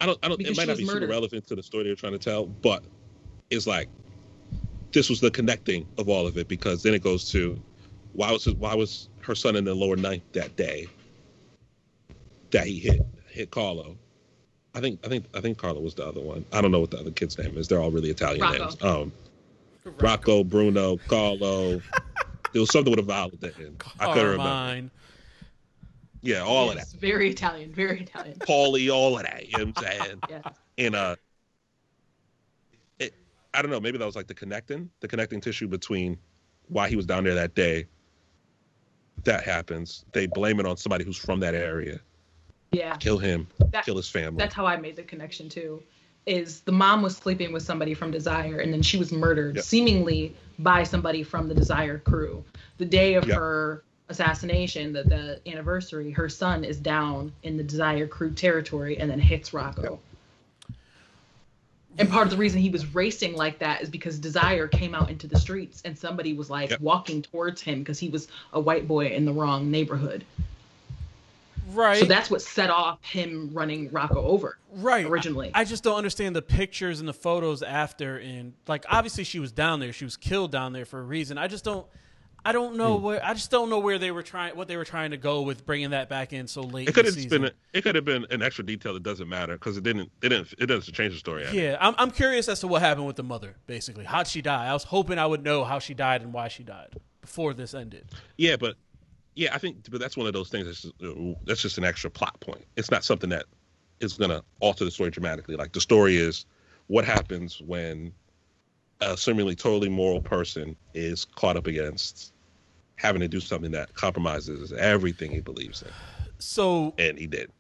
I 0.01 0.07
don't. 0.07 0.19
I 0.23 0.29
don't. 0.29 0.39
Because 0.39 0.57
it 0.57 0.61
might 0.61 0.69
not 0.69 0.79
was 0.79 0.81
be 0.81 0.87
super 0.87 1.07
relevant 1.07 1.47
to 1.49 1.55
the 1.55 1.63
story 1.63 1.85
they're 1.85 1.95
trying 1.95 2.13
to 2.13 2.19
tell, 2.19 2.47
but 2.47 2.83
it's 3.51 3.67
like 3.67 3.89
this 4.93 5.09
was 5.11 5.21
the 5.21 5.31
connecting 5.31 5.87
of 5.99 6.09
all 6.09 6.27
of 6.27 6.37
it 6.39 6.49
because 6.49 6.83
then 6.83 6.95
it 6.95 7.03
goes 7.03 7.31
to 7.31 7.61
why 8.13 8.33
was 8.33 8.45
his, 8.45 8.55
why 8.55 8.75
was 8.75 9.09
her 9.21 9.35
son 9.35 9.57
in 9.57 9.65
the 9.65 9.75
lower 9.75 9.97
ninth 9.97 10.23
that 10.33 10.57
day 10.57 10.87
that 12.51 12.67
he 12.67 12.79
hit 12.79 13.03
hit 13.29 13.51
Carlo. 13.51 13.97
I 14.75 14.81
think 14.81 15.01
I 15.05 15.09
think 15.09 15.25
I 15.35 15.41
think 15.41 15.59
Carlo 15.59 15.81
was 15.81 15.95
the 15.95 16.07
other 16.07 16.21
one. 16.21 16.45
I 16.53 16.61
don't 16.61 16.71
know 16.71 16.81
what 16.81 16.91
the 16.91 16.99
other 16.99 17.11
kid's 17.11 17.39
name 17.39 17.57
is. 17.57 17.69
They're 17.69 17.81
all 17.81 17.91
really 17.91 18.11
Italian 18.11 18.43
Rocco. 18.43 18.59
names. 18.59 18.83
Um, 18.83 19.13
Rocco, 20.01 20.45
Bruno, 20.45 20.97
Carlo. 21.09 21.81
there 22.53 22.61
was 22.61 22.71
something 22.71 22.91
with 22.91 23.01
a 23.01 23.03
vowel 23.03 23.31
at 23.33 23.41
the 23.41 23.55
end. 23.59 23.83
I 23.99 24.07
couldn't 24.13 24.31
remember. 24.31 24.43
Carmine. 24.45 24.91
Yeah, 26.23 26.41
all 26.41 26.71
of 26.71 26.77
that. 26.77 26.89
Very 27.01 27.31
Italian. 27.31 27.73
Very 27.73 28.01
Italian. 28.01 28.37
Paulie, 28.41 28.93
all 28.93 29.17
of 29.17 29.23
that. 29.23 29.47
You 29.47 29.59
know 29.59 29.73
what 29.75 29.87
I'm 29.87 30.01
saying? 30.01 30.21
Yes. 30.29 30.43
and 30.79 30.95
uh 30.95 31.17
it, 32.99 33.15
i 33.55 33.63
don't 33.63 33.71
know 33.71 33.81
maybe 33.81 33.97
that 33.97 34.05
was 34.05 34.17
like 34.17 34.27
the 34.27 34.35
connecting 34.35 34.91
the 35.01 35.09
connecting 35.09 35.41
tissue 35.41 35.69
between 35.69 36.19
why 36.69 36.89
he 36.89 36.97
was 36.97 37.07
down 37.07 37.25
there 37.25 37.35
that 37.35 37.55
day 37.55 37.87
that 39.25 39.43
happens 39.45 40.05
they 40.13 40.27
blame 40.27 40.61
it 40.61 40.67
on 40.67 40.77
somebody 40.77 41.05
who's 41.05 41.17
from 41.17 41.41
that 41.41 41.55
area 41.55 42.01
Yeah. 42.73 42.97
kill 42.97 43.19
him 43.19 43.47
That- 43.73 43.85
kill 43.85 43.97
his 43.97 44.09
family 44.09 44.39
That's 44.39 44.55
how 44.55 44.67
I 44.67 44.77
made 44.77 44.97
the 44.97 45.03
connection 45.03 45.49
too. 45.49 45.83
Is 46.27 46.61
the 46.63 46.73
mom 46.73 47.03
was 47.03 47.17
sleeping 47.17 47.53
with 47.53 47.63
somebody 47.63 47.95
from 47.95 48.11
Desire 48.11 48.59
and 48.59 48.73
then 48.73 48.83
she 48.83 48.99
was 48.99 49.13
murdered, 49.13 49.57
Yep. 49.57 49.65
seemingly 49.65 50.35
by 50.59 50.83
somebody 50.83 51.23
from 51.23 51.49
the 51.49 51.55
Desire 51.55 51.99
crew. 51.99 52.45
The 52.79 52.85
day 52.85 53.15
of 53.15 53.27
Yep. 53.29 53.37
her 53.39 53.85
assassination, 54.09 54.93
the, 54.93 55.05
the 55.05 55.41
anniversary, 55.51 56.11
her 56.11 56.29
son 56.29 56.65
is 56.65 56.79
down 56.79 57.33
in 57.45 57.57
the 57.57 57.63
Desire 57.63 58.07
crew 58.09 58.33
territory 58.33 58.99
and 58.99 59.09
then 59.11 59.21
hits 59.21 59.53
Rocco. 59.55 60.01
And 61.99 62.11
part 62.11 62.27
of 62.27 62.31
the 62.31 62.37
reason 62.37 62.61
he 62.61 62.69
was 62.69 62.95
racing 62.95 63.35
like 63.37 63.59
that 63.61 63.81
is 63.81 63.89
because 63.89 64.19
Desire 64.19 64.69
came 64.69 64.95
out 64.95 65.09
into 65.11 65.27
the 65.27 65.39
streets 65.39 65.81
and 65.85 65.97
somebody 65.97 66.35
was 66.35 66.51
like 66.51 66.71
Yep. 66.71 66.81
walking 66.81 67.23
towards 67.23 67.63
him 67.63 67.79
because 67.79 67.99
he 67.99 68.09
was 68.11 68.29
a 68.53 68.61
white 68.61 68.87
boy 68.87 69.07
in 69.07 69.25
the 69.25 69.33
wrong 69.33 69.71
neighborhood. 69.71 70.25
Right. 71.67 71.99
So 71.99 72.05
that's 72.07 72.31
what 72.31 72.43
set 72.43 72.71
off 72.71 73.05
him 73.05 73.51
running 73.53 73.91
Rocco 73.91 74.25
over. 74.25 74.59
right. 74.73 75.07
Originally. 75.07 75.51
I, 75.55 75.61
I 75.61 75.65
just 75.65 75.83
don't 75.83 75.97
understand 75.97 76.37
the 76.37 76.43
pictures 76.43 77.01
and 77.01 77.09
the 77.09 77.15
photos 77.15 77.63
after 77.63 78.19
and 78.19 78.55
like 78.67 78.85
obviously 78.89 79.25
she 79.25 79.41
was 79.41 79.53
down 79.53 79.81
there. 79.81 79.93
She 79.93 80.05
was 80.05 80.17
killed 80.17 80.53
down 80.53 80.73
there 80.73 80.85
for 80.85 80.99
a 81.01 81.05
reason. 81.05 81.39
I 81.39 81.49
just 81.49 81.65
don't 81.65 81.87
i 82.47 82.53
don't 82.53 82.77
know 82.77 82.97
hmm. 82.97 83.05
where 83.05 83.25
i 83.25 83.35
just 83.35 83.51
don't 83.51 83.69
know 83.69 83.81
where 83.81 83.99
they 83.99 84.11
were 84.11 84.23
trying 84.23 84.57
what 84.57 84.69
they 84.69 84.77
were 84.77 84.85
trying 84.85 85.11
to 85.11 85.17
go 85.17 85.43
with 85.43 85.67
bringing 85.67 85.91
that 85.91 86.09
back 86.09 86.33
in 86.33 86.47
so 86.47 86.61
late 86.63 86.89
it 86.89 86.95
could 86.95 87.05
have 87.05 87.15
the 87.15 87.23
just 87.23 87.31
been 87.31 87.51
it 87.73 87.83
could 87.83 87.97
have 87.97 88.05
been 88.05 88.25
an 88.31 88.41
extra 88.41 88.65
detail 88.65 88.95
that 88.95 89.03
doesn't 89.03 89.29
matter 89.29 89.55
because 89.55 89.77
it 89.77 89.83
didn't 89.83 90.11
it 90.23 90.29
didn't 90.29 90.55
it 90.59 90.67
doesn't 90.67 90.95
change 90.95 91.13
the 91.13 91.19
story. 91.19 91.45
Yeah 91.53 91.77
I'm, 91.81 91.95
I'm 91.99 92.11
curious 92.11 92.49
as 92.49 92.61
to 92.61 92.69
what 92.69 92.83
happened 92.83 93.07
with 93.07 93.17
the 93.17 93.25
mother 93.25 93.57
basically. 93.67 94.05
How'd 94.05 94.29
she 94.29 94.43
die? 94.43 94.67
I 94.67 94.73
was 94.73 94.85
hoping 94.85 95.19
i 95.19 95.27
would 95.27 95.43
know 95.43 95.65
how 95.65 95.81
she 95.81 95.93
died 95.93 96.23
and 96.23 96.33
why 96.33 96.49
she 96.49 96.63
died 96.63 96.95
before 97.21 97.53
this 97.53 97.75
ended. 97.75 98.07
Yeah 98.37 98.57
but 98.57 98.77
yeah 99.37 99.55
i 99.55 99.59
think 99.59 99.89
but 99.91 100.01
that's 100.01 100.17
one 100.17 100.27
of 100.27 100.33
those 100.33 100.49
things 100.49 100.67
that's 100.67 100.83
just, 100.83 100.95
that's 101.45 101.63
just 101.63 101.79
an 101.79 101.85
extra 101.85 102.11
plot 102.11 102.39
point. 102.41 102.65
It's 102.77 102.91
not 102.91 103.05
something 103.05 103.31
that 103.31 103.45
is 104.01 104.15
going 104.15 104.31
to 104.31 104.43
alter 104.61 104.85
the 104.85 104.91
story 104.91 105.11
dramatically. 105.11 105.57
Like 105.57 105.73
the 105.73 105.81
story 105.81 106.17
is 106.17 106.47
what 106.89 107.05
happens 107.05 107.61
when 107.63 108.13
a 109.01 109.17
seemingly 109.17 109.55
totally 109.55 109.89
moral 109.89 110.21
person 110.21 110.77
is 110.95 111.25
caught 111.25 111.57
up 111.57 111.67
against 111.67 112.33
having 112.97 113.21
to 113.21 113.29
do 113.29 113.41
something 113.41 113.71
that 113.73 113.95
compromises 113.95 114.73
everything 114.73 115.31
he 115.31 115.41
believes 115.41 115.83
in. 115.83 115.89
So 116.39 116.95
and 116.99 117.19
he 117.19 117.27
did. 117.27 117.51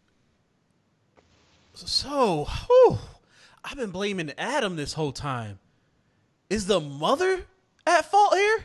so 1.74 2.44
whew, 2.44 2.98
i've 3.64 3.76
been 3.76 3.90
blaming 3.90 4.32
adam 4.38 4.76
this 4.76 4.94
whole 4.94 5.12
time. 5.12 5.58
Is 6.48 6.66
the 6.66 6.80
mother 6.80 7.44
at 7.86 8.10
fault 8.10 8.34
here 8.34 8.64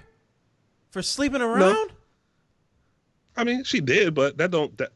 for 0.92 1.02
sleeping 1.02 1.42
around 1.42 1.92
i 3.42 3.44
mean 3.44 3.64
she 3.64 3.82
did 3.82 4.14
but 4.14 4.38
that 4.38 4.52
don't 4.52 4.78
that 4.78 4.92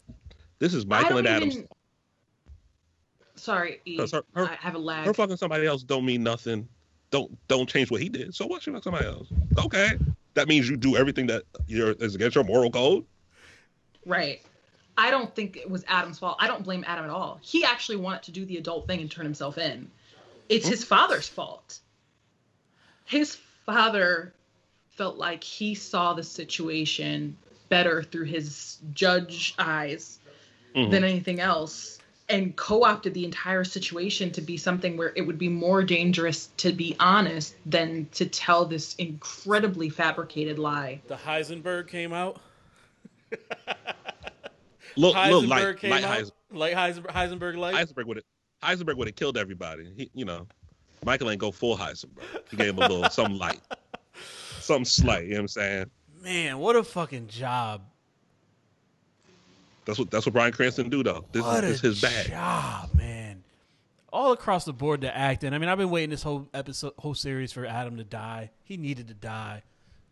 this 0.60 0.74
is 0.74 0.86
michael 0.86 1.18
and 1.18 1.26
don't 1.28 1.36
adams 1.36 1.56
even- 1.58 1.68
Sorry, 3.38 3.82
E. 3.86 3.98
Her- 3.98 4.24
her- 4.34 4.46
I 4.50 4.56
have 4.56 4.76
a 4.76 4.80
lag. 4.80 5.06
her 5.06 5.14
fucking 5.14 5.36
somebody 5.38 5.68
else 5.68 5.84
don't 5.84 6.06
mean 6.06 6.24
nothing 6.24 6.68
don't 7.12 7.36
don't 7.50 7.68
change 7.70 7.92
what 7.92 8.02
he 8.02 8.08
did 8.10 8.34
so 8.34 8.48
what 8.48 8.64
she 8.64 8.72
fuck 8.72 8.84
somebody 8.84 9.06
else 9.06 9.28
okay 9.60 9.92
that 10.36 10.48
means 10.48 10.70
you 10.70 10.78
do 10.78 10.96
everything 10.96 11.28
that 11.28 11.44
you're 11.68 11.92
is 11.92 12.16
against 12.16 12.36
your 12.36 12.44
moral 12.44 12.72
code 12.72 13.04
Right. 14.06 14.42
I 14.98 15.10
don't 15.12 15.34
think 15.36 15.58
it 15.58 15.68
was 15.70 15.84
Adam's 15.88 16.20
fault. 16.20 16.38
I 16.40 16.46
don't 16.48 16.64
blame 16.64 16.84
Adam 16.88 17.06
at 17.06 17.10
all. 17.12 17.40
He 17.42 17.64
actually 17.66 17.96
wanted 17.98 18.22
to 18.24 18.32
do 18.32 18.46
the 18.46 18.58
adult 18.58 18.86
thing 18.88 19.02
and 19.02 19.10
turn 19.12 19.26
himself 19.26 19.58
in. 19.58 19.90
It's 20.48 20.68
his 20.68 20.84
father's 20.84 21.28
fault. 21.28 21.80
His 23.06 23.36
father 23.66 24.32
felt 24.92 25.18
like 25.18 25.44
he 25.44 25.74
saw 25.76 26.14
the 26.14 26.22
situation 26.24 27.36
better 27.70 28.04
through 28.04 28.26
his 28.26 28.78
judge 28.94 29.54
eyes 29.58 30.20
Mhm. 30.76 30.92
than 30.92 31.04
anything 31.04 31.40
else 31.40 32.00
and 32.28 32.56
co-opted 32.56 33.14
the 33.14 33.24
entire 33.24 33.64
situation 33.64 34.32
to 34.32 34.42
be 34.42 34.58
something 34.58 34.98
where 34.98 35.14
it 35.16 35.22
would 35.22 35.38
be 35.38 35.48
more 35.50 35.84
dangerous 35.84 36.50
to 36.58 36.72
be 36.74 36.96
honest 37.00 37.56
than 37.66 38.08
to 38.14 38.26
tell 38.26 38.66
this 38.66 38.96
incredibly 38.96 39.90
fabricated 39.90 40.58
lie. 40.60 41.00
the 41.08 41.16
heisenberg 41.16 41.88
came 41.88 42.12
out 42.14 42.42
Look, 44.98 45.14
look, 45.14 45.16
heisenberg 45.16 45.48
light, 45.50 45.78
came 45.78 45.92
light 45.92 46.04
out 46.04 46.18
Heis- 46.20 46.32
like 46.52 46.74
heisenberg, 46.74 47.12
heisenberg 47.12 47.58
light 47.58 47.76
Heisenberg 47.76 48.06
would 48.06 48.18
have 48.18 48.24
Heisenberg 48.64 48.98
would 48.98 49.08
have 49.08 49.16
killed 49.16 49.38
everybody. 49.38 49.92
He, 49.96 50.10
you 50.16 50.26
know, 50.26 50.48
Michael 51.06 51.30
ain't 51.30 51.40
go 51.40 51.52
full 51.52 51.78
Heisenberg. 51.78 52.24
He 52.50 52.58
gave 52.58 52.70
him 52.70 52.78
a 52.80 52.88
little 52.88 53.10
some 53.12 53.38
light, 53.38 53.60
some 54.60 54.84
slight. 54.86 55.26
You 55.26 55.32
know 55.32 55.36
what 55.36 55.42
I'm 55.42 55.48
saying? 55.50 55.86
Man, 56.26 56.58
what 56.58 56.76
a 56.76 56.84
fucking 56.84 57.28
job. 57.28 57.82
That's 59.86 60.00
what 60.00 60.10
that's 60.10 60.26
what 60.26 60.34
Bryan 60.34 60.52
Cranston 60.52 60.90
do 60.90 61.04
though. 61.04 61.24
This 61.32 61.44
what 61.44 61.64
is, 61.64 61.80
a 61.80 61.90
this 61.90 62.02
his 62.02 62.02
bag. 62.02 62.30
job, 62.30 62.96
man. 62.96 63.44
All 64.12 64.32
across 64.32 64.66
the 64.66 64.74
board, 64.74 65.02
the 65.02 65.16
acting. 65.16 65.54
I 65.54 65.60
mean, 65.60 65.70
I've 65.70 65.78
been 65.78 65.92
waiting 65.92 66.10
this 66.10 66.24
whole 66.24 66.50
episode, 66.52 66.94
whole 66.98 67.14
series 67.14 67.52
for 67.52 67.68
Adam 67.68 67.98
to 67.98 68.04
die. 68.04 68.50
He 68.64 68.76
needed 68.76 69.08
to 69.10 69.14
die. 69.14 69.62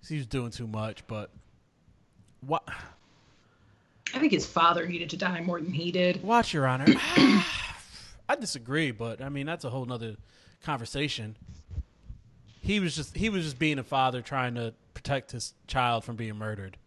He 0.08 0.18
was 0.18 0.28
doing 0.28 0.52
too 0.52 0.68
much, 0.68 1.08
but 1.08 1.32
what? 2.42 2.62
I 4.14 4.20
think 4.20 4.34
his 4.34 4.46
father 4.46 4.86
needed 4.86 5.10
to 5.12 5.18
die 5.18 5.42
more 5.42 5.60
than 5.60 5.74
he 5.74 5.92
did. 5.92 6.22
Watch 6.22 6.54
your 6.54 6.68
honor. 6.68 6.86
I 7.18 8.36
disagree, 8.40 8.92
but 8.92 9.20
I 9.20 9.30
mean 9.30 9.48
that's 9.48 9.66
a 9.66 9.72
whole 9.72 9.86
nother 9.86 10.16
conversation. 10.62 11.38
He 12.64 12.80
was 12.80 12.96
just 12.96 13.16
he 13.16 13.28
was 13.30 13.44
just 13.44 13.60
being 13.60 13.78
a 13.78 13.84
father 13.84 14.22
trying 14.22 14.56
to 14.56 14.74
protect 14.94 15.32
his 15.32 15.54
child 15.68 16.04
from 16.06 16.16
being 16.16 16.36
murdered. 16.38 16.78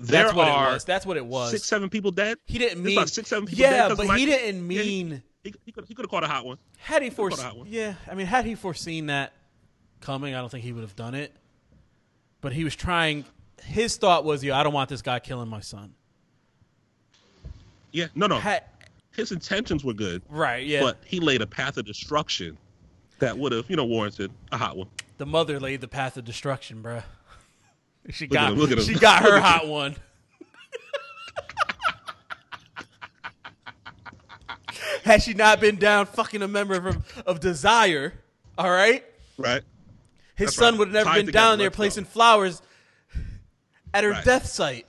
there 0.00 0.24
That's 0.24 0.34
what 0.34 0.48
are 0.48 0.70
it 0.70 0.72
was. 0.74 0.84
That's 0.84 1.06
what 1.06 1.16
it 1.16 1.24
was. 1.24 1.52
six, 1.52 1.64
seven 1.64 1.88
people 1.88 2.10
dead. 2.10 2.38
he 2.46 2.58
didn't 2.58 2.82
mean 2.82 2.98
about 2.98 3.08
six, 3.08 3.28
seven 3.28 3.46
people 3.46 3.62
dead 3.62 3.72
Yeah, 3.72 3.88
'cause 3.94 4.04
but 4.06 4.18
he 4.18 4.26
didn't 4.26 4.68
Yeah, 4.70 4.82
he- 4.82 5.04
mean 5.04 5.22
He, 5.44 5.54
he 5.64 5.70
could 5.72 5.84
he 5.86 5.94
could 5.94 6.04
have 6.04 6.10
caught 6.10 6.24
a 6.24 6.28
hot 6.28 6.44
one. 6.44 6.58
had 6.76 7.02
he 7.02 7.08
caught 7.10 7.16
foreseen. 7.16 7.64
that. 7.64 7.68
Yeah, 7.68 7.94
I 8.10 8.14
mean, 8.16 8.26
had 8.26 8.44
he 8.44 8.56
foreseen 8.56 9.06
that 9.06 9.32
coming, 10.00 10.34
I 10.34 10.40
don't 10.40 10.50
think 10.50 10.64
he 10.64 10.72
would 10.72 10.82
have 10.82 10.96
done 10.96 11.14
it. 11.14 11.32
But 12.40 12.52
he 12.52 12.64
was 12.64 12.74
trying. 12.74 13.24
His 13.62 13.96
thought 13.96 14.24
was, 14.24 14.42
"Yo, 14.42 14.52
I 14.56 14.64
don't 14.64 14.72
want 14.72 14.88
this 14.90 15.02
guy 15.02 15.20
killing 15.20 15.48
my 15.48 15.60
son." 15.60 15.94
Yeah, 17.92 18.06
no, 18.14 18.26
no. 18.26 18.38
Had, 18.38 18.64
His 19.14 19.30
intentions 19.32 19.84
were 19.84 19.92
good, 19.92 20.22
right? 20.28 20.66
Yeah. 20.66 20.80
but 20.80 20.98
he 21.04 21.20
laid 21.20 21.42
a 21.42 21.46
path 21.46 21.76
of 21.76 21.84
destruction 21.84 22.56
that 23.18 23.36
would 23.38 23.52
have, 23.52 23.68
you 23.68 23.76
know, 23.76 23.84
warranted 23.84 24.32
a 24.50 24.56
hot 24.56 24.76
one. 24.76 24.88
The 25.22 25.26
mother 25.26 25.60
laid 25.60 25.80
the 25.80 25.86
path 25.86 26.16
of 26.16 26.24
destruction, 26.24 26.82
bruh. 26.82 27.04
She 28.10 28.24
Look 28.24 28.32
got. 28.34 28.52
him, 28.54 28.58
him. 28.58 28.80
She 28.80 28.94
got 28.94 29.22
her 29.22 29.38
hot 29.38 29.68
one. 29.68 29.94
Had 35.04 35.22
she 35.22 35.34
not 35.34 35.60
been 35.60 35.76
down 35.76 36.06
fucking 36.06 36.42
a 36.42 36.48
member 36.48 36.74
of, 36.74 37.22
of 37.24 37.38
Desire, 37.38 38.12
all 38.58 38.68
right, 38.70 39.04
Right? 39.38 39.62
his 40.34 40.46
That's 40.48 40.56
son 40.56 40.72
right. 40.74 40.78
would 40.80 40.88
have 40.88 40.94
never 40.94 41.10
Tied 41.10 41.26
been 41.26 41.32
down 41.32 41.58
there 41.58 41.70
placing 41.70 42.04
flowers 42.06 42.60
at 43.94 44.02
her 44.02 44.10
Right. 44.10 44.24
death 44.24 44.46
site. 44.46 44.86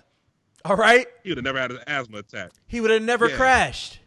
All 0.66 0.76
right, 0.76 1.06
He 1.24 1.30
would 1.30 1.38
have 1.38 1.46
never 1.46 1.60
had 1.60 1.70
an 1.72 1.80
asthma 1.86 2.18
attack. 2.20 2.50
he 2.66 2.82
would 2.82 2.90
have 2.90 3.04
never 3.04 3.30
Yeah. 3.30 3.36
crashed, 3.38 4.00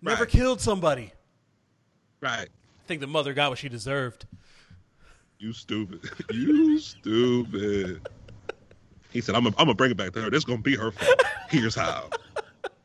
never 0.00 0.22
Right. 0.24 0.32
killed 0.32 0.62
somebody. 0.62 1.12
Right. 2.22 2.48
I 2.48 2.86
think 2.86 3.02
the 3.02 3.06
mother 3.06 3.34
got 3.34 3.50
what 3.50 3.58
she 3.58 3.68
deserved. 3.68 4.24
You 5.38 5.52
stupid. 5.52 6.00
you 6.32 6.78
stupid. 6.78 8.06
He 9.10 9.20
said, 9.20 9.34
I'm 9.34 9.44
going 9.44 9.66
to 9.68 9.74
bring 9.74 9.90
it 9.90 9.96
back 9.96 10.12
to 10.12 10.22
her. 10.22 10.30
This 10.30 10.38
is 10.38 10.44
going 10.44 10.58
to 10.58 10.62
be 10.62 10.76
her 10.76 10.90
fault. 10.90 11.22
Here's 11.48 11.74
how. 11.74 12.10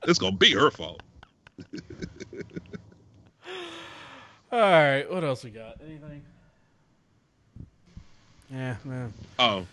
This 0.05 0.17
going 0.17 0.33
to 0.33 0.37
be 0.39 0.53
her 0.53 0.69
fault. 0.71 1.01
All 4.51 4.59
right, 4.59 5.11
what 5.11 5.23
else 5.23 5.43
we 5.43 5.49
got? 5.49 5.77
Anything? 5.83 6.21
Yeah, 8.51 8.75
man. 8.83 9.11
Oh, 9.39 9.65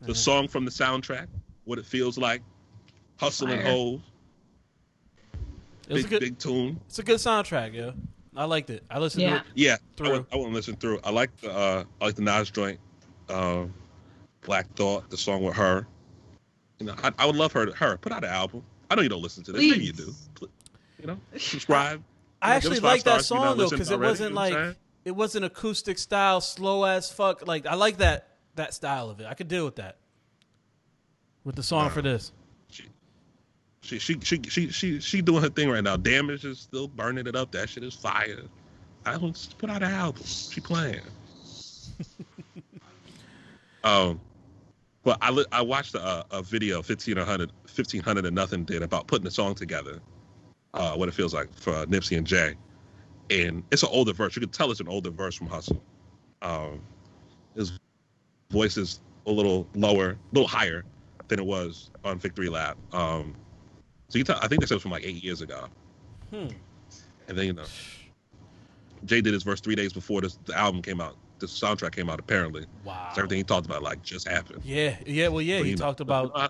the 0.00 0.14
song 0.14 0.46
from 0.46 0.64
the 0.64 0.70
soundtrack, 0.70 1.26
what 1.64 1.78
it 1.80 1.84
feels 1.86 2.16
like, 2.18 2.40
hustling 3.16 3.58
Fire. 3.60 3.70
hoes, 3.70 4.00
It 5.88 5.92
was 5.94 6.02
big 6.04 6.06
a 6.06 6.08
good. 6.08 6.20
big 6.20 6.38
tune. 6.38 6.80
It's 6.86 7.00
a 7.00 7.02
good 7.02 7.18
soundtrack, 7.18 7.74
yeah. 7.74 7.90
I 8.36 8.44
liked 8.46 8.70
it. 8.70 8.82
I 8.90 8.98
listened 8.98 9.22
to 9.22 9.28
Yeah. 9.28 9.36
it. 9.36 9.42
Yeah, 9.54 9.74
I 9.74 9.78
Through. 9.96 10.08
wouldn't, 10.08 10.28
I 10.32 10.36
wouldn't 10.36 10.54
listen 10.54 10.76
through. 10.76 11.00
I 11.04 11.10
like 11.10 11.36
the 11.40 11.52
uh, 11.52 11.84
I 12.00 12.04
like 12.04 12.14
the 12.14 12.22
Nas 12.22 12.50
joint, 12.50 12.78
um, 13.28 13.72
Black 14.42 14.72
Thought, 14.74 15.10
the 15.10 15.16
song 15.16 15.42
with 15.44 15.54
her. 15.56 15.86
You 16.78 16.86
know, 16.86 16.94
I, 17.02 17.12
I 17.18 17.26
would 17.26 17.36
love 17.36 17.52
her. 17.52 17.66
to- 17.66 17.72
Her 17.72 17.96
put 17.98 18.10
out 18.12 18.24
an 18.24 18.30
album. 18.30 18.62
I 18.90 18.94
know 18.94 19.02
you 19.02 19.08
don't 19.08 19.22
listen 19.22 19.42
to 19.44 19.52
this. 19.52 19.60
Maybe 19.60 19.84
you 19.84 19.92
do. 19.92 20.12
Please. 20.34 20.50
You 21.00 21.06
know, 21.08 21.18
subscribe. 21.36 22.02
I 22.40 22.50
Yeah, 22.50 22.54
actually 22.56 22.74
give 22.76 22.84
us 22.84 22.90
five 22.90 22.92
like 22.98 23.02
that 23.04 23.10
stars 23.22 23.24
if 23.24 23.30
you're 23.30 23.38
not 23.40 23.48
song 23.50 23.58
though 23.58 23.70
because 23.70 23.90
it 23.90 23.94
already, 23.94 24.10
wasn't 24.10 24.28
you 24.30 24.34
know 24.34 24.40
like 24.68 24.76
it 25.04 25.10
wasn't 25.12 25.44
acoustic 25.44 25.98
style, 25.98 26.40
slow 26.40 26.84
as 26.84 27.10
fuck. 27.10 27.46
Like 27.46 27.66
I 27.66 27.74
like 27.74 27.98
that 27.98 28.28
that 28.54 28.72
style 28.74 29.10
of 29.10 29.20
it. 29.20 29.26
I 29.26 29.34
could 29.34 29.48
deal 29.48 29.64
with 29.64 29.76
that. 29.76 29.96
With 31.44 31.56
the 31.56 31.62
song 31.62 31.84
Wow. 31.86 31.90
for 31.90 32.02
this, 32.02 32.32
She, 33.82 33.98
she, 33.98 34.18
she, 34.20 34.40
she, 34.70 35.00
she, 35.00 35.20
doing 35.22 35.42
her 35.42 35.48
thing 35.48 35.68
right 35.68 35.82
now. 35.82 35.96
Damage 35.96 36.44
is 36.44 36.60
still 36.60 36.86
burning 36.86 37.26
it 37.26 37.34
up. 37.34 37.50
That 37.50 37.68
shit 37.68 37.82
is 37.82 37.94
fire. 37.94 38.42
I 39.04 39.18
don't 39.18 39.54
put 39.58 39.70
out 39.70 39.82
an 39.82 39.92
album. 39.92 40.22
She 40.24 40.60
playing. 40.60 41.00
um, 43.84 44.20
but 45.02 45.18
I 45.20 45.30
li- 45.30 45.46
I 45.50 45.62
watched 45.62 45.94
a, 45.96 46.24
a 46.30 46.42
video 46.42 46.76
1500 46.76 47.50
1500 47.50 48.24
and 48.24 48.34
nothing 48.34 48.64
did 48.64 48.82
about 48.82 49.08
putting 49.08 49.24
the 49.24 49.30
song 49.30 49.54
together. 49.54 50.00
Uh, 50.74 50.94
what 50.94 51.08
it 51.08 51.12
feels 51.12 51.34
like 51.34 51.52
for 51.54 51.84
Nipsey 51.86 52.16
and 52.16 52.26
Jay, 52.26 52.54
and 53.30 53.62
it's 53.70 53.82
an 53.82 53.90
older 53.92 54.12
verse. 54.12 54.34
You 54.36 54.40
can 54.40 54.48
tell 54.48 54.70
it's 54.70 54.80
an 54.80 54.88
older 54.88 55.10
verse 55.10 55.34
from 55.34 55.48
Hussle. 55.48 55.80
Um, 56.40 56.80
his 57.54 57.78
voice 58.50 58.76
is 58.76 59.00
a 59.26 59.30
little 59.30 59.66
lower, 59.74 60.10
a 60.10 60.18
little 60.32 60.48
higher 60.48 60.84
than 61.28 61.38
it 61.38 61.44
was 61.44 61.90
on 62.04 62.18
Victory 62.18 62.48
Lap. 62.48 62.78
Um, 62.92 63.34
so 64.12 64.18
you 64.18 64.24
tell, 64.24 64.38
I 64.42 64.46
think 64.46 64.60
this 64.60 64.70
was 64.70 64.82
from 64.82 64.90
like 64.90 65.06
eight 65.06 65.24
years 65.24 65.40
ago. 65.40 65.68
Hmm. 66.28 66.48
And 67.28 67.38
then 67.38 67.46
you 67.46 67.54
know, 67.54 67.64
Jay 69.06 69.22
did 69.22 69.32
his 69.32 69.42
verse 69.42 69.58
three 69.58 69.74
days 69.74 69.94
before 69.94 70.20
this 70.20 70.38
the 70.44 70.54
album 70.54 70.82
came 70.82 71.00
out. 71.00 71.16
The 71.38 71.46
soundtrack 71.46 71.92
came 71.92 72.10
out 72.10 72.20
apparently. 72.20 72.66
wow. 72.84 73.08
So 73.14 73.22
everything 73.22 73.38
he 73.38 73.44
talked 73.44 73.64
about 73.64 73.82
like 73.82 74.02
just 74.02 74.28
happened. 74.28 74.60
Yeah, 74.66 74.96
yeah. 75.06 75.28
Well, 75.28 75.40
yeah. 75.40 75.60
But, 75.60 75.66
He 75.66 75.70
know, 75.72 75.78
talked 75.78 76.00
about 76.00 76.30
uh, 76.34 76.48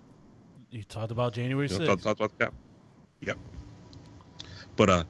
he 0.71 0.83
talked 0.83 1.13
about 1.13 1.35
January 1.35 1.69
you 1.69 1.79
know, 1.79 1.85
sixth. 1.85 2.03
talk, 2.03 2.19
talk 2.19 2.31
about 2.31 2.39
that. 2.41 2.53
Yep. 3.21 3.39
But 4.75 4.91
uh, 4.91 5.05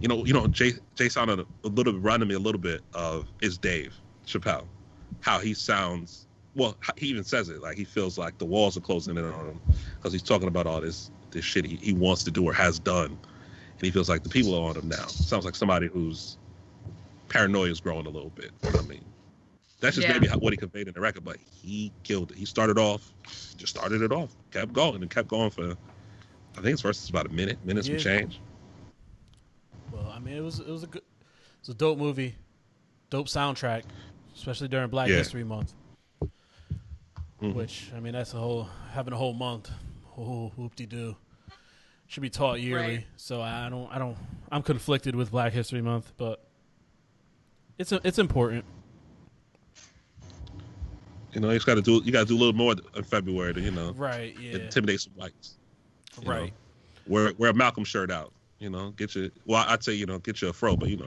you 0.00 0.08
know, 0.08 0.24
you 0.24 0.32
know, 0.32 0.46
Jay 0.46 0.72
Jay 0.94 1.10
sounded 1.10 1.40
a 1.64 1.68
little 1.68 1.92
reminded 1.92 2.28
me 2.28 2.34
a 2.34 2.38
little 2.38 2.62
bit 2.62 2.80
of 2.94 3.26
is 3.42 3.58
Dave 3.58 3.94
Chappelle, 4.26 4.64
how 5.20 5.38
he 5.38 5.52
sounds. 5.52 6.28
Well, 6.54 6.78
he 6.96 7.08
even 7.08 7.24
says 7.24 7.50
it 7.50 7.60
like 7.60 7.76
he 7.76 7.84
feels 7.84 8.16
like 8.16 8.38
the 8.38 8.46
walls 8.46 8.74
are 8.78 8.80
closing 8.80 9.18
in 9.18 9.24
on 9.26 9.46
him 9.48 9.60
because 9.96 10.14
he's 10.14 10.22
talking 10.22 10.48
about 10.48 10.66
all 10.66 10.80
this 10.80 11.10
this 11.30 11.44
shit 11.44 11.64
he, 11.64 11.76
he 11.76 11.92
wants 11.92 12.24
to 12.24 12.30
do 12.30 12.44
or 12.44 12.52
has 12.52 12.78
done, 12.78 13.06
and 13.10 13.80
he 13.80 13.90
feels 13.90 14.08
like 14.08 14.22
the 14.22 14.28
people 14.28 14.54
are 14.54 14.70
on 14.70 14.76
him 14.76 14.88
now. 14.88 15.06
Sounds 15.06 15.44
like 15.44 15.54
somebody 15.54 15.86
whose 15.86 16.38
paranoia 17.28 17.70
is 17.70 17.80
growing 17.80 18.06
a 18.06 18.10
little 18.10 18.30
bit. 18.30 18.50
I 18.64 18.82
mean, 18.82 19.04
that's 19.80 19.96
just 19.96 20.08
Yeah. 20.08 20.14
maybe 20.14 20.26
how, 20.26 20.38
what 20.38 20.52
he 20.52 20.56
conveyed 20.56 20.88
in 20.88 20.94
the 20.94 21.00
record, 21.00 21.24
but 21.24 21.36
he 21.62 21.92
killed 22.02 22.30
it. 22.30 22.36
He 22.38 22.44
started 22.44 22.78
off, 22.78 23.12
just 23.56 23.76
started 23.76 24.02
it 24.02 24.12
off, 24.12 24.34
kept 24.50 24.72
going 24.72 25.02
and 25.02 25.10
kept 25.10 25.28
going 25.28 25.50
for. 25.50 25.72
I 25.72 26.54
think 26.56 26.66
his 26.68 26.80
verse 26.82 27.02
is 27.02 27.10
about 27.10 27.26
a 27.26 27.32
minute, 27.32 27.64
minutes 27.64 27.86
Yeah. 27.86 27.98
change. 27.98 28.40
Well, 29.92 30.12
I 30.14 30.18
mean, 30.18 30.34
it 30.36 30.40
was 30.42 30.58
it 30.58 30.68
was 30.68 30.82
a 30.82 30.86
good, 30.86 31.02
it 31.02 31.60
was 31.60 31.68
a 31.68 31.74
dope 31.74 31.98
movie, 31.98 32.34
dope 33.10 33.28
soundtrack, 33.28 33.84
especially 34.34 34.68
during 34.68 34.88
Black 34.90 35.08
Yeah. 35.08 35.16
History 35.16 35.44
Month. 35.44 35.74
Mhm. 37.40 37.54
Which 37.54 37.92
I 37.96 38.00
mean, 38.00 38.14
that's 38.14 38.34
a 38.34 38.38
whole 38.38 38.68
having 38.92 39.12
a 39.12 39.16
whole 39.16 39.34
month. 39.34 39.70
Oh, 40.18 40.52
whoop 40.56 40.74
de 40.74 40.84
doo. 40.86 41.16
Should 42.08 42.22
be 42.22 42.30
taught 42.30 42.60
yearly. 42.60 42.96
Right. 42.96 43.06
So 43.16 43.40
I 43.40 43.68
don't, 43.68 43.88
I 43.92 43.98
don't, 43.98 44.16
I'm 44.50 44.62
conflicted 44.62 45.14
with 45.14 45.30
Black 45.30 45.52
History 45.52 45.80
Month, 45.82 46.12
but 46.16 46.42
it's 47.78 47.92
a, 47.92 48.00
it's 48.02 48.18
important. 48.18 48.64
You 51.32 51.40
know, 51.42 51.48
you 51.50 51.56
just 51.56 51.66
got 51.66 51.74
to 51.74 51.82
do 51.82 52.00
you 52.04 52.10
got 52.10 52.20
to 52.20 52.24
do 52.26 52.36
a 52.36 52.38
little 52.38 52.54
more 52.54 52.74
in 52.96 53.04
February 53.04 53.52
to 53.54 53.60
you 53.60 53.70
know 53.70 53.92
Right? 53.92 54.34
Yeah. 54.40 54.56
intimidate 54.56 55.00
some 55.02 55.12
whites. 55.14 55.56
you 56.20 56.24
know. 56.26 56.32
Right. 56.32 56.52
Wear 57.06 57.32
wear 57.38 57.50
a 57.50 57.54
Malcolm 57.54 57.84
shirt 57.84 58.10
out. 58.10 58.32
You 58.58 58.70
know, 58.70 58.90
get 58.92 59.14
your 59.14 59.28
well, 59.46 59.64
I'd 59.68 59.84
say 59.84 59.92
you 59.92 60.06
know 60.06 60.18
get 60.18 60.40
your 60.42 60.52
fro, 60.52 60.76
but 60.76 60.88
you 60.88 60.96
know, 60.96 61.06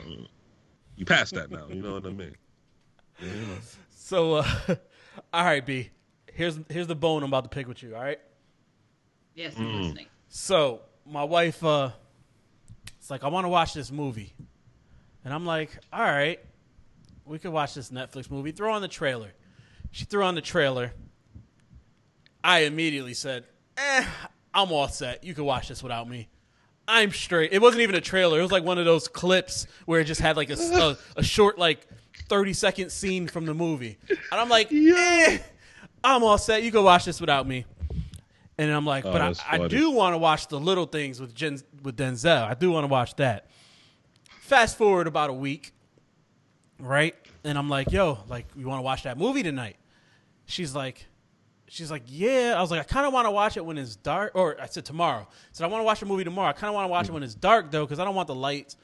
you 0.95 1.05
passed 1.05 1.33
that 1.33 1.49
now. 1.51 1.67
You 1.67 1.81
know 1.81 1.93
what 1.95 2.05
I 2.05 2.09
mean? 2.09 2.35
Yeah, 3.19 3.27
you 3.33 3.41
know. 3.47 3.57
So, 3.93 4.35
uh, 4.35 4.45
all 5.33 5.45
right, 5.45 5.65
B. 5.65 5.89
Here's 6.33 6.59
here's 6.69 6.87
the 6.87 6.95
bone 6.95 7.23
I'm 7.23 7.29
about 7.29 7.43
to 7.45 7.49
pick 7.49 7.67
with 7.67 7.81
you. 7.81 7.95
All 7.95 8.01
right. 8.01 8.19
Yes, 9.35 9.53
I'm 9.57 9.65
Mm. 9.65 9.81
listening. 9.81 10.05
So 10.29 10.81
my 11.05 11.23
wife, 11.23 11.63
uh, 11.63 11.91
it's 12.99 13.09
like 13.09 13.23
I 13.23 13.27
want 13.27 13.45
to 13.45 13.49
watch 13.49 13.73
this 13.73 13.91
movie, 13.91 14.33
and 15.23 15.33
I'm 15.33 15.45
like, 15.45 15.71
all 15.91 16.01
right, 16.01 16.39
we 17.25 17.39
could 17.39 17.51
watch 17.51 17.73
this 17.73 17.89
Netflix 17.91 18.29
movie. 18.29 18.51
Throw 18.51 18.73
on 18.73 18.81
the 18.81 18.87
trailer. 18.87 19.31
She 19.91 20.05
threw 20.05 20.23
on 20.23 20.35
the 20.35 20.41
trailer. 20.41 20.93
I 22.43 22.59
immediately 22.61 23.13
said, 23.13 23.45
eh, 23.77 24.05
I'm 24.53 24.71
all 24.71 24.87
set. 24.87 25.23
You 25.23 25.33
can 25.33 25.43
watch 25.45 25.67
this 25.67 25.83
without 25.83 26.09
me. 26.09 26.27
I'm 26.87 27.11
straight. 27.11 27.53
It 27.53 27.61
wasn't 27.61 27.81
even 27.83 27.95
a 27.95 28.01
trailer. 28.01 28.39
It 28.39 28.41
was 28.41 28.51
like 28.51 28.63
one 28.63 28.77
of 28.79 28.85
those 28.85 29.07
clips 29.07 29.67
where 29.85 29.99
it 30.01 30.05
just 30.05 30.19
had 30.19 30.35
like 30.37 30.49
a, 30.49 30.53
a, 30.55 30.97
a 31.17 31.23
short, 31.23 31.57
like 31.59 31.87
30 32.27 32.53
second 32.53 32.91
scene 32.91 33.27
from 33.27 33.45
the 33.45 33.53
movie. 33.53 33.97
And 34.09 34.17
I'm 34.41 34.49
like, 34.49 34.69
eh, 34.73 35.37
I'm 36.03 36.23
all 36.23 36.37
set. 36.39 36.63
You 36.63 36.71
can 36.71 36.83
watch 36.83 37.05
this 37.05 37.21
without 37.21 37.47
me. 37.47 37.65
And 38.57 38.71
I'm 38.71 38.85
like, 38.85 39.05
Oh, 39.05 39.11
but 39.11 39.21
I, 39.21 39.33
I 39.49 39.67
do 39.67 39.91
want 39.91 40.13
to 40.13 40.17
watch 40.17 40.47
the 40.47 40.59
little 40.59 40.85
things 40.85 41.19
with 41.19 41.33
Jen, 41.33 41.59
with 41.83 41.97
Denzel. 41.97 42.43
I 42.43 42.53
do 42.53 42.71
want 42.71 42.83
to 42.83 42.87
watch 42.87 43.15
that. 43.15 43.49
Fast 44.41 44.77
forward 44.77 45.07
about 45.07 45.29
a 45.29 45.33
week, 45.33 45.71
right? 46.79 47.15
And 47.43 47.57
I'm 47.57 47.69
like, 47.69 47.91
yo, 47.91 48.19
like, 48.27 48.45
you 48.55 48.67
want 48.67 48.79
to 48.79 48.83
watch 48.83 49.03
that 49.03 49.17
movie 49.17 49.43
tonight? 49.43 49.77
She's 50.45 50.75
like, 50.75 51.07
she's 51.67 51.89
like, 51.89 52.03
yeah. 52.05 52.53
I 52.57 52.61
was 52.61 52.69
like, 52.69 52.81
I 52.81 52.83
kind 52.83 53.07
of 53.07 53.13
want 53.13 53.25
to 53.25 53.31
watch 53.31 53.55
it 53.55 53.65
when 53.65 53.77
it's 53.77 53.95
dark. 53.95 54.33
Or 54.35 54.59
I 54.61 54.65
said 54.67 54.85
tomorrow. 54.85 55.27
Said 55.53 55.63
I 55.63 55.67
want 55.67 55.79
to 55.81 55.85
watch 55.85 56.01
the 56.01 56.05
movie 56.05 56.25
tomorrow. 56.25 56.49
I 56.49 56.53
kind 56.53 56.67
of 56.67 56.75
want 56.75 56.85
to 56.85 56.91
watch 56.91 57.07
it 57.07 57.13
when 57.13 57.23
it's 57.23 57.33
dark 57.33 57.71
though, 57.71 57.85
because 57.85 57.99
I 57.99 58.05
don't 58.05 58.15
want 58.15 58.27
the 58.27 58.35
lights 58.35 58.75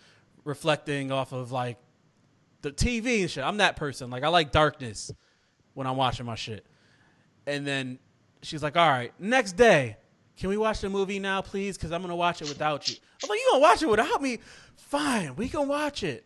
reflecting 0.46 1.12
off 1.12 1.34
of 1.34 1.52
like 1.52 1.78
the 2.62 2.72
TV 2.72 3.22
and 3.22 3.30
shit. 3.30 3.44
I'm 3.44 3.58
that 3.58 3.76
person. 3.76 4.10
Like 4.10 4.24
I 4.24 4.30
like 4.30 4.52
darkness 4.52 5.12
when 5.74 5.86
I'm 5.86 5.98
watching 5.98 6.26
my 6.26 6.36
shit. 6.36 6.66
And 7.46 7.68
then 7.68 8.00
she's 8.42 8.64
like, 8.64 8.78
all 8.78 8.90
right, 8.90 9.14
next 9.20 9.54
day, 9.54 9.98
can 10.38 10.50
we 10.50 10.58
watch 10.58 10.82
the 10.82 10.90
movie 10.90 11.20
now, 11.20 11.42
please? 11.42 11.78
Because 11.78 11.92
I'm 11.92 12.02
gonna 12.02 12.16
watch 12.16 12.42
it 12.42 12.50
without 12.50 12.88
you. 12.90 12.96
I'm 13.24 13.30
like, 13.30 13.40
you 13.40 13.48
gonna 13.52 13.62
watch 13.62 13.82
it 13.82 13.90
without 13.90 14.22
me? 14.22 14.40
Fine, 14.76 15.36
we 15.36 15.50
can 15.50 15.68
watch 15.68 16.04
it. 16.04 16.26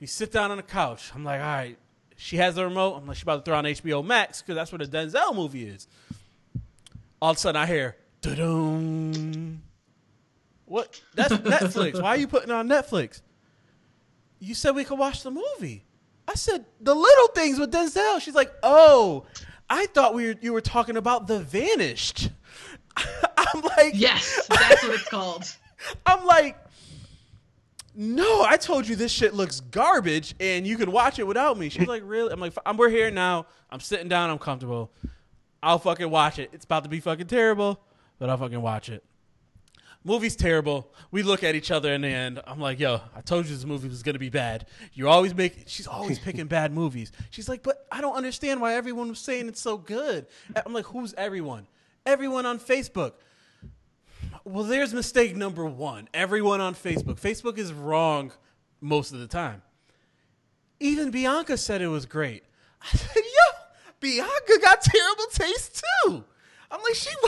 We 0.00 0.06
sit 0.06 0.32
down 0.32 0.50
on 0.50 0.56
the 0.56 0.62
couch. 0.62 1.10
I'm 1.14 1.24
like, 1.24 1.40
all 1.40 1.46
right. 1.46 1.78
She 2.16 2.36
has 2.36 2.56
the 2.56 2.64
remote. 2.64 2.96
I'm 2.96 3.06
like, 3.06 3.16
she 3.16 3.22
about 3.22 3.44
to 3.44 3.48
throw 3.48 3.56
on 3.56 3.64
HBO 3.64 4.04
Max 4.04 4.42
because 4.42 4.56
that's 4.56 4.72
where 4.72 4.84
the 4.84 4.86
Denzel 4.86 5.34
movie 5.34 5.64
is. 5.64 5.86
All 7.22 7.30
of 7.30 7.36
a 7.36 7.40
sudden, 7.40 7.60
I 7.60 7.66
hear 7.66 7.96
da-dum. 8.20 9.62
What? 10.64 11.00
That's 11.14 11.32
Netflix. 11.34 12.02
Why 12.02 12.10
are 12.10 12.16
you 12.16 12.26
putting 12.26 12.50
it 12.50 12.54
on 12.54 12.68
Netflix? 12.68 13.22
You 14.40 14.54
said 14.54 14.74
we 14.74 14.84
could 14.84 14.98
watch 14.98 15.22
the 15.22 15.30
movie. 15.30 15.84
I 16.26 16.34
said 16.34 16.64
the 16.80 16.94
little 16.94 17.28
things 17.28 17.58
with 17.58 17.72
Denzel. 17.72 18.20
She's 18.20 18.34
like, 18.34 18.52
oh, 18.62 19.24
I 19.70 19.86
thought 19.86 20.14
we 20.14 20.28
were, 20.28 20.34
you 20.40 20.52
were 20.52 20.60
talking 20.60 20.96
about 20.96 21.26
The 21.26 21.40
Vanished. 21.40 22.30
I'm 22.96 23.60
like, 23.62 23.92
Yes, 23.94 24.46
that's 24.48 24.82
what 24.82 24.94
it's 24.94 25.08
called. 25.10 25.44
I'm 26.06 26.24
like, 26.26 26.56
no, 27.94 28.42
I 28.44 28.56
told 28.56 28.86
you 28.86 28.96
this 28.96 29.10
shit 29.12 29.34
looks 29.34 29.60
garbage 29.60 30.34
and 30.38 30.66
you 30.66 30.76
can 30.76 30.92
watch 30.92 31.18
it 31.18 31.26
without 31.26 31.58
me. 31.58 31.68
She's 31.68 31.88
like, 31.88 32.02
really? 32.04 32.32
I'm 32.32 32.40
like, 32.40 32.52
I'm, 32.64 32.76
we're 32.76 32.88
here 32.90 33.10
now. 33.10 33.46
I'm 33.70 33.80
sitting 33.80 34.08
down. 34.08 34.30
I'm 34.30 34.38
comfortable. 34.38 34.90
I'll 35.62 35.78
fucking 35.80 36.08
watch 36.08 36.38
it. 36.38 36.50
It's 36.52 36.64
about 36.64 36.84
to 36.84 36.88
be 36.88 37.00
fucking 37.00 37.26
terrible, 37.26 37.80
but 38.18 38.30
I'll 38.30 38.36
fucking 38.36 38.62
watch 38.62 38.88
it. 38.88 39.02
Movie's 40.08 40.36
terrible. 40.36 40.90
We 41.10 41.22
look 41.22 41.44
at 41.44 41.54
each 41.54 41.70
other 41.70 41.92
in 41.92 42.00
the 42.00 42.08
end. 42.08 42.40
I'm 42.46 42.58
like, 42.58 42.80
yo, 42.80 43.02
I 43.14 43.20
told 43.20 43.44
you 43.44 43.54
this 43.54 43.66
movie 43.66 43.88
was 43.88 44.02
gonna 44.02 44.18
be 44.18 44.30
bad. 44.30 44.66
You're 44.94 45.08
always 45.08 45.34
making. 45.34 45.64
She's 45.66 45.86
always 45.86 46.18
picking 46.28 46.46
bad 46.46 46.72
movies. 46.72 47.12
She's 47.28 47.46
like, 47.46 47.62
but 47.62 47.86
I 47.92 48.00
don't 48.00 48.14
understand 48.14 48.62
why 48.62 48.72
everyone 48.72 49.10
was 49.10 49.18
saying 49.18 49.48
it's 49.48 49.60
so 49.60 49.76
good. 49.76 50.24
I'm 50.64 50.72
like, 50.72 50.86
who's 50.86 51.12
everyone? 51.12 51.66
Everyone 52.06 52.46
on 52.46 52.58
Facebook. 52.58 53.12
Well, 54.44 54.64
there's 54.64 54.94
mistake 54.94 55.36
number 55.36 55.66
one. 55.66 56.08
Everyone 56.14 56.62
on 56.62 56.74
Facebook. 56.74 57.20
Facebook 57.20 57.58
is 57.58 57.70
wrong 57.70 58.32
most 58.80 59.12
of 59.12 59.20
the 59.20 59.26
time. 59.26 59.60
Even 60.80 61.10
Bianca 61.10 61.58
said 61.58 61.82
it 61.82 61.88
was 61.88 62.06
great. 62.06 62.44
I 62.82 62.96
said, 62.96 63.16
yo, 63.16 63.58
Bianca 64.00 64.58
got 64.62 64.80
terrible 64.80 65.26
taste 65.34 65.84
too. 66.06 66.24
I'm 66.70 66.80
like, 66.82 66.94
she. 66.94 67.10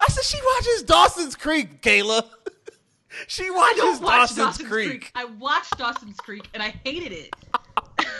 I 0.00 0.06
said 0.10 0.24
she 0.24 0.38
watches 0.44 0.82
Dawson's 0.84 1.36
Creek, 1.36 1.80
Kayla. 1.82 2.24
she 3.26 3.50
watches 3.50 4.00
watch 4.00 4.30
Dawson's, 4.30 4.36
Dawson's 4.38 4.68
Creek. 4.68 4.88
Creek. 4.88 5.12
I 5.14 5.24
watched 5.26 5.78
Dawson's 5.78 6.16
Creek 6.18 6.48
and 6.54 6.62
I 6.62 6.74
hated 6.84 7.12
it. 7.12 7.34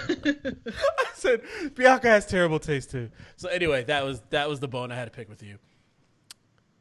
I 0.59 1.05
said 1.15 1.43
Bianca 1.75 2.09
has 2.09 2.27
terrible 2.27 2.59
taste 2.59 2.91
too. 2.91 3.11
So 3.37 3.49
anyway, 3.49 3.85
that 3.85 4.05
was 4.05 4.23
that 4.31 4.49
was 4.49 4.61
the 4.61 4.69
bone 4.69 4.91
I 4.93 4.97
had 4.97 5.05
to 5.07 5.11
pick 5.11 5.29
with 5.29 5.43
you. 5.43 5.59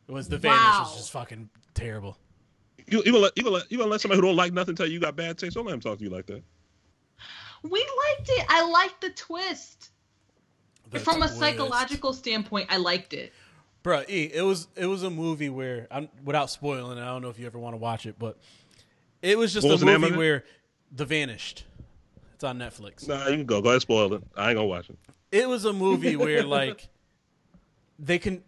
It 0.07 0.11
was 0.11 0.29
the 0.29 0.37
vanish 0.37 0.57
was 0.57 0.87
Wow. 0.89 0.93
just 0.95 1.11
fucking 1.11 1.49
terrible. 1.73 2.17
You 2.89 3.01
even 3.05 3.21
let 3.21 3.33
even 3.35 3.53
let 3.53 3.63
even 3.69 3.89
let 3.89 3.99
somebody 4.01 4.21
who 4.21 4.27
don't 4.27 4.35
like 4.37 4.53
nothing 4.53 4.75
tell 4.75 4.85
you 4.85 4.93
you 4.93 4.99
got 4.99 5.15
bad 5.15 5.37
taste. 5.37 5.55
Don't 5.55 5.65
let 5.65 5.73
him 5.73 5.81
talk 5.81 5.97
to 5.97 6.03
you 6.03 6.09
like 6.09 6.25
that. 6.27 6.43
We 7.63 7.79
liked 7.79 8.29
it. 8.29 8.45
I 8.49 8.69
liked 8.69 9.01
the 9.01 9.09
twist. 9.09 9.89
The 10.89 10.99
From 10.99 11.21
a 11.21 11.27
psychological 11.27 12.13
standpoint, 12.13 12.67
I 12.71 12.77
liked 12.77 13.13
it. 13.13 13.33
Bro, 13.87 14.03
E, 14.09 14.29
it 14.33 14.41
was 14.41 14.67
it 14.75 14.85
was 14.85 15.03
a 15.03 15.09
movie 15.09 15.47
where 15.47 15.87
I'm 15.89 16.09
without 16.21 16.49
spoiling. 16.49 16.97
it, 16.97 17.01
I 17.01 17.05
don't 17.05 17.21
know 17.21 17.29
if 17.29 17.39
you 17.39 17.45
ever 17.45 17.57
want 17.57 17.71
to 17.71 17.77
watch 17.77 18.05
it, 18.05 18.19
but 18.19 18.37
it 19.21 19.37
was 19.37 19.53
just 19.53 19.65
What 19.65 19.81
a 19.81 19.85
was 19.85 20.01
movie 20.01 20.13
it? 20.13 20.17
where 20.17 20.43
The 20.91 21.05
Vanished. 21.05 21.63
It's 22.33 22.43
on 22.43 22.59
Netflix. 22.59 23.07
Nah, 23.07 23.29
you 23.29 23.37
can 23.37 23.45
go. 23.45 23.61
Go 23.61 23.69
ahead, 23.69 23.81
spoil 23.81 24.13
it. 24.15 24.23
I 24.35 24.49
ain't 24.49 24.57
gonna 24.57 24.67
watch 24.67 24.89
it. 24.89 24.97
It 25.31 25.47
was 25.47 25.63
a 25.63 25.71
movie 25.71 26.17
where 26.17 26.43
like 26.59 26.89
they 27.97 28.19
can 28.19 28.43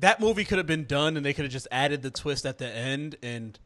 that 0.00 0.18
movie 0.18 0.44
could 0.44 0.58
have 0.58 0.66
been 0.66 0.84
done 0.84 1.16
and 1.16 1.24
they 1.24 1.32
could 1.32 1.44
have 1.44 1.52
just 1.52 1.68
added 1.70 2.02
the 2.02 2.10
twist 2.10 2.44
at 2.44 2.58
the 2.58 2.66
end 2.66 3.14
and 3.22 3.60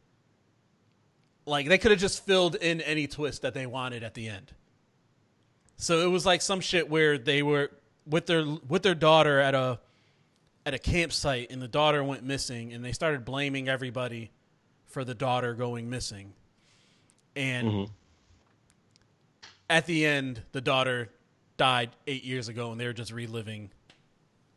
like 1.47 1.67
they 1.67 1.79
could 1.79 1.89
have 1.89 1.99
just 1.99 2.23
filled 2.27 2.53
in 2.53 2.79
any 2.79 3.07
twist 3.07 3.41
that 3.41 3.55
they 3.55 3.65
wanted 3.65 4.03
at 4.03 4.13
the 4.13 4.27
end. 4.27 4.53
So 5.77 6.01
it 6.01 6.11
was 6.11 6.27
like 6.27 6.43
some 6.43 6.59
shit 6.61 6.91
where 6.91 7.17
they 7.17 7.41
were 7.41 7.71
with 8.05 8.27
their 8.27 8.45
with 8.45 8.83
their 8.83 8.93
daughter 8.93 9.39
at 9.39 9.55
a 9.55 9.79
at 10.65 10.73
a 10.73 10.79
campsite 10.79 11.51
and 11.51 11.61
the 11.61 11.67
daughter 11.67 12.03
went 12.03 12.23
missing 12.23 12.71
and 12.73 12.83
they 12.85 12.91
started 12.91 13.25
blaming 13.25 13.67
everybody 13.67 14.31
for 14.85 15.03
the 15.03 15.15
daughter 15.15 15.53
going 15.53 15.89
missing. 15.89 16.33
And 17.35 17.67
Mhm. 17.67 17.89
at 19.69 19.85
the 19.85 20.05
end 20.05 20.41
the 20.51 20.61
daughter 20.61 21.09
died 21.57 21.91
8 22.07 22.23
years 22.23 22.47
ago 22.49 22.71
and 22.71 22.79
they 22.79 22.85
were 22.85 22.93
just 22.93 23.11
reliving 23.11 23.71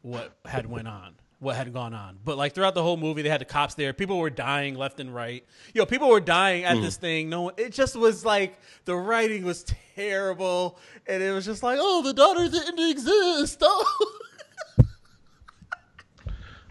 what 0.03 0.37
had 0.45 0.67
went 0.67 0.89
on 0.89 1.15
what 1.41 1.57
had 1.57 1.71
gone 1.75 1.93
on. 1.93 2.19
But 2.25 2.39
like 2.39 2.55
throughout 2.55 2.75
the 2.75 2.83
whole 2.83 2.97
movie 2.97 3.21
they 3.21 3.29
had 3.29 3.41
the 3.41 3.45
cops 3.45 3.75
there. 3.75 3.93
People 3.93 4.17
were 4.19 4.31
dying 4.31 4.77
left 4.77 4.99
and 4.99 5.15
right. 5.15 5.45
Yo 5.75 5.85
people 5.85 6.09
were 6.09 6.21
dying 6.21 6.65
at 6.65 6.81
this 6.81 6.97
thing. 6.97 7.29
No 7.29 7.43
one, 7.43 7.55
it 7.59 7.73
just 7.73 7.97
was 7.97 8.25
like 8.25 8.59
the 8.87 8.97
writing 8.97 9.45
was 9.45 9.65
terrible. 9.95 10.79
And 11.07 11.23
it 11.23 11.33
was 11.33 11.45
just 11.45 11.63
like 11.63 11.79
oh 11.83 12.03
the 12.03 12.15
daughter 12.15 12.49
didn't 12.49 12.91
exist. 12.91 13.63
Oh 13.67 14.19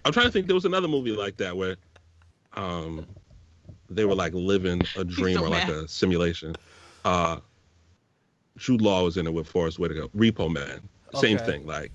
I'm 0.06 0.12
trying 0.14 0.26
to 0.28 0.32
think. 0.32 0.48
There 0.48 0.56
was 0.56 0.66
another 0.66 0.88
movie 0.88 1.12
like 1.12 1.38
that 1.38 1.56
where, 1.56 1.78
um, 2.54 3.08
they 3.90 4.06
were 4.06 4.16
like 4.16 4.34
living 4.34 4.82
a 4.96 5.04
dream 5.04 5.38
so 5.38 5.46
or 5.46 5.50
like 5.50 5.68
mad. 5.68 5.70
a 5.70 5.88
simulation. 5.88 6.56
Uh, 7.06 7.40
Jude 8.58 8.82
Law 8.82 9.04
was 9.04 9.18
in 9.18 9.28
it 9.28 9.34
with 9.34 9.48
Forest 9.48 9.80
Whitaker. 9.80 10.08
Repo 10.10 10.52
Man, 10.52 10.82
same 11.14 11.38
Okay. 11.38 11.46
thing. 11.46 11.66
Like, 11.66 11.92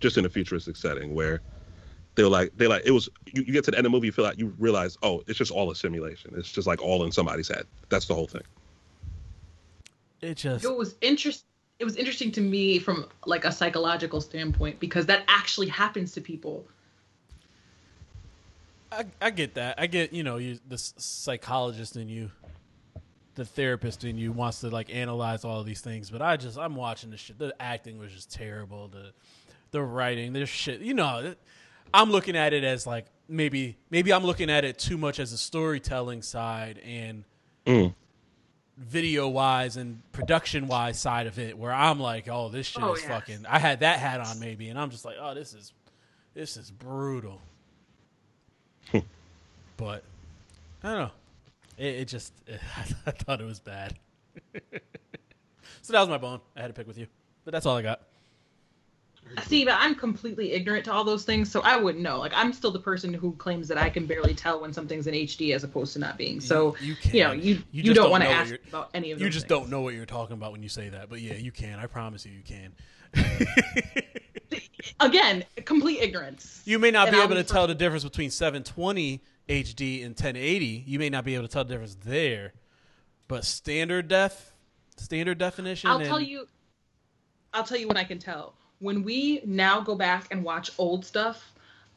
just 0.00 0.18
in 0.18 0.24
a 0.24 0.28
futuristic 0.28 0.76
setting 0.76 1.14
where 1.14 1.40
they 2.14 2.22
were 2.22 2.28
like 2.28 2.52
they 2.56 2.66
like 2.66 2.82
it 2.84 2.90
was. 2.90 3.08
You, 3.32 3.42
you 3.42 3.52
get 3.52 3.64
to 3.64 3.70
the 3.70 3.76
end 3.78 3.86
of 3.86 3.92
the 3.92 3.96
movie, 3.96 4.06
you 4.08 4.12
feel 4.12 4.24
like 4.24 4.38
you 4.38 4.54
realize, 4.58 4.96
oh, 5.02 5.22
it's 5.26 5.38
just 5.38 5.50
all 5.50 5.70
a 5.70 5.76
simulation. 5.76 6.32
It's 6.36 6.50
just 6.50 6.66
like 6.66 6.82
all 6.82 7.04
in 7.04 7.12
somebody's 7.12 7.48
head. 7.48 7.66
That's 7.88 8.06
the 8.06 8.14
whole 8.14 8.26
thing. 8.26 8.42
it 10.20 10.36
just 10.36 10.64
It 10.64 10.76
was 10.76 10.96
interest. 11.00 11.44
It 11.80 11.84
was 11.84 11.96
interesting 11.96 12.30
to 12.32 12.40
me 12.40 12.78
from 12.78 13.06
like 13.26 13.44
a 13.44 13.52
psychological 13.52 14.20
standpoint 14.20 14.78
because 14.78 15.06
that 15.06 15.24
actually 15.28 15.68
happens 15.68 16.12
to 16.12 16.20
people. 16.20 16.64
I, 18.98 19.26
I 19.26 19.30
get 19.30 19.54
that. 19.54 19.74
I 19.78 19.86
get 19.86 20.12
you 20.12 20.22
know 20.22 20.36
you 20.36 20.58
the 20.68 20.78
psychologist 20.78 21.96
in 21.96 22.08
you, 22.08 22.30
the 23.34 23.44
therapist 23.44 24.04
in 24.04 24.16
you 24.18 24.32
wants 24.32 24.60
to 24.60 24.68
like 24.70 24.94
analyze 24.94 25.44
all 25.44 25.60
of 25.60 25.66
these 25.66 25.80
things. 25.80 26.10
But 26.10 26.22
I 26.22 26.36
just 26.36 26.58
I'm 26.58 26.76
watching 26.76 27.10
this 27.10 27.20
shit. 27.20 27.38
The 27.38 27.54
acting 27.60 27.98
was 27.98 28.12
just 28.12 28.30
terrible. 28.32 28.88
The 28.88 29.12
the 29.70 29.82
writing, 29.82 30.32
there's 30.32 30.48
shit. 30.48 30.80
You 30.80 30.94
know, 30.94 31.34
I'm 31.92 32.10
looking 32.10 32.36
at 32.36 32.52
it 32.52 32.64
as 32.64 32.86
like 32.86 33.06
maybe 33.28 33.76
maybe 33.90 34.12
I'm 34.12 34.24
looking 34.24 34.50
at 34.50 34.64
it 34.64 34.78
too 34.78 34.96
much 34.98 35.18
as 35.18 35.32
a 35.32 35.38
storytelling 35.38 36.22
side 36.22 36.78
and 36.84 37.24
Mm. 37.66 37.94
video 38.76 39.26
wise 39.28 39.78
and 39.78 40.02
production 40.12 40.66
wise 40.66 41.00
side 41.00 41.26
of 41.26 41.38
it. 41.38 41.56
Where 41.56 41.72
I'm 41.72 41.98
like, 41.98 42.28
oh, 42.28 42.50
this 42.50 42.66
shit 42.66 42.82
Oh, 42.82 42.92
is 42.92 43.00
yes. 43.00 43.08
fucking. 43.08 43.46
I 43.48 43.58
had 43.58 43.80
that 43.80 43.98
hat 43.98 44.20
on 44.20 44.38
maybe, 44.38 44.68
and 44.68 44.78
I'm 44.78 44.90
just 44.90 45.04
like, 45.06 45.16
oh, 45.18 45.32
this 45.34 45.54
is 45.54 45.72
this 46.34 46.56
is 46.58 46.70
brutal. 46.70 47.40
But 49.76 50.02
I 50.82 50.88
don't 50.88 50.98
know. 50.98 51.10
It, 51.78 51.86
it 51.96 52.04
just 52.08 52.32
I 53.06 53.10
thought 53.10 53.40
it 53.40 53.44
was 53.44 53.60
bad. 53.60 53.94
so 55.82 55.92
that 55.92 56.00
was 56.00 56.08
my 56.08 56.18
bone. 56.18 56.40
I 56.56 56.60
had 56.62 56.68
to 56.68 56.72
pick 56.74 56.86
with 56.86 56.98
you, 56.98 57.06
but 57.44 57.52
that's 57.52 57.66
all 57.66 57.76
I 57.76 57.82
got. 57.82 58.00
See, 59.46 59.64
but 59.64 59.74
I'm 59.78 59.94
completely 59.94 60.52
ignorant 60.52 60.84
to 60.84 60.92
all 60.92 61.02
those 61.02 61.24
things, 61.24 61.50
so 61.50 61.62
I 61.62 61.76
wouldn't 61.78 62.04
know. 62.04 62.18
Like, 62.18 62.32
I'm 62.34 62.52
still 62.52 62.70
the 62.70 62.78
person 62.78 63.14
who 63.14 63.32
claims 63.36 63.66
that 63.68 63.78
I 63.78 63.88
can 63.88 64.04
barely 64.04 64.34
tell 64.34 64.60
when 64.60 64.70
something's 64.70 65.06
in 65.06 65.14
HD 65.14 65.54
as 65.54 65.64
opposed 65.64 65.94
to 65.94 65.98
not 65.98 66.18
being. 66.18 66.40
So, 66.42 66.76
You- 66.78 66.94
you, 67.04 67.10
you 67.12 67.24
know, 67.24 67.32
you 67.32 67.54
You 67.54 67.62
you, 67.72 67.82
don't 67.94 68.04
don't 68.04 68.10
want 68.10 68.22
to 68.22 68.28
ask 68.28 68.54
about 68.68 68.90
any 68.92 69.12
of 69.12 69.18
those 69.18 69.24
You 69.24 69.30
just 69.30 69.48
things. 69.48 69.60
don't 69.60 69.70
know 69.70 69.80
what 69.80 69.94
you're 69.94 70.04
talking 70.04 70.34
about 70.34 70.52
when 70.52 70.62
you 70.62 70.68
say 70.68 70.90
that, 70.90 71.08
but 71.08 71.22
yeah, 71.22 71.34
you 71.34 71.52
can. 71.52 71.78
I 71.78 71.86
promise 71.86 72.26
you, 72.26 72.32
you 72.32 72.42
can. 72.42 72.74
Again, 75.00 75.44
complete 75.64 76.00
ignorance. 76.00 76.62
You 76.64 76.78
may 76.78 76.90
not 76.90 77.08
And 77.08 77.14
be 77.14 77.18
I'll 77.20 77.24
able 77.26 77.36
to 77.36 77.42
be 77.42 77.48
tell 77.48 77.66
the 77.66 77.74
difference 77.74 78.04
between 78.04 78.30
720 78.30 79.20
HD 79.48 80.04
and 80.04 80.10
1080. 80.14 80.84
You 80.86 80.98
may 80.98 81.10
not 81.10 81.24
be 81.24 81.34
able 81.34 81.46
to 81.46 81.52
tell 81.52 81.64
the 81.64 81.72
difference 81.74 81.96
there, 82.04 82.52
but 83.28 83.44
standard 83.44 84.08
def, 84.08 84.52
standard 84.96 85.38
definition. 85.38 85.90
I'll 85.90 85.98
and- 85.98 86.06
tell 86.06 86.20
you. 86.20 86.46
I'll 87.52 87.64
tell 87.64 87.78
you 87.78 87.86
when 87.88 87.96
I 87.96 88.04
can 88.04 88.18
tell. 88.18 88.54
When 88.80 89.02
we 89.04 89.40
now 89.46 89.80
go 89.80 89.94
back 89.94 90.26
and 90.32 90.42
watch 90.42 90.70
old 90.76 91.04
stuff 91.04 91.52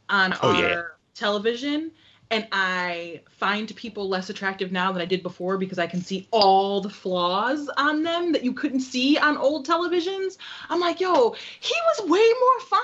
on 0.09 0.33
Oh, 0.41 0.53
our 0.55 0.61
yeah. 0.61 0.81
television, 1.15 1.91
and 2.29 2.47
I 2.51 3.21
find 3.31 3.73
people 3.75 4.09
less 4.09 4.29
attractive 4.29 4.71
now 4.71 4.91
than 4.91 5.01
I 5.01 5.05
did 5.05 5.23
before 5.23 5.57
because 5.57 5.79
I 5.79 5.87
can 5.87 6.01
see 6.01 6.27
all 6.31 6.81
the 6.81 6.89
flaws 6.89 7.69
on 7.77 8.03
them 8.03 8.31
that 8.33 8.43
you 8.43 8.53
couldn't 8.53 8.81
see 8.81 9.17
on 9.17 9.37
old 9.37 9.65
televisions. 9.65 10.37
I'm 10.69 10.79
like, 10.79 10.99
yo, 10.99 11.35
he 11.59 11.73
was 11.97 12.09
way 12.09 12.33
more 12.39 12.59
fine 12.61 12.79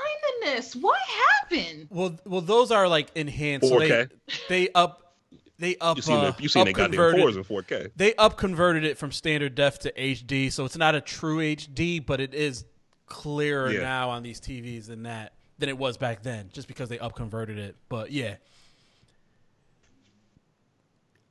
than 0.46 0.56
this. 0.56 0.76
What 0.76 1.00
happened? 1.42 1.88
Well, 1.90 2.18
well, 2.26 2.42
those 2.42 2.72
are 2.72 2.88
like 2.88 3.10
enhanced. 3.16 3.68
So 3.68 3.80
they, 3.80 3.90
4K. 3.90 4.10
they 4.50 4.70
up, 4.74 5.14
they 5.60 5.76
up. 5.78 5.98
You 5.98 6.04
seen 6.04 6.18
uh, 6.18 6.32
the, 6.32 6.44
you 6.44 6.50
seen 6.50 6.62
up 6.62 6.66
they 6.68 6.74
goddamn 6.74 6.92
converted- 6.92 7.22
fours 7.22 7.36
in 7.36 7.44
4K. 7.44 7.92
They 7.96 8.16
up 8.16 8.38
converted 8.38 8.86
it 8.86 8.98
from 8.98 9.12
standard 9.12 9.56
def 9.56 9.80
to 9.80 9.92
HD, 9.92 10.52
so 10.52 10.64
it's 10.66 10.78
not 10.78 10.96
a 10.96 11.02
true 11.02 11.40
HD, 11.40 12.04
but 12.06 12.22
it 12.22 12.34
is 12.34 12.64
clearer 13.08 13.72
Yeah. 13.72 13.82
now 13.82 14.10
on 14.12 14.24
these 14.24 14.40
TVs 14.40 14.88
than 14.88 15.04
that 15.04 15.34
than 15.60 15.70
it 15.70 15.78
was 15.78 15.98
back 15.98 16.24
then, 16.24 16.50
just 16.54 16.68
because 16.68 16.90
they 16.90 16.98
up 17.00 17.16
converted 17.16 17.58
it. 17.60 17.76
But 17.90 18.12
yeah, 18.12 18.36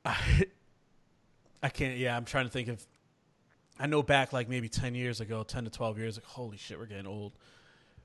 I, 0.05 0.45
I 1.61 1.69
can't. 1.69 1.97
Yeah, 1.97 2.15
I'm 2.15 2.25
trying 2.25 2.45
to 2.45 2.51
think 2.51 2.67
of. 2.67 2.85
I 3.79 3.87
know 3.87 4.03
back 4.03 4.33
like 4.33 4.49
maybe 4.49 4.69
ten 4.69 4.95
years 4.95 5.21
ago, 5.21 5.43
ten 5.43 5.63
to 5.63 5.69
twelve 5.69 5.97
years 5.97 6.17
ago. 6.17 6.27
Holy 6.29 6.57
shit, 6.57 6.77
we're 6.77 6.85
getting 6.85 7.07
old. 7.07 7.33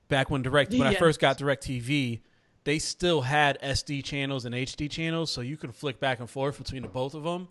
Back 0.09 0.31
when 0.31 0.43
direct 0.43 0.73
when 0.73 0.83
I 0.83 0.95
first 0.95 1.21
got 1.21 1.39
DirecTV, 1.39 2.21
they 2.65 2.79
still 2.79 3.21
had 3.23 3.61
SD 3.61 4.03
channels 4.05 4.45
and 4.47 4.55
HD 4.55 4.91
channels, 4.91 5.31
so 5.31 5.41
you 5.43 5.57
could 5.57 5.75
flick 5.75 6.01
back 6.01 6.21
and 6.21 6.31
forth 6.31 6.57
between 6.59 6.83
the 6.83 6.89
both 6.89 7.15
of 7.15 7.25
them, 7.25 7.49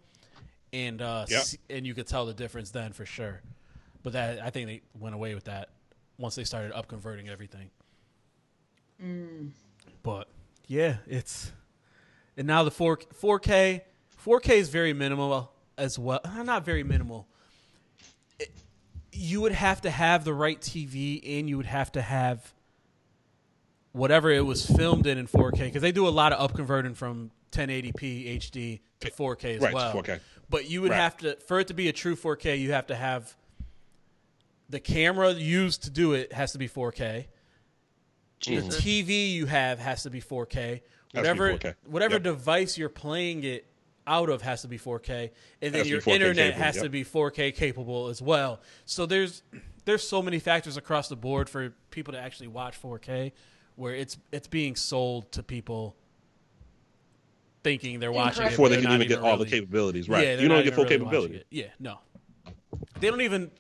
and 0.74 1.02
uh, 1.02 1.26
Yep. 1.30 1.44
see- 1.44 1.60
and 1.70 1.86
you 1.86 1.94
could 1.94 2.08
tell 2.08 2.26
the 2.26 2.34
difference 2.34 2.72
then 2.72 2.94
for 2.94 3.06
sure. 3.06 3.42
But 4.02 4.14
that 4.14 4.40
I 4.42 4.50
think 4.50 4.68
they 4.68 4.82
went 5.00 5.14
away 5.14 5.36
with 5.36 5.44
that 5.44 5.70
once 6.18 6.34
they 6.36 6.44
started 6.46 6.72
up 6.72 6.88
converting 6.88 7.30
everything. 7.30 7.70
But 10.02 10.28
yeah, 10.68 10.98
it's 11.06 11.52
and 12.36 12.48
now 12.48 12.64
the 12.64 12.72
four 12.72 12.98
four 13.14 13.38
K 13.40 13.84
four 14.18 14.40
K 14.42 14.60
is 14.60 14.68
very 14.70 14.92
minimal 14.94 15.52
as 15.78 15.98
well. 15.98 16.20
Not 16.44 16.66
very 16.66 16.84
minimal. 16.84 17.28
It- 18.40 18.52
you 19.14 19.42
would 19.42 19.54
have 19.54 19.82
to 19.82 19.90
have 19.90 20.26
the 20.26 20.34
right 20.34 20.60
TV 20.60 21.40
and 21.40 21.50
you 21.50 21.58
would 21.58 21.66
have 21.66 21.92
to 21.94 22.02
have 22.02 22.54
whatever 23.94 24.30
it 24.30 24.46
was 24.46 24.64
filmed 24.66 25.08
in 25.08 25.18
in 25.18 25.28
4K 25.28 25.58
because 25.60 25.82
they 25.82 25.92
do 25.92 26.08
a 26.08 26.10
lot 26.10 26.34
of 26.34 26.40
up 26.40 26.56
converting 26.56 26.94
from 26.94 27.32
1080p 27.52 28.38
HD 28.38 28.80
to 29.00 29.10
4K 29.10 29.56
as 29.56 29.62
Right, 29.62 29.74
well. 29.74 29.92
4K. 29.94 30.20
But 30.50 30.70
you 30.70 30.82
would 30.84 30.92
Right. 30.92 30.98
have 31.00 31.18
to 31.18 31.36
for 31.48 31.60
it 31.60 31.68
to 31.70 31.74
be 31.74 31.88
a 31.90 31.94
true 31.94 32.16
4K, 32.16 32.60
you 32.60 32.74
have 32.74 32.88
to 32.88 32.96
have 32.96 33.36
the 34.70 34.80
camera 34.80 35.32
used 35.32 35.84
to 35.84 35.90
do 35.90 36.14
it 36.14 36.34
has 36.34 36.52
to 36.52 36.58
be 36.60 36.68
4K. 36.68 37.26
Jesus. 38.40 38.76
The 38.76 38.82
TV 38.82 39.32
you 39.34 39.48
have 39.48 39.80
has 39.80 40.04
to 40.04 40.10
be 40.12 40.22
4K. 40.22 40.54
Has 40.60 40.82
to 40.82 40.82
be 41.14 41.18
Whatever 41.18 41.52
4K. 41.58 41.76
whatever 41.88 42.16
Yep. 42.16 42.24
device 42.24 42.78
you're 42.78 42.90
playing 42.90 43.44
it 43.46 43.66
out 44.08 44.30
of 44.30 44.42
has 44.42 44.62
to 44.64 44.68
be 44.68 44.80
4K, 44.80 45.30
and 45.62 45.74
then 45.74 45.74
Has 45.74 45.82
to 45.82 45.84
be 45.84 45.90
your 45.90 46.16
internet 46.16 46.54
capable, 46.54 46.64
has 46.64 46.76
yep. 46.76 46.84
to 46.86 46.90
be 46.90 47.04
4K 47.04 47.56
capable 47.56 48.08
as 48.08 48.22
well. 48.22 48.62
So 48.86 49.06
there's 49.06 49.44
there's 49.86 50.08
so 50.08 50.22
many 50.22 50.40
factors 50.40 50.78
across 50.78 51.10
the 51.10 51.16
board 51.16 51.50
for 51.50 51.74
people 51.92 52.14
to 52.14 52.20
actually 52.20 52.48
watch 52.48 52.82
4K, 52.82 53.32
where 53.76 53.94
it's 53.94 54.18
it's 54.32 54.48
being 54.48 54.76
sold 54.76 55.32
to 55.34 55.44
people 55.44 55.96
thinking 57.64 58.00
they're 58.00 58.12
watching 58.12 58.46
it, 58.46 58.50
Before 58.52 58.70
they 58.70 58.82
can 58.82 58.92
even 58.92 59.08
get 59.08 59.20
all 59.20 59.38
the 59.38 59.46
capabilities, 59.46 60.08
right? 60.08 60.26
Yeah, 60.26 60.40
you 60.40 60.48
don't 60.48 60.64
get 60.64 60.74
full 60.74 60.86
really 60.86 60.98
watching 60.98 61.10
capability. 61.10 61.44
Yeah, 61.52 61.68
no. 61.80 62.00
They 63.00 63.10
don't 63.10 63.22
even. 63.22 63.52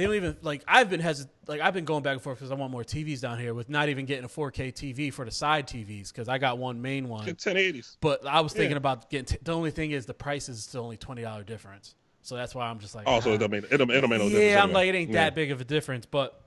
They 0.00 0.06
don't 0.06 0.14
even 0.14 0.36
like. 0.40 0.64
I've 0.66 0.88
been 0.88 1.02
hesit 1.02 1.28
like 1.46 1.60
I've 1.60 1.74
been 1.74 1.84
going 1.84 2.02
back 2.02 2.14
and 2.14 2.22
forth 2.22 2.38
because 2.38 2.50
I 2.50 2.54
want 2.54 2.72
more 2.72 2.82
TVs 2.82 3.20
down 3.20 3.38
here 3.38 3.52
with 3.52 3.68
not 3.68 3.90
even 3.90 4.06
getting 4.06 4.24
a 4.24 4.28
4K 4.28 4.72
TV 4.72 5.12
for 5.12 5.26
the 5.26 5.30
side 5.30 5.66
TVs 5.66 6.10
because 6.10 6.26
I 6.26 6.38
got 6.38 6.56
one 6.56 6.80
main 6.80 7.06
one. 7.06 7.26
Get 7.26 7.36
1080s. 7.36 7.98
But 8.00 8.26
I 8.26 8.40
was 8.40 8.54
thinking 8.54 8.70
Yeah. 8.70 8.76
about 8.78 9.10
getting. 9.10 9.26
T- 9.26 9.38
the 9.42 9.52
only 9.52 9.70
thing 9.70 9.90
is 9.90 10.06
the 10.06 10.14
price 10.14 10.48
is 10.48 10.62
still 10.62 10.84
only 10.84 10.96
twenty 10.96 11.20
dollar 11.20 11.42
difference. 11.42 11.96
So 12.22 12.34
that's 12.34 12.54
why 12.54 12.66
I'm 12.70 12.78
just 12.78 12.94
like. 12.94 13.06
Also, 13.06 13.30
ah. 13.30 13.34
it 13.34 13.38
don't 13.40 13.50
make 13.50 13.64
it 13.70 13.76
don't, 13.76 13.90
it 13.90 14.00
don't 14.00 14.08
make 14.08 14.20
no 14.20 14.28
yeah, 14.28 14.30
difference. 14.30 14.56
I'm 14.56 14.62
anyway. 14.70 14.74
like 14.74 14.88
it 14.88 14.98
ain't 14.98 15.10
Yeah. 15.10 15.24
that 15.24 15.34
big 15.34 15.50
of 15.50 15.60
a 15.60 15.64
difference, 15.64 16.06
but 16.06 16.40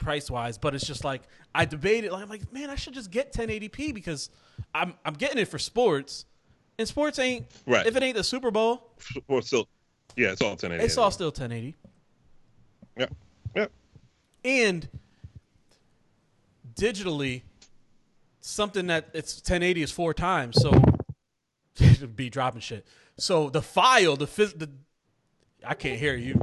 price 0.00 0.28
wise. 0.28 0.58
But 0.58 0.74
it's 0.74 0.84
just 0.84 1.04
like 1.04 1.22
I 1.54 1.64
debated. 1.64 2.10
Like 2.10 2.24
I'm 2.24 2.28
like, 2.28 2.52
man, 2.52 2.68
I 2.68 2.74
should 2.74 2.94
just 2.94 3.12
get 3.12 3.32
1080p 3.32 3.94
because 3.94 4.28
I'm 4.74 4.94
I'm 5.04 5.14
getting 5.14 5.38
it 5.38 5.46
for 5.46 5.60
sports, 5.60 6.24
and 6.80 6.88
sports 6.88 7.20
ain't 7.20 7.46
Right. 7.64 7.86
If 7.86 7.94
it 7.94 8.02
ain't 8.02 8.16
the 8.16 8.24
Super 8.24 8.50
Bowl, 8.50 8.90
sports 8.98 9.46
still, 9.46 9.68
yeah, 10.16 10.32
it's 10.32 10.42
all 10.42 10.50
1080. 10.50 10.84
it's 10.84 10.98
all 10.98 11.12
still 11.12 11.28
1080. 11.28 11.76
Yeah, 12.96 13.06
yeah. 13.56 13.66
and 14.44 14.88
digitally 16.74 17.42
something 18.40 18.86
that 18.88 19.08
it's 19.14 19.36
1080 19.36 19.82
is 19.82 19.90
four 19.90 20.12
times 20.12 20.60
so 20.60 20.72
it'd 21.80 22.16
be 22.16 22.28
dropping 22.28 22.60
shit. 22.60 22.86
So 23.18 23.48
the 23.50 23.62
file 23.62 24.16
the 24.16 24.26
phys- 24.26 24.58
the 24.58 24.70
i 25.64 25.74
can't 25.74 25.98
hear 25.98 26.16
you. 26.16 26.40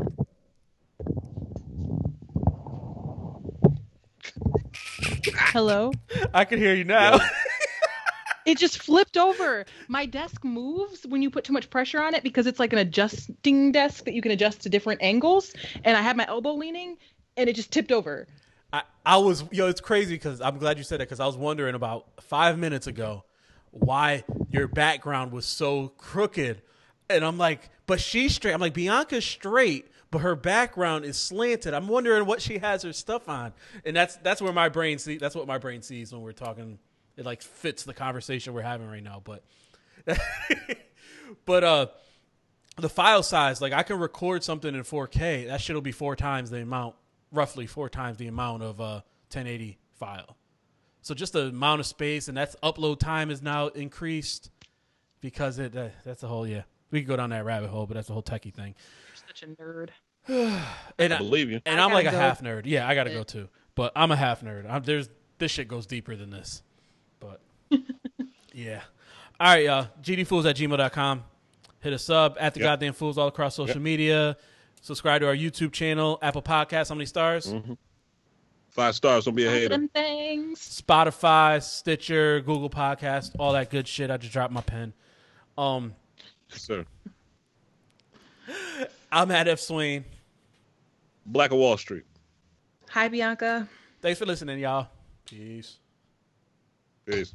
Hello. 5.52 5.91
i 6.34 6.45
can 6.45 6.60
hear 6.60 6.74
you 6.76 6.84
now 6.84 7.20
It 8.50 8.58
just 8.58 8.82
flipped 8.82 9.16
over. 9.16 9.64
My 9.89 10.08
desk 10.08 10.43
moves 10.43 11.06
when 11.06 11.22
you 11.22 11.30
put 11.30 11.43
too 11.43 11.54
much 11.54 11.70
pressure 11.70 12.02
on 12.02 12.16
it 12.16 12.24
because 12.24 12.47
it's 12.47 12.60
like 12.60 12.74
an 12.74 12.80
adjusting 12.80 13.72
desk 13.72 14.06
that 14.06 14.16
you 14.16 14.24
can 14.24 14.32
adjust 14.32 14.62
to 14.62 14.70
different 14.70 15.04
angles. 15.04 15.54
And 15.84 15.95
I 15.95 16.02
had 16.02 16.18
my 16.18 16.26
elbow 16.28 16.54
leaning 16.54 16.97
and 17.38 17.47
it 17.47 17.56
just 17.56 17.72
tipped 17.72 17.91
over. 17.91 18.28
I, 18.74 18.82
I 19.06 19.18
was 19.18 19.43
yo 19.52 19.68
it's 19.68 19.82
crazy 19.82 20.14
because 20.14 20.41
i'm 20.41 20.60
glad 20.60 20.78
you 20.78 20.84
said 20.84 21.00
that 21.00 21.08
because 21.08 21.20
i 21.20 21.26
was 21.26 21.36
wondering 21.36 21.74
about 21.74 22.06
five 22.22 22.60
minutes 22.60 22.86
ago 22.86 23.24
why 23.72 24.24
your 24.52 24.68
background 24.68 25.32
was 25.32 25.47
so 25.47 25.88
crooked 25.97 26.62
and 27.10 27.26
i'm 27.26 27.39
like 27.39 27.72
but 27.88 28.00
she's 28.00 28.36
straight 28.36 28.54
i'm 28.54 28.62
like 28.62 28.76
bianca's 28.76 29.26
straight 29.26 29.88
but 30.12 30.20
her 30.20 30.36
background 30.36 31.04
is 31.04 31.18
slanted 31.18 31.74
i'm 31.74 31.88
wondering 31.88 32.28
what 32.28 32.43
she 32.43 32.60
has 32.60 32.84
her 32.84 32.93
stuff 32.93 33.28
on 33.28 33.54
and 33.86 33.95
that's 33.95 34.18
that's 34.18 34.39
where 34.39 34.54
my 34.54 34.70
brain 34.70 35.00
see 35.00 35.18
that's 35.18 35.34
what 35.34 35.47
my 35.47 35.58
brain 35.58 35.82
sees 35.82 36.14
when 36.14 36.22
we're 36.22 36.32
talking 36.32 36.78
it 37.20 37.26
like 37.26 37.42
fits 37.42 37.84
the 37.84 37.94
conversation 37.94 38.54
we're 38.54 38.62
having 38.62 38.88
right 38.90 39.04
now 39.04 39.22
but 39.24 39.44
but 41.46 41.64
uh 41.64 41.88
the 42.82 42.90
file 42.90 43.24
size, 43.24 43.62
like 43.62 43.74
I 43.74 43.84
can 43.84 44.00
record 44.00 44.44
something 44.44 44.74
in 44.74 44.82
4K, 44.84 45.48
that 45.48 45.62
shit'll 45.62 45.82
be 45.82 45.92
four 45.92 46.16
times 46.16 46.50
the 46.50 46.62
amount, 46.62 46.96
roughly 47.32 47.68
four 47.68 47.90
times 47.90 48.18
the 48.18 48.28
amount 48.28 48.64
of 48.64 48.82
uh 48.82 49.02
1080 49.32 49.78
file. 49.94 50.38
So 51.02 51.14
just 51.14 51.34
the 51.34 51.48
amount 51.48 51.80
of 51.80 51.86
space 51.86 52.28
and 52.28 52.38
that's 52.38 52.56
upload 52.64 53.00
time 53.00 53.32
is 53.32 53.42
now 53.42 53.68
increased 53.68 54.50
because 55.22 55.60
it 55.60 55.76
uh, 55.76 55.90
that's 56.06 56.24
a 56.24 56.28
whole 56.28 56.48
yeah. 56.48 56.64
We 56.92 57.02
could 57.02 57.08
go 57.08 57.18
down 57.18 57.30
that 57.30 57.46
rabbit 57.46 57.70
hole, 57.70 57.86
but 57.86 57.94
that's 57.94 58.10
a 58.10 58.14
whole 58.14 58.24
techie 58.24 58.54
thing. 58.54 58.74
You're 59.08 59.28
such 59.28 59.44
a 59.44 59.48
nerd. 59.48 59.90
And 60.98 61.14
I 61.14 61.18
believe 61.18 61.50
you. 61.50 61.62
and 61.66 61.80
I 61.80 61.86
I'm 61.86 61.94
like 61.94 62.08
a 62.08 62.12
go. 62.12 62.18
half 62.18 62.42
nerd. 62.42 62.64
Yeah, 62.66 62.88
I 62.88 62.96
gotta 62.96 63.12
go 63.12 63.24
too. 63.24 63.48
But 63.76 63.94
I'm 63.96 64.12
a 64.12 64.16
half 64.16 64.42
nerd. 64.42 64.70
I'm, 64.70 64.84
there's 64.84 65.10
this 65.38 65.52
shit 65.52 65.68
goes 65.68 65.86
deeper 65.86 66.16
than 66.16 66.30
this. 66.30 66.62
But 68.60 68.66
yeah. 68.72 68.82
All 69.39 69.47
right, 69.53 69.66
y'all. 69.66 69.88
GDFools 70.01 70.49
at 70.49 70.55
gmail.com. 70.57 71.24
Hit 71.82 71.93
us 71.93 72.10
up 72.10 72.36
at 72.39 72.53
the 72.53 72.60
Yep. 72.60 72.68
goddamn 72.68 72.93
fools 72.93 73.18
all 73.18 73.28
across 73.30 73.55
social 73.55 73.76
Yep. 73.76 73.82
media. 73.84 74.38
Subscribe 74.82 75.22
to 75.22 75.28
our 75.28 75.36
YouTube 75.36 75.72
channel, 75.72 76.20
Apple 76.22 76.41
Podcasts. 76.41 76.89
How 76.89 76.95
many 76.95 77.05
stars? 77.05 77.47
Mm-hmm. 77.47 77.74
Five 78.70 78.95
stars. 78.95 79.26
Don't 79.26 79.36
be 79.36 79.43
a 79.43 79.47
Look 79.47 79.55
at 79.55 79.62
hater. 79.62 79.70
them 79.70 79.88
things. 79.89 80.60
Spotify, 80.86 81.62
Stitcher, 81.64 82.41
Google 82.41 82.70
Podcast, 82.70 83.32
all 83.39 83.53
that 83.53 83.70
good 83.70 83.88
shit. 83.88 84.12
I 84.12 84.18
just 84.18 84.32
dropped 84.34 84.53
my 84.53 84.62
pen. 84.62 84.93
Um, 85.57 85.95
Yes, 86.49 86.62
sir. 86.64 86.86
I'm 89.12 89.32
at 89.32 89.47
Ev 89.47 89.60
Swain. 89.60 90.05
Black 91.26 91.51
of 91.51 91.57
Wall 91.57 91.78
Street. 91.78 92.03
Hi, 92.89 93.07
Bianca. 93.07 93.68
Thanks 94.01 94.18
for 94.20 94.26
listening, 94.26 94.60
y'all. 94.60 94.88
Peace. 95.26 95.77
Peace. 97.06 97.34